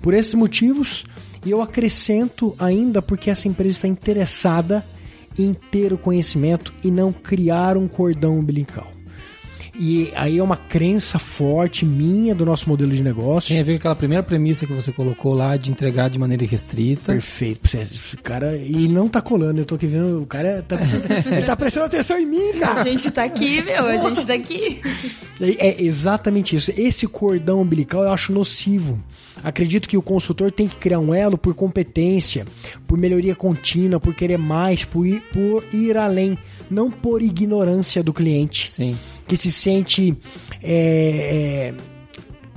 Por 0.00 0.14
esses 0.14 0.32
motivos, 0.32 1.04
e 1.44 1.50
eu 1.50 1.60
acrescento 1.60 2.56
ainda 2.58 3.02
porque 3.02 3.28
essa 3.28 3.46
empresa 3.46 3.76
está 3.76 3.88
interessada 3.88 4.82
em 5.38 5.52
ter 5.52 5.92
o 5.92 5.98
conhecimento 5.98 6.72
e 6.82 6.90
não 6.90 7.12
criar 7.12 7.76
um 7.76 7.86
cordão 7.86 8.38
umbilical. 8.38 8.90
E 9.78 10.10
aí 10.14 10.38
é 10.38 10.42
uma 10.42 10.56
crença 10.56 11.18
forte 11.18 11.84
minha 11.84 12.34
do 12.34 12.46
nosso 12.46 12.68
modelo 12.68 12.92
de 12.92 13.02
negócio. 13.02 13.50
Tem 13.50 13.60
a 13.60 13.64
ver 13.64 13.72
com 13.72 13.78
aquela 13.78 13.96
primeira 13.96 14.22
premissa 14.22 14.66
que 14.66 14.72
você 14.72 14.90
colocou 14.90 15.34
lá 15.34 15.56
de 15.56 15.70
entregar 15.70 16.08
de 16.08 16.18
maneira 16.18 16.44
restrita. 16.46 17.12
Perfeito. 17.12 17.68
O 18.14 18.22
cara, 18.22 18.56
e 18.56 18.88
não 18.88 19.08
tá 19.08 19.20
colando, 19.20 19.60
eu 19.60 19.64
tô 19.64 19.74
aqui 19.74 19.86
vendo, 19.86 20.22
o 20.22 20.26
cara 20.26 20.62
tá 20.62 20.76
prestando, 20.76 21.04
ele 21.36 21.46
tá 21.46 21.56
prestando 21.56 21.86
atenção 21.86 22.18
em 22.18 22.26
mim, 22.26 22.52
cara. 22.58 22.80
A 22.80 22.84
gente 22.84 23.10
tá 23.10 23.24
aqui, 23.24 23.62
meu, 23.62 23.86
a 23.86 23.96
gente 23.96 24.26
tá 24.26 24.34
aqui. 24.34 24.80
É, 25.40 25.68
é 25.68 25.82
exatamente 25.82 26.56
isso. 26.56 26.72
Esse 26.76 27.06
cordão 27.06 27.60
umbilical 27.60 28.02
eu 28.02 28.12
acho 28.12 28.32
nocivo. 28.32 29.02
Acredito 29.44 29.88
que 29.88 29.96
o 29.96 30.02
consultor 30.02 30.50
tem 30.50 30.66
que 30.66 30.76
criar 30.76 30.98
um 30.98 31.14
elo 31.14 31.36
por 31.36 31.54
competência, 31.54 32.46
por 32.86 32.96
melhoria 32.96 33.34
contínua, 33.34 34.00
por 34.00 34.14
querer 34.14 34.38
mais, 34.38 34.84
por 34.84 35.06
ir, 35.06 35.20
por 35.32 35.62
ir 35.72 35.96
além, 35.96 36.38
não 36.70 36.90
por 36.90 37.20
ignorância 37.20 38.02
do 38.02 38.12
cliente. 38.12 38.72
Sim 38.72 38.96
que 39.26 39.36
se 39.36 39.50
sente 39.50 40.16
é, 40.62 41.72
é, 41.72 41.74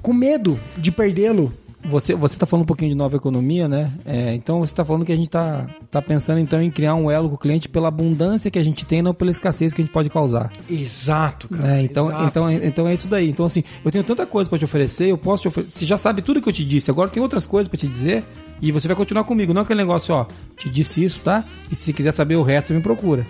com 0.01 0.13
medo 0.13 0.59
de 0.77 0.91
perdê-lo. 0.91 1.53
Você 1.85 2.13
você 2.13 2.35
está 2.35 2.45
falando 2.45 2.63
um 2.63 2.67
pouquinho 2.67 2.91
de 2.91 2.97
nova 2.97 3.15
economia, 3.15 3.69
né? 3.69 3.91
É, 4.05 4.33
então 4.33 4.59
você 4.59 4.73
está 4.73 4.83
falando 4.83 5.05
que 5.05 5.13
a 5.13 5.15
gente 5.15 5.27
está 5.27 5.65
tá 5.89 6.01
pensando 6.01 6.39
então 6.39 6.61
em 6.61 6.69
criar 6.69 6.93
um 6.93 7.09
elo 7.09 7.29
com 7.29 7.35
o 7.35 7.37
cliente 7.37 7.69
pela 7.69 7.87
abundância 7.87 8.51
que 8.51 8.59
a 8.59 8.63
gente 8.63 8.85
tem, 8.85 9.01
não 9.01 9.13
pela 9.13 9.31
escassez 9.31 9.73
que 9.73 9.81
a 9.81 9.85
gente 9.85 9.93
pode 9.93 10.09
causar. 10.09 10.51
Exato, 10.69 11.47
cara. 11.47 11.77
É, 11.77 11.81
então, 11.81 12.09
exato. 12.09 12.25
então, 12.25 12.51
então 12.51 12.87
é 12.87 12.93
isso 12.93 13.07
daí. 13.07 13.29
Então 13.29 13.45
assim, 13.45 13.63
eu 13.83 13.91
tenho 13.91 14.03
tanta 14.03 14.25
coisa 14.25 14.49
para 14.49 14.59
te 14.59 14.65
oferecer, 14.65 15.07
eu 15.07 15.17
posso 15.17 15.43
te 15.43 15.47
oferecer. 15.47 15.71
Você 15.73 15.85
já 15.85 15.97
sabe 15.97 16.21
tudo 16.21 16.41
que 16.41 16.49
eu 16.49 16.53
te 16.53 16.65
disse. 16.65 16.91
Agora 16.91 17.09
tem 17.09 17.23
outras 17.23 17.47
coisas 17.47 17.69
para 17.69 17.77
te 17.77 17.87
dizer. 17.87 18.25
E 18.61 18.71
você 18.71 18.87
vai 18.87 18.95
continuar 18.95 19.23
comigo, 19.23 19.53
não 19.53 19.61
aquele 19.61 19.79
negócio, 19.79 20.13
ó, 20.13 20.25
te 20.57 20.69
disse 20.69 21.03
isso, 21.03 21.21
tá? 21.21 21.43
E 21.71 21.75
se 21.75 21.93
quiser 21.93 22.11
saber 22.11 22.35
o 22.35 22.43
resto, 22.43 22.73
me 22.73 22.81
procura. 22.81 23.25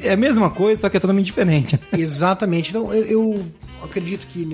É 0.00 0.12
a 0.12 0.16
mesma 0.16 0.50
coisa, 0.50 0.82
só 0.82 0.88
que 0.88 0.96
é 0.96 1.00
totalmente 1.00 1.26
diferente. 1.26 1.78
Exatamente. 1.96 2.70
Então, 2.70 2.92
eu, 2.92 3.04
eu 3.04 3.44
acredito 3.82 4.26
que 4.26 4.44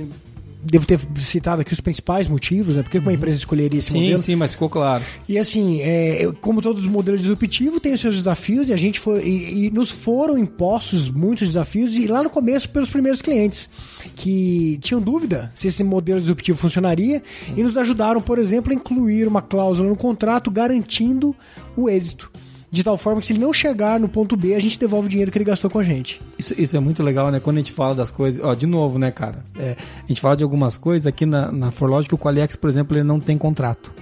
devo 0.62 0.86
ter 0.86 1.00
citado 1.16 1.62
aqui 1.62 1.72
os 1.72 1.80
principais 1.80 2.28
motivos, 2.28 2.76
né? 2.76 2.82
Por 2.82 2.90
que 2.90 2.98
uma 2.98 3.12
empresa 3.12 3.38
escolheria 3.38 3.78
esse 3.78 3.90
Sim, 3.92 4.02
modelo? 4.02 4.22
sim, 4.22 4.36
mas 4.36 4.52
ficou 4.52 4.68
claro. 4.68 5.02
E 5.28 5.38
assim, 5.38 5.80
é, 5.80 6.30
como 6.40 6.61
todos 6.61 6.82
os 6.84 6.88
modelos 6.90 7.20
disruptivos, 7.20 7.80
tem 7.80 7.92
os 7.92 8.00
seus 8.00 8.14
desafios 8.16 8.68
e 8.68 8.72
a 8.72 8.76
gente 8.76 9.00
foi 9.00 9.22
e, 9.22 9.66
e 9.66 9.70
nos 9.70 9.90
foram 9.90 10.36
impostos 10.36 11.11
muitos 11.11 11.48
desafios 11.48 11.94
e 11.94 12.06
lá 12.06 12.22
no 12.22 12.30
começo 12.30 12.68
pelos 12.68 12.90
primeiros 12.90 13.22
clientes 13.22 13.68
que 14.14 14.78
tinham 14.82 15.00
dúvida 15.00 15.50
se 15.54 15.68
esse 15.68 15.82
modelo 15.82 16.20
disruptivo 16.20 16.58
funcionaria 16.58 17.22
e 17.56 17.62
nos 17.62 17.76
ajudaram, 17.76 18.20
por 18.20 18.38
exemplo, 18.38 18.72
a 18.72 18.74
incluir 18.74 19.26
uma 19.26 19.42
cláusula 19.42 19.88
no 19.88 19.96
contrato 19.96 20.50
garantindo 20.50 21.34
o 21.76 21.88
êxito. 21.88 22.30
De 22.72 22.84
tal 22.84 22.96
forma 22.96 23.20
que 23.20 23.26
se 23.26 23.32
ele 23.32 23.40
não 23.40 23.52
chegar 23.52 23.98
no 23.98 24.08
ponto 24.08 24.36
B, 24.36 24.54
a 24.54 24.60
gente 24.60 24.78
devolve 24.78 25.06
o 25.06 25.08
dinheiro 25.10 25.32
que 25.32 25.36
ele 25.38 25.44
gastou 25.44 25.68
com 25.68 25.78
a 25.80 25.82
gente. 25.82 26.22
Isso, 26.38 26.54
isso 26.56 26.76
é 26.76 26.80
muito 26.80 27.02
legal, 27.02 27.30
né? 27.30 27.40
Quando 27.40 27.56
a 27.56 27.60
gente 27.60 27.72
fala 27.72 27.94
das 27.96 28.10
coisas. 28.12 28.40
Ó, 28.44 28.54
de 28.54 28.66
novo, 28.66 28.96
né, 28.98 29.10
cara? 29.10 29.44
É, 29.58 29.76
a 30.04 30.06
gente 30.06 30.20
fala 30.20 30.36
de 30.36 30.44
algumas 30.44 30.76
coisas 30.76 31.06
aqui 31.06 31.26
na, 31.26 31.50
na 31.50 31.72
Forlogic, 31.72 32.14
o 32.14 32.18
Qualiex, 32.18 32.54
por 32.54 32.70
exemplo, 32.70 32.96
ele 32.96 33.02
não 33.04 33.18
tem 33.18 33.36
contrato. 33.36 33.92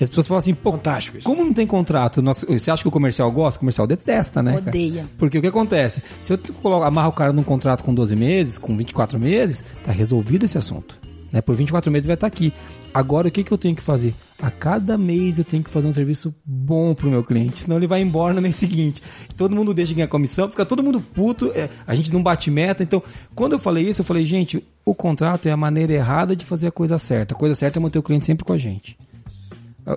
E 0.00 0.02
as 0.02 0.08
pessoas 0.08 0.26
falam 0.26 0.38
assim, 0.38 0.54
pô, 0.54 0.72
Fantástico 0.72 1.18
isso. 1.18 1.26
como 1.28 1.44
não 1.44 1.52
tem 1.52 1.66
contrato? 1.66 2.20
Nós- 2.22 2.44
você 2.48 2.70
acha 2.70 2.82
que 2.82 2.88
o 2.88 2.90
comercial 2.90 3.30
gosta? 3.30 3.58
O 3.58 3.60
comercial 3.60 3.86
detesta, 3.86 4.42
né? 4.42 4.54
cara? 4.54 4.68
Odeia. 4.70 5.06
Porque 5.18 5.38
o 5.38 5.40
que 5.42 5.46
acontece? 5.46 6.02
Se 6.20 6.32
eu 6.32 6.38
coloco, 6.62 6.84
amarro 6.84 7.10
o 7.10 7.12
cara 7.12 7.32
num 7.32 7.44
contrato 7.44 7.84
com 7.84 7.94
12 7.94 8.16
meses, 8.16 8.58
com 8.58 8.76
24 8.76 9.18
meses, 9.20 9.62
tá 9.84 9.92
resolvido 9.92 10.46
esse 10.46 10.56
assunto. 10.58 10.98
Né? 11.30 11.40
Por 11.42 11.54
24 11.54 11.92
meses 11.92 12.06
vai 12.06 12.14
estar 12.14 12.26
aqui. 12.26 12.52
Agora, 12.94 13.26
o 13.26 13.30
que, 13.30 13.42
que 13.42 13.50
eu 13.50 13.58
tenho 13.58 13.74
que 13.74 13.82
fazer? 13.82 14.14
A 14.40 14.52
cada 14.52 14.96
mês 14.96 15.36
eu 15.36 15.44
tenho 15.44 15.64
que 15.64 15.70
fazer 15.70 15.88
um 15.88 15.92
serviço 15.92 16.32
bom 16.44 16.94
pro 16.94 17.10
meu 17.10 17.24
cliente, 17.24 17.58
senão 17.58 17.76
ele 17.76 17.88
vai 17.88 18.00
embora 18.00 18.32
no 18.32 18.40
mês 18.40 18.54
seguinte. 18.54 19.02
Todo 19.36 19.54
mundo 19.54 19.74
deixa 19.74 19.88
de 19.88 19.96
ganhar 19.96 20.06
comissão, 20.06 20.48
fica 20.48 20.64
todo 20.64 20.80
mundo 20.80 21.00
puto, 21.00 21.50
é, 21.56 21.68
a 21.84 21.94
gente 21.96 22.12
não 22.12 22.22
bate 22.22 22.52
meta. 22.52 22.84
Então, 22.84 23.02
quando 23.34 23.54
eu 23.54 23.58
falei 23.58 23.88
isso, 23.88 24.02
eu 24.02 24.04
falei, 24.04 24.24
gente, 24.24 24.62
o 24.84 24.94
contrato 24.94 25.48
é 25.48 25.50
a 25.50 25.56
maneira 25.56 25.92
errada 25.92 26.36
de 26.36 26.44
fazer 26.44 26.68
a 26.68 26.70
coisa 26.70 26.96
certa. 26.96 27.34
A 27.34 27.36
coisa 27.36 27.56
certa 27.56 27.80
é 27.80 27.82
manter 27.82 27.98
o 27.98 28.02
cliente 28.02 28.26
sempre 28.26 28.44
com 28.44 28.52
a 28.52 28.58
gente. 28.58 28.96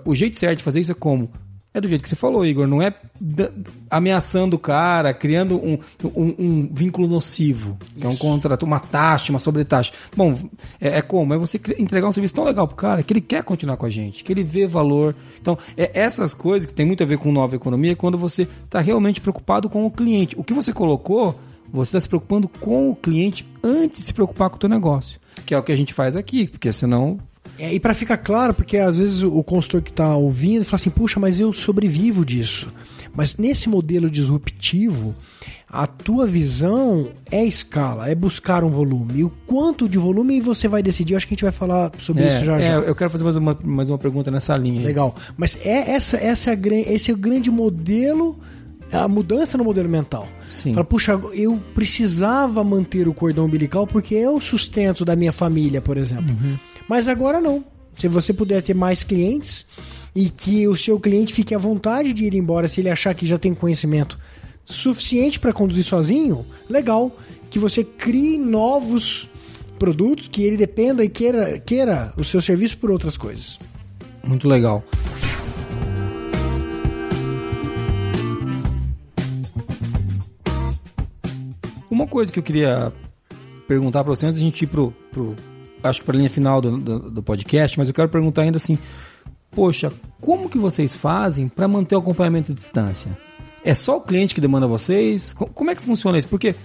O 0.03 0.15
jeito 0.15 0.39
certo 0.39 0.57
de 0.57 0.63
fazer 0.63 0.79
isso 0.79 0.91
é 0.91 0.95
como? 0.95 1.29
É 1.74 1.82
do 1.82 1.88
jeito 1.88 2.01
que 2.01 2.09
você 2.09 2.15
falou, 2.15 2.45
Igor. 2.45 2.65
Não 2.65 2.82
é 2.82 2.93
ameaçando 3.89 4.55
o 4.55 4.59
cara, 4.59 5.13
criando 5.13 5.57
um, 5.57 5.78
um, 6.03 6.36
um 6.39 6.70
vínculo 6.72 7.07
nocivo. 7.07 7.78
Que 7.95 8.05
é 8.05 8.09
um 8.09 8.15
contrato, 8.15 8.63
uma 8.63 8.80
taxa, 8.80 9.32
uma 9.32 9.38
sobretaxa. 9.38 9.91
Bom, 10.15 10.39
é, 10.82 10.97
é 10.97 11.01
como? 11.01 11.34
É 11.34 11.38
você 11.38 11.59
entregar 11.78 12.07
um 12.07 12.11
serviço 12.11 12.34
tão 12.34 12.45
legal 12.45 12.68
pro 12.68 12.76
cara 12.76 13.03
que 13.03 13.13
ele 13.13 13.22
quer 13.22 13.43
continuar 13.43 13.78
com 13.78 13.86
a 13.86 13.89
gente, 13.89 14.24
que 14.24 14.34
ele 14.34 14.43
vê 14.43 14.65
valor. 14.65 15.15
Então, 15.39 15.57
é 15.76 15.91
essas 15.93 16.34
coisas 16.34 16.65
que 16.65 16.74
tem 16.74 16.86
muito 16.86 17.03
a 17.03 17.05
ver 17.05 17.20
com 17.20 17.32
nova 17.32 17.55
economia, 17.55 17.91
é 17.91 17.95
quando 17.95 18.18
você 18.18 18.47
está 18.63 18.80
realmente 18.80 19.22
preocupado 19.22 19.70
com 19.70 19.86
o 19.86 19.91
cliente. 19.91 20.36
O 20.39 20.43
que 20.43 20.53
você 20.53 20.74
colocou, 20.74 21.39
você 21.72 21.89
está 21.89 22.01
se 22.01 22.09
preocupando 22.09 22.47
com 22.47 22.89
o 22.89 22.95
cliente 22.95 23.47
antes 23.61 23.99
de 23.99 24.05
se 24.05 24.13
preocupar 24.13 24.49
com 24.49 24.55
o 24.55 24.59
teu 24.59 24.70
negócio. 24.70 25.20
Que 25.45 25.53
é 25.53 25.57
o 25.57 25.63
que 25.63 25.72
a 25.72 25.78
gente 25.78 25.93
faz 25.93 26.15
aqui, 26.15 26.47
porque 26.47 26.72
senão 26.74 27.20
É, 27.57 27.73
e 27.73 27.79
para 27.79 27.93
ficar 27.93 28.17
claro, 28.17 28.53
porque 28.53 28.77
às 28.77 28.97
vezes 28.97 29.23
o 29.23 29.43
consultor 29.43 29.81
que 29.81 29.89
está 29.91 30.15
ouvindo 30.15 30.63
fala 30.65 30.75
assim, 30.75 30.89
puxa, 30.89 31.19
mas 31.19 31.39
eu 31.39 31.51
sobrevivo 31.53 32.25
disso. 32.25 32.67
Mas 33.15 33.35
nesse 33.35 33.67
modelo 33.67 34.09
disruptivo, 34.09 35.15
a 35.69 35.87
tua 35.87 36.25
visão 36.25 37.09
é 37.31 37.43
escala, 37.43 38.09
é 38.09 38.15
buscar 38.15 38.63
um 38.63 38.69
volume. 38.69 39.19
E 39.19 39.23
o 39.23 39.29
quanto 39.45 39.89
de 39.89 39.97
volume 39.97 40.39
você 40.39 40.67
vai 40.67 40.81
decidir, 40.83 41.15
acho 41.15 41.27
que 41.27 41.33
a 41.33 41.35
gente 41.35 41.43
vai 41.43 41.51
falar 41.51 41.91
sobre 41.97 42.23
É, 42.23 42.35
isso 42.35 42.45
já 42.45 42.57
é, 42.59 42.67
já. 42.67 42.73
eu 42.75 42.95
quero 42.95 43.09
fazer 43.09 43.23
mais 43.23 43.35
uma, 43.35 43.57
mais 43.63 43.89
uma 43.89 43.97
pergunta 43.97 44.29
nessa 44.31 44.55
linha. 44.55 44.81
aí. 44.81 44.85
Legal. 44.85 45.15
Mas 45.35 45.57
é 45.65 45.91
essa, 45.91 46.17
essa 46.17 46.51
é 46.51 46.57
esse 46.93 47.11
é 47.11 47.13
o 47.13 47.17
grande 47.17 47.49
modelo, 47.51 48.39
a 48.91 49.07
mudança 49.07 49.57
no 49.57 49.63
modelo 49.63 49.89
mental. 49.89 50.27
Sim. 50.45 50.73
Fala, 50.73 50.85
puxa, 50.85 51.19
eu 51.33 51.59
precisava 51.73 52.63
manter 52.63 53.07
o 53.07 53.13
cordão 53.13 53.45
umbilical 53.45 53.85
porque 53.85 54.15
é 54.15 54.29
o 54.29 54.39
sustento 54.39 55.03
da 55.03 55.15
minha 55.15 55.33
família, 55.33 55.81
por 55.81 55.97
exemplo. 55.97 56.35
Mas 56.88 57.07
agora 57.07 57.41
não. 57.41 57.63
Se 57.95 58.07
você 58.07 58.33
puder 58.33 58.61
ter 58.61 58.73
mais 58.73 59.03
clientes 59.03 59.65
e 60.15 60.29
que 60.29 60.67
o 60.67 60.75
seu 60.75 60.99
cliente 60.99 61.33
fique 61.33 61.53
à 61.53 61.57
vontade 61.57 62.13
de 62.13 62.25
ir 62.25 62.33
embora 62.33 62.67
se 62.67 62.81
ele 62.81 62.89
achar 62.89 63.13
que 63.13 63.25
já 63.25 63.38
tem 63.38 63.53
conhecimento 63.53 64.17
suficiente 64.65 65.39
para 65.39 65.53
conduzir 65.53 65.83
sozinho, 65.83 66.45
legal. 66.69 67.11
Que 67.49 67.57
você 67.57 67.83
crie 67.83 68.38
novos 68.38 69.29
produtos 69.79 70.27
que 70.27 70.43
ele 70.43 70.57
dependa 70.57 71.03
e 71.03 71.09
queira, 71.09 71.59
queira 71.59 72.13
o 72.17 72.23
seu 72.23 72.41
serviço 72.41 72.77
por 72.77 72.91
outras 72.91 73.17
coisas. 73.17 73.59
Muito 74.23 74.47
legal. 74.47 74.83
Uma 81.89 82.05
coisa 82.05 82.31
que 82.31 82.38
eu 82.38 82.43
queria 82.43 82.91
perguntar 83.67 84.03
para 84.03 84.15
você 84.15 84.25
antes 84.25 84.38
da 84.39 84.43
gente 84.43 84.61
ir 84.61 84.67
pro, 84.67 84.93
pro 85.11 85.35
acho 85.84 85.99
que 85.99 86.05
para 86.05 86.15
a 86.15 86.17
linha 86.17 86.30
final 86.30 86.59
do, 86.61 86.78
do, 86.78 86.99
do 87.11 87.23
podcast, 87.23 87.78
mas 87.78 87.88
eu 87.88 87.93
quero 87.93 88.09
perguntar 88.09 88.43
ainda 88.43 88.57
assim, 88.57 88.78
poxa, 89.51 89.91
como 90.19 90.49
que 90.49 90.57
vocês 90.57 90.95
fazem 90.95 91.47
para 91.47 91.67
manter 91.67 91.95
o 91.95 91.99
acompanhamento 91.99 92.51
à 92.51 92.55
distância? 92.55 93.17
É 93.63 93.73
só 93.73 93.97
o 93.97 94.01
cliente 94.01 94.34
que 94.36 94.41
demanda 94.41 94.65
vocês? 94.67 95.34
Co- 95.34 95.47
Como 95.47 95.69
é 95.69 95.75
que 95.75 95.82
funciona 95.82 96.17
isso? 96.17 96.28
Porque 96.28 96.55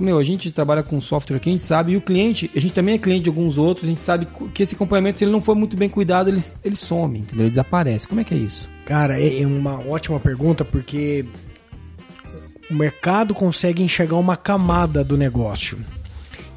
meu, 0.00 0.16
a 0.18 0.22
gente 0.22 0.52
trabalha 0.52 0.82
com 0.82 1.00
software 1.00 1.36
aqui, 1.38 1.48
a 1.48 1.52
gente 1.52 1.64
sabe, 1.64 1.92
e 1.92 1.96
o 1.96 2.00
cliente, 2.00 2.48
a 2.54 2.60
gente 2.60 2.72
também 2.72 2.94
é 2.94 2.98
cliente 2.98 3.24
de 3.24 3.28
alguns 3.28 3.58
outros, 3.58 3.84
a 3.84 3.88
gente 3.88 4.00
sabe 4.00 4.28
que 4.54 4.62
esse 4.62 4.76
acompanhamento, 4.76 5.18
se 5.18 5.24
ele 5.24 5.32
não 5.32 5.40
for 5.40 5.56
muito 5.56 5.76
bem 5.76 5.88
cuidado, 5.88 6.30
ele, 6.30 6.40
ele 6.64 6.76
some, 6.76 7.18
entendeu? 7.18 7.44
Ele 7.46 7.50
desaparece. 7.50 8.06
Como 8.06 8.20
é 8.20 8.24
que 8.24 8.32
é 8.32 8.36
isso? 8.36 8.68
Cara, 8.86 9.20
é 9.20 9.42
é 9.42 9.46
uma 9.46 9.80
ótima 9.88 10.20
pergunta 10.20 10.64
porque 10.64 11.24
o 12.70 12.74
mercado 12.74 13.34
consegue 13.34 13.82
enxergar 13.82 14.16
uma 14.16 14.36
camada 14.36 15.02
do 15.02 15.16
negócio. 15.16 15.78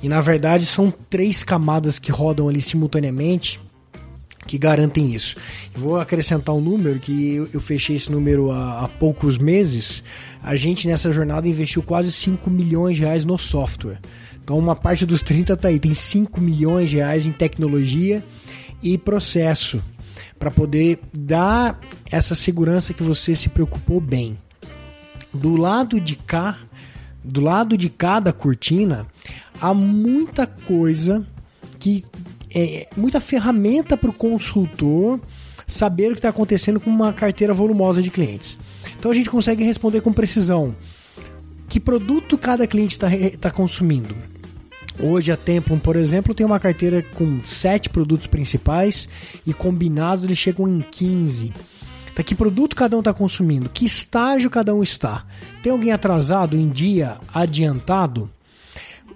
E 0.01 0.09
na 0.09 0.21
verdade 0.21 0.65
são 0.65 0.91
três 1.09 1.43
camadas 1.43 1.99
que 1.99 2.11
rodam 2.11 2.49
ali 2.49 2.61
simultaneamente 2.61 3.59
que 4.47 4.57
garantem 4.57 5.13
isso. 5.13 5.37
Vou 5.73 5.99
acrescentar 5.99 6.53
um 6.55 6.61
número 6.61 6.99
que 6.99 7.35
eu, 7.35 7.61
fechei 7.61 7.95
esse 7.95 8.11
número 8.11 8.51
há, 8.51 8.83
há 8.83 8.87
poucos 8.87 9.37
meses. 9.37 10.03
A 10.41 10.55
gente 10.55 10.87
nessa 10.87 11.11
jornada 11.11 11.47
investiu 11.47 11.83
quase 11.83 12.11
5 12.11 12.49
milhões 12.49 12.95
de 12.95 13.03
reais 13.03 13.23
no 13.23 13.37
software. 13.37 13.99
Então 14.43 14.57
uma 14.57 14.75
parte 14.75 15.05
dos 15.05 15.21
30 15.21 15.55
tá 15.55 15.67
aí, 15.67 15.79
tem 15.79 15.93
5 15.93 16.41
milhões 16.41 16.89
de 16.89 16.97
reais 16.97 17.25
em 17.25 17.31
tecnologia 17.31 18.23
e 18.81 18.97
processo 18.97 19.81
para 20.39 20.49
poder 20.49 20.99
dar 21.17 21.79
essa 22.11 22.33
segurança 22.33 22.93
que 22.93 23.03
você 23.03 23.35
se 23.35 23.47
preocupou 23.47 24.01
bem. 24.01 24.37
Do 25.31 25.55
lado 25.55 26.01
de 26.01 26.15
cá, 26.15 26.57
do 27.23 27.39
lado 27.39 27.77
de 27.77 27.89
cada 27.89 28.33
cortina, 28.33 29.05
há 29.61 29.73
muita 29.73 30.47
coisa 30.47 31.25
que 31.79 32.03
é 32.53 32.89
muita 32.97 33.21
ferramenta 33.21 33.95
para 33.95 34.09
o 34.09 34.13
consultor 34.13 35.19
saber 35.67 36.07
o 36.07 36.13
que 36.13 36.19
está 36.19 36.29
acontecendo 36.29 36.79
com 36.79 36.89
uma 36.89 37.13
carteira 37.13 37.53
volumosa 37.53 38.01
de 38.01 38.09
clientes. 38.09 38.59
Então 38.99 39.11
a 39.11 39.13
gente 39.13 39.29
consegue 39.29 39.63
responder 39.63 40.01
com 40.01 40.11
precisão 40.11 40.75
que 41.69 41.79
produto 41.79 42.37
cada 42.37 42.67
cliente 42.67 42.95
está 42.95 43.07
tá 43.39 43.49
consumindo. 43.49 44.13
Hoje 44.99 45.31
a 45.31 45.37
Templum, 45.37 45.79
por 45.79 45.95
exemplo, 45.95 46.35
tem 46.35 46.45
uma 46.45 46.59
carteira 46.59 47.01
com 47.01 47.41
sete 47.45 47.89
produtos 47.89 48.27
principais 48.27 49.07
e 49.47 49.53
combinados 49.53 50.25
eles 50.25 50.37
chegam 50.37 50.67
em 50.67 50.81
15. 50.81 51.53
Tá, 52.13 52.21
que 52.21 52.35
produto 52.35 52.75
cada 52.75 52.97
um 52.97 52.99
está 52.99 53.13
consumindo? 53.13 53.69
Que 53.69 53.85
estágio 53.85 54.49
cada 54.49 54.75
um 54.75 54.83
está? 54.83 55.25
Tem 55.63 55.71
alguém 55.71 55.93
atrasado 55.93 56.57
em 56.57 56.67
dia, 56.67 57.17
adiantado? 57.33 58.29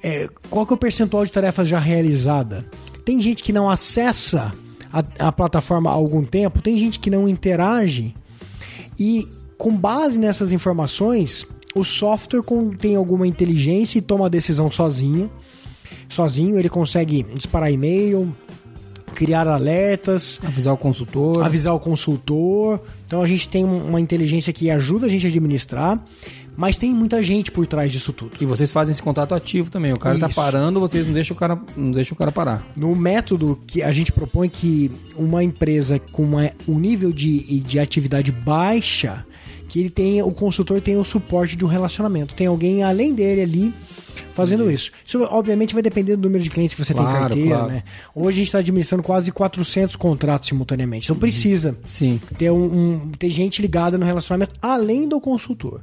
É, 0.03 0.29
qual 0.49 0.65
que 0.65 0.73
é 0.73 0.75
o 0.75 0.77
percentual 0.77 1.25
de 1.25 1.31
tarefas 1.31 1.67
já 1.67 1.79
realizada? 1.79 2.65
Tem 3.03 3.21
gente 3.21 3.43
que 3.43 3.53
não 3.53 3.69
acessa 3.69 4.51
a, 4.91 5.27
a 5.27 5.31
plataforma 5.31 5.89
há 5.89 5.93
algum 5.93 6.23
tempo, 6.23 6.61
tem 6.61 6.77
gente 6.77 6.99
que 6.99 7.09
não 7.09 7.27
interage 7.27 8.13
e 8.99 9.27
com 9.57 9.75
base 9.75 10.19
nessas 10.19 10.51
informações, 10.51 11.45
o 11.75 11.83
software 11.83 12.41
tem 12.79 12.95
alguma 12.95 13.25
inteligência 13.27 13.97
e 13.99 14.01
toma 14.01 14.25
a 14.25 14.29
decisão 14.29 14.69
sozinho. 14.71 15.29
Sozinho, 16.09 16.57
ele 16.59 16.69
consegue 16.69 17.23
disparar 17.33 17.71
e-mail, 17.71 18.33
criar 19.15 19.47
alertas, 19.47 20.39
Avisar 20.43 20.73
o 20.73 20.77
consultor. 20.77 21.43
avisar 21.43 21.73
o 21.73 21.79
consultor. 21.79 22.79
Então 23.05 23.21
a 23.21 23.27
gente 23.27 23.47
tem 23.49 23.63
um- 23.65 23.87
uma 23.89 23.99
inteligência 23.99 24.51
que 24.53 24.69
ajuda 24.69 25.05
a 25.05 25.09
gente 25.09 25.25
a 25.25 25.29
administrar, 25.29 26.03
mas 26.57 26.77
tem 26.77 26.93
muita 26.93 27.21
gente 27.23 27.51
por 27.51 27.65
trás 27.67 27.91
disso 27.91 28.11
tudo. 28.13 28.31
E 28.39 28.45
vocês 28.45 28.71
fazem 28.71 28.91
esse 28.91 29.01
contato 29.01 29.33
ativo 29.35 29.69
também. 29.69 29.91
O 29.93 29.99
cara 29.99 30.17
tá 30.17 30.27
Isso. 30.27 30.35
parando, 30.35 30.79
vocês 30.79 31.05
não 31.05 31.13
deixam 31.13 31.35
o 31.35 31.39
cara, 31.39 31.59
não 31.75 31.91
deixam 31.91 32.15
o 32.15 32.17
cara 32.17 32.31
parar. 32.31 32.65
No 32.77 32.95
método 32.95 33.59
que 33.67 33.81
a 33.81 33.91
gente 33.91 34.11
propõe 34.11 34.49
que 34.49 34.91
uma 35.15 35.43
empresa 35.43 35.99
com 36.11 36.23
uma- 36.23 36.51
um 36.67 36.79
nível 36.79 37.11
de, 37.11 37.59
de 37.59 37.79
atividade 37.79 38.31
baixa, 38.31 39.25
que 39.75 39.79
ele 39.81 39.89
tenha, 39.89 40.25
o 40.25 40.31
consultor 40.31 40.79
tenha 40.79 40.97
o 40.97 41.03
suporte 41.03 41.57
de 41.57 41.65
um 41.65 41.67
relacionamento. 41.67 42.33
Tem 42.33 42.47
alguém 42.47 42.81
além 42.81 43.13
dele 43.13 43.41
ali 43.41 43.73
fazendo 44.33 44.71
isso. 44.71 44.89
Isso 45.05 45.21
obviamente 45.29 45.73
vai 45.73 45.83
depender 45.83 46.15
do 46.15 46.21
número 46.21 46.41
de 46.41 46.49
clientes 46.49 46.73
que 46.73 46.81
você 46.81 46.93
tem 46.93 47.03
em 47.03 47.05
Claro, 47.05 47.19
carteira, 47.27 47.49
claro. 47.57 47.67
né? 47.73 47.83
Hoje 48.15 48.29
a 48.29 48.39
gente 48.39 48.47
está 48.47 48.59
administrando 48.59 49.03
quase 49.03 49.33
400 49.33 49.97
contratos 49.97 50.47
simultaneamente. 50.47 51.07
Então 51.07 51.17
precisa 51.19 51.77
Sim. 51.83 52.21
ter, 52.37 52.49
um, 52.51 52.63
um- 53.03 53.11
ter 53.19 53.29
gente 53.29 53.61
ligada 53.61 53.97
no 53.97 54.05
relacionamento 54.05 54.53
além 54.61 55.09
do 55.09 55.19
consultor. 55.19 55.81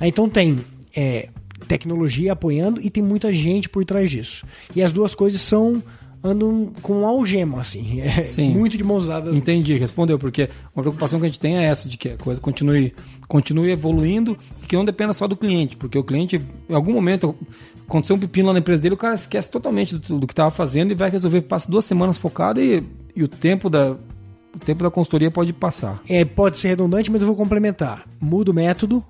Então 0.00 0.28
tem 0.28 0.60
é, 0.94 1.28
tecnologia 1.66 2.34
apoiando 2.34 2.80
e 2.80 2.90
tem 2.90 3.02
muita 3.02 3.32
gente 3.32 3.68
por 3.68 3.84
trás 3.84 4.08
disso. 4.08 4.46
E 4.76 4.80
as 4.80 4.92
duas 4.92 5.16
coisas 5.16 5.40
são 5.40 5.82
andam 6.24 6.72
com 6.82 7.04
algema, 7.04 7.60
assim. 7.60 8.00
É 8.06 8.22
Sim. 8.22 8.50
muito 8.50 8.76
de 8.76 8.84
mãos 8.84 9.06
dadas. 9.08 9.36
Entendi, 9.36 9.76
respondeu, 9.76 10.20
porque 10.20 10.48
uma 10.72 10.80
preocupação 10.84 11.18
que 11.18 11.26
a 11.26 11.28
gente 11.28 11.40
tem 11.40 11.58
é 11.58 11.64
essa, 11.64 11.88
de 11.88 11.96
que 11.96 12.10
a 12.10 12.16
coisa 12.16 12.40
continue, 12.40 12.94
continue 13.32 13.70
evoluindo 13.70 14.36
e 14.62 14.66
que 14.66 14.76
não 14.76 14.84
dependa 14.84 15.14
só 15.14 15.26
do 15.26 15.34
cliente, 15.34 15.74
porque 15.74 15.96
o 15.96 16.04
cliente, 16.04 16.38
em 16.68 16.74
algum 16.74 16.92
momento, 16.92 17.34
aconteceu 17.88 18.14
um 18.14 18.18
pepino 18.18 18.48
lá 18.48 18.52
na 18.52 18.58
empresa 18.58 18.82
dele, 18.82 18.94
o 18.94 18.98
cara 18.98 19.14
esquece 19.14 19.48
totalmente 19.48 19.96
do, 19.96 20.18
do 20.18 20.26
que 20.26 20.34
estava 20.34 20.50
fazendo 20.50 20.90
e 20.90 20.94
vai 20.94 21.08
resolver, 21.08 21.40
passa 21.40 21.70
duas 21.70 21.86
semanas 21.86 22.18
focado 22.18 22.60
e, 22.60 22.86
e 23.16 23.22
o 23.24 23.28
tempo 23.28 23.70
da 23.70 23.96
o 24.54 24.58
tempo 24.58 24.84
da 24.84 24.90
consultoria 24.90 25.30
pode 25.30 25.50
passar. 25.54 26.02
É, 26.06 26.26
pode 26.26 26.58
ser 26.58 26.68
redundante, 26.68 27.10
mas 27.10 27.22
eu 27.22 27.26
vou 27.26 27.34
complementar. 27.34 28.04
Muda 28.20 28.50
o 28.50 28.54
método, 28.54 29.02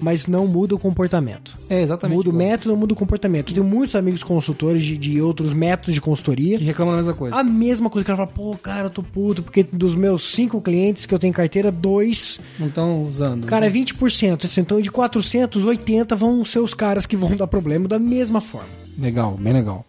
mas 0.00 0.26
não 0.26 0.46
muda 0.46 0.74
o 0.74 0.78
comportamento. 0.78 1.56
É, 1.68 1.82
exatamente. 1.82 2.16
Muda 2.16 2.30
o 2.30 2.32
método, 2.32 2.76
muda 2.76 2.92
o 2.92 2.96
comportamento. 2.96 3.50
Eu 3.50 3.54
tenho 3.54 3.66
muitos 3.66 3.94
amigos 3.96 4.22
consultores 4.22 4.82
de, 4.82 4.96
de 4.96 5.20
outros 5.20 5.52
métodos 5.52 5.94
de 5.94 6.00
consultoria. 6.00 6.58
Que 6.58 6.64
reclama 6.64 6.92
da 6.92 6.98
mesma 6.98 7.14
coisa. 7.14 7.36
A 7.36 7.42
mesma 7.44 7.90
coisa 7.90 8.04
que 8.04 8.10
ela 8.10 8.16
fala, 8.18 8.28
pô, 8.30 8.56
cara, 8.56 8.86
eu 8.86 8.90
tô 8.90 9.02
puto, 9.02 9.42
porque 9.42 9.62
dos 9.62 9.94
meus 9.94 10.30
cinco 10.32 10.60
clientes 10.60 11.06
que 11.06 11.14
eu 11.14 11.18
tenho 11.18 11.30
em 11.30 11.34
carteira, 11.34 11.70
dois, 11.72 12.40
Não 12.58 12.68
estão 12.68 13.02
usando. 13.02 13.46
cara, 13.46 13.66
é 13.66 13.70
20%. 13.70 14.44
Assim, 14.44 14.60
Então, 14.60 14.80
de 14.80 14.90
400, 14.90 15.64
80 15.64 16.14
vão 16.16 16.44
ser 16.44 16.60
os 16.60 16.74
caras 16.74 17.06
que 17.06 17.16
vão 17.16 17.34
dar 17.36 17.46
problema 17.46 17.88
da 17.88 17.98
mesma 17.98 18.40
forma. 18.40 18.68
Legal, 18.98 19.36
bem 19.38 19.52
legal. 19.52 19.84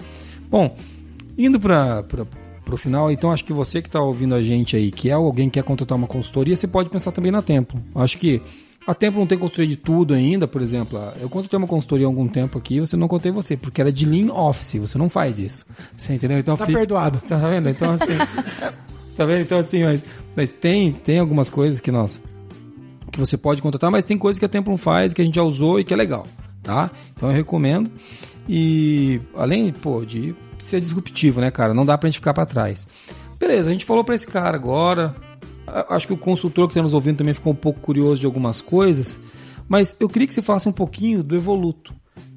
Bom, 0.49 0.75
indo 1.37 1.59
para 1.59 2.03
o 2.71 2.77
final, 2.77 3.11
então 3.11 3.31
acho 3.31 3.43
que 3.45 3.53
você 3.53 3.81
que 3.81 3.87
está 3.87 3.99
ouvindo 4.01 4.35
a 4.35 4.41
gente 4.41 4.75
aí, 4.75 4.91
que 4.91 5.09
é 5.09 5.13
alguém 5.13 5.49
que 5.49 5.59
quer 5.59 5.63
contratar 5.63 5.97
uma 5.97 6.07
consultoria, 6.07 6.55
você 6.55 6.67
pode 6.67 6.89
pensar 6.89 7.11
também 7.11 7.31
na 7.31 7.41
Templo. 7.41 7.79
Acho 7.95 8.17
que 8.17 8.41
a 8.89 8.93
Templo 8.95 9.19
não 9.19 9.27
tem 9.27 9.37
consultoria 9.37 9.67
de 9.69 9.75
tudo 9.75 10.13
ainda, 10.13 10.47
por 10.47 10.61
exemplo. 10.61 10.99
Eu 11.21 11.29
contratei 11.29 11.57
uma 11.57 11.67
consultoria 11.67 12.05
há 12.05 12.09
algum 12.09 12.27
tempo 12.27 12.57
aqui, 12.57 12.79
você 12.79 12.97
não 12.97 13.07
contei 13.07 13.31
você, 13.31 13.55
porque 13.55 13.79
era 13.81 13.91
de 13.91 14.05
Lean 14.05 14.33
Office, 14.33 14.75
você 14.79 14.97
não 14.97 15.09
faz 15.09 15.39
isso. 15.39 15.65
Você 15.95 16.13
entendeu? 16.13 16.39
Então 16.39 16.57
Tá 16.57 16.65
fica- 16.65 16.77
perdoado. 16.79 17.21
Tá 17.27 17.37
vendo? 17.37 17.69
Então 17.69 17.91
assim. 17.93 18.17
tá 19.15 19.25
vendo? 19.25 19.41
Então 19.41 19.59
assim, 19.59 19.83
mas, 19.83 20.03
mas 20.35 20.51
tem, 20.51 20.91
tem 20.91 21.19
algumas 21.19 21.49
coisas 21.49 21.79
que 21.79 21.91
nós. 21.91 22.21
que 23.11 23.19
você 23.19 23.37
pode 23.37 23.61
contratar, 23.61 23.89
mas 23.91 24.03
tem 24.03 24.17
coisas 24.17 24.39
que 24.39 24.45
a 24.45 24.49
Templum 24.49 24.77
faz 24.77 25.13
que 25.13 25.21
a 25.21 25.25
gente 25.25 25.35
já 25.35 25.43
usou 25.43 25.79
e 25.79 25.83
que 25.83 25.93
é 25.93 25.97
legal, 25.97 26.25
tá? 26.63 26.89
Então 27.15 27.29
eu 27.29 27.35
recomendo. 27.35 27.91
E 28.47 29.19
além, 29.35 29.71
pô, 29.71 30.03
de 30.03 30.35
ser 30.57 30.81
disruptivo, 30.81 31.39
né, 31.41 31.51
cara? 31.51 31.73
Não 31.73 31.85
dá 31.85 31.97
pra 31.97 32.09
gente 32.09 32.19
ficar 32.19 32.33
pra 32.33 32.45
trás. 32.45 32.87
Beleza, 33.39 33.69
a 33.69 33.71
gente 33.71 33.85
falou 33.85 34.03
pra 34.03 34.15
esse 34.15 34.27
cara 34.27 34.55
agora. 34.57 35.15
Acho 35.89 36.07
que 36.07 36.13
o 36.13 36.17
consultor 36.17 36.67
que 36.67 36.73
está 36.73 36.81
nos 36.81 36.93
ouvindo 36.93 37.17
também 37.17 37.33
ficou 37.33 37.53
um 37.53 37.55
pouco 37.55 37.79
curioso 37.79 38.19
de 38.19 38.25
algumas 38.25 38.61
coisas. 38.61 39.19
Mas 39.67 39.95
eu 39.99 40.09
queria 40.09 40.27
que 40.27 40.33
você 40.33 40.41
falasse 40.41 40.67
um 40.67 40.73
pouquinho 40.73 41.23
do 41.23 41.35
Evoluto. 41.35 41.93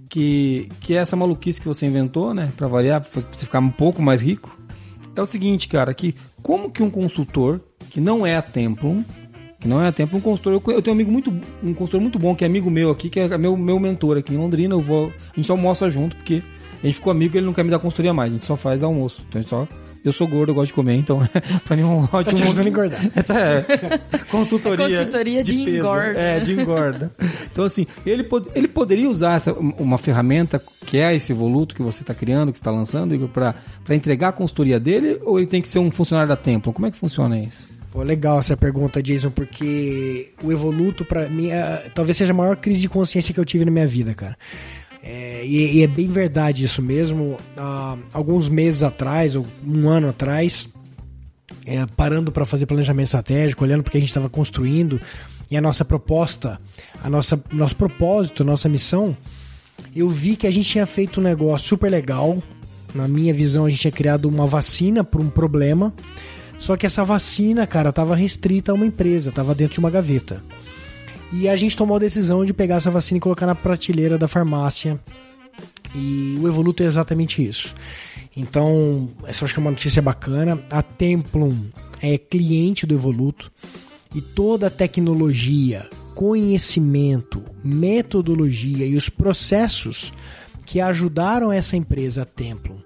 Que, 0.09 0.69
que 0.81 0.95
é 0.95 0.99
essa 0.99 1.17
maluquice 1.17 1.59
que 1.59 1.67
você 1.67 1.87
inventou, 1.87 2.35
né? 2.35 2.53
Pra 2.55 2.69
variar, 2.69 3.01
pra 3.01 3.23
você 3.33 3.47
ficar 3.47 3.61
um 3.61 3.71
pouco 3.71 4.03
mais 4.03 4.21
rico. 4.21 4.59
É 5.17 5.23
o 5.23 5.27
seguinte, 5.27 5.69
cara, 5.69 5.95
que 5.95 6.15
como 6.43 6.71
que 6.71 6.83
um 6.83 6.91
consultor, 6.91 7.61
que 7.91 8.01
não 8.01 8.27
é 8.27 8.37
a 8.37 8.43
Templum, 8.43 9.05
que 9.61 9.69
não 9.69 9.83
é 9.83 9.89
a 9.89 9.93
Templum, 9.93 10.19
um 10.19 10.23
consultor, 10.23 10.53
eu, 10.53 10.75
eu 10.75 10.83
tenho 10.83 10.95
um 10.95 10.99
amigo 10.99 11.13
muito, 11.13 11.33
um 11.63 11.73
consultor 11.73 12.01
muito 12.01 12.19
bom, 12.19 12.35
que 12.35 12.45
é 12.45 12.47
amigo 12.47 12.71
meu 12.71 12.91
aqui, 12.91 13.09
que 13.09 13.21
é 13.21 13.39
meu, 13.39 13.57
meu 13.57 13.79
mentor 13.79 14.17
aqui 14.17 14.35
em 14.35 14.39
Londrina, 14.39 14.75
eu 14.75 14.81
vou, 14.81 15.13
a 15.33 15.37
gente 15.37 15.51
almoça 15.51 15.89
junto, 15.89 16.17
porque 16.17 16.43
a 16.83 16.87
gente 16.87 16.97
ficou 16.97 17.11
amigo 17.11 17.37
e 17.37 17.39
ele 17.39 17.47
não 17.47 17.53
quer 17.53 17.63
me 17.63 17.71
dar 17.71 17.79
consultoria 17.79 18.13
mais, 18.13 18.33
a 18.33 18.37
gente 18.37 18.47
só 18.47 18.57
faz 18.57 18.83
almoço. 18.83 19.23
Então 19.29 19.39
a 19.39 19.43
gente 19.43 19.51
só, 19.51 19.69
eu 20.05 20.13
sou 20.13 20.27
gordo, 20.27 20.51
eu 20.51 20.55
gosto 20.55 20.69
de 20.69 20.75
comer, 20.75 20.95
então 20.97 21.21
pra 21.65 21.77
mim 21.77 21.83
é 21.83 21.87
um 21.87 22.09
ótimo... 22.13 22.37
te 22.37 22.43
ajudando 22.43 22.67
a 22.67 22.71
engordar. 22.71 23.01
É, 23.33 24.19
consultoria, 24.31 24.85
É 24.85 24.89
consultoria 24.99 25.45
de 25.45 25.57
peso. 25.65 25.77
engorda. 25.79 26.21
É, 26.21 26.41
de 26.41 26.53
engorda. 26.53 27.13
Então, 27.51 27.65
assim, 27.65 27.87
ele, 28.05 28.25
pod- 28.25 28.49
ele 28.55 28.69
poderia 28.69 29.09
usar 29.09 29.35
essa, 29.37 29.53
uma 29.53 29.99
ferramenta 29.99 30.63
que 30.87 30.99
é 30.99 31.15
esse 31.15 31.33
Evoluto 31.33 31.75
que 31.75 31.83
você 31.83 32.03
está 32.03 32.15
criando, 32.15 32.53
que 32.53 32.59
você 32.59 32.63
está 32.63 32.71
lançando, 32.71 33.29
para 33.29 33.55
entregar 33.91 34.29
a 34.29 34.33
consultoria 34.33 34.79
dele, 34.81 35.19
ou 35.23 35.39
ele 35.39 35.47
tem 35.47 35.63
que 35.63 35.69
ser 35.69 35.79
um 35.79 35.91
funcionário 35.91 36.29
da 36.29 36.37
Tempo? 36.37 36.73
Como 36.73 36.87
é 36.87 36.91
que 36.91 36.97
funciona 36.99 37.39
isso? 37.39 37.69
Pô, 37.91 38.03
legal 38.03 38.39
essa 38.39 38.57
pergunta, 38.57 39.03
Jason, 39.03 39.31
porque 39.31 40.31
o 40.43 40.51
Evoluto, 40.51 41.05
pra 41.05 41.29
mim, 41.29 41.51
é- 41.51 41.91
talvez 41.95 42.17
seja 42.17 42.33
a 42.33 42.37
maior 42.37 42.57
crise 42.57 42.81
de 42.81 42.89
consciência 42.89 43.35
que 43.35 43.39
eu 43.41 43.45
tive 43.45 43.65
na 43.67 43.71
minha 43.71 43.87
vida, 43.87 44.15
cara. 44.15 44.37
É, 45.03 45.45
e, 45.45 45.79
e 45.79 45.83
é 45.83 45.87
bem 45.87 46.07
verdade 46.07 46.65
isso 46.65 46.81
mesmo. 46.81 47.37
Há 47.57 47.97
alguns 48.13 48.49
meses 48.49 48.83
atrás, 48.83 49.35
ou 49.35 49.47
um 49.67 49.89
ano 49.89 50.11
atrás, 50.11 50.69
é, 51.67 51.85
parando 51.97 52.31
para 52.31 52.47
fazer 52.47 52.67
planejamento 52.67 53.07
estratégico, 53.07 53.65
olhando 53.65 53.83
porque 53.83 53.99
a 53.99 54.01
gente 54.01 54.11
estava 54.11 54.29
construindo 54.29 55.01
e 55.51 55.57
a 55.57 55.61
nossa 55.61 55.85
proposta, 55.85 56.61
a 57.03 57.11
nossa 57.11 57.43
nosso 57.53 57.77
propósito, 57.77 58.43
a 58.43 58.47
nossa 58.47 58.69
missão, 58.69 59.17
eu 59.95 60.09
vi 60.09 60.37
que 60.37 60.47
a 60.47 60.51
gente 60.51 60.71
tinha 60.71 60.87
feito 60.87 61.21
um 61.21 61.23
negócio 61.23 61.69
super 61.69 61.91
legal. 61.91 62.43
Na 62.95 63.09
minha 63.09 63.35
visão, 63.35 63.67
a 63.67 63.71
gente 63.71 63.81
tinha 63.81 63.93
criado 63.93 64.27
uma 64.27 64.47
vacina 64.47 65.03
para 65.03 65.21
um 65.21 65.29
problema. 65.29 65.93
Só 66.59 66.77
que 66.77 66.87
essa 66.87 67.05
vacina, 67.05 67.67
cara, 67.67 67.91
estava 67.91 68.15
restrita 68.15 68.71
a 68.71 68.75
uma 68.75 68.87
empresa, 68.87 69.31
estava 69.31 69.55
dentro 69.55 69.75
de 69.75 69.81
uma 69.81 69.91
gaveta. 69.91 70.43
E 71.33 71.49
a 71.49 71.57
gente 71.57 71.77
tomou 71.77 71.97
a 71.97 72.01
decisão 72.01 72.45
de 72.45 72.53
pegar 72.53 72.77
essa 72.77 72.91
vacina 72.91 73.17
e 73.17 73.21
colocar 73.21 73.47
na 73.47 73.55
prateleira 73.55 74.19
da 74.19 74.29
farmácia. 74.29 75.01
E 75.95 76.39
o 76.41 76.47
Evoluto 76.47 76.83
é 76.83 76.87
exatamente 76.87 77.47
isso. 77.47 77.75
Então, 78.37 79.11
essa 79.27 79.43
eu 79.43 79.47
acho 79.47 79.55
que 79.55 79.61
é 79.61 79.63
uma 79.63 79.71
notícia 79.71 80.03
bacana. 80.03 80.59
A 80.71 80.83
Templum 80.83 81.67
é 82.03 82.19
cliente 82.19 82.87
do 82.87 82.95
Evoluto 82.95 83.51
e 84.15 84.21
toda 84.21 84.67
a 84.67 84.71
tecnologia, 84.71 85.89
conhecimento, 86.15 87.43
metodologia 87.65 88.87
e 88.87 88.95
os 88.95 89.09
processos 89.09 90.13
que 90.67 90.81
ajudaram 90.81 91.51
essa 91.51 91.77
empresa, 91.77 92.23
a 92.23 92.25
Templum, 92.27 92.77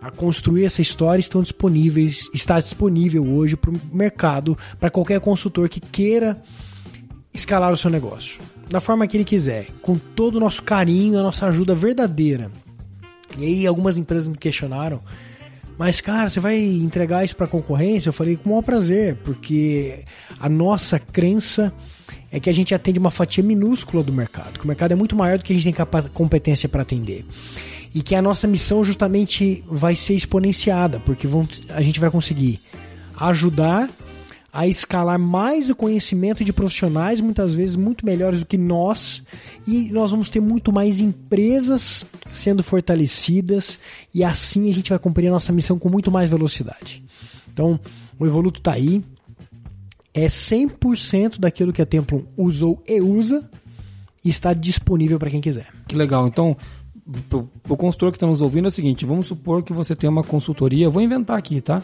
a 0.00 0.10
construir 0.10 0.64
essa 0.64 0.82
história 0.82 1.20
estão 1.20 1.42
disponíveis, 1.42 2.28
está 2.34 2.60
disponível 2.60 3.26
hoje 3.26 3.56
para 3.56 3.70
o 3.70 3.80
mercado, 3.92 4.56
para 4.78 4.90
qualquer 4.90 5.20
consultor 5.20 5.68
que 5.68 5.80
queira 5.80 6.42
escalar 7.34 7.72
o 7.72 7.76
seu 7.76 7.90
negócio, 7.90 8.40
da 8.70 8.80
forma 8.80 9.06
que 9.06 9.16
ele 9.16 9.24
quiser, 9.24 9.66
com 9.82 9.98
todo 9.98 10.36
o 10.36 10.40
nosso 10.40 10.62
carinho, 10.62 11.18
a 11.18 11.22
nossa 11.22 11.46
ajuda 11.46 11.74
verdadeira. 11.74 12.50
E 13.36 13.44
aí 13.44 13.66
algumas 13.66 13.96
empresas 13.98 14.28
me 14.28 14.38
questionaram, 14.38 15.02
mas 15.76 16.00
cara, 16.00 16.30
você 16.30 16.38
vai 16.38 16.56
entregar 16.62 17.24
isso 17.24 17.34
para 17.34 17.48
concorrência? 17.48 18.08
Eu 18.08 18.12
falei 18.12 18.36
com 18.36 18.46
o 18.46 18.52
maior 18.52 18.62
prazer, 18.62 19.16
porque 19.24 20.04
a 20.38 20.48
nossa 20.48 20.98
crença 21.00 21.72
é 22.30 22.38
que 22.38 22.48
a 22.48 22.54
gente 22.54 22.74
atende 22.74 22.98
uma 22.98 23.10
fatia 23.10 23.42
minúscula 23.42 24.02
do 24.02 24.12
mercado, 24.12 24.58
que 24.58 24.64
o 24.64 24.68
mercado 24.68 24.92
é 24.92 24.94
muito 24.94 25.16
maior 25.16 25.38
do 25.38 25.44
que 25.44 25.52
a 25.52 25.56
gente 25.58 25.72
tem 25.74 25.86
competência 26.12 26.68
para 26.68 26.82
atender. 26.82 27.24
E 27.92 28.02
que 28.02 28.14
a 28.14 28.22
nossa 28.22 28.46
missão 28.46 28.84
justamente 28.84 29.62
vai 29.68 29.94
ser 29.94 30.14
exponenciada, 30.14 30.98
porque 31.00 31.26
vão- 31.28 31.46
a 31.68 31.80
gente 31.82 31.98
vai 32.00 32.10
conseguir 32.10 32.60
ajudar 33.16 33.88
a 34.54 34.68
escalar 34.68 35.18
mais 35.18 35.68
o 35.68 35.74
conhecimento 35.74 36.44
de 36.44 36.52
profissionais, 36.52 37.20
muitas 37.20 37.56
vezes 37.56 37.74
muito 37.74 38.06
melhores 38.06 38.38
do 38.38 38.46
que 38.46 38.56
nós, 38.56 39.24
e 39.66 39.90
nós 39.90 40.12
vamos 40.12 40.28
ter 40.28 40.38
muito 40.38 40.72
mais 40.72 41.00
empresas 41.00 42.06
sendo 42.30 42.62
fortalecidas, 42.62 43.80
e 44.14 44.22
assim 44.22 44.70
a 44.70 44.72
gente 44.72 44.90
vai 44.90 44.98
cumprir 45.00 45.26
a 45.26 45.32
nossa 45.32 45.52
missão 45.52 45.76
com 45.76 45.88
muito 45.88 46.08
mais 46.08 46.30
velocidade. 46.30 47.02
Então, 47.52 47.80
o 48.16 48.24
Evoluto 48.24 48.60
está 48.60 48.74
aí, 48.74 49.02
é 50.14 50.28
100% 50.28 51.40
daquilo 51.40 51.72
que 51.72 51.82
a 51.82 51.86
Templum 51.86 52.22
usou 52.36 52.80
e 52.86 53.00
usa, 53.00 53.50
e 54.24 54.28
está 54.28 54.54
disponível 54.54 55.18
para 55.18 55.30
quem 55.30 55.40
quiser. 55.40 55.66
Que 55.88 55.96
legal. 55.96 56.28
Então, 56.28 56.56
pro 57.28 57.76
consultor 57.76 58.12
que 58.12 58.16
está 58.16 58.26
nos 58.26 58.40
ouvindo 58.40 58.66
é 58.66 58.68
o 58.68 58.70
seguinte: 58.70 59.04
vamos 59.04 59.26
supor 59.26 59.64
que 59.64 59.72
você 59.72 59.96
tem 59.96 60.08
uma 60.08 60.22
consultoria, 60.22 60.88
vou 60.88 61.02
inventar 61.02 61.36
aqui, 61.36 61.60
tá? 61.60 61.82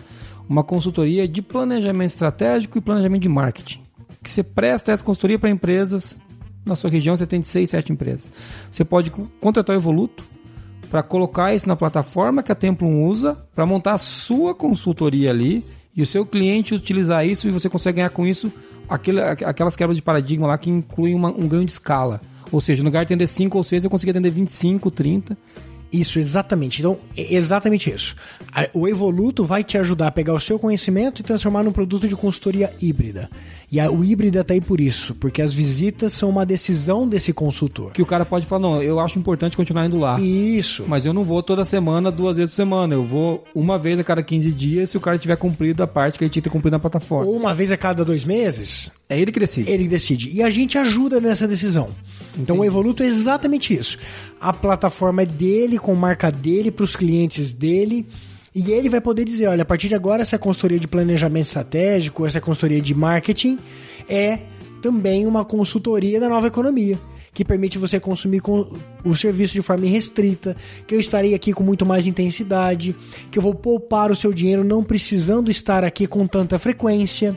Uma 0.51 0.65
consultoria 0.65 1.29
de 1.29 1.41
planejamento 1.41 2.11
estratégico 2.11 2.77
e 2.77 2.81
planejamento 2.81 3.23
de 3.23 3.29
marketing. 3.29 3.81
Que 4.21 4.29
você 4.29 4.43
presta 4.43 4.91
essa 4.91 5.05
consultoria 5.05 5.39
para 5.39 5.49
empresas. 5.49 6.19
Na 6.67 6.75
sua 6.75 6.91
região 6.91 7.17
você 7.17 7.25
tem 7.25 7.41
de 7.41 7.47
6, 7.49 7.71
7 7.71 7.93
empresas. 7.93 8.33
Você 8.69 8.85
pode 8.85 9.11
co- 9.13 9.29
contratar 9.41 9.77
o 9.77 9.79
Evoluto 9.79 10.25
para 10.91 11.05
colocar 11.05 11.55
isso 11.55 11.69
na 11.69 11.77
plataforma 11.77 12.43
que 12.43 12.51
a 12.51 12.55
Templum 12.57 13.05
usa 13.05 13.39
para 13.55 13.65
montar 13.65 13.93
a 13.95 13.99
sua 13.99 14.53
consultoria 14.53 15.31
ali 15.31 15.65
e 15.97 16.03
o 16.03 16.07
seu 16.07 16.27
cliente 16.27 16.75
utilizar 16.75 17.25
isso 17.25 17.47
e 17.47 17.51
você 17.53 17.69
consegue 17.69 17.97
ganhar 17.97 18.11
com 18.11 18.27
isso 18.27 18.53
aquelas 19.47 19.77
quebras 19.77 19.97
de 19.97 20.03
paradigma 20.03 20.49
lá 20.49 20.59
que 20.59 20.69
incluem 20.69 21.15
uma- 21.15 21.31
um 21.31 21.47
ganho 21.47 21.65
de 21.65 21.71
escala. 21.71 22.21
Ou 22.51 22.61
seja, 22.61 22.83
no 22.83 22.89
lugar 22.89 23.05
de 23.05 23.13
atender 23.15 23.29
5 23.29 23.57
ou 23.57 23.63
6, 23.63 23.85
eu 23.85 23.91
consegui 23.91 24.11
atender 24.11 24.31
25, 24.31 24.91
30. 24.91 25.39
Isso, 25.93 26.19
exatamente. 26.19 26.81
Então, 26.81 26.99
é 27.17 27.35
exatamente 27.35 27.91
isso. 27.91 28.15
O 28.73 28.87
Evoluto 28.87 29.45
vai 29.45 29.65
te 29.65 29.77
ajudar 29.77 30.09
a 30.09 30.13
pegar 30.13 30.35
o 30.35 30.41
seu 30.41 30.59
conhecimento 30.59 31.21
e 31.21 31.25
transformar 31.25 31.63
num 31.63 31.73
produto 31.73 32.07
de 32.07 32.15
consultoria 32.15 32.73
híbrida. 32.81 33.29
E 33.73 33.79
a, 33.79 33.89
o 33.89 34.05
híbrida 34.05 34.43
tá 34.43 34.53
aí 34.53 34.61
por 34.61 34.81
isso, 34.81 35.15
porque 35.15 35.41
as 35.41 35.53
visitas 35.55 36.13
são 36.13 36.29
uma 36.29 36.45
decisão 36.45 37.07
desse 37.09 37.33
consultor. 37.33 37.93
Que 37.93 38.03
o 38.03 38.07
cara 38.07 38.25
pode 38.25 38.45
falar, 38.45 38.61
não, 38.63 38.83
eu 38.83 38.99
acho 38.99 39.17
importante 39.17 39.57
continuar 39.57 39.87
indo 39.87 39.97
lá. 39.97 40.21
Isso. 40.21 40.85
Mas 40.89 41.07
eu 41.07 41.13
não 41.13 41.23
vou 41.23 41.41
toda 41.41 41.65
semana, 41.65 42.11
duas 42.11 42.37
vezes 42.37 42.51
por 42.51 42.57
semana. 42.57 42.95
Eu 42.95 43.05
vou 43.05 43.45
uma 43.55 43.79
vez 43.79 44.01
a 44.01 44.03
cada 44.03 44.25
15 44.25 44.51
dias 44.51 44.91
se 44.91 44.97
o 44.97 45.01
cara 45.01 45.17
tiver 45.19 45.37
cumprido 45.37 45.83
a 45.85 45.87
parte 45.87 46.19
que 46.19 46.25
ele 46.25 46.31
tinha 46.31 46.43
que 46.43 46.49
ter 46.49 46.53
cumprido 46.53 46.75
na 46.75 46.81
plataforma. 46.81 47.31
Ou 47.31 47.37
uma 47.37 47.55
vez 47.55 47.71
a 47.71 47.77
cada 47.77 48.05
dois 48.05 48.25
meses, 48.25 48.91
É 49.09 49.17
ele 49.21 49.31
que 49.31 49.39
decide. 49.39 49.71
ele 49.71 49.87
decide. 49.87 50.31
E 50.33 50.43
a 50.43 50.51
gente 50.51 50.77
ajuda 50.77 51.21
nessa 51.21 51.47
decisão. 51.47 51.91
Então 52.37 52.59
o 52.59 52.65
Evoluto 52.65 53.05
é 53.05 53.07
exatamente 53.07 53.73
isso. 53.73 53.97
A 54.41 54.53
plataforma 54.53 55.23
é 55.23 55.27
dele, 55.27 55.79
com 55.79 55.95
marca 55.95 56.33
dele, 56.33 56.73
para 56.73 56.85
os 56.85 56.97
clientes 56.97 57.55
dele. 57.55 58.05
E 58.55 58.73
ele 58.73 58.89
vai 58.89 59.01
poder 59.01 59.25
dizer, 59.25 59.47
olha, 59.47 59.63
a 59.63 59.65
partir 59.65 59.89
de 59.89 59.95
agora 59.95 60.23
essa 60.23 60.39
consultoria 60.39 60.79
de 60.79 60.89
planejamento 60.89 61.47
estratégico, 61.47 62.27
essa 62.27 62.41
consultoria 62.41 62.81
de 62.81 62.95
marketing 62.95 63.59
é 64.09 64.41
também 64.83 65.27
uma 65.27 65.45
consultoria 65.45 66.19
da 66.19 66.29
nova 66.29 66.49
economia 66.49 66.99
que 67.33 67.45
permite 67.45 67.79
você 67.79 68.01
consumir 68.01 68.43
o 69.05 69.17
serviço 69.17 69.55
de 69.55 69.63
forma 69.63 69.87
irrestrita, 69.87 70.57
que 70.87 70.95
eu 70.95 71.01
estarei 71.01 71.35
aqui 71.35 71.53
com 71.53 71.63
muito 71.63 71.87
mais 71.87 72.07
intensidade, 72.07 72.95
que 73.31 73.39
eu 73.39 73.43
vou 73.43 73.55
poupar 73.55 74.11
o 74.11 74.17
seu 74.17 74.33
dinheiro 74.33 74.65
não 74.65 74.83
precisando 74.83 75.51
estar 75.51 75.85
aqui 75.85 76.07
com 76.07 76.27
tanta 76.27 76.59
frequência. 76.59 77.37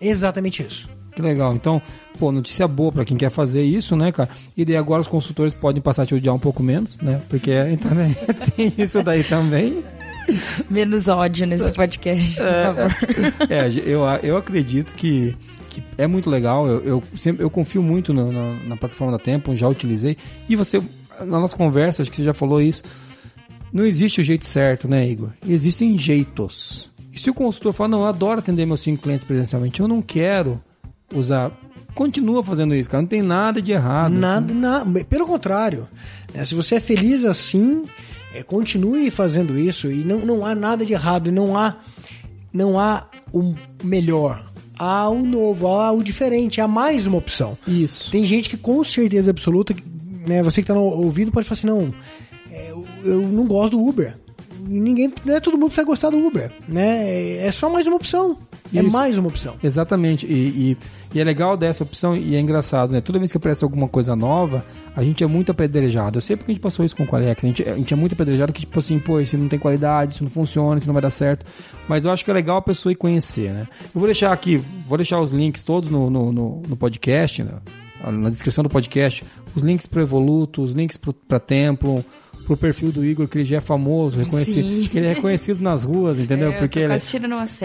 Exatamente 0.00 0.62
isso. 0.62 0.88
Que 1.14 1.22
legal. 1.22 1.54
Então, 1.54 1.80
pô, 2.18 2.32
notícia 2.32 2.66
boa 2.66 2.92
para 2.92 3.04
quem 3.04 3.16
quer 3.16 3.30
fazer 3.30 3.62
isso, 3.62 3.96
né, 3.96 4.12
cara? 4.12 4.28
E 4.56 4.64
daí 4.64 4.76
agora 4.76 5.02
os 5.02 5.08
consultores 5.08 5.52
podem 5.54 5.82
passar 5.82 6.02
a 6.02 6.06
te 6.06 6.14
odiar 6.14 6.34
um 6.34 6.38
pouco 6.38 6.62
menos, 6.62 6.98
né? 6.98 7.20
Porque 7.28 7.50
a 7.52 7.70
internet 7.70 8.16
tem 8.56 8.72
isso 8.78 9.02
daí 9.02 9.24
também. 9.24 9.82
Menos 10.70 11.08
ódio 11.08 11.46
nesse 11.46 11.72
podcast, 11.72 12.36
por 12.36 12.44
É, 12.46 12.62
favor. 12.64 12.96
É, 13.50 13.68
eu, 13.84 14.02
eu 14.22 14.36
acredito 14.36 14.94
que, 14.94 15.36
que 15.68 15.82
é 15.98 16.06
muito 16.06 16.28
legal. 16.30 16.66
Eu, 16.66 16.82
eu 16.84 17.02
sempre 17.18 17.44
eu 17.44 17.50
confio 17.50 17.82
muito 17.82 18.12
no- 18.14 18.30
na, 18.32 18.54
na 18.68 18.76
plataforma 18.76 19.12
da 19.12 19.18
Tempo, 19.18 19.54
já 19.56 19.68
utilizei. 19.68 20.16
E 20.48 20.56
você, 20.56 20.80
na 21.20 21.38
nossa 21.40 21.56
conversa, 21.56 22.02
acho 22.02 22.10
que 22.10 22.16
você 22.18 22.24
já 22.24 22.34
falou 22.34 22.60
isso. 22.60 22.82
Não 23.72 23.84
existe 23.84 24.20
o 24.20 24.24
jeito 24.24 24.44
certo, 24.44 24.86
né, 24.86 25.08
Igor? 25.08 25.30
Existem 25.48 25.96
jeitos. 25.96 26.90
E 27.12 27.18
se 27.18 27.30
o 27.30 27.34
consultor 27.34 27.72
fala, 27.72 27.88
não, 27.88 28.00
eu 28.00 28.06
adoro 28.06 28.38
atender 28.38 28.66
meus 28.66 28.80
cinco 28.80 29.02
clientes 29.02 29.24
presencialmente, 29.24 29.80
eu 29.80 29.88
não 29.88 30.00
quero 30.02 30.60
usar. 31.14 31.50
Continua 31.94 32.42
fazendo 32.42 32.74
isso, 32.74 32.88
cara. 32.88 33.02
Não 33.02 33.08
tem 33.08 33.20
nada 33.22 33.60
de 33.60 33.72
errado. 33.72 34.12
Nada, 34.12 34.52
nada. 34.54 35.04
Pelo 35.04 35.26
contrário, 35.26 35.86
né, 36.34 36.42
se 36.44 36.54
você 36.54 36.76
é 36.76 36.80
feliz 36.80 37.24
assim, 37.24 37.84
é, 38.34 38.42
continue 38.42 39.10
fazendo 39.10 39.58
isso 39.58 39.90
e 39.90 40.04
não, 40.04 40.18
não 40.20 40.46
há 40.46 40.54
nada 40.54 40.84
de 40.84 40.92
errado, 40.92 41.30
não 41.30 41.56
há 41.56 41.76
não 42.52 42.78
há 42.78 43.08
o 43.32 43.54
melhor, 43.82 44.44
há 44.78 45.08
o 45.08 45.24
novo, 45.24 45.68
há 45.68 45.90
o 45.90 46.02
diferente, 46.02 46.60
há 46.60 46.68
mais 46.68 47.06
uma 47.06 47.16
opção. 47.16 47.56
Isso. 47.66 48.10
Tem 48.10 48.24
gente 48.24 48.50
que 48.50 48.56
com 48.58 48.84
certeza 48.84 49.30
absoluta, 49.30 49.74
né, 50.26 50.42
você 50.42 50.62
que 50.62 50.70
está 50.70 50.78
ouvindo 50.78 51.32
pode 51.32 51.48
falar 51.48 51.58
assim, 51.58 51.66
não, 51.66 51.94
é, 52.50 52.70
eu, 52.70 52.86
eu 53.04 53.22
não 53.22 53.46
gosto 53.46 53.76
do 53.76 53.86
Uber. 53.86 54.14
Ninguém, 54.66 55.12
não 55.24 55.34
é 55.34 55.40
todo 55.40 55.58
mundo 55.58 55.70
que 55.70 55.76
vai 55.76 55.84
gostar 55.84 56.10
do 56.10 56.18
Uber, 56.18 56.50
né? 56.68 57.04
É, 57.08 57.46
é 57.46 57.50
só 57.50 57.68
mais 57.70 57.86
uma 57.86 57.96
opção. 57.96 58.38
É 58.74 58.80
Isso. 58.80 58.90
mais 58.90 59.18
uma 59.18 59.28
opção. 59.28 59.54
Exatamente. 59.62 60.26
E, 60.26 60.32
e- 60.72 60.76
e 61.14 61.20
é 61.20 61.24
legal 61.24 61.56
dessa 61.58 61.82
opção 61.82 62.16
e 62.16 62.34
é 62.34 62.40
engraçado, 62.40 62.90
né? 62.92 63.00
Toda 63.02 63.18
vez 63.18 63.30
que 63.30 63.36
aparece 63.36 63.62
alguma 63.62 63.86
coisa 63.86 64.16
nova, 64.16 64.64
a 64.96 65.02
gente 65.04 65.22
é 65.22 65.26
muito 65.26 65.50
apedrejado. 65.52 66.16
Eu 66.18 66.22
sei 66.22 66.36
porque 66.36 66.52
a 66.52 66.54
gente 66.54 66.62
passou 66.62 66.84
isso 66.84 66.96
com 66.96 67.02
o 67.02 67.06
Qualex. 67.06 67.44
A 67.44 67.46
gente, 67.46 67.62
a 67.68 67.76
gente 67.76 67.92
é 67.92 67.96
muito 67.96 68.12
apedrejado 68.14 68.50
que, 68.52 68.60
tipo 68.60 68.78
assim, 68.78 68.98
pô, 68.98 69.20
isso 69.20 69.36
não 69.36 69.46
tem 69.48 69.58
qualidade, 69.58 70.14
isso 70.14 70.24
não 70.24 70.30
funciona, 70.30 70.78
isso 70.78 70.86
não 70.86 70.94
vai 70.94 71.02
dar 71.02 71.10
certo. 71.10 71.44
Mas 71.86 72.04
eu 72.06 72.10
acho 72.10 72.24
que 72.24 72.30
é 72.30 72.34
legal 72.34 72.56
a 72.56 72.62
pessoa 72.62 72.92
ir 72.92 72.96
conhecer, 72.96 73.50
né? 73.52 73.68
Eu 73.94 73.98
vou 74.00 74.06
deixar 74.06 74.32
aqui, 74.32 74.62
vou 74.88 74.96
deixar 74.96 75.20
os 75.20 75.32
links 75.32 75.62
todos 75.62 75.90
no, 75.90 76.08
no, 76.08 76.32
no, 76.32 76.62
no 76.66 76.76
podcast, 76.76 77.42
né? 77.42 77.52
na 78.10 78.30
descrição 78.30 78.64
do 78.64 78.70
podcast, 78.70 79.22
os 79.54 79.62
links 79.62 79.86
pro 79.86 80.00
Evoluto, 80.00 80.60
os 80.62 80.72
links 80.72 80.96
pro, 80.96 81.12
pra 81.12 81.38
Templum, 81.38 82.02
pro 82.44 82.56
perfil 82.56 82.92
do 82.92 83.04
Igor, 83.04 83.28
que 83.28 83.38
ele 83.38 83.44
já 83.44 83.58
é 83.58 83.60
famoso, 83.60 84.18
reconhecido. 84.18 84.66
Sim. 84.66 84.90
Ele 84.94 85.06
é 85.06 85.14
reconhecido 85.14 85.60
nas 85.60 85.84
ruas, 85.84 86.18
entendeu? 86.18 86.52
É, 86.52 86.58
porque 86.58 86.80
ele 86.80 86.92
é 86.92 86.98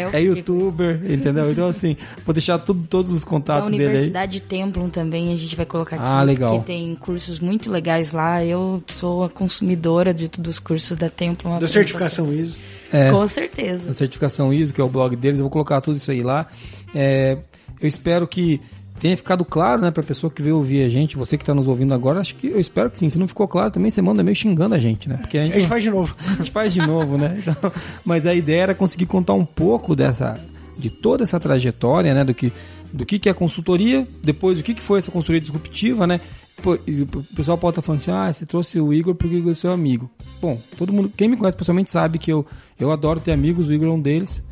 aqui. 0.09 0.17
youtuber, 0.25 1.01
entendeu? 1.09 1.51
Então, 1.51 1.67
assim, 1.67 1.97
vou 2.25 2.33
deixar 2.33 2.59
tudo, 2.59 2.85
todos 2.87 3.11
os 3.11 3.23
Da 3.23 3.29
contatos 3.29 3.69
dele 3.71 3.83
aí. 3.83 3.89
Universidade 3.89 4.41
Templum 4.41 4.89
também 4.89 5.31
a 5.31 5.35
gente 5.35 5.55
vai 5.55 5.65
colocar 5.65 5.95
aqui. 5.97 6.05
Ah, 6.07 6.23
legal. 6.23 6.49
Porque 6.51 6.65
tem 6.65 6.95
cursos 6.95 7.39
muito 7.39 7.71
legais 7.71 8.11
lá. 8.11 8.43
Eu 8.43 8.83
sou 8.87 9.23
a 9.23 9.29
consumidora 9.29 10.13
de 10.13 10.27
todos 10.27 10.55
os 10.55 10.59
cursos 10.59 10.95
da 10.97 11.09
Templum. 11.09 11.59
Da 11.59 11.67
certificação 11.67 12.33
ISO. 12.33 12.57
É. 12.91 13.11
Com 13.11 13.27
certeza. 13.27 13.89
A 13.89 13.93
certificação 13.93 14.53
ISO, 14.53 14.73
que 14.73 14.79
é 14.79 14.83
o 14.83 14.89
blog 14.89 15.15
deles, 15.15 15.39
eu 15.39 15.43
vou 15.43 15.51
colocar 15.51 15.81
tudo 15.81 15.97
isso 15.97 16.11
aí 16.11 16.21
lá. 16.21 16.47
É, 16.95 17.37
eu 17.81 17.87
espero 17.87 18.27
que 18.27 18.61
tenha 18.99 19.15
ficado 19.15 19.45
claro, 19.45 19.81
né, 19.81 19.91
pra 19.91 20.03
pessoa 20.03 20.31
que 20.31 20.41
veio 20.41 20.57
ouvir 20.57 20.83
a 20.83 20.89
gente, 20.89 21.17
você 21.17 21.37
que 21.37 21.45
tá 21.45 21.53
nos 21.53 21.67
ouvindo 21.67 21.93
agora, 21.93 22.19
acho 22.19 22.35
que 22.35 22.47
eu 22.47 22.59
espero 22.59 22.89
que 22.89 22.97
sim. 22.97 23.09
Se 23.09 23.17
não 23.17 23.27
ficou 23.27 23.47
claro 23.47 23.71
também, 23.71 23.91
você 23.91 24.01
manda 24.01 24.23
meio 24.23 24.35
xingando 24.35 24.75
a 24.75 24.79
gente, 24.79 25.07
né? 25.07 25.17
Porque 25.17 25.37
a 25.37 25.41
A 25.41 25.45
gente, 25.45 25.55
gente 25.55 25.67
faz 25.67 25.83
de 25.83 25.89
novo. 25.89 26.15
a 26.25 26.33
gente 26.35 26.51
faz 26.51 26.73
de 26.73 26.81
novo, 26.81 27.17
né? 27.17 27.37
Então, 27.47 27.71
mas 28.03 28.25
a 28.25 28.33
ideia 28.33 28.63
era 28.63 28.75
conseguir 28.75 29.05
contar 29.05 29.33
um 29.33 29.45
pouco 29.45 29.95
dessa, 29.95 30.39
de 30.77 30.89
toda 30.89 31.23
essa 31.23 31.39
trajetória, 31.39 32.13
né? 32.13 32.23
Do 32.23 32.33
que, 32.33 32.51
do 32.91 33.05
que, 33.05 33.19
que 33.19 33.29
é 33.29 33.33
consultoria, 33.33 34.07
depois 34.23 34.57
do 34.57 34.63
que, 34.63 34.73
que 34.73 34.81
foi 34.81 34.99
essa 34.99 35.11
consultoria 35.11 35.41
disruptiva, 35.41 36.05
né? 36.05 36.19
Pô, 36.61 36.73
o 36.73 37.35
pessoal 37.35 37.57
pode 37.57 37.73
estar 37.73 37.81
falando 37.83 38.01
assim, 38.01 38.11
ah, 38.11 38.33
você 38.33 38.45
trouxe 38.45 38.79
o 38.79 38.91
Igor 38.91 39.13
porque 39.13 39.35
o 39.35 39.37
Igor 39.37 39.51
é 39.51 39.55
seu 39.55 39.71
amigo. 39.71 40.09
Bom, 40.41 40.59
todo 40.75 40.91
mundo, 40.91 41.11
quem 41.15 41.27
me 41.27 41.37
conhece 41.37 41.55
pessoalmente 41.55 41.91
sabe 41.91 42.17
que 42.17 42.31
eu, 42.31 42.45
eu 42.79 42.91
adoro 42.91 43.19
ter 43.19 43.31
amigos, 43.31 43.67
o 43.67 43.73
Igor 43.73 43.87
é 43.87 43.91
um 43.91 44.01
deles, 44.01 44.43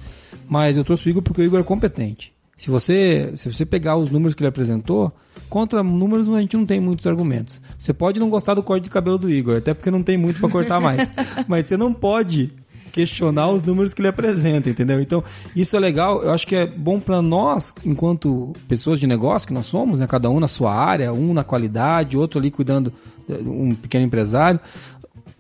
mas 0.47 0.77
eu 0.77 0.83
trouxe 0.83 1.07
o 1.07 1.09
Igor 1.09 1.23
porque 1.23 1.41
o 1.41 1.45
Igor 1.45 1.59
é 1.59 1.63
competente. 1.63 2.34
Se 2.55 2.69
você, 2.69 3.31
se 3.35 3.51
você 3.51 3.65
pegar 3.65 3.97
os 3.97 4.09
números 4.09 4.33
que 4.33 4.41
ele 4.41 4.47
apresentou, 4.47 5.11
contra 5.49 5.83
números 5.83 6.27
a 6.29 6.39
gente 6.39 6.55
não 6.55 6.65
tem 6.65 6.79
muitos 6.79 7.05
argumentos. 7.05 7.59
Você 7.77 7.93
pode 7.93 8.19
não 8.19 8.29
gostar 8.29 8.53
do 8.53 8.63
corte 8.63 8.85
de 8.85 8.89
cabelo 8.89 9.17
do 9.17 9.29
Igor, 9.29 9.57
até 9.57 9.73
porque 9.73 9.91
não 9.91 10.01
tem 10.01 10.17
muito 10.17 10.39
para 10.39 10.49
cortar 10.49 10.79
mais. 10.79 11.09
Mas 11.47 11.65
você 11.65 11.75
não 11.75 11.93
pode 11.93 12.53
questionar 12.93 13.49
os 13.49 13.61
números 13.61 13.93
que 13.93 13.99
ele 13.99 14.07
apresenta, 14.07 14.69
entendeu? 14.69 15.01
Então, 15.01 15.21
isso 15.53 15.75
é 15.75 15.79
legal, 15.79 16.23
eu 16.23 16.31
acho 16.31 16.47
que 16.47 16.55
é 16.55 16.65
bom 16.65 16.97
para 16.97 17.21
nós, 17.21 17.73
enquanto 17.83 18.53
pessoas 18.69 19.01
de 19.01 19.05
negócio 19.05 19.45
que 19.45 19.53
nós 19.53 19.65
somos, 19.65 19.99
né, 19.99 20.07
cada 20.07 20.29
um 20.29 20.39
na 20.39 20.47
sua 20.47 20.73
área, 20.73 21.11
um 21.11 21.33
na 21.33 21.43
qualidade, 21.43 22.15
outro 22.15 22.39
ali 22.39 22.49
cuidando 22.49 22.93
um 23.27 23.75
pequeno 23.75 24.05
empresário, 24.05 24.61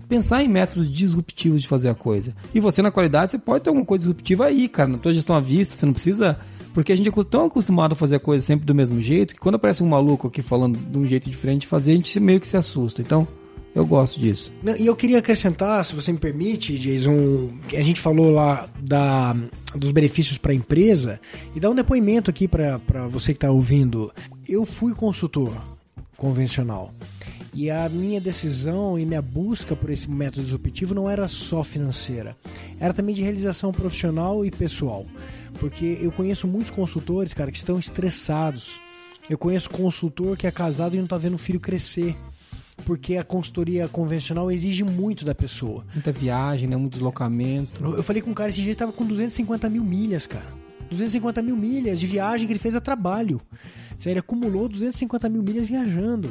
pensar 0.09 0.43
em 0.43 0.49
métodos 0.49 0.91
disruptivos 0.91 1.61
de 1.61 1.67
fazer 1.69 1.87
a 1.87 1.95
coisa. 1.95 2.35
E 2.53 2.59
você 2.59 2.81
na 2.81 2.91
qualidade, 2.91 3.31
você 3.31 3.37
pode 3.37 3.63
ter 3.63 3.69
alguma 3.69 3.85
coisa 3.85 4.01
disruptiva 4.01 4.47
aí, 4.47 4.67
cara, 4.67 4.89
na 4.89 4.97
tua 4.97 5.13
gestão 5.13 5.33
à 5.33 5.39
vista, 5.39 5.77
você 5.77 5.85
não 5.85 5.93
precisa 5.93 6.37
porque 6.75 6.91
a 6.91 6.95
gente 6.95 7.07
é 7.07 7.23
tão 7.23 7.45
acostumado 7.45 7.93
a 7.93 7.95
fazer 7.95 8.17
a 8.17 8.19
coisa 8.19 8.45
sempre 8.45 8.65
do 8.65 8.75
mesmo 8.75 8.99
jeito 8.99 9.33
que 9.33 9.39
quando 9.39 9.55
aparece 9.55 9.81
um 9.81 9.87
maluco 9.87 10.27
aqui 10.27 10.41
falando 10.41 10.77
de 10.77 10.99
um 10.99 11.05
jeito 11.05 11.29
diferente 11.29 11.61
de 11.61 11.67
fazer, 11.67 11.93
a 11.93 11.95
gente 11.95 12.19
meio 12.19 12.37
que 12.41 12.47
se 12.47 12.57
assusta. 12.57 13.01
Então, 13.01 13.25
eu 13.73 13.85
gosto 13.85 14.19
disso. 14.19 14.51
E 14.77 14.85
eu 14.85 14.93
queria 14.93 15.19
acrescentar, 15.19 15.85
se 15.85 15.95
você 15.95 16.11
me 16.11 16.17
permite, 16.17 16.77
Jason, 16.77 17.49
a 17.73 17.81
gente 17.81 18.01
falou 18.01 18.29
lá 18.29 18.69
da, 18.77 19.33
dos 19.73 19.91
benefícios 19.91 20.37
para 20.37 20.51
a 20.51 20.55
empresa 20.55 21.17
e 21.55 21.61
dar 21.61 21.69
um 21.69 21.75
depoimento 21.75 22.29
aqui 22.29 22.45
para 22.45 22.77
você 23.09 23.31
que 23.31 23.37
está 23.37 23.49
ouvindo. 23.49 24.11
Eu 24.45 24.65
fui 24.65 24.93
consultor 24.93 25.53
convencional 26.17 26.93
e 27.53 27.71
a 27.71 27.87
minha 27.87 28.19
decisão 28.19 28.99
e 28.99 29.05
minha 29.05 29.21
busca 29.21 29.77
por 29.77 29.89
esse 29.89 30.11
método 30.11 30.43
disruptivo 30.43 30.93
não 30.93 31.09
era 31.09 31.25
só 31.29 31.63
financeira, 31.63 32.35
era 32.81 32.93
também 32.93 33.15
de 33.15 33.21
realização 33.21 33.71
profissional 33.71 34.45
e 34.45 34.51
pessoal. 34.51 35.05
Porque 35.59 35.97
eu 36.01 36.11
conheço 36.11 36.47
muitos 36.47 36.69
consultores, 36.69 37.33
cara, 37.33 37.51
que 37.51 37.57
estão 37.57 37.79
estressados. 37.79 38.79
Eu 39.29 39.37
conheço 39.37 39.69
consultor 39.69 40.37
que 40.37 40.45
é 40.45 40.51
casado 40.51 40.95
e 40.95 40.97
não 40.97 41.05
está 41.05 41.17
vendo 41.17 41.35
o 41.35 41.39
filho 41.39 41.59
crescer 41.59 42.15
porque 42.83 43.15
a 43.15 43.23
consultoria 43.23 43.87
convencional 43.87 44.51
exige 44.51 44.83
muito 44.83 45.23
da 45.23 45.33
pessoa. 45.33 45.85
Muita 45.93 46.11
viagem, 46.11 46.67
né? 46.67 46.75
Muito 46.75 46.93
deslocamento. 46.93 47.83
Eu 47.83 48.03
falei 48.03 48.21
com 48.21 48.31
um 48.31 48.33
cara 48.33 48.49
esse 48.49 48.59
dia, 48.59 48.71
ele 48.71 48.75
tava 48.75 48.91
com 48.91 49.05
250 49.05 49.69
mil 49.69 49.83
milhas, 49.83 50.27
cara. 50.27 50.45
250 50.89 51.41
mil 51.41 51.55
milhas 51.55 51.99
de 51.99 52.05
viagem 52.05 52.45
que 52.45 52.53
ele 52.53 52.59
fez 52.59 52.75
a 52.75 52.81
trabalho. 52.81 53.41
Ele 54.05 54.19
acumulou 54.19 54.67
250 54.67 55.29
mil 55.29 55.41
milhas 55.41 55.67
viajando. 55.67 56.29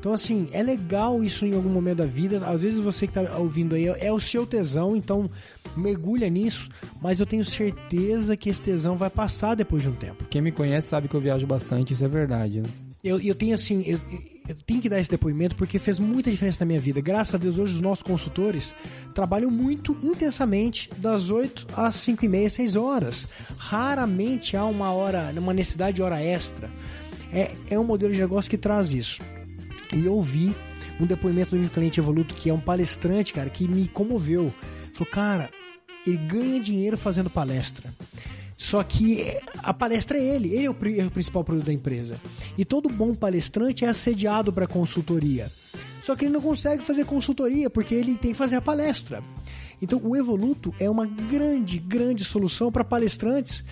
Então, 0.00 0.14
assim, 0.14 0.48
é 0.50 0.62
legal 0.62 1.22
isso 1.22 1.44
em 1.44 1.54
algum 1.54 1.68
momento 1.68 1.98
da 1.98 2.06
vida. 2.06 2.40
Às 2.46 2.62
vezes 2.62 2.78
você 2.78 3.06
que 3.06 3.12
tá 3.12 3.36
ouvindo 3.36 3.74
aí 3.74 3.84
é 3.84 4.10
o 4.10 4.18
seu 4.18 4.46
tesão, 4.46 4.96
então 4.96 5.30
mergulha 5.76 6.26
nisso. 6.30 6.70
Mas 7.02 7.20
eu 7.20 7.26
tenho 7.26 7.44
certeza 7.44 8.34
que 8.34 8.48
esse 8.48 8.62
tesão 8.62 8.96
vai 8.96 9.10
passar 9.10 9.54
depois 9.54 9.82
de 9.82 9.90
um 9.90 9.94
tempo. 9.94 10.24
Quem 10.30 10.40
me 10.40 10.50
conhece 10.50 10.88
sabe 10.88 11.06
que 11.06 11.14
eu 11.14 11.20
viajo 11.20 11.46
bastante, 11.46 11.92
isso 11.92 12.02
é 12.02 12.08
verdade, 12.08 12.62
né? 12.62 12.68
Eu, 13.04 13.20
eu 13.20 13.34
tenho 13.34 13.54
assim, 13.54 13.82
eu, 13.86 14.00
eu 14.48 14.54
tenho 14.66 14.80
que 14.80 14.88
dar 14.88 14.98
esse 14.98 15.10
depoimento 15.10 15.54
porque 15.54 15.78
fez 15.78 15.98
muita 15.98 16.30
diferença 16.30 16.58
na 16.60 16.66
minha 16.66 16.80
vida. 16.80 17.02
Graças 17.02 17.34
a 17.34 17.38
Deus, 17.38 17.58
hoje 17.58 17.74
os 17.74 17.80
nossos 17.82 18.02
consultores 18.02 18.74
trabalham 19.14 19.50
muito 19.50 19.94
intensamente 20.02 20.88
das 20.96 21.28
8 21.28 21.66
às 21.76 21.96
5 21.96 22.24
e 22.24 22.28
meia, 22.28 22.48
6 22.48 22.74
horas. 22.74 23.26
Raramente 23.58 24.56
há 24.56 24.64
uma 24.64 24.92
hora, 24.92 25.30
uma 25.36 25.52
necessidade 25.52 25.96
de 25.96 26.02
hora 26.02 26.22
extra. 26.22 26.70
É, 27.30 27.52
é 27.68 27.78
um 27.78 27.84
modelo 27.84 28.14
de 28.14 28.18
negócio 28.18 28.50
que 28.50 28.56
traz 28.56 28.92
isso. 28.92 29.20
E 29.92 30.06
ouvi 30.08 30.54
um 31.00 31.06
depoimento 31.06 31.56
de 31.56 31.64
um 31.64 31.68
cliente 31.68 32.00
evoluto 32.00 32.34
que 32.34 32.50
é 32.50 32.54
um 32.54 32.60
palestrante, 32.60 33.32
cara, 33.32 33.50
que 33.50 33.66
me 33.66 33.88
comoveu. 33.88 34.52
Falou, 34.92 35.10
cara, 35.10 35.50
ele 36.06 36.16
ganha 36.16 36.60
dinheiro 36.60 36.96
fazendo 36.96 37.30
palestra. 37.30 37.92
Só 38.56 38.82
que 38.82 39.24
a 39.58 39.72
palestra 39.72 40.18
é 40.18 40.22
ele, 40.22 40.54
ele 40.54 40.66
é 40.66 40.70
o, 40.70 40.76
é 41.00 41.06
o 41.06 41.10
principal 41.10 41.42
produto 41.42 41.66
da 41.66 41.72
empresa. 41.72 42.20
E 42.58 42.64
todo 42.64 42.90
bom 42.90 43.14
palestrante 43.14 43.84
é 43.84 43.88
assediado 43.88 44.52
para 44.52 44.66
consultoria. 44.66 45.50
Só 46.02 46.14
que 46.14 46.26
ele 46.26 46.32
não 46.32 46.42
consegue 46.42 46.82
fazer 46.82 47.04
consultoria 47.06 47.70
porque 47.70 47.94
ele 47.94 48.16
tem 48.16 48.32
que 48.32 48.36
fazer 48.36 48.56
a 48.56 48.60
palestra. 48.60 49.22
Então 49.80 50.00
o 50.02 50.14
Evoluto 50.14 50.74
é 50.78 50.90
uma 50.90 51.06
grande, 51.06 51.78
grande 51.78 52.24
solução 52.24 52.70
para 52.70 52.84
palestrantes 52.84 53.64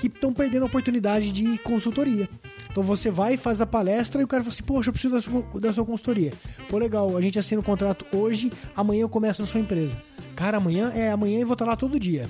que 0.00 0.08
estão 0.08 0.32
perdendo 0.32 0.64
a 0.64 0.66
oportunidade 0.66 1.30
de 1.30 1.58
consultoria. 1.58 2.28
Então 2.72 2.82
você 2.82 3.10
vai, 3.10 3.36
faz 3.36 3.60
a 3.60 3.66
palestra 3.66 4.20
e 4.20 4.24
o 4.24 4.28
cara 4.28 4.42
fala 4.42 4.52
assim: 4.52 4.62
Poxa, 4.64 4.88
eu 4.88 4.92
preciso 4.92 5.14
da 5.14 5.20
sua, 5.20 5.60
da 5.60 5.72
sua 5.72 5.84
consultoria. 5.84 6.32
Pô, 6.68 6.78
legal, 6.78 7.14
a 7.16 7.20
gente 7.20 7.38
assina 7.38 7.60
o 7.60 7.64
contrato 7.64 8.04
hoje, 8.12 8.50
amanhã 8.74 9.02
eu 9.02 9.08
começo 9.08 9.40
na 9.42 9.46
sua 9.46 9.60
empresa. 9.60 9.96
cara, 10.34 10.56
amanhã 10.56 10.90
é 10.94 11.10
amanhã 11.10 11.38
eu 11.40 11.46
vou 11.46 11.52
estar 11.54 11.66
lá 11.66 11.76
todo 11.76 12.00
dia. 12.00 12.26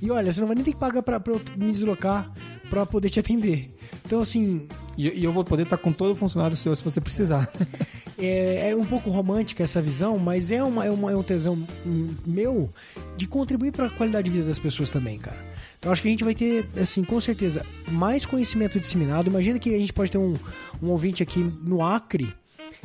E 0.00 0.10
olha, 0.10 0.32
você 0.32 0.40
não 0.40 0.46
vai 0.48 0.54
nem 0.54 0.64
ter 0.64 0.72
que 0.72 0.78
pagar 0.78 1.02
pra, 1.02 1.18
pra 1.18 1.32
eu 1.34 1.40
me 1.56 1.72
deslocar 1.72 2.30
pra 2.70 2.86
poder 2.86 3.10
te 3.10 3.18
atender. 3.20 3.68
Então, 4.06 4.20
assim, 4.20 4.66
E, 4.98 5.08
e 5.20 5.24
eu 5.24 5.32
vou 5.32 5.44
poder 5.44 5.62
estar 5.64 5.76
com 5.78 5.92
todo 5.92 6.12
o 6.12 6.16
funcionário 6.16 6.56
seu 6.56 6.74
se 6.76 6.84
você 6.84 7.00
precisar. 7.00 7.50
é, 8.18 8.70
é 8.70 8.76
um 8.76 8.84
pouco 8.84 9.10
romântica 9.10 9.62
essa 9.64 9.80
visão, 9.82 10.18
mas 10.18 10.50
é, 10.50 10.62
uma, 10.62 10.84
é, 10.84 10.90
uma- 10.90 11.10
é 11.10 11.16
um 11.16 11.22
tesão 11.22 11.58
hum, 11.86 12.10
meu 12.26 12.70
de 13.16 13.26
contribuir 13.26 13.72
para 13.72 13.86
a 13.86 13.90
qualidade 13.90 14.28
de 14.30 14.36
vida 14.36 14.48
das 14.48 14.58
pessoas 14.58 14.90
também, 14.90 15.18
cara. 15.18 15.36
Então 15.84 15.92
acho 15.92 16.00
que 16.00 16.08
a 16.08 16.10
gente 16.10 16.24
vai 16.24 16.34
ter, 16.34 16.66
assim, 16.80 17.04
com 17.04 17.20
certeza, 17.20 17.62
mais 17.90 18.24
conhecimento 18.24 18.80
disseminado. 18.80 19.28
Imagina 19.28 19.58
que 19.58 19.74
a 19.74 19.78
gente 19.78 19.92
pode 19.92 20.10
ter 20.10 20.16
um, 20.16 20.34
um 20.82 20.88
ouvinte 20.88 21.22
aqui 21.22 21.40
no 21.62 21.82
Acre 21.84 22.32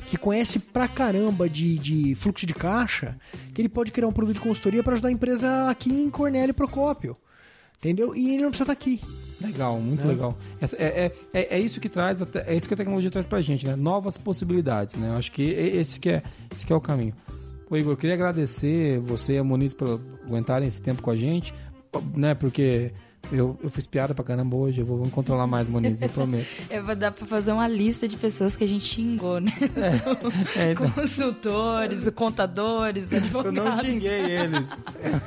que 0.07 0.17
conhece 0.17 0.59
pra 0.59 0.85
caramba 0.85 1.47
de, 1.47 1.77
de 1.77 2.13
fluxo 2.15 2.45
de 2.45 2.53
caixa, 2.53 3.15
que 3.53 3.61
ele 3.61 3.69
pode 3.69 3.89
criar 3.91 4.05
um 4.07 4.11
produto 4.11 4.33
de 4.35 4.41
consultoria 4.41 4.83
para 4.83 4.93
ajudar 4.95 5.07
a 5.07 5.11
empresa 5.13 5.69
aqui 5.69 5.89
em 5.93 6.09
Cornélio 6.09 6.53
Procópio. 6.53 7.15
Entendeu? 7.77 8.13
E 8.13 8.33
ele 8.33 8.43
não 8.43 8.49
precisa 8.49 8.63
estar 8.69 8.73
aqui. 8.73 8.99
Legal, 9.39 9.79
muito 9.79 10.05
legal. 10.05 10.37
Essa- 10.59 10.75
é, 10.75 11.05
é, 11.05 11.39
é, 11.41 11.55
é 11.55 11.59
isso 11.61 11.79
que 11.79 11.87
traz, 11.87 12.19
é 12.45 12.53
isso 12.53 12.67
que 12.67 12.73
a 12.73 12.77
tecnologia 12.77 13.09
traz 13.09 13.25
pra 13.27 13.39
gente, 13.39 13.65
né? 13.65 13.77
Novas 13.77 14.17
possibilidades, 14.17 14.95
né? 14.95 15.07
Eu 15.11 15.13
acho 15.17 15.31
que 15.31 15.43
e- 15.43 15.77
esse 15.79 15.97
que 16.01 16.09
é, 16.09 16.23
esse 16.53 16.65
que 16.65 16.73
é 16.73 16.75
o 16.75 16.81
caminho. 16.81 17.13
Ô 17.69 17.77
Igor, 17.77 17.93
eu 17.93 17.97
queria 17.97 18.15
agradecer 18.15 18.99
você 18.99 19.35
e 19.35 19.37
a 19.37 19.43
Moniz 19.43 19.73
por 19.73 20.01
aguentarem 20.25 20.67
esse 20.67 20.81
tempo 20.81 21.01
com 21.01 21.11
a 21.11 21.15
gente, 21.15 21.53
né? 22.15 22.33
Porque 22.33 22.91
eu, 23.31 23.57
eu 23.61 23.69
fiz 23.69 23.85
piada 23.85 24.15
pra 24.15 24.23
caramba 24.23 24.55
hoje, 24.55 24.81
eu 24.81 24.85
vou 24.85 24.97
me 25.05 25.11
controlar 25.11 25.45
mais, 25.45 25.67
Moniz, 25.67 26.01
eu 26.01 26.09
prometo. 26.09 26.47
É, 26.69 26.81
dar 26.95 27.11
pra 27.11 27.25
fazer 27.27 27.51
uma 27.51 27.67
lista 27.67 28.07
de 28.07 28.15
pessoas 28.17 28.55
que 28.57 28.63
a 28.63 28.67
gente 28.67 28.85
xingou, 28.85 29.39
né? 29.39 29.51
É, 30.55 30.71
então, 30.71 30.89
Consultores, 30.91 32.09
contadores, 32.11 33.11
eu 33.11 33.17
advogados. 33.19 33.53
não 33.53 33.77
xinguei 33.79 34.31
eles. 34.31 34.67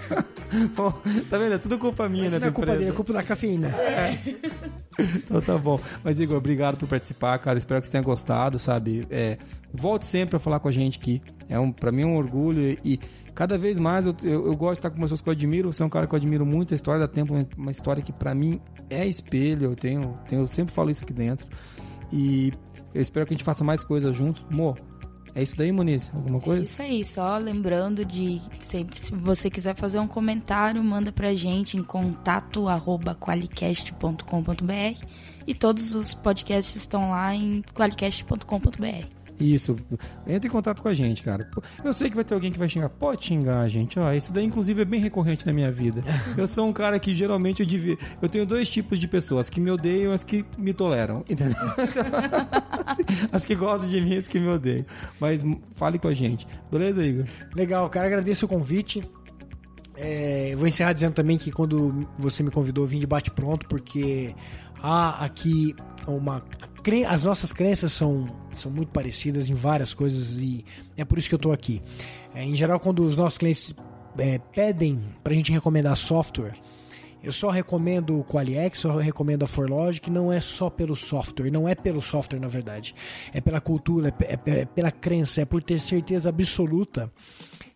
Bom, 0.76 0.93
tá 1.30 1.39
vendo? 1.39 1.55
É 1.55 1.59
tudo 1.59 1.78
culpa 1.78 2.09
minha, 2.09 2.24
Mas 2.24 2.32
né? 2.34 2.39
não 2.40 2.48
é 2.48 2.51
culpa 2.51 2.76
dele, 2.76 2.90
é 2.90 2.93
culpa 2.93 3.12
da 3.12 3.22
cafeína. 3.22 3.74
Então 4.98 5.40
tá 5.40 5.56
bom. 5.56 5.80
Mas, 6.05 6.20
Igor, 6.20 6.36
obrigado 6.36 6.76
por 6.76 6.86
participar, 6.86 7.39
cara. 7.39 7.56
Espero 7.56 7.80
que 7.80 7.86
você 7.86 7.93
tenha 7.93 8.02
gostado, 8.05 8.59
sabe? 8.59 9.06
É, 9.10 9.39
volte 9.72 10.06
sempre 10.06 10.36
a 10.36 10.39
falar 10.39 10.60
com 10.60 10.68
a 10.68 10.72
gente 10.72 10.98
aqui. 10.98 11.22
É 11.48 11.59
um, 11.59 11.72
pra 11.72 11.90
mim 11.90 12.02
é 12.02 12.06
um 12.06 12.16
orgulho 12.16 12.60
e, 12.60 12.78
e 12.84 13.01
cada 13.35 13.57
vez 13.59 13.79
mais 13.79 14.07
eu, 14.07 14.15
eu, 14.23 14.47
eu 14.47 14.57
gosto 14.57 14.75
de 14.75 14.79
estar 14.81 14.91
com 14.91 15.01
pessoas 15.01 15.21
que 15.21 15.29
eu 15.29 15.33
admiro. 15.33 15.73
Você 15.73 15.83
é 15.83 15.87
um 15.87 15.91
cara 15.91 16.07
que 16.07 16.15
eu 16.15 16.17
admiro 16.17 16.45
muito. 16.45 16.75
A 16.75 16.77
história 16.77 17.01
da 17.01 17.09
Tempo 17.09 17.37
é 17.37 17.47
uma 17.57 17.71
história 17.71 18.03
que 18.03 18.13
pra 18.13 18.35
mim 18.35 18.61
é 18.91 19.07
espelho. 19.07 19.67
Eu 19.67 19.77
tenho, 19.77 20.19
tenho 20.29 20.43
eu 20.43 20.49
sempre 20.49 20.75
falo 20.75 20.91
isso 20.91 21.03
aqui 21.03 21.13
dentro. 21.13 21.47
E 22.13 22.53
eu 22.95 23.01
espero 23.01 23.27
que 23.27 23.33
a 23.33 23.37
gente 23.37 23.45
faça 23.45 23.65
mais 23.65 23.83
coisas 23.83 24.15
juntos. 24.15 24.45
Mo, 24.51 24.77
é 25.35 25.43
isso 25.43 25.57
daí, 25.57 25.73
Moniz? 25.73 26.11
Alguma 26.15 26.41
coisa? 26.41 26.63
Isso 26.63 26.83
aí, 26.83 27.05
só 27.05 27.39
lembrando 27.39 28.05
de 28.05 28.41
sempre, 28.61 29.01
se 29.01 29.15
você 29.15 29.49
quiser 29.49 29.75
fazer 29.75 29.99
um 29.99 30.07
comentário, 30.07 30.83
manda 30.85 31.11
pra 31.11 31.33
gente 31.33 31.77
em 31.77 31.83
contato 31.83 32.69
arroba 32.69 33.15
qualicast.com.br 33.15 35.07
e 35.47 35.55
todos 35.55 35.95
os 35.95 36.13
podcasts 36.13 36.77
estão 36.77 37.11
lá 37.11 37.35
em 37.35 37.63
qualicast.com.br. 37.75 39.22
Isso. 39.43 39.77
Entre 40.27 40.48
em 40.48 40.52
contato 40.52 40.81
com 40.81 40.89
a 40.89 40.94
gente, 40.94 41.23
cara. 41.23 41.51
Eu 41.85 41.93
sei 41.93 42.09
que 42.09 42.14
vai 42.14 42.24
ter 42.24 42.35
alguém 42.35 42.52
que 42.52 42.59
vai 42.59 42.69
xingar. 42.69 42.89
Pode 42.89 43.24
xingar 43.24 43.60
a 43.60 43.69
gente. 43.69 43.98
Ó, 43.98 44.12
isso 44.12 44.32
daí, 44.32 44.44
inclusive, 44.44 44.82
é 44.82 44.85
bem 44.85 45.01
recorrente 45.01 45.44
na 45.44 45.52
minha 45.52 45.70
vida. 45.70 46.02
Eu 46.39 46.47
sou 46.47 46.66
um 46.66 46.73
cara 46.73 46.98
que 46.98 47.14
geralmente 47.14 47.60
eu 47.60 47.66
devia. 47.66 47.97
Eu 48.20 48.28
tenho 48.28 48.47
dois 48.47 48.69
tipos 48.69 48.98
de 48.98 49.09
pessoas: 49.09 49.47
as 49.47 49.51
que 49.51 49.60
me 49.60 49.70
odeiam 49.70 50.12
e 50.12 50.14
as 50.14 50.24
que 50.24 50.44
me 50.56 50.73
toleram. 50.73 51.24
Entendeu? 51.28 51.56
as 53.32 53.44
que 53.44 53.55
gostam 53.55 53.90
de 53.90 54.01
mim 54.01 54.14
e 54.14 54.19
as 54.19 54.28
que 54.28 54.39
me 54.39 54.48
odeiam. 54.48 54.85
Mas 55.20 55.44
fale 55.74 55.98
com 55.98 56.09
a 56.09 56.14
gente. 56.14 56.47
Beleza, 56.70 57.05
Igor? 57.05 57.27
Legal, 57.55 57.89
cara, 57.90 58.06
agradeço 58.06 58.47
o 58.47 58.48
convite. 58.48 59.02
É, 59.97 60.55
vou 60.56 60.66
encerrar 60.66 60.93
dizendo 60.93 61.12
também 61.12 61.36
que 61.36 61.51
quando 61.51 62.06
você 62.19 62.43
me 62.43 62.51
convidou, 62.51 62.85
eu 62.85 62.89
vim 62.89 62.98
de 62.98 63.06
bate 63.06 63.31
pronto, 63.31 63.66
porque 63.69 64.35
há 64.82 65.24
aqui 65.24 65.74
uma. 66.06 66.43
As 67.09 67.23
nossas 67.23 67.53
crenças 67.53 67.93
são, 67.93 68.29
são 68.55 68.71
muito 68.71 68.89
parecidas 68.91 69.49
em 69.49 69.55
várias 69.55 69.95
coisas 69.95 70.39
e 70.39 70.65
é 70.97 71.05
por 71.05 71.17
isso 71.17 71.29
que 71.29 71.35
eu 71.35 71.39
tô 71.39 71.53
aqui. 71.53 71.81
É, 72.35 72.43
em 72.43 72.55
geral, 72.55 72.81
quando 72.81 73.05
os 73.05 73.17
nossos 73.17 73.39
clientes 73.39 73.75
é, 74.19 74.39
pedem 74.39 75.01
pra 75.23 75.33
gente 75.33 75.53
recomendar 75.53 75.97
software, 75.97 76.55
eu 77.23 77.33
só 77.33 77.51
recomendo 77.51 78.19
o 78.19 78.25
Qualiex, 78.25 78.81
só 78.81 78.97
recomendo 78.97 79.45
a 79.45 79.47
Forlogic, 79.47 80.11
não 80.11 80.33
é 80.33 80.41
só 80.41 80.69
pelo 80.69 80.97
software, 80.97 81.53
não 81.53 81.69
é 81.69 81.75
pelo 81.75 82.03
software 82.03 82.41
na 82.41 82.49
verdade. 82.49 82.97
É 83.33 83.41
pela 83.41 83.61
cultura, 83.61 84.13
é 84.21 84.33
é 84.33 84.61
é 84.63 84.65
pela 84.65 84.91
crença, 84.91 85.41
é 85.41 85.45
por 85.45 85.63
ter 85.63 85.79
certeza 85.79 86.31
absoluta 86.31 87.13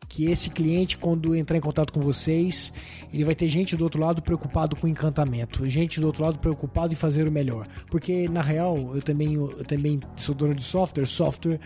que 0.08 0.30
esse 0.30 0.48
cliente, 0.50 0.96
quando 0.96 1.34
entrar 1.34 1.56
em 1.56 1.60
contato 1.60 1.92
com 1.92 2.00
vocês, 2.00 2.72
ele 3.12 3.24
vai 3.24 3.34
ter 3.34 3.48
gente 3.48 3.76
do 3.76 3.84
outro 3.84 4.00
lado 4.00 4.22
preocupado 4.22 4.76
com 4.76 4.86
encantamento, 4.86 5.68
gente 5.68 6.00
do 6.00 6.06
outro 6.06 6.22
lado 6.22 6.38
preocupado 6.38 6.92
em 6.92 6.96
fazer 6.96 7.26
o 7.26 7.32
melhor. 7.32 7.66
Porque, 7.90 8.28
na 8.28 8.40
real, 8.42 8.92
eu 8.94 9.02
também, 9.02 9.34
eu 9.34 9.64
também 9.64 10.00
sou 10.16 10.34
dono 10.34 10.54
de 10.54 10.62
software, 10.62 11.06
software. 11.06 11.58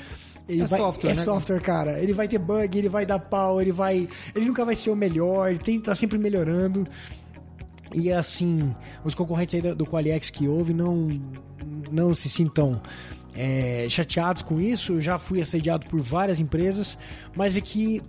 Ele 0.49 0.63
É 0.63 0.67
vai, 0.67 0.81
software, 0.81 1.11
é 1.11 1.15
né? 1.15 1.23
software, 1.23 1.61
cara. 1.61 2.01
Ele 2.03 2.13
vai 2.13 2.27
ter 2.27 2.39
bug, 2.39 2.77
ele 2.77 2.89
vai 2.89 3.07
dar 3.07 3.19
pau, 3.21 3.61
ele 3.61 3.71
vai. 3.73 4.09
Ele 4.35 4.45
nunca 4.47 4.65
vai 4.65 4.75
ser 4.75 4.91
o 4.91 4.97
melhor, 4.97 5.51
ele 5.51 5.59
tem 5.61 5.75
que 5.75 5.83
estar 5.83 5.95
sempre 5.95 6.19
melhorando. 6.19 6.87
E 7.95 8.11
assim, 8.13 8.75
os 9.05 9.15
concorrentes 9.15 9.55
aí 9.57 9.61
do- 9.63 9.75
do 9.77 9.87
Qualiex 9.87 10.31
que 10.31 10.47
houve 10.49 10.73
não, 10.73 11.09
não 11.91 12.15
se 12.15 12.29
sintam 12.29 12.81
é, 13.35 13.87
chateados 13.89 14.43
com 14.43 14.61
isso. 14.61 14.95
Eu 14.95 15.03
já 15.03 15.19
fui 15.19 15.41
assediado 15.41 15.87
por 15.87 16.01
várias 16.01 16.41
empresas, 16.41 16.97
mas 17.37 17.57
é 17.57 17.61
que 17.61 18.01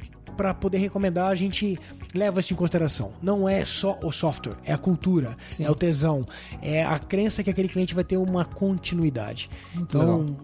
para 0.42 0.56
poder 0.56 0.80
recomendar 0.80 1.30
a 1.30 1.36
gente 1.36 1.80
leva 2.16 2.40
isso 2.40 2.52
em 2.52 2.56
consideração. 2.56 3.12
Não 3.22 3.48
é 3.48 3.64
só 3.64 4.00
o 4.02 4.12
software, 4.12 4.56
é 4.66 4.74
a 4.74 4.78
cultura, 4.78 5.38
é 5.60 5.70
o 5.70 5.76
tesão, 5.76 6.26
é 6.64 6.84
a 6.84 6.98
crença 6.98 7.44
que 7.44 7.52
aquele 7.52 7.68
cliente 7.68 7.94
vai 7.94 8.04
ter 8.04 8.18
uma 8.18 8.44
continuidade. 8.44 9.52
então, 9.78 10.36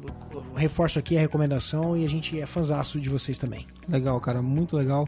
reforço 0.56 0.99
aqui 0.99 1.18
a 1.18 1.19
recomendação 1.19 1.98
e 1.98 2.06
a 2.06 2.07
gente 2.07 2.40
é 2.40 2.45
fanzaço 2.45 2.99
de 2.99 3.10
vocês 3.10 3.40
também. 3.40 3.65
Legal, 3.90 4.19
cara, 4.19 4.40
muito 4.40 4.78
legal. 4.78 5.07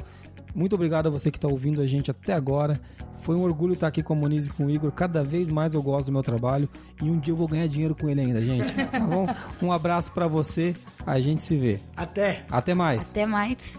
Muito 0.56 0.74
obrigado 0.74 1.06
a 1.06 1.12
você 1.12 1.30
que 1.30 1.38
está 1.38 1.48
ouvindo 1.48 1.84
a 1.84 1.86
gente 1.86 2.10
até 2.10 2.34
agora. 2.34 2.82
Foi 3.20 3.36
um 3.36 3.44
orgulho 3.44 3.74
estar 3.74 3.86
aqui 3.86 4.02
com 4.02 4.14
a 4.14 4.16
Moniz 4.16 4.48
e 4.48 4.50
com 4.50 4.66
o 4.66 4.72
Igor. 4.72 4.92
Cada 4.92 5.24
vez 5.24 5.52
mais 5.52 5.76
eu 5.76 5.84
gosto 5.84 6.08
do 6.08 6.14
meu 6.14 6.24
trabalho 6.24 6.68
e 7.00 7.12
um 7.12 7.20
dia 7.20 7.32
eu 7.32 7.38
vou 7.38 7.48
ganhar 7.48 7.68
dinheiro 7.68 7.94
com 7.94 8.10
ele 8.10 8.22
ainda, 8.22 8.42
gente. 8.42 8.74
Tá 8.90 9.02
bom? 9.02 9.28
Um 9.62 9.72
abraço 9.72 10.12
para 10.12 10.28
você. 10.28 10.76
A 11.06 11.22
gente 11.22 11.44
se 11.44 11.56
vê. 11.56 11.80
Até! 11.96 12.44
Até 12.50 12.74
mais. 12.74 13.12
Até 13.12 13.28
mais. 13.28 13.78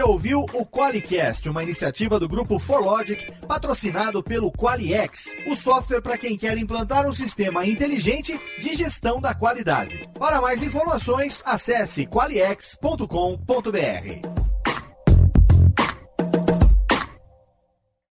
Você 0.00 0.04
ouviu 0.04 0.46
o 0.54 0.64
Qualicast, 0.64 1.46
uma 1.48 1.62
iniciativa 1.62 2.18
do 2.18 2.28
grupo 2.28 2.58
ForLogic, 2.58 3.30
patrocinado 3.46 4.22
pelo 4.22 4.50
Qualiex, 4.50 5.26
o 5.46 5.54
software 5.54 6.00
para 6.00 6.16
quem 6.16 6.38
quer 6.38 6.56
implantar 6.56 7.06
um 7.06 7.12
sistema 7.12 7.66
inteligente 7.66 8.40
de 8.58 8.76
gestão 8.76 9.20
da 9.20 9.34
qualidade. 9.34 10.08
Para 10.18 10.40
mais 10.40 10.62
informações, 10.62 11.42
acesse 11.44 12.06
qualiex.com.br. 12.06 14.49